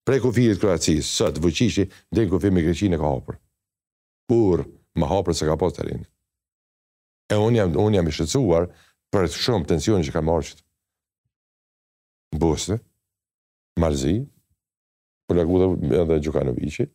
Prej 0.09 0.21
ku 0.25 0.33
fijit 0.33 0.61
Kroaci, 0.63 0.97
sët, 1.03 1.37
vëqi 1.45 1.69
që 1.77 1.87
dhe 2.15 2.25
në 2.25 2.33
ku 2.33 2.41
me 2.49 2.65
Greqi 2.65 2.89
në 2.89 2.97
ka 3.01 3.13
hapër. 3.13 3.37
Kur, 4.31 4.65
ma 4.97 5.11
hapër 5.13 5.37
se 5.37 5.45
ka 5.45 5.57
pas 5.61 5.73
të 5.77 5.85
rinë. 5.91 6.09
E 7.29 7.35
unë 7.45 7.57
jam, 7.59 7.77
un 7.83 7.93
jam 7.97 8.07
i 8.07 8.13
shëcuar, 8.15 8.69
për 9.15 9.27
të 9.31 9.39
shumë 9.41 9.67
tensioni 9.69 10.07
që 10.07 10.13
ka 10.15 10.21
marrë 10.27 10.47
që 10.49 10.57
të 12.35 12.79
marzi, 13.81 14.13
për 15.29 15.37
lagu 15.37 15.59
dhe 15.61 15.67
edhe 16.01 16.15
Gjukanovici, 16.25 16.85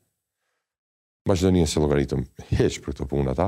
ma 1.29 1.37
që 1.37 1.47
do 1.47 1.53
njënë 1.55 1.71
se 1.71 1.83
logaritëm 1.85 2.25
heqë 2.51 2.81
për 2.83 2.89
këto 2.97 3.07
punë 3.13 3.31
ata, 3.37 3.47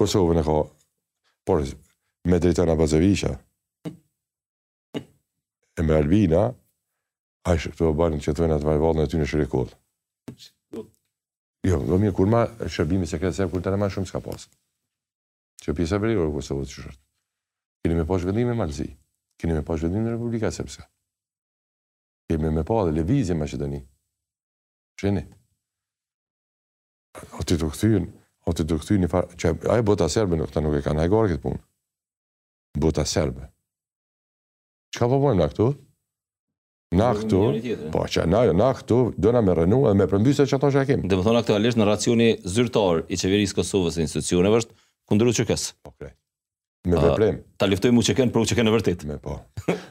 Kosovën 0.00 0.40
e 0.40 0.44
ka, 0.46 0.54
por 1.46 1.66
me 2.30 2.38
drejta 2.40 2.64
në 2.64 2.78
Bazevisha, 2.80 3.32
e 4.96 5.84
me 5.84 5.98
Albina, 6.00 6.46
a 7.50 7.54
i 7.54 7.60
shëtë 7.60 7.82
të 7.92 8.10
që 8.24 8.32
të 8.32 8.46
venë 8.46 8.56
atë 8.56 8.70
vajvalë 8.70 9.04
e 9.04 9.10
ty 9.12 9.20
në 9.20 9.28
shërekullë. 9.34 10.82
Jo, 11.66 11.78
do 11.86 12.00
mirë, 12.02 12.16
kur 12.16 12.26
ma 12.32 12.46
shërbimi 12.66 13.06
se 13.06 13.20
këtë 13.22 13.50
kur 13.52 13.62
të 13.62 13.74
në 13.74 13.82
ma 13.84 13.92
shumë 13.92 14.08
s'ka 14.08 14.22
pasë 14.24 14.48
që 15.62 15.74
pjesa 15.78 15.98
përgjore 16.02 16.28
e 16.30 16.34
Kosovës 16.34 16.70
që 16.74 16.80
shërët. 16.82 16.98
Kini 17.82 17.98
me 17.98 18.06
po 18.06 18.16
shvëllim 18.18 18.50
e 18.50 18.56
Malzi, 18.58 18.88
keni 19.40 19.54
me 19.56 19.62
po 19.66 19.76
shvëllim 19.78 20.08
e 20.08 20.14
Republika 20.16 20.50
Sepska, 20.54 20.84
kini 22.30 22.50
me 22.54 22.64
po 22.66 22.80
dhe 22.86 22.94
Levizje 22.98 23.36
Macedoni, 23.38 23.78
që 24.98 25.14
e 25.18 25.24
O 27.36 27.44
ti 27.44 27.54
të 27.60 27.66
këthyën, 27.68 28.04
o 28.48 28.52
ti 28.56 28.64
të 28.64 28.76
këthyën 28.80 29.02
një 29.04 29.08
farë, 29.12 29.36
që 29.40 29.50
aje 29.74 29.82
bota 29.84 30.06
serbe 30.10 30.36
nuk 30.40 30.48
ta 30.54 30.62
nuk 30.64 30.78
e 30.78 30.80
ka 30.82 30.94
najgore 30.96 31.34
këtë 31.34 31.42
punë, 31.44 31.58
bota 32.80 33.04
serbe. 33.06 33.50
Që 34.96 35.02
ka 35.02 35.08
po 35.12 35.18
pojmë 35.20 35.42
në 35.42 35.48
këtu? 35.52 35.66
Në 36.96 37.10
këtu, 37.18 37.42
po 37.92 38.06
që 38.16 38.24
na 38.32 38.40
jo 38.48 38.54
në 38.56 38.70
këtu, 38.80 38.98
do 39.22 39.30
në 39.36 39.44
me 39.44 39.58
rënu 39.60 39.82
edhe 39.90 40.00
me 40.00 40.08
përmbysë 40.08 40.48
që 40.48 40.56
ato 40.56 40.72
që 40.72 40.82
e 40.82 40.88
kemë. 40.88 41.04
Dhe 41.12 41.18
më 41.20 41.26
thonë 41.28 41.42
aktualisht 41.44 41.80
në 41.80 41.88
racioni 41.90 42.30
zyrtar 42.56 43.04
i 43.12 43.20
qeverisë 43.20 43.58
Kosovës 43.60 44.00
e 44.00 44.06
institucionëve 44.08 44.62
është 44.64 44.80
kundër 45.12 45.28
UÇK-s. 45.32 45.72
Po 45.84 45.92
Me 46.88 46.98
veprim. 46.98 47.36
Ta 47.60 47.68
luftojmë 47.70 48.00
UÇK-n 48.02 48.32
për 48.34 48.42
UÇK-n 48.42 48.68
e 48.70 48.74
vërtet. 48.74 49.04
Me 49.06 49.16
po. 49.22 49.36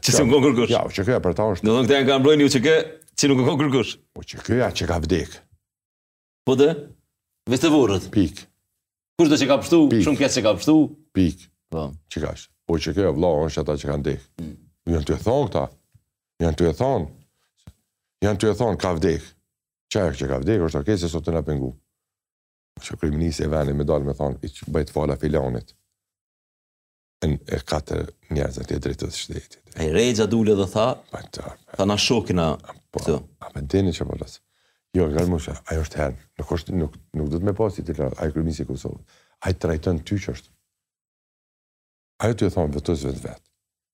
Çi 0.04 0.12
s'u 0.18 0.26
ngon 0.28 0.44
kërkosh? 0.48 0.72
Ja, 0.74 0.82
UÇK-ja 0.90 1.22
për 1.24 1.38
ta 1.38 1.46
është. 1.54 1.68
Do 1.70 1.76
të 1.78 1.88
thonë 1.88 2.04
këta 2.04 2.04
mbrojnë 2.04 2.08
kanë 2.10 2.22
mbrojni 2.22 2.48
UÇK, 2.50 2.90
çi 3.22 3.30
nuk 3.32 3.44
e 3.44 3.46
ka 3.48 3.54
kërkosh. 3.62 3.94
Po 4.18 4.24
UÇK-ja 4.26 4.68
që 4.76 4.90
ka 4.90 4.98
vdek. 5.06 5.38
Po 6.50 6.58
dhe 6.60 6.68
vetë 7.54 7.72
vurrët. 7.72 8.10
Pik. 8.12 8.42
Kush 9.22 9.32
do 9.32 9.38
të 9.38 9.46
çka 9.46 9.60
pështu? 9.64 9.82
Shumë 10.04 10.20
kësaj 10.20 10.42
çka 10.42 10.54
pështu. 10.60 10.76
Pik. 11.16 11.48
Po. 11.72 11.86
Çi 12.12 12.24
ka? 12.26 12.34
Po 12.68 12.76
UÇK-ja 12.82 13.14
vëllau 13.16 13.46
është 13.48 13.64
ata 13.64 13.78
që 13.84 13.92
kanë 13.94 14.08
dek. 14.10 14.28
Ju 14.42 14.50
hmm. 14.50 14.98
janë 14.98 15.10
të 15.14 15.22
thonë 15.24 15.48
këta. 15.54 15.66
Janë 16.44 16.60
të 16.60 16.74
thonë. 16.82 17.08
Janë 18.28 18.44
të 18.44 18.56
thonë 18.60 18.84
ka 18.84 18.92
vdek. 19.00 19.32
Çaj 19.92 20.16
që 20.20 20.28
ka 20.34 20.42
vdek, 20.44 20.68
është 20.68 20.84
okay 20.84 21.00
se 21.00 21.08
sot 21.12 21.28
na 21.36 21.44
pengu 21.48 21.72
që 22.84 22.98
kërë 23.00 23.14
minis 23.16 23.40
e 23.42 23.48
venë 23.52 23.76
me 23.78 23.86
dalë 23.88 24.10
me 24.10 24.16
thonë, 24.18 24.42
i 24.48 24.52
që 24.56 24.70
bëjt 24.74 24.92
fala 24.96 25.18
filanit, 25.22 25.74
në 27.26 27.36
e 27.54 27.60
katër 27.70 28.10
njerëzën 28.34 28.68
të 28.70 28.80
drejtë 28.86 29.08
të 29.10 29.18
shtetit. 29.18 29.60
E 29.86 29.90
rejgja 29.94 30.26
dule 30.32 30.56
dhe 30.58 30.66
tha, 30.74 30.88
ta, 31.38 31.46
tha 31.78 31.88
na 31.92 31.98
shokë 32.08 32.36
në 32.40 32.48
po, 32.92 33.20
A 33.46 33.52
me 33.56 33.62
dini 33.72 33.94
që 33.96 34.08
përës, 34.10 34.40
po 34.92 35.00
jo, 35.00 35.06
gërë 35.14 35.30
mësha, 35.32 35.54
ajo 35.72 35.84
është 35.86 36.00
herë, 36.02 36.18
nuk, 36.40 36.50
është, 36.58 36.74
nuk, 36.82 36.98
nuk 37.16 37.30
dhëtë 37.32 37.48
me 37.48 37.54
pasi 37.56 37.86
të 37.88 37.96
lërë, 38.02 38.18
ajo 38.26 38.34
kërë 38.36 38.44
minis 38.48 38.60
i 38.64 38.68
Kosovë, 38.68 39.00
ajo 39.48 39.56
të 39.62 39.70
rajtën 39.72 40.02
ty 40.10 40.18
që 40.26 40.34
është. 40.36 40.52
Ajo 42.26 42.36
të 42.38 42.50
e 42.50 42.54
thonë 42.58 42.76
vëtës 42.76 43.06
vëtë 43.08 43.24
vetë, 43.30 43.48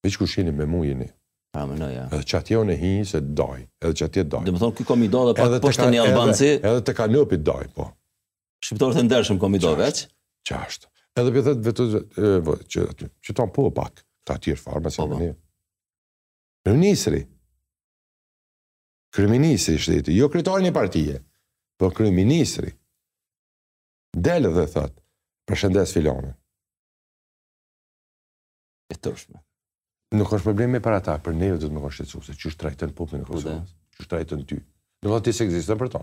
veç 0.08 0.18
ku 0.18 0.28
shini 0.32 0.56
me 0.62 0.66
mu 0.68 0.82
jeni, 0.88 1.12
Pa 1.56 1.62
më 1.66 1.78
Edhe 1.88 2.18
që 2.28 2.40
atje 2.42 2.58
unë 2.60 2.74
e 2.74 2.74
hi 2.82 2.90
se 3.08 3.22
daj, 3.24 3.62
edhe 3.80 3.96
që 3.96 4.08
atje 4.10 4.24
daj. 4.28 4.42
Dhe 4.46 4.52
më 4.54 4.60
thonë, 4.62 4.76
këj 4.78 4.86
kom 4.90 5.06
i 5.06 5.08
daj 5.10 5.28
dhe 5.30 5.36
pak 5.40 5.54
poshtë 5.64 5.86
një 5.94 6.02
albanci. 6.04 6.50
Edhe, 6.58 6.72
edhe 6.74 6.82
të 6.90 6.94
ka 6.98 7.06
njëpit 7.08 7.46
daj, 7.48 7.70
po 7.78 7.86
shqiptarë 8.66 8.96
të 8.98 9.04
ndershëm 9.08 9.40
kombi 9.42 9.60
do 9.62 9.74
veç. 9.80 10.06
Ç'është. 10.48 10.88
Edhe 11.20 11.32
pse 11.34 11.44
thotë 11.48 11.66
vetë 11.66 12.58
që 12.72 12.84
aty, 12.92 13.08
që 13.26 13.34
ton 13.38 13.50
po 13.54 13.66
pak, 13.76 14.04
ta 14.28 14.38
tjerë 14.42 14.62
farma 14.62 14.92
si 14.94 15.02
Në 16.68 16.74
Nisri. 16.76 17.22
Kryeministri 19.16 19.78
i 19.78 19.80
shtetit, 19.80 20.12
jo 20.12 20.28
kryetari 20.30 20.68
i 20.68 20.74
partisë, 20.76 21.22
po 21.80 21.88
kryeministri. 21.96 22.74
Del 24.26 24.50
dhe 24.54 24.66
thot, 24.74 24.94
"Përshëndes 25.48 25.94
Filonë." 25.96 26.34
E 28.92 28.96
tosh. 29.00 29.28
Nuk 30.16 30.28
është 30.28 30.44
problemi 30.44 30.44
problem 30.44 30.72
me 30.76 30.80
para 30.82 31.00
ta, 31.08 31.16
për 31.24 31.34
ne 31.40 31.56
do 31.58 31.68
të 31.68 31.72
më 31.72 31.82
konstituose, 31.86 32.34
çu 32.42 32.50
shtrajtën 32.52 32.92
popullin 32.98 33.24
e 33.24 33.26
Kosovës, 33.30 33.68
çu 33.94 34.00
shtrajtën 34.04 34.42
ty. 34.48 34.58
Do 35.02 35.08
të 35.08 35.14
thotë 35.14 35.32
se 35.36 35.42
ekziston 35.46 35.78
për 35.80 35.90
ta. 35.94 36.02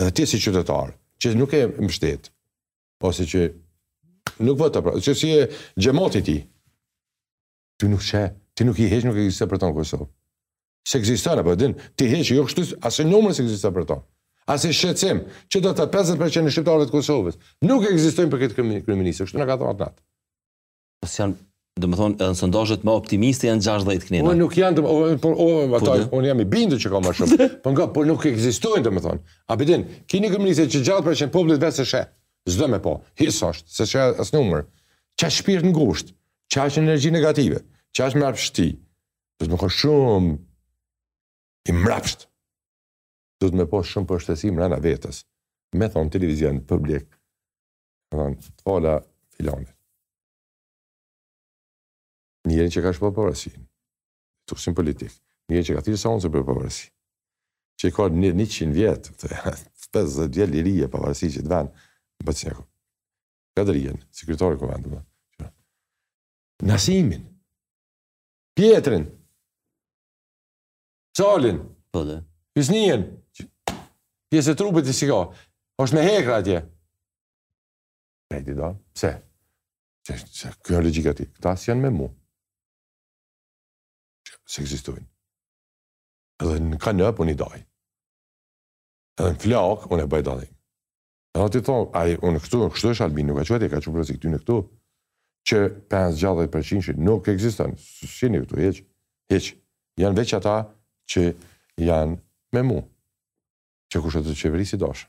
Edhe 0.00 0.10
ti 0.16 0.24
si 0.30 0.38
qytetar, 0.44 0.90
që 1.22 1.34
nuk 1.38 1.54
e 1.56 1.64
mështet, 1.78 2.30
ose 3.04 3.26
që 3.28 3.44
nuk 4.46 4.58
vëtë 4.60 4.74
të 4.78 4.82
pra, 4.86 4.94
që 5.04 5.14
si 5.16 5.30
e 5.38 5.46
gjemoti 5.84 6.22
ti, 6.26 6.36
ti 7.80 7.90
nuk 7.90 8.02
që, 8.04 8.24
ti 8.56 8.66
nuk 8.66 8.80
i 8.82 8.88
heqë 8.90 9.08
nuk 9.08 9.18
e 9.20 9.26
gjithë 9.28 9.48
për 9.52 9.62
tonë 9.64 9.76
Kosovë. 9.78 10.08
Se 10.88 11.00
gjithë 11.00 11.36
të 11.38 11.46
për 11.46 11.62
ti 11.98 12.10
heqë, 12.12 12.28
jo 12.36 12.44
kështu, 12.48 12.66
asë 12.84 13.06
në 13.06 13.12
numërë 13.14 13.38
se 13.38 13.46
gjithë 13.48 13.72
për 13.78 13.86
tonë. 13.92 14.04
Asë 14.54 14.70
i 14.70 14.76
që 14.76 15.62
do 15.64 15.70
të 15.72 15.86
50% 15.92 16.44
në 16.44 16.52
shqiptarëve 16.52 16.90
të 16.90 16.94
Kosovës, 16.94 17.38
nuk 17.64 17.86
e 17.88 17.94
për 17.96 18.42
këtë 18.42 18.58
kryeministër, 18.86 19.30
kështu 19.30 19.40
në 19.40 19.48
ka 19.52 19.58
thënë 19.62 19.74
atë 19.76 19.84
natë. 19.88 20.04
janë 21.18 21.34
Dhe 21.76 21.88
më 21.90 21.96
thonë, 21.98 22.26
në 22.42 22.46
ndoshet 22.50 22.84
më 22.86 22.92
optimiste 22.94 23.48
janë 23.48 23.64
60 23.66 24.04
knina. 24.06 24.26
Po 24.28 24.34
nuk 24.38 24.52
janë, 24.54 24.82
po 25.18 25.32
por 25.34 25.72
ata 25.80 25.94
unë 26.14 26.28
jam 26.28 26.42
i 26.44 26.46
bindur 26.50 26.78
që 26.78 26.92
ka 26.92 27.00
më 27.02 27.14
shumë. 27.18 27.48
po 27.64 27.72
nga 27.74 27.86
po 27.96 28.04
nuk 28.06 28.26
ekzistojnë, 28.30 28.92
thonë. 28.94 29.34
A 29.50 29.56
kini 29.58 30.30
keni 30.30 30.30
njëse 30.36 30.68
që 30.70 30.82
gjatë 30.86 31.02
për 31.02 31.08
pra 31.08 31.16
çën 31.22 31.32
popullit 31.34 31.64
vetë 31.66 31.88
se 31.94 32.04
Zdo 32.46 32.66
me 32.68 32.76
po, 32.84 32.90
hisosh, 33.18 33.62
se 33.72 33.86
që 33.90 34.00
as 34.22 34.28
numër. 34.34 34.66
Qa 35.18 35.30
shpirt 35.32 35.64
ngusht, 35.66 36.10
qa 36.52 36.66
është 36.68 36.82
energji 36.84 37.08
negative, 37.14 37.62
që 37.96 38.06
është 38.10 38.20
mrapshti, 38.22 38.66
të 39.40 39.48
më 39.50 39.60
ka 39.64 39.70
shumë 39.80 40.34
i 41.72 41.76
mrapsht. 41.82 42.26
Dhëtë 43.42 43.58
me 43.58 43.64
po 43.66 43.80
shumë 43.82 44.06
për 44.10 44.20
shtesi 44.28 44.52
rana 44.60 44.76
vetës, 44.84 45.22
me 45.74 45.88
thonë 45.88 46.12
televizion, 46.20 46.60
publik, 46.68 47.08
njerën 52.48 52.72
që 52.72 52.80
ka 52.84 52.92
shpo 52.96 53.08
përvërësi, 53.16 53.50
tursin 54.48 54.72
politik, 54.76 55.12
njerën 55.50 55.66
që 55.68 55.72
ka 55.78 55.84
thirë 55.86 55.98
sa 56.00 56.08
unë 56.12 56.22
se 56.24 56.28
për 56.34 56.42
përvërësi, 56.50 56.86
që 57.80 57.84
i 57.90 57.94
ka 57.96 58.04
një 58.20 58.28
një 58.40 58.46
qinë 58.56 58.76
vjetë, 58.78 59.08
të 59.20 59.26
pesë 59.94 60.12
dhe 60.20 60.26
dje 60.36 60.44
lirije 60.52 60.86
përvërësi 60.92 61.30
që 61.38 61.42
të 61.46 61.50
venë, 61.54 61.70
më 62.20 62.24
bëtë 62.28 62.40
si 62.40 62.46
Ka 63.54 63.60
po, 63.62 63.66
dhe 63.68 63.74
rjenë, 63.76 64.00
sekretori 64.10 64.56
komendu, 64.58 64.88
më. 64.90 65.00
Nasimin, 66.66 67.20
Pietrin, 68.58 69.04
Salin, 71.14 71.58
pjesë 71.94 74.50
e 74.50 74.58
trupit 74.58 74.90
i 74.90 74.92
si 74.98 75.06
ka, 75.06 75.20
është 75.78 75.94
me 75.94 76.02
hekra 76.02 76.40
atje. 76.42 76.64
Pejti 78.32 78.58
do, 78.58 78.72
se, 78.94 79.12
Që, 80.04 80.12
që, 80.36 80.46
kjo 80.68 80.80
Këta 81.16 81.52
si 81.56 81.66
janë 81.70 81.84
me 81.86 81.90
mu 81.94 82.08
se 84.48 84.62
egzistojnë. 84.64 85.04
Edhe 86.44 86.60
në 86.60 86.80
ka 86.82 86.92
njëp, 86.94 87.20
unë 87.22 87.32
i 87.32 87.38
daj. 87.38 87.60
Edhe 89.20 89.32
në 89.36 89.42
flak, 89.44 89.84
unë 89.94 90.04
e 90.04 90.10
bëjt 90.12 90.26
dalin. 90.28 90.52
Edhe 91.34 91.48
ti 91.56 91.62
thonë, 91.68 91.86
a 91.98 92.04
unë 92.30 92.42
këtu, 92.44 92.60
në 92.64 92.72
kështu 92.74 92.90
është 92.90 92.98
shalbin, 93.00 93.28
nuk 93.30 93.40
e 93.42 93.46
qëtë, 93.46 93.68
e 93.68 93.72
ka 93.72 93.80
që 93.84 93.94
përës 93.94 94.10
i 94.14 94.18
këtu 94.18 94.32
në 94.32 94.40
këtu, 94.42 94.56
që 95.50 95.60
5 95.92 96.20
60 96.72 97.00
nuk 97.04 97.28
egzistan, 97.32 97.74
së 97.78 98.10
si 98.10 98.30
një 98.32 98.42
këtu, 98.44 98.60
heq, 98.60 98.82
heq, 99.32 99.48
janë 100.02 100.20
veç 100.20 100.34
ata 100.40 100.56
që 101.14 101.24
janë 101.82 102.18
me 102.54 102.62
mu, 102.68 102.78
që 103.92 104.02
kushtë 104.02 104.24
të 104.28 104.36
qeveri 104.42 104.66
si 104.66 104.78
dashë. 104.80 105.08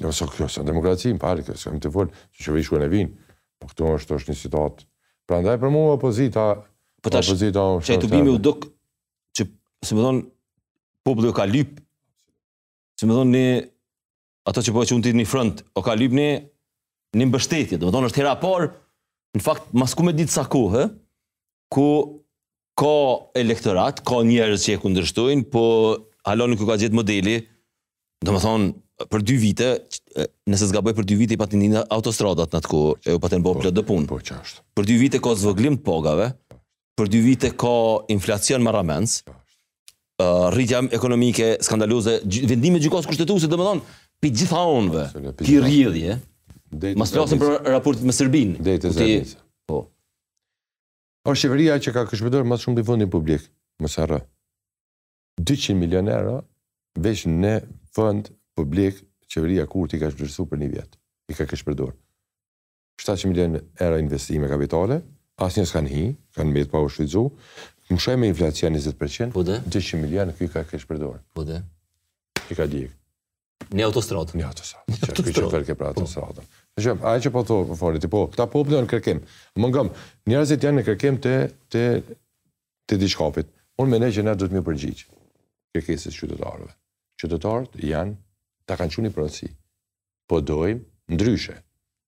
Në 0.00 0.04
jo, 0.04 0.10
mësë 0.12 0.26
kjo, 0.34 0.46
së 0.52 0.62
në 0.64 0.68
demokraci, 0.70 1.10
në 1.14 1.20
pari, 1.22 1.44
kësë 1.46 1.70
kam 1.70 1.78
të 1.80 1.92
folë, 1.94 2.14
që 2.36 2.44
qeveri 2.46 2.60
vishu 2.62 2.76
e 2.76 2.80
në 2.82 2.88
vinë, 2.92 3.34
po 3.62 3.70
këtu 3.70 3.88
është 3.96 4.18
është 4.18 4.30
një 4.34 4.38
sitatë. 4.42 4.86
Pra 5.26 5.38
ndaj 5.42 5.56
për 5.62 5.72
mu, 5.74 5.86
opozita, 5.94 6.44
Po 7.06 7.14
tash, 7.14 7.30
që 7.38 7.94
e 7.94 7.98
të 8.02 8.08
bimi 8.10 8.32
u 8.34 8.36
dok, 8.42 8.64
që, 9.38 9.44
se 9.86 9.94
më 9.94 10.02
thonë, 10.04 10.22
popullë 11.06 11.30
o 11.30 11.34
ka 11.36 11.44
lyp, 11.46 11.76
se 12.98 13.06
më 13.06 13.14
thonë, 13.18 13.30
ne, 13.36 13.44
ato 14.50 14.64
që 14.66 14.74
po 14.74 14.82
e 14.82 14.88
që 14.90 14.96
unë 14.96 15.06
të 15.06 15.12
një 15.20 15.26
front, 15.30 15.62
o 15.78 15.84
ka 15.86 15.94
lyp, 16.00 16.16
ne, 16.18 16.26
një 17.16 17.28
mbështetje, 17.30 17.78
dhe 17.78 17.86
më 17.86 17.92
thonë, 17.94 18.10
është 18.10 18.22
hera 18.24 18.32
par, 18.42 18.66
në 19.38 19.42
fakt, 19.46 19.68
mas 19.78 19.94
ku 19.94 20.02
me 20.06 20.14
ditë 20.18 20.34
sa 20.34 20.48
ku, 20.50 20.64
he, 20.74 20.88
ku 21.78 21.84
ka 22.76 22.90
elektorat, 23.38 24.02
ka 24.06 24.24
njerës 24.26 24.64
që 24.66 24.74
e 24.74 24.80
kundërshtojnë, 24.82 25.46
po 25.54 25.62
halo 26.26 26.48
nuk 26.50 26.64
ka 26.66 26.78
gjithë 26.82 26.98
modeli, 27.04 27.36
dhe 28.26 28.34
më 28.34 28.40
thonë, 28.48 28.72
për 29.12 29.22
dy 29.28 29.36
vite, 29.36 29.68
nëse 30.48 30.70
zgaboj 30.72 30.96
për 30.96 31.06
dy 31.06 31.18
vite 31.20 31.36
i 31.36 31.38
patin 31.38 31.60
një 31.68 31.84
autostradat 31.92 32.50
në 32.56 32.62
të 32.64 32.70
ku, 32.72 32.80
e 33.06 33.14
u 33.14 33.20
patin 33.20 33.42
bo 33.44 33.52
për 33.58 33.68
Për 33.76 34.86
dy 34.88 34.94
vite 35.02 35.20
ka 35.20 35.34
zvëglim 35.36 35.76
të 35.78 35.84
pogave, 35.84 36.30
për 36.96 37.10
dy 37.12 37.20
vite 37.24 37.50
ka 37.60 37.72
inflacion 38.12 38.62
më 38.64 38.72
ramens, 38.72 39.18
po. 39.22 39.34
rritja 40.54 40.80
ekonomike 40.96 41.56
skandaluze, 41.64 42.18
vendime 42.48 42.80
gjukas 42.80 43.08
kushtetuese, 43.08 43.50
dhe 43.52 43.58
më 43.60 43.66
tonë, 43.68 43.96
për 44.22 44.30
gjitha 44.40 44.62
onëve, 44.78 45.02
për 45.42 45.50
rridhje, 45.66 46.14
ma 46.96 47.04
plasën 47.08 47.42
për 47.42 47.68
raportit 47.74 48.06
me 48.08 48.14
Serbinë. 48.16 48.56
Dhejtë 48.64 48.88
e 48.90 48.96
Zernit. 48.96 49.34
Po. 49.68 49.82
O, 51.26 51.34
shqeveria 51.36 51.76
që 51.82 51.92
ka 51.94 52.06
këshpëdor 52.08 52.46
më 52.48 52.58
shumë 52.62 52.80
për 52.80 52.88
vëndin 52.94 53.12
publik, 53.12 53.44
mos 53.82 53.92
së 53.98 54.20
200 55.36 55.76
200 55.84 56.14
euro 56.16 56.36
veç 57.04 57.26
në 57.28 57.50
fond 57.92 58.24
publik, 58.56 59.02
qeveria 59.28 59.66
kur 59.68 59.90
ti 59.90 59.98
ka 60.00 60.08
shpërësu 60.14 60.46
për 60.48 60.60
një 60.62 60.68
vjetë, 60.72 60.98
i 61.28 61.36
ka 61.36 61.44
këshpërdor. 61.50 61.92
700 63.04 63.28
milion 63.28 63.58
euro 63.84 63.98
investime 64.00 64.48
kapitale, 64.48 65.02
asnjë 65.44 65.66
një 65.74 65.92
hi, 65.92 66.04
kanë 66.36 66.52
mbetë 66.54 66.72
pa 66.72 66.82
u 66.84 66.90
shfrytzu, 66.92 67.22
më 67.92 67.98
shoj 68.02 68.18
me 68.20 68.28
inflacion 68.30 68.76
20%, 68.76 69.32
po 69.34 69.42
dhe? 69.46 69.58
200 69.72 70.00
milion, 70.02 70.30
kjo 70.36 70.48
ka 70.52 70.64
kesh 70.68 70.86
përdojnë. 70.90 71.22
Po 71.36 71.44
dhe? 71.48 71.60
Kjo 72.46 72.58
ka 72.60 72.66
dik. 72.70 72.94
Një 73.76 73.86
autostratë. 73.88 74.36
Një 74.38 74.46
autostratë. 74.46 74.92
Një 74.92 74.98
autostratë. 75.00 75.26
Kjo 75.36 75.42
që 75.46 75.50
ferke 75.54 75.76
pra 75.80 75.90
autostratën. 75.94 76.48
Po. 76.52 76.64
Shem, 76.84 76.98
aje 77.08 77.22
që 77.24 77.30
po 77.34 77.42
thua 77.48 77.64
për 77.70 77.76
forit, 77.80 78.04
po, 78.12 78.22
këta 78.30 78.46
po 78.52 78.62
përdojnë 78.66 78.84
në 78.86 78.90
kërkim. 78.90 79.20
Më 79.62 79.70
ngëm, 79.72 79.90
njerëzit 80.30 80.66
janë 80.66 80.78
në 80.80 80.84
kërkim 80.90 81.16
të, 81.24 81.32
të, 81.72 81.84
të 82.92 82.98
diçkapit. 83.00 83.48
Unë 83.80 83.94
menej 83.94 84.14
që 84.18 84.26
ne 84.26 84.34
do 84.40 84.48
të 84.48 84.58
mjë 84.58 84.66
përgjigjë 84.66 85.08
kërkesis 85.76 86.18
qytetarëve. 86.22 86.68
Qytetarët 87.22 87.80
janë, 87.84 88.12
ta 88.68 88.76
kanë 88.80 88.92
që 88.94 89.06
një 89.06 89.12
përënësi. 89.16 89.48
Po 90.30 90.42
dojmë 90.44 91.16
ndryshe. 91.16 91.56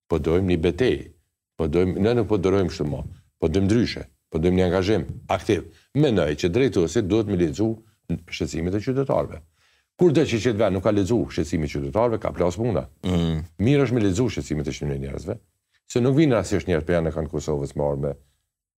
Po 0.08 0.20
dojmë 0.24 0.52
një 0.52 0.60
betej. 0.68 0.98
Po 1.58 1.68
dojmë, 1.72 1.96
ne 2.04 2.14
nuk 2.20 2.28
po 2.30 2.36
dërojmë 2.44 2.76
shtë 2.76 2.88
ma. 2.92 3.00
Po 3.40 3.48
dojmë 3.48 3.68
ndryshe 3.70 4.04
po 4.30 4.38
dojmë 4.40 4.60
një 4.60 4.66
angazhim 4.68 5.04
aktiv. 5.32 5.62
Mendoj 5.96 6.30
që 6.40 6.50
drejtuesit 6.52 7.08
duhet 7.08 7.30
të 7.30 7.38
lexu 7.42 7.68
shqetësimet 8.28 8.76
e 8.78 8.82
qytetarëve. 8.84 9.40
Kur 9.98 10.12
dhe 10.14 10.24
që 10.30 10.38
i 10.38 10.42
qëtëve 10.44 10.68
nuk 10.74 10.84
ka 10.86 10.92
lezu 10.94 11.20
e 11.24 11.44
qytetarëve, 11.44 12.20
ka 12.22 12.32
plas 12.36 12.58
munda. 12.60 12.84
Mm. 13.08 13.40
Mirë 13.66 13.86
është 13.86 13.96
me 13.98 14.04
lezu 14.04 14.28
shqecimi 14.32 14.64
e 14.68 14.74
shumë 14.78 14.98
njerëzve, 15.02 15.36
se 15.90 16.02
nuk 16.04 16.16
vinë 16.18 16.38
rasë 16.38 16.60
është 16.60 16.72
njerët 16.72 16.88
për 16.90 16.98
janë 16.98 17.14
kanë 17.16 17.32
Kosovës 17.32 17.72
më 17.76 17.86
orë 17.88 18.02
me... 18.06 18.16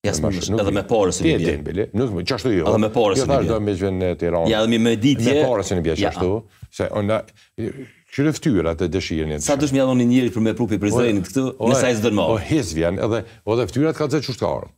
Jas 0.07 0.17
më 0.25 0.29
është, 0.33 0.55
edhe 0.63 0.73
me 0.73 0.81
porës 0.89 1.19
e 1.21 1.33
një 1.37 1.57
bje. 1.65 1.85
nuk 2.01 2.13
më, 2.17 2.23
qashtu 2.31 2.53
jo. 2.57 2.63
Edhe 2.71 2.79
me 2.81 2.89
porës 2.95 3.21
e 3.21 3.27
një 3.27 3.27
bje. 3.29 3.35
Jo, 3.35 3.51
ta 3.51 3.57
është 3.59 3.67
me 3.67 3.75
zhvinë 3.77 3.99
në 4.01 4.09
Tiranë. 4.23 4.49
Ja, 4.49 4.63
më 4.65 4.71
mi 4.73 4.79
me 4.87 4.95
ditje. 5.03 5.35
Me 5.37 5.43
porës 5.45 5.75
e 5.75 5.77
një 5.77 5.85
bje, 5.91 6.31
Se, 6.79 6.87
ona... 6.97 7.19
Qëre 8.11 8.33
ftyra 8.35 8.73
të 8.79 8.89
dëshirën 8.97 9.37
e 9.37 9.43
Sa 9.45 9.55
dëshmi 9.61 9.79
më 9.83 9.85
dhonin 9.91 10.09
njëri 10.11 10.33
për 10.35 10.43
me 10.49 10.55
prupi 10.59 10.81
prezident 10.83 11.21
këtu, 11.29 11.45
nëse 11.69 11.85
ai 11.91 11.99
s'do 12.01 12.09
të 12.09 12.17
marr. 12.17 12.33
Po 12.33 12.41
hes 12.49 12.73
vjen 12.75 12.97
edhe 13.07 13.21
edhe 13.23 13.67
ftyrat 13.71 14.01
kanë 14.01 14.17
qenë 14.17 14.25
çështkarë. 14.27 14.73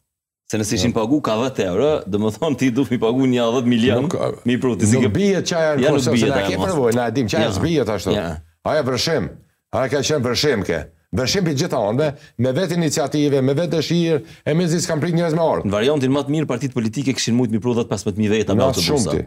Se 0.53 0.59
nëse 0.61 0.77
ishin 0.77 0.91
jo. 0.93 0.97
pagu 1.01 1.19
ka 1.25 1.33
10 1.41 1.61
euro, 1.65 1.91
do 2.05 2.19
të 2.21 2.31
thon 2.39 2.57
ti 2.61 2.67
duhet 2.77 2.99
të 2.99 3.01
pagu 3.01 3.25
një 3.25 3.45
10 3.55 3.69
milion, 3.73 4.03
nuk, 4.05 4.17
mi 4.45 4.59
pru, 4.61 4.75
ti 4.77 4.85
si 4.89 4.99
ke... 5.01 5.07
Nuk 5.09 5.15
bije 5.17 5.39
qaj 5.49 5.69
arë 5.71 5.87
kosa, 5.95 6.13
se 6.21 6.27
na 6.29 6.41
ke 6.45 6.57
përvoj, 6.61 6.89
na 6.99 7.05
e 7.09 7.13
dim, 7.17 7.29
qaj 7.33 7.47
arë 7.47 7.53
zbije 7.57 7.85
të 7.89 7.95
ashtu. 7.97 8.13
Ja. 8.13 8.25
Aja 8.69 8.83
vërshim, 8.85 9.31
aja 9.81 9.89
ka 9.95 10.03
qenë 10.11 10.27
vërshim 10.27 10.65
ke. 10.69 10.81
Vërshim 11.17 11.47
për 11.47 11.57
gjithë 11.63 11.81
onde, 11.89 12.09
me 12.45 12.53
vetë 12.59 12.77
iniciative, 12.77 13.41
me 13.45 13.55
vetë 13.57 13.79
dëshirë, 13.79 14.19
e 14.53 14.55
me 14.59 14.67
zisë 14.69 14.91
kam 14.93 15.01
prit 15.01 15.17
njërez 15.17 15.37
me 15.39 15.47
orë. 15.47 15.65
Në 15.71 15.73
variantin 15.73 16.13
matë 16.19 16.35
mirë, 16.37 16.49
partit 16.53 16.75
politike 16.77 17.15
këshin 17.17 17.39
mujtë 17.41 17.57
mi 17.57 17.61
pru 17.65 17.73
10-15.000 17.81 18.35
veta 18.35 18.57
me 18.61 18.67
autobusa. 18.67 18.91
shumë 18.91 19.15
ti. 19.15 19.25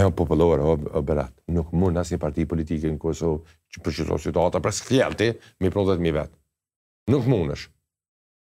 Ajo 0.00 0.10
popullor, 0.18 0.64
o, 0.66 0.74
o 0.98 1.02
berat, 1.06 1.30
nuk 1.54 1.70
mund 1.78 2.02
asë 2.02 2.16
një 2.16 2.22
parti 2.26 2.48
politike 2.50 2.90
në 2.90 2.98
Kosovë 2.98 3.38
që 3.76 3.84
përshqyto 3.86 4.18
situata, 4.26 4.58
për 4.66 4.76
s'kjelti, 4.80 5.30
mi 5.62 5.70
pru 5.70 5.84
10.000 5.94 6.16
vetë. 6.16 6.36
Nuk 7.14 7.30
mund 7.30 7.54
është. 7.54 7.70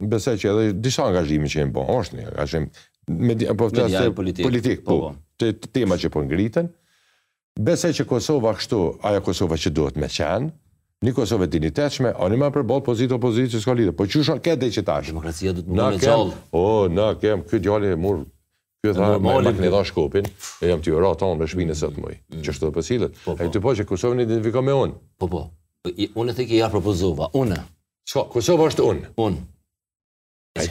Besoj 0.00 0.36
që 0.40 0.48
edhe 0.50 0.70
disa 0.80 1.04
angazhime 1.10 1.48
që 1.50 1.60
janë 1.60 1.74
bërë, 1.76 1.86
po, 1.92 1.98
është 2.00 2.16
një 2.16 2.26
angazhim 2.32 2.68
me 3.10 3.34
po 3.58 3.66
të 3.68 3.88
politik, 4.16 4.44
politik 4.46 4.82
po, 4.86 4.92
po. 4.92 5.10
po. 5.10 5.22
Të 5.40 5.70
tema 5.74 5.96
që 6.00 6.10
po 6.12 6.22
ngriten. 6.24 6.68
Besoj 7.64 7.92
që 7.98 8.04
Kosova 8.08 8.52
kështu, 8.56 8.78
ajo 9.08 9.22
Kosova 9.26 9.58
që 9.60 9.72
duhet 9.76 9.98
me 10.00 10.08
qen, 10.12 10.48
një 11.04 11.12
Kosovë 11.16 11.48
dinitetshme, 11.52 12.14
oni 12.24 12.38
më 12.40 12.48
për 12.56 12.64
bot 12.68 12.84
pozitë 12.86 13.16
opozicë 13.16 13.60
s'ka 13.64 13.74
lidhë. 13.76 13.94
Po 13.96 14.06
çu 14.08 14.22
shoqë 14.24 14.54
dhe 14.60 14.68
që 14.76 14.84
tash. 14.88 15.10
Demokracia 15.12 15.54
do 15.56 15.64
të 15.64 15.72
mundë 15.72 15.96
të 15.96 16.02
gjallë. 16.06 16.36
O, 16.60 16.64
na 16.92 17.10
kem 17.20 17.42
këtë 17.44 17.62
djalë 17.66 17.92
e 17.92 17.98
mur. 18.00 18.22
Ky 18.80 18.94
tha, 18.96 19.08
më 19.20 19.34
bëni 19.40 19.54
të 19.60 19.70
dha 19.74 19.80
shkopin, 19.88 20.28
e 20.64 20.70
jam 20.70 20.80
ti 20.84 20.92
ora 20.96 21.10
tonë 21.20 21.40
me 21.42 21.48
shpinën 21.50 21.76
sot 21.76 21.96
më. 22.00 22.14
Mm. 22.32 22.42
Që 22.46 22.54
çdo 22.56 22.70
po 22.72 22.84
sillet. 22.86 23.16
Po. 23.26 23.34
Ai 23.40 23.48
të 23.52 23.60
po 23.64 23.72
që 23.76 23.84
Kosova 23.90 24.16
nuk 24.16 24.24
identifikon 24.28 24.64
me 24.68 24.72
on. 24.76 24.92
Po 25.20 25.28
po. 25.32 25.42
Unë 25.92 26.36
thekë 26.38 26.60
ja 26.62 26.68
propozova, 26.72 27.28
unë. 27.40 27.60
Çka, 28.08 28.28
Kosova 28.38 28.68
është 28.70 28.88
unë. 28.92 29.12
Unë. 29.24 29.49
Po, 30.50 30.62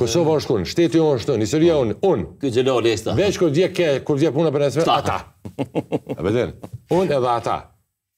Kosova 0.00 0.38
është 0.40 0.48
kënë, 0.56 0.66
shteti 0.72 1.00
unë 1.04 1.16
është 1.18 1.30
të, 1.30 1.34
një 1.40 1.46
sërja 1.50 1.72
unë, 1.84 1.96
unë. 2.10 2.22
Këtë 2.40 2.52
gjelori 2.56 2.92
e 2.96 3.16
Veç 3.18 3.38
kërë 3.42 3.52
dje 3.58 3.66
ke, 3.76 3.88
kërë 4.08 4.22
dje 4.22 4.30
puna 4.36 4.52
për 4.54 4.62
nësëve, 4.64 4.86
ata. 4.92 5.16
A 6.16 6.24
beden, 6.24 6.54
unë 6.96 7.18
edhe 7.18 7.18
ata. 7.32 7.56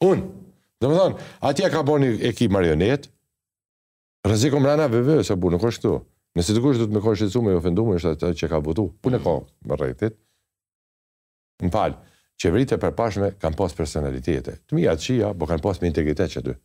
Unë. 0.06 0.22
Dhe 0.84 0.90
më 0.92 1.00
thonë, 1.00 1.26
atje 1.50 1.72
ka 1.74 1.82
bo 1.88 1.96
një 1.98 2.12
ekip 2.30 2.54
marionet, 2.54 3.08
rëziko 4.28 4.60
më 4.62 4.70
rana 4.70 4.86
vëve, 4.92 5.18
se 5.26 5.34
bu, 5.34 5.50
nuk 5.56 5.66
është 5.66 5.82
të. 5.88 5.96
Nëse 6.38 6.54
të 6.54 6.62
kështë 6.68 6.84
du 6.84 6.88
të 6.92 7.00
me 7.00 7.04
kështë 7.08 7.28
të 7.32 7.34
cumë 7.34 7.56
e 7.56 7.98
është 7.98 8.12
atë 8.14 8.30
që 8.44 8.52
ka 8.54 8.62
votu. 8.70 8.86
Unë 9.06 9.18
e 9.18 9.24
ka 9.26 9.34
më 9.70 9.80
rejtit. 9.82 10.16
Më 11.66 11.72
falë, 11.74 11.98
qeverit 12.42 12.76
e 12.78 12.82
përpashme 12.86 13.32
kanë 13.42 13.58
pas 13.58 13.74
personalitete. 13.82 14.58
Të 14.62 14.78
mi 14.78 14.86
atë 14.86 15.06
qia, 15.08 15.34
bo 15.34 15.42
po 15.44 15.50
kanë 15.52 15.66
pas 15.66 15.82
me 15.82 15.90
integritet 15.90 16.30
që 16.38 16.46
të. 16.48 16.56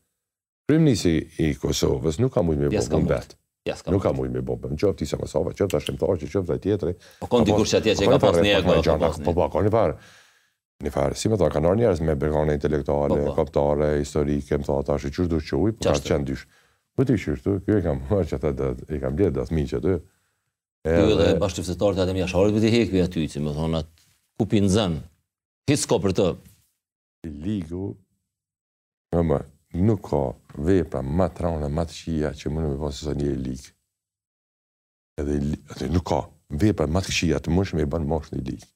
Kryminisi 0.69 1.17
i 1.47 1.51
Kosovës 1.57 2.21
nuk 2.21 2.33
ka 2.37 2.41
mujtë 2.45 2.69
me 2.69 2.71
bo, 2.73 3.21
Ja, 3.69 3.77
Nuk 3.93 4.01
ka 4.05 4.11
mujë 4.15 4.31
me 4.33 4.41
bombë, 4.45 4.69
po, 4.71 4.77
në 4.77 4.93
ti 4.99 5.07
se 5.09 5.17
Kosova, 5.19 5.51
qëpë, 5.55 5.79
ashtë 5.79 5.93
më 5.95 6.17
që 6.23 6.29
qëpë 6.33 6.55
e 6.55 6.61
tjetëri. 6.63 6.93
Po 7.21 7.29
konë 7.31 7.47
dikur 7.49 7.67
që 7.69 7.81
atje 7.81 7.95
që 7.99 8.07
ka 8.09 8.17
po, 8.19 8.29
pas 8.29 8.43
një 8.43 8.53
e 8.53 8.61
kohë 8.65 8.83
ka 8.85 8.95
një. 8.97 9.09
Po 9.25 9.33
po, 9.37 9.45
konë 9.53 9.67
një 9.69 9.73
farë. 9.75 9.97
Një 10.85 10.93
farë, 10.95 11.17
si 11.19 11.31
me 11.31 11.37
thonë, 11.41 11.53
ka 11.57 11.61
nërë 11.65 11.79
njerës 11.81 12.01
me 12.07 12.15
bërgane 12.21 12.55
intelektuale, 12.57 13.19
po, 13.21 13.33
koptare, 13.37 13.91
historike, 14.01 14.57
më 14.61 14.67
thonë, 14.69 14.87
ta 14.89 14.97
shë 15.01 15.11
qështë 15.17 15.41
që 15.49 15.59
ujë, 15.59 15.75
po 15.79 15.89
ka 15.89 15.95
të 15.97 16.13
qenë 16.13 16.27
dyshë. 16.31 16.57
Po 16.99 17.05
ti 17.07 17.17
i 17.17 17.21
kjo 17.27 17.77
i 17.77 17.85
kam 17.85 18.01
marë 18.09 18.29
që 18.33 18.39
ta 18.45 18.71
i 18.89 18.99
kam 19.03 19.19
bledë, 19.19 19.35
dhe 19.37 19.43
asmi 19.45 19.65
që 19.71 19.83
të. 19.85 19.95
Kjo 20.89 21.21
dhe 21.21 21.29
bashkë 21.43 21.61
të 21.61 23.31
fëtëtarë 24.41 24.83
atë 25.69 26.01
për 26.09 26.45
Ligu, 27.29 27.89
nuk 29.73 30.01
ka 30.09 30.33
vepra 30.57 31.01
ma 31.01 31.29
trauna, 31.29 31.69
ma 31.69 31.83
të 31.85 31.93
qia 31.93 32.31
që 32.33 32.49
mënë 32.49 32.71
me 32.71 32.77
bënë 32.81 32.95
sësa 32.97 33.13
një 33.17 33.27
e 33.33 33.37
likë. 33.47 33.73
Edhe 35.21 35.89
nuk 35.93 36.05
ka 36.07 36.21
vepra 36.61 36.87
ma 36.89 37.01
të 37.03 37.13
qia 37.17 37.39
të 37.43 37.53
mënë 37.53 37.77
me 37.79 37.85
bënë 37.91 38.09
moshë 38.09 38.33
një 38.35 38.43
likë. 38.49 38.69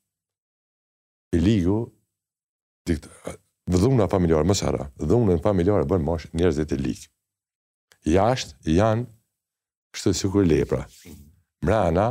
E 1.34 1.40
ligu, 1.42 1.78
dhuna 3.74 4.06
familjarë, 4.12 4.46
më 4.46 4.58
sara, 4.60 4.86
dhuna 5.10 5.38
në 5.40 5.44
familjarë 5.46 5.88
bënë 5.90 6.06
moshë 6.06 6.32
njerës 6.38 6.60
dhe 6.62 6.68
të 6.70 6.78
likë. 6.84 7.10
Jashtë 8.14 8.76
janë 8.78 9.08
shtë 9.96 10.12
të 10.14 10.20
sikur 10.20 10.46
lepra. 10.46 10.84
Mrana, 11.64 12.10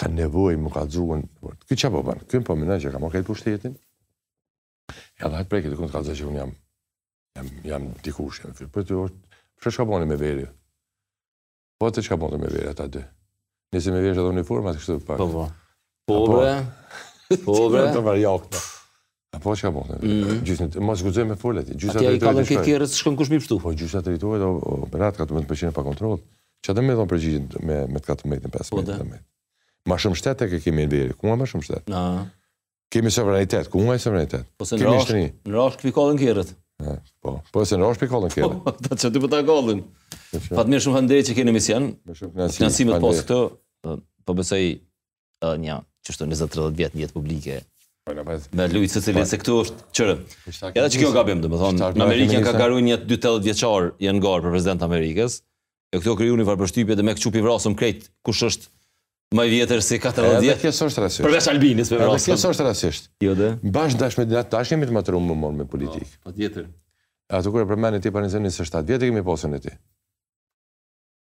ka 0.00 0.08
nevoj 0.08 0.56
më 0.58 0.70
ka 0.74 0.82
dzuën, 0.88 1.22
këtë 1.62 1.78
që 1.78 1.92
po 1.94 2.00
bënë, 2.08 2.26
këtë 2.26 2.44
po 2.48 2.56
më 2.58 2.80
që 2.82 2.90
ka 2.94 2.98
më 3.02 3.12
këtë 3.14 3.28
pushtetin, 3.28 3.74
ja 5.20 5.28
hajtë 5.30 5.50
prej 5.52 5.66
këtë 5.66 5.78
këtë 5.78 5.92
këtë 5.92 6.14
që 6.18 6.26
unë 6.32 6.40
jam 6.40 6.50
jam, 7.36 7.46
jam 7.64 7.82
dikush, 8.04 8.42
jam 8.44 8.52
fyrë. 8.56 8.68
Për 8.68 8.74
po 8.74 8.84
të 8.88 8.98
orë, 9.04 9.14
për 9.62 9.74
shka 9.76 9.86
bëni 9.88 10.08
me 10.10 10.18
verë? 10.20 10.48
Po 11.80 11.90
të 11.90 12.04
shka 12.06 12.18
bëni 12.20 12.38
me 12.42 12.50
verë 12.52 12.72
ata 12.74 12.88
dy? 12.96 13.04
Nëse 13.74 13.90
me 13.94 14.02
verë 14.04 14.18
që 14.20 14.26
dhe 14.26 14.34
uniforma, 14.34 14.74
të 14.76 14.82
kështu 14.82 14.96
pak. 15.08 15.22
Po, 15.22 15.28
po. 15.28 15.48
Po, 16.08 16.20
bre. 16.34 16.60
Po, 17.46 17.56
bre. 17.72 17.86
Të 17.94 18.04
më 18.04 18.16
rjakë, 18.18 18.52
po. 18.56 18.62
A 19.32 19.38
po 19.40 19.54
çka 19.56 19.70
bën? 19.72 19.94
Mhm. 20.02 20.40
Gjysmë, 20.44 20.82
mos 20.84 21.00
guxoj 21.00 21.22
me 21.24 21.38
folet. 21.40 21.70
Gjysa 21.72 22.02
drejtore. 22.02 22.42
Atje 22.42 22.44
ka 22.52 22.58
lënë 22.60 22.66
kërrë 22.68 22.88
se 22.92 22.98
shkon 23.00 23.14
kush 23.16 23.30
më 23.32 23.38
ftu. 23.40 23.56
Po 23.64 23.72
gjysa 23.72 24.02
drejtore 24.04 24.40
do 24.42 24.50
operat 24.84 25.16
ka 25.16 25.24
të 25.24 25.32
mund 25.32 25.46
të 25.46 25.48
pëlqejë 25.54 25.72
pa 25.72 25.84
kontroll. 25.86 26.18
Çfarë 26.60 26.76
do 26.76 26.84
më 26.84 26.96
dhon 26.98 27.08
përgjigjen 27.08 27.46
me 27.64 27.78
me 27.94 28.02
14 28.04 28.28
me 28.28 28.42
15 28.44 29.08
me. 29.08 29.22
Po, 29.22 29.22
ma 29.88 29.96
shumë 30.04 30.18
shtet 30.20 30.42
tek 30.44 30.52
e 30.52 30.60
kemi 30.60 30.84
në 30.84 30.92
veri. 30.92 31.16
Ku 31.16 31.32
më 31.32 31.48
shumë 31.48 31.64
shtet? 31.64 31.88
Na. 31.88 32.02
Kemi 32.92 33.08
sovranitet, 33.16 33.72
ku 33.72 33.80
më 33.88 33.96
sovranitet? 34.04 34.44
Po 34.60 34.68
se 34.68 34.76
në 34.76 34.84
rrosh, 34.84 35.14
në 35.16 35.54
rrosh 35.56 35.80
kvikollën 35.80 36.20
kërrët. 36.20 36.52
Po. 37.22 37.38
Po 37.52 37.60
se 37.68 37.78
në 37.78 37.88
është 37.94 38.06
pikollën 38.06 38.32
kërë. 38.34 38.56
Po, 38.64 38.72
të 38.86 38.98
që 39.02 39.10
të 39.14 39.42
gollën. 39.48 39.82
Pa 40.56 40.64
të 40.64 40.72
mirë 40.72 40.84
shumë 40.86 40.98
hëndej 41.02 41.20
që 41.28 41.36
kene 41.38 41.54
emision. 41.54 41.90
Në 42.08 42.16
shumë 42.18 42.48
nësi 42.66 42.86
më 42.88 43.00
posë 43.02 43.38
Po 44.30 44.36
besoj 44.38 44.60
një 45.62 45.78
qështu 46.06 46.26
një 46.30 46.38
20-30 46.38 46.80
vjetë 46.82 46.98
një 47.00 47.04
jetë 47.06 47.14
publike. 47.18 47.60
Me 48.58 48.64
lujtë 48.72 48.96
se 48.96 49.00
cilin 49.06 49.26
se 49.30 49.38
këtu 49.38 49.56
është 49.62 49.84
qërë. 49.98 50.14
E 50.72 50.78
da 50.82 50.88
që 50.90 50.98
kjo 51.02 51.10
nga 51.14 51.24
dhe 51.28 51.36
më 51.38 51.60
thonë. 51.62 51.90
Në 51.98 52.06
Amerikë 52.06 52.36
janë 52.38 52.46
ka 52.48 52.54
garu 52.58 52.80
një 52.82 53.00
2 53.06 53.10
dytë 53.12 53.28
të 53.28 53.34
vjeqarë 53.48 53.90
janë 54.08 54.22
garë 54.26 54.46
për 54.48 54.54
prezidentë 54.56 54.86
Amerikës. 54.88 55.40
E 55.92 56.00
këtu 56.00 56.16
kërë 56.18 56.34
unë 56.36 56.44
i 56.44 56.48
farë 56.50 56.70
shtypje 56.72 56.98
dhe 56.98 57.04
me 57.06 57.14
këqupi 57.18 57.44
vrasëm 57.44 57.78
krejtë 57.78 58.10
kush 58.26 58.46
është 58.50 58.70
Më 59.32 59.46
vjetër 59.48 59.80
si 59.84 59.96
40 60.00 60.42
vjet. 60.44 60.60
Kjo 60.60 60.72
është 60.90 61.04
rastisht. 61.06 61.24
Përveç 61.24 61.46
Albinis, 61.52 61.88
për 61.90 62.02
rastin. 62.04 62.36
Kjo 62.36 62.52
është 62.54 62.66
rastisht. 62.66 63.06
Jo 63.24 63.34
dhe. 63.38 63.52
Bash 63.72 63.96
dash 64.00 64.18
me 64.20 64.26
dinat 64.28 64.50
tash 64.52 64.72
kemi 64.74 64.88
të 64.88 64.94
maturum 64.96 65.24
më 65.32 65.36
morën 65.42 65.62
me 65.62 65.66
politikë. 65.72 66.08
Po 66.26 66.34
tjetër. 66.36 66.66
Ato 67.32 67.52
kur 67.54 67.64
e 67.64 67.68
përmendin 67.70 68.02
ti 68.04 68.12
para 68.12 68.26
nisën 68.28 68.44
27 68.44 68.84
vjet 68.90 69.06
e 69.06 69.08
kemi 69.08 69.24
posën 69.24 69.54
e 69.56 69.62
ti. 69.64 69.72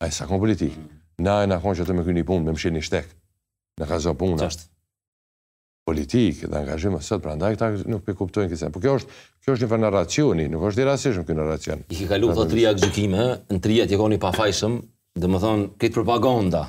Ai 0.03 0.11
sa 0.17 0.27
kom 0.27 0.41
politik. 0.43 0.75
Mm. 0.75 1.01
Na 1.27 1.39
e 1.45 1.51
na 1.53 1.61
kon 1.63 1.77
që 1.79 1.87
të 1.87 1.97
më 2.01 2.07
kyni 2.09 2.27
punë 2.27 2.49
me 2.51 2.55
mshin 2.57 2.81
i 2.81 2.83
shtek. 2.83 3.07
Në 3.81 3.89
ka 3.93 4.01
punë. 4.19 4.41
Çast. 4.43 4.67
Politik 5.87 6.43
dhe 6.51 7.19
prandaj 7.23 7.55
këta 7.57 7.69
nuk 7.91 8.11
e 8.11 8.15
kuptojnë 8.15 8.51
këtë. 8.53 8.73
Po 8.75 8.83
kjo 8.83 8.99
është 8.99 9.21
kjo 9.47 9.55
është 9.57 9.69
një 9.71 9.81
narracioni, 9.87 10.47
nuk 10.53 10.67
është 10.71 10.83
i 10.83 10.91
rastishëm 10.91 11.25
ky 11.29 11.35
narracion. 11.39 11.83
I 11.95 12.09
ka 12.11 12.19
luftë 12.21 12.47
tri 12.53 12.67
akuzime, 12.71 13.23
në 13.51 13.63
tri 13.65 13.79
atë 13.83 13.97
jekoni 13.97 14.19
pafajshëm, 14.23 14.77
domethënë 15.25 15.71
këtë 15.81 15.97
propaganda 15.99 16.67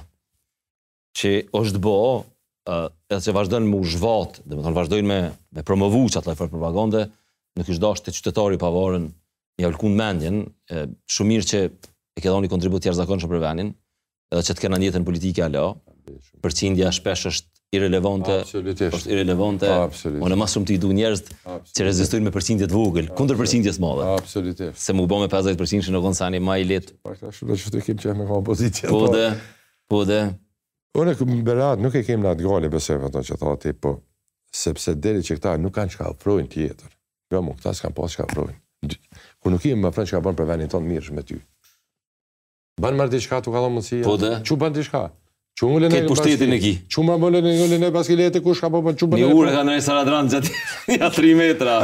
që 1.18 1.32
është 1.56 1.82
bo, 1.84 1.94
uh, 2.24 2.88
edhe 3.12 3.22
që 3.28 3.34
vazhdojnë 3.36 3.68
me 3.72 3.80
u 3.80 3.86
zhvat, 3.92 4.40
dhe 4.46 4.56
me 4.60 4.66
thonë 4.66 4.78
vazhdojnë 4.78 5.08
me, 5.12 5.20
me 5.58 5.66
promovu 5.68 6.06
që 6.12 6.22
atë 6.22 6.32
lefër 6.34 6.52
propagande, 6.54 7.06
në 7.60 7.68
kështë 7.68 7.84
dashtë 7.84 8.08
të 8.12 8.16
qytetari 8.18 8.60
pavarën 8.62 9.08
një 9.62 9.70
alkun 9.70 9.96
mendjen, 10.00 10.44
uh, 10.72 10.86
shumë 11.12 11.34
mirë 11.36 11.50
që 11.52 11.64
e 11.68 12.22
ke 12.24 12.28
dhoni 12.32 12.50
kontribut 12.52 12.84
tjerë 12.86 13.02
zakon 13.04 13.22
që 13.24 13.30
për 13.32 13.44
venin, 13.44 13.72
edhe 14.34 14.44
që 14.48 14.58
të 14.58 14.66
kena 14.66 14.80
njëtën 14.82 15.06
politike 15.08 15.46
alo, 15.48 15.72
për 16.44 16.56
cindja 16.58 16.92
shpesh 16.96 17.28
është 17.30 17.48
irrelevante, 17.72 18.36
është 18.44 19.12
irrelevante, 19.14 19.68
unë 20.20 20.38
më 20.42 20.48
shumë 20.52 20.68
të 20.68 20.74
i 20.76 20.80
du 20.82 20.90
njerëz 20.92 21.22
që 21.48 21.88
rezistojnë 21.88 22.26
me 22.28 22.34
përqindje 22.36 22.68
të 22.68 22.76
vogël, 22.76 23.06
kundër 23.16 23.38
përqindjes 23.40 23.78
të 23.80 23.84
madhe. 23.86 24.08
Absolutisht. 24.18 24.82
Se 24.82 24.96
mu 24.98 25.06
bë 25.08 25.22
me 25.22 25.30
50% 25.32 25.88
që 25.88 25.94
në 25.96 26.02
konsani 26.04 26.42
më 26.44 26.58
i 26.66 26.68
lehtë. 26.68 26.98
Po, 27.08 28.52
po 28.52 29.02
dhe, 29.16 29.26
po 29.88 30.04
dhe. 30.04 30.20
Po 30.34 30.38
Unë 30.96 31.14
e 31.14 31.36
berat, 31.48 31.80
nuk 31.80 31.94
e 31.96 32.02
kemë 32.04 32.26
në 32.26 32.32
atë 32.36 32.44
gale, 32.44 32.70
pëse 32.72 32.98
për 33.00 33.24
që 33.30 33.36
thua 33.40 33.56
ti, 33.62 33.72
po, 33.72 33.94
sepse 34.52 34.92
deri 35.00 35.22
që 35.24 35.38
këta 35.38 35.54
nuk 35.64 35.72
kanë 35.78 35.94
qka 35.94 36.08
afrojnë 36.12 36.50
tjetër. 36.52 36.90
Jo, 37.32 37.40
mu, 37.46 37.54
këta 37.56 37.72
s'kanë 37.78 37.96
pas 37.96 38.16
qka 38.18 38.26
afrojnë. 38.28 38.98
Ku 39.40 39.54
nuk 39.54 39.64
imë 39.70 39.80
më 39.86 39.92
frenë 39.96 40.10
që 40.12 40.18
ka 40.20 40.34
për 40.42 40.50
venin 40.50 40.72
tonë 40.74 40.88
mirë 40.90 41.06
shme 41.06 41.24
ty. 41.24 41.38
Banë 42.84 43.00
mërë 43.00 43.14
diçka, 43.14 43.40
tu 43.46 43.54
ka 43.56 43.62
dhe 43.64 43.70
mundësi. 43.72 44.02
Po 44.04 44.18
dhe? 44.20 44.34
Që 44.44 44.58
banë 44.66 44.78
diçka? 44.82 45.06
Që 45.62 45.70
ngullin 45.72 45.96
pushtetin 46.10 46.56
e 46.58 46.60
ki. 46.64 46.74
Që 46.92 47.04
më 47.08 47.18
bëllin 47.24 47.48
e 47.48 47.54
ngullin 47.62 47.88
e 47.88 47.94
paski 47.96 48.44
kush 48.50 48.60
ka 48.64 48.70
po 48.74 48.84
bërë 48.84 49.00
për 49.00 49.00
që 49.04 49.10
banë... 49.12 49.24
Një 49.24 49.40
ure 49.40 49.56
ka 49.56 49.64
në 49.68 49.78
një 49.78 49.84
saradran 49.88 50.32
gjatë 50.32 51.08
3 51.22 51.32
metra. 51.40 51.78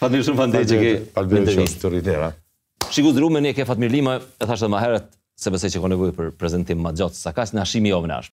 Fatmir 0.00 0.24
shumë 0.26 0.40
fandej 0.42 0.64
që 0.72 0.78
ke... 0.82 0.92
Fatmir 1.18 1.46
shumë 1.52 1.76
të 1.84 1.94
rritera. 1.94 2.32
një 3.46 3.54
ke 3.58 3.68
Fatmir 3.68 3.92
Lima, 3.92 4.16
e 4.18 4.48
thashtë 4.48 4.64
dhe 4.66 4.72
maherët, 4.74 5.10
se 5.40 5.50
pëse 5.52 5.70
që 5.72 5.80
ko 5.80 5.88
nevoj 5.88 6.10
për 6.16 6.32
prezentim 6.40 6.82
ma 6.84 6.92
gjatë, 6.96 7.16
sa 7.16 7.32
kasë 7.36 7.56
në 7.56 7.64
ashimi 7.66 7.94
jo 7.94 8.02
më 8.06 8.20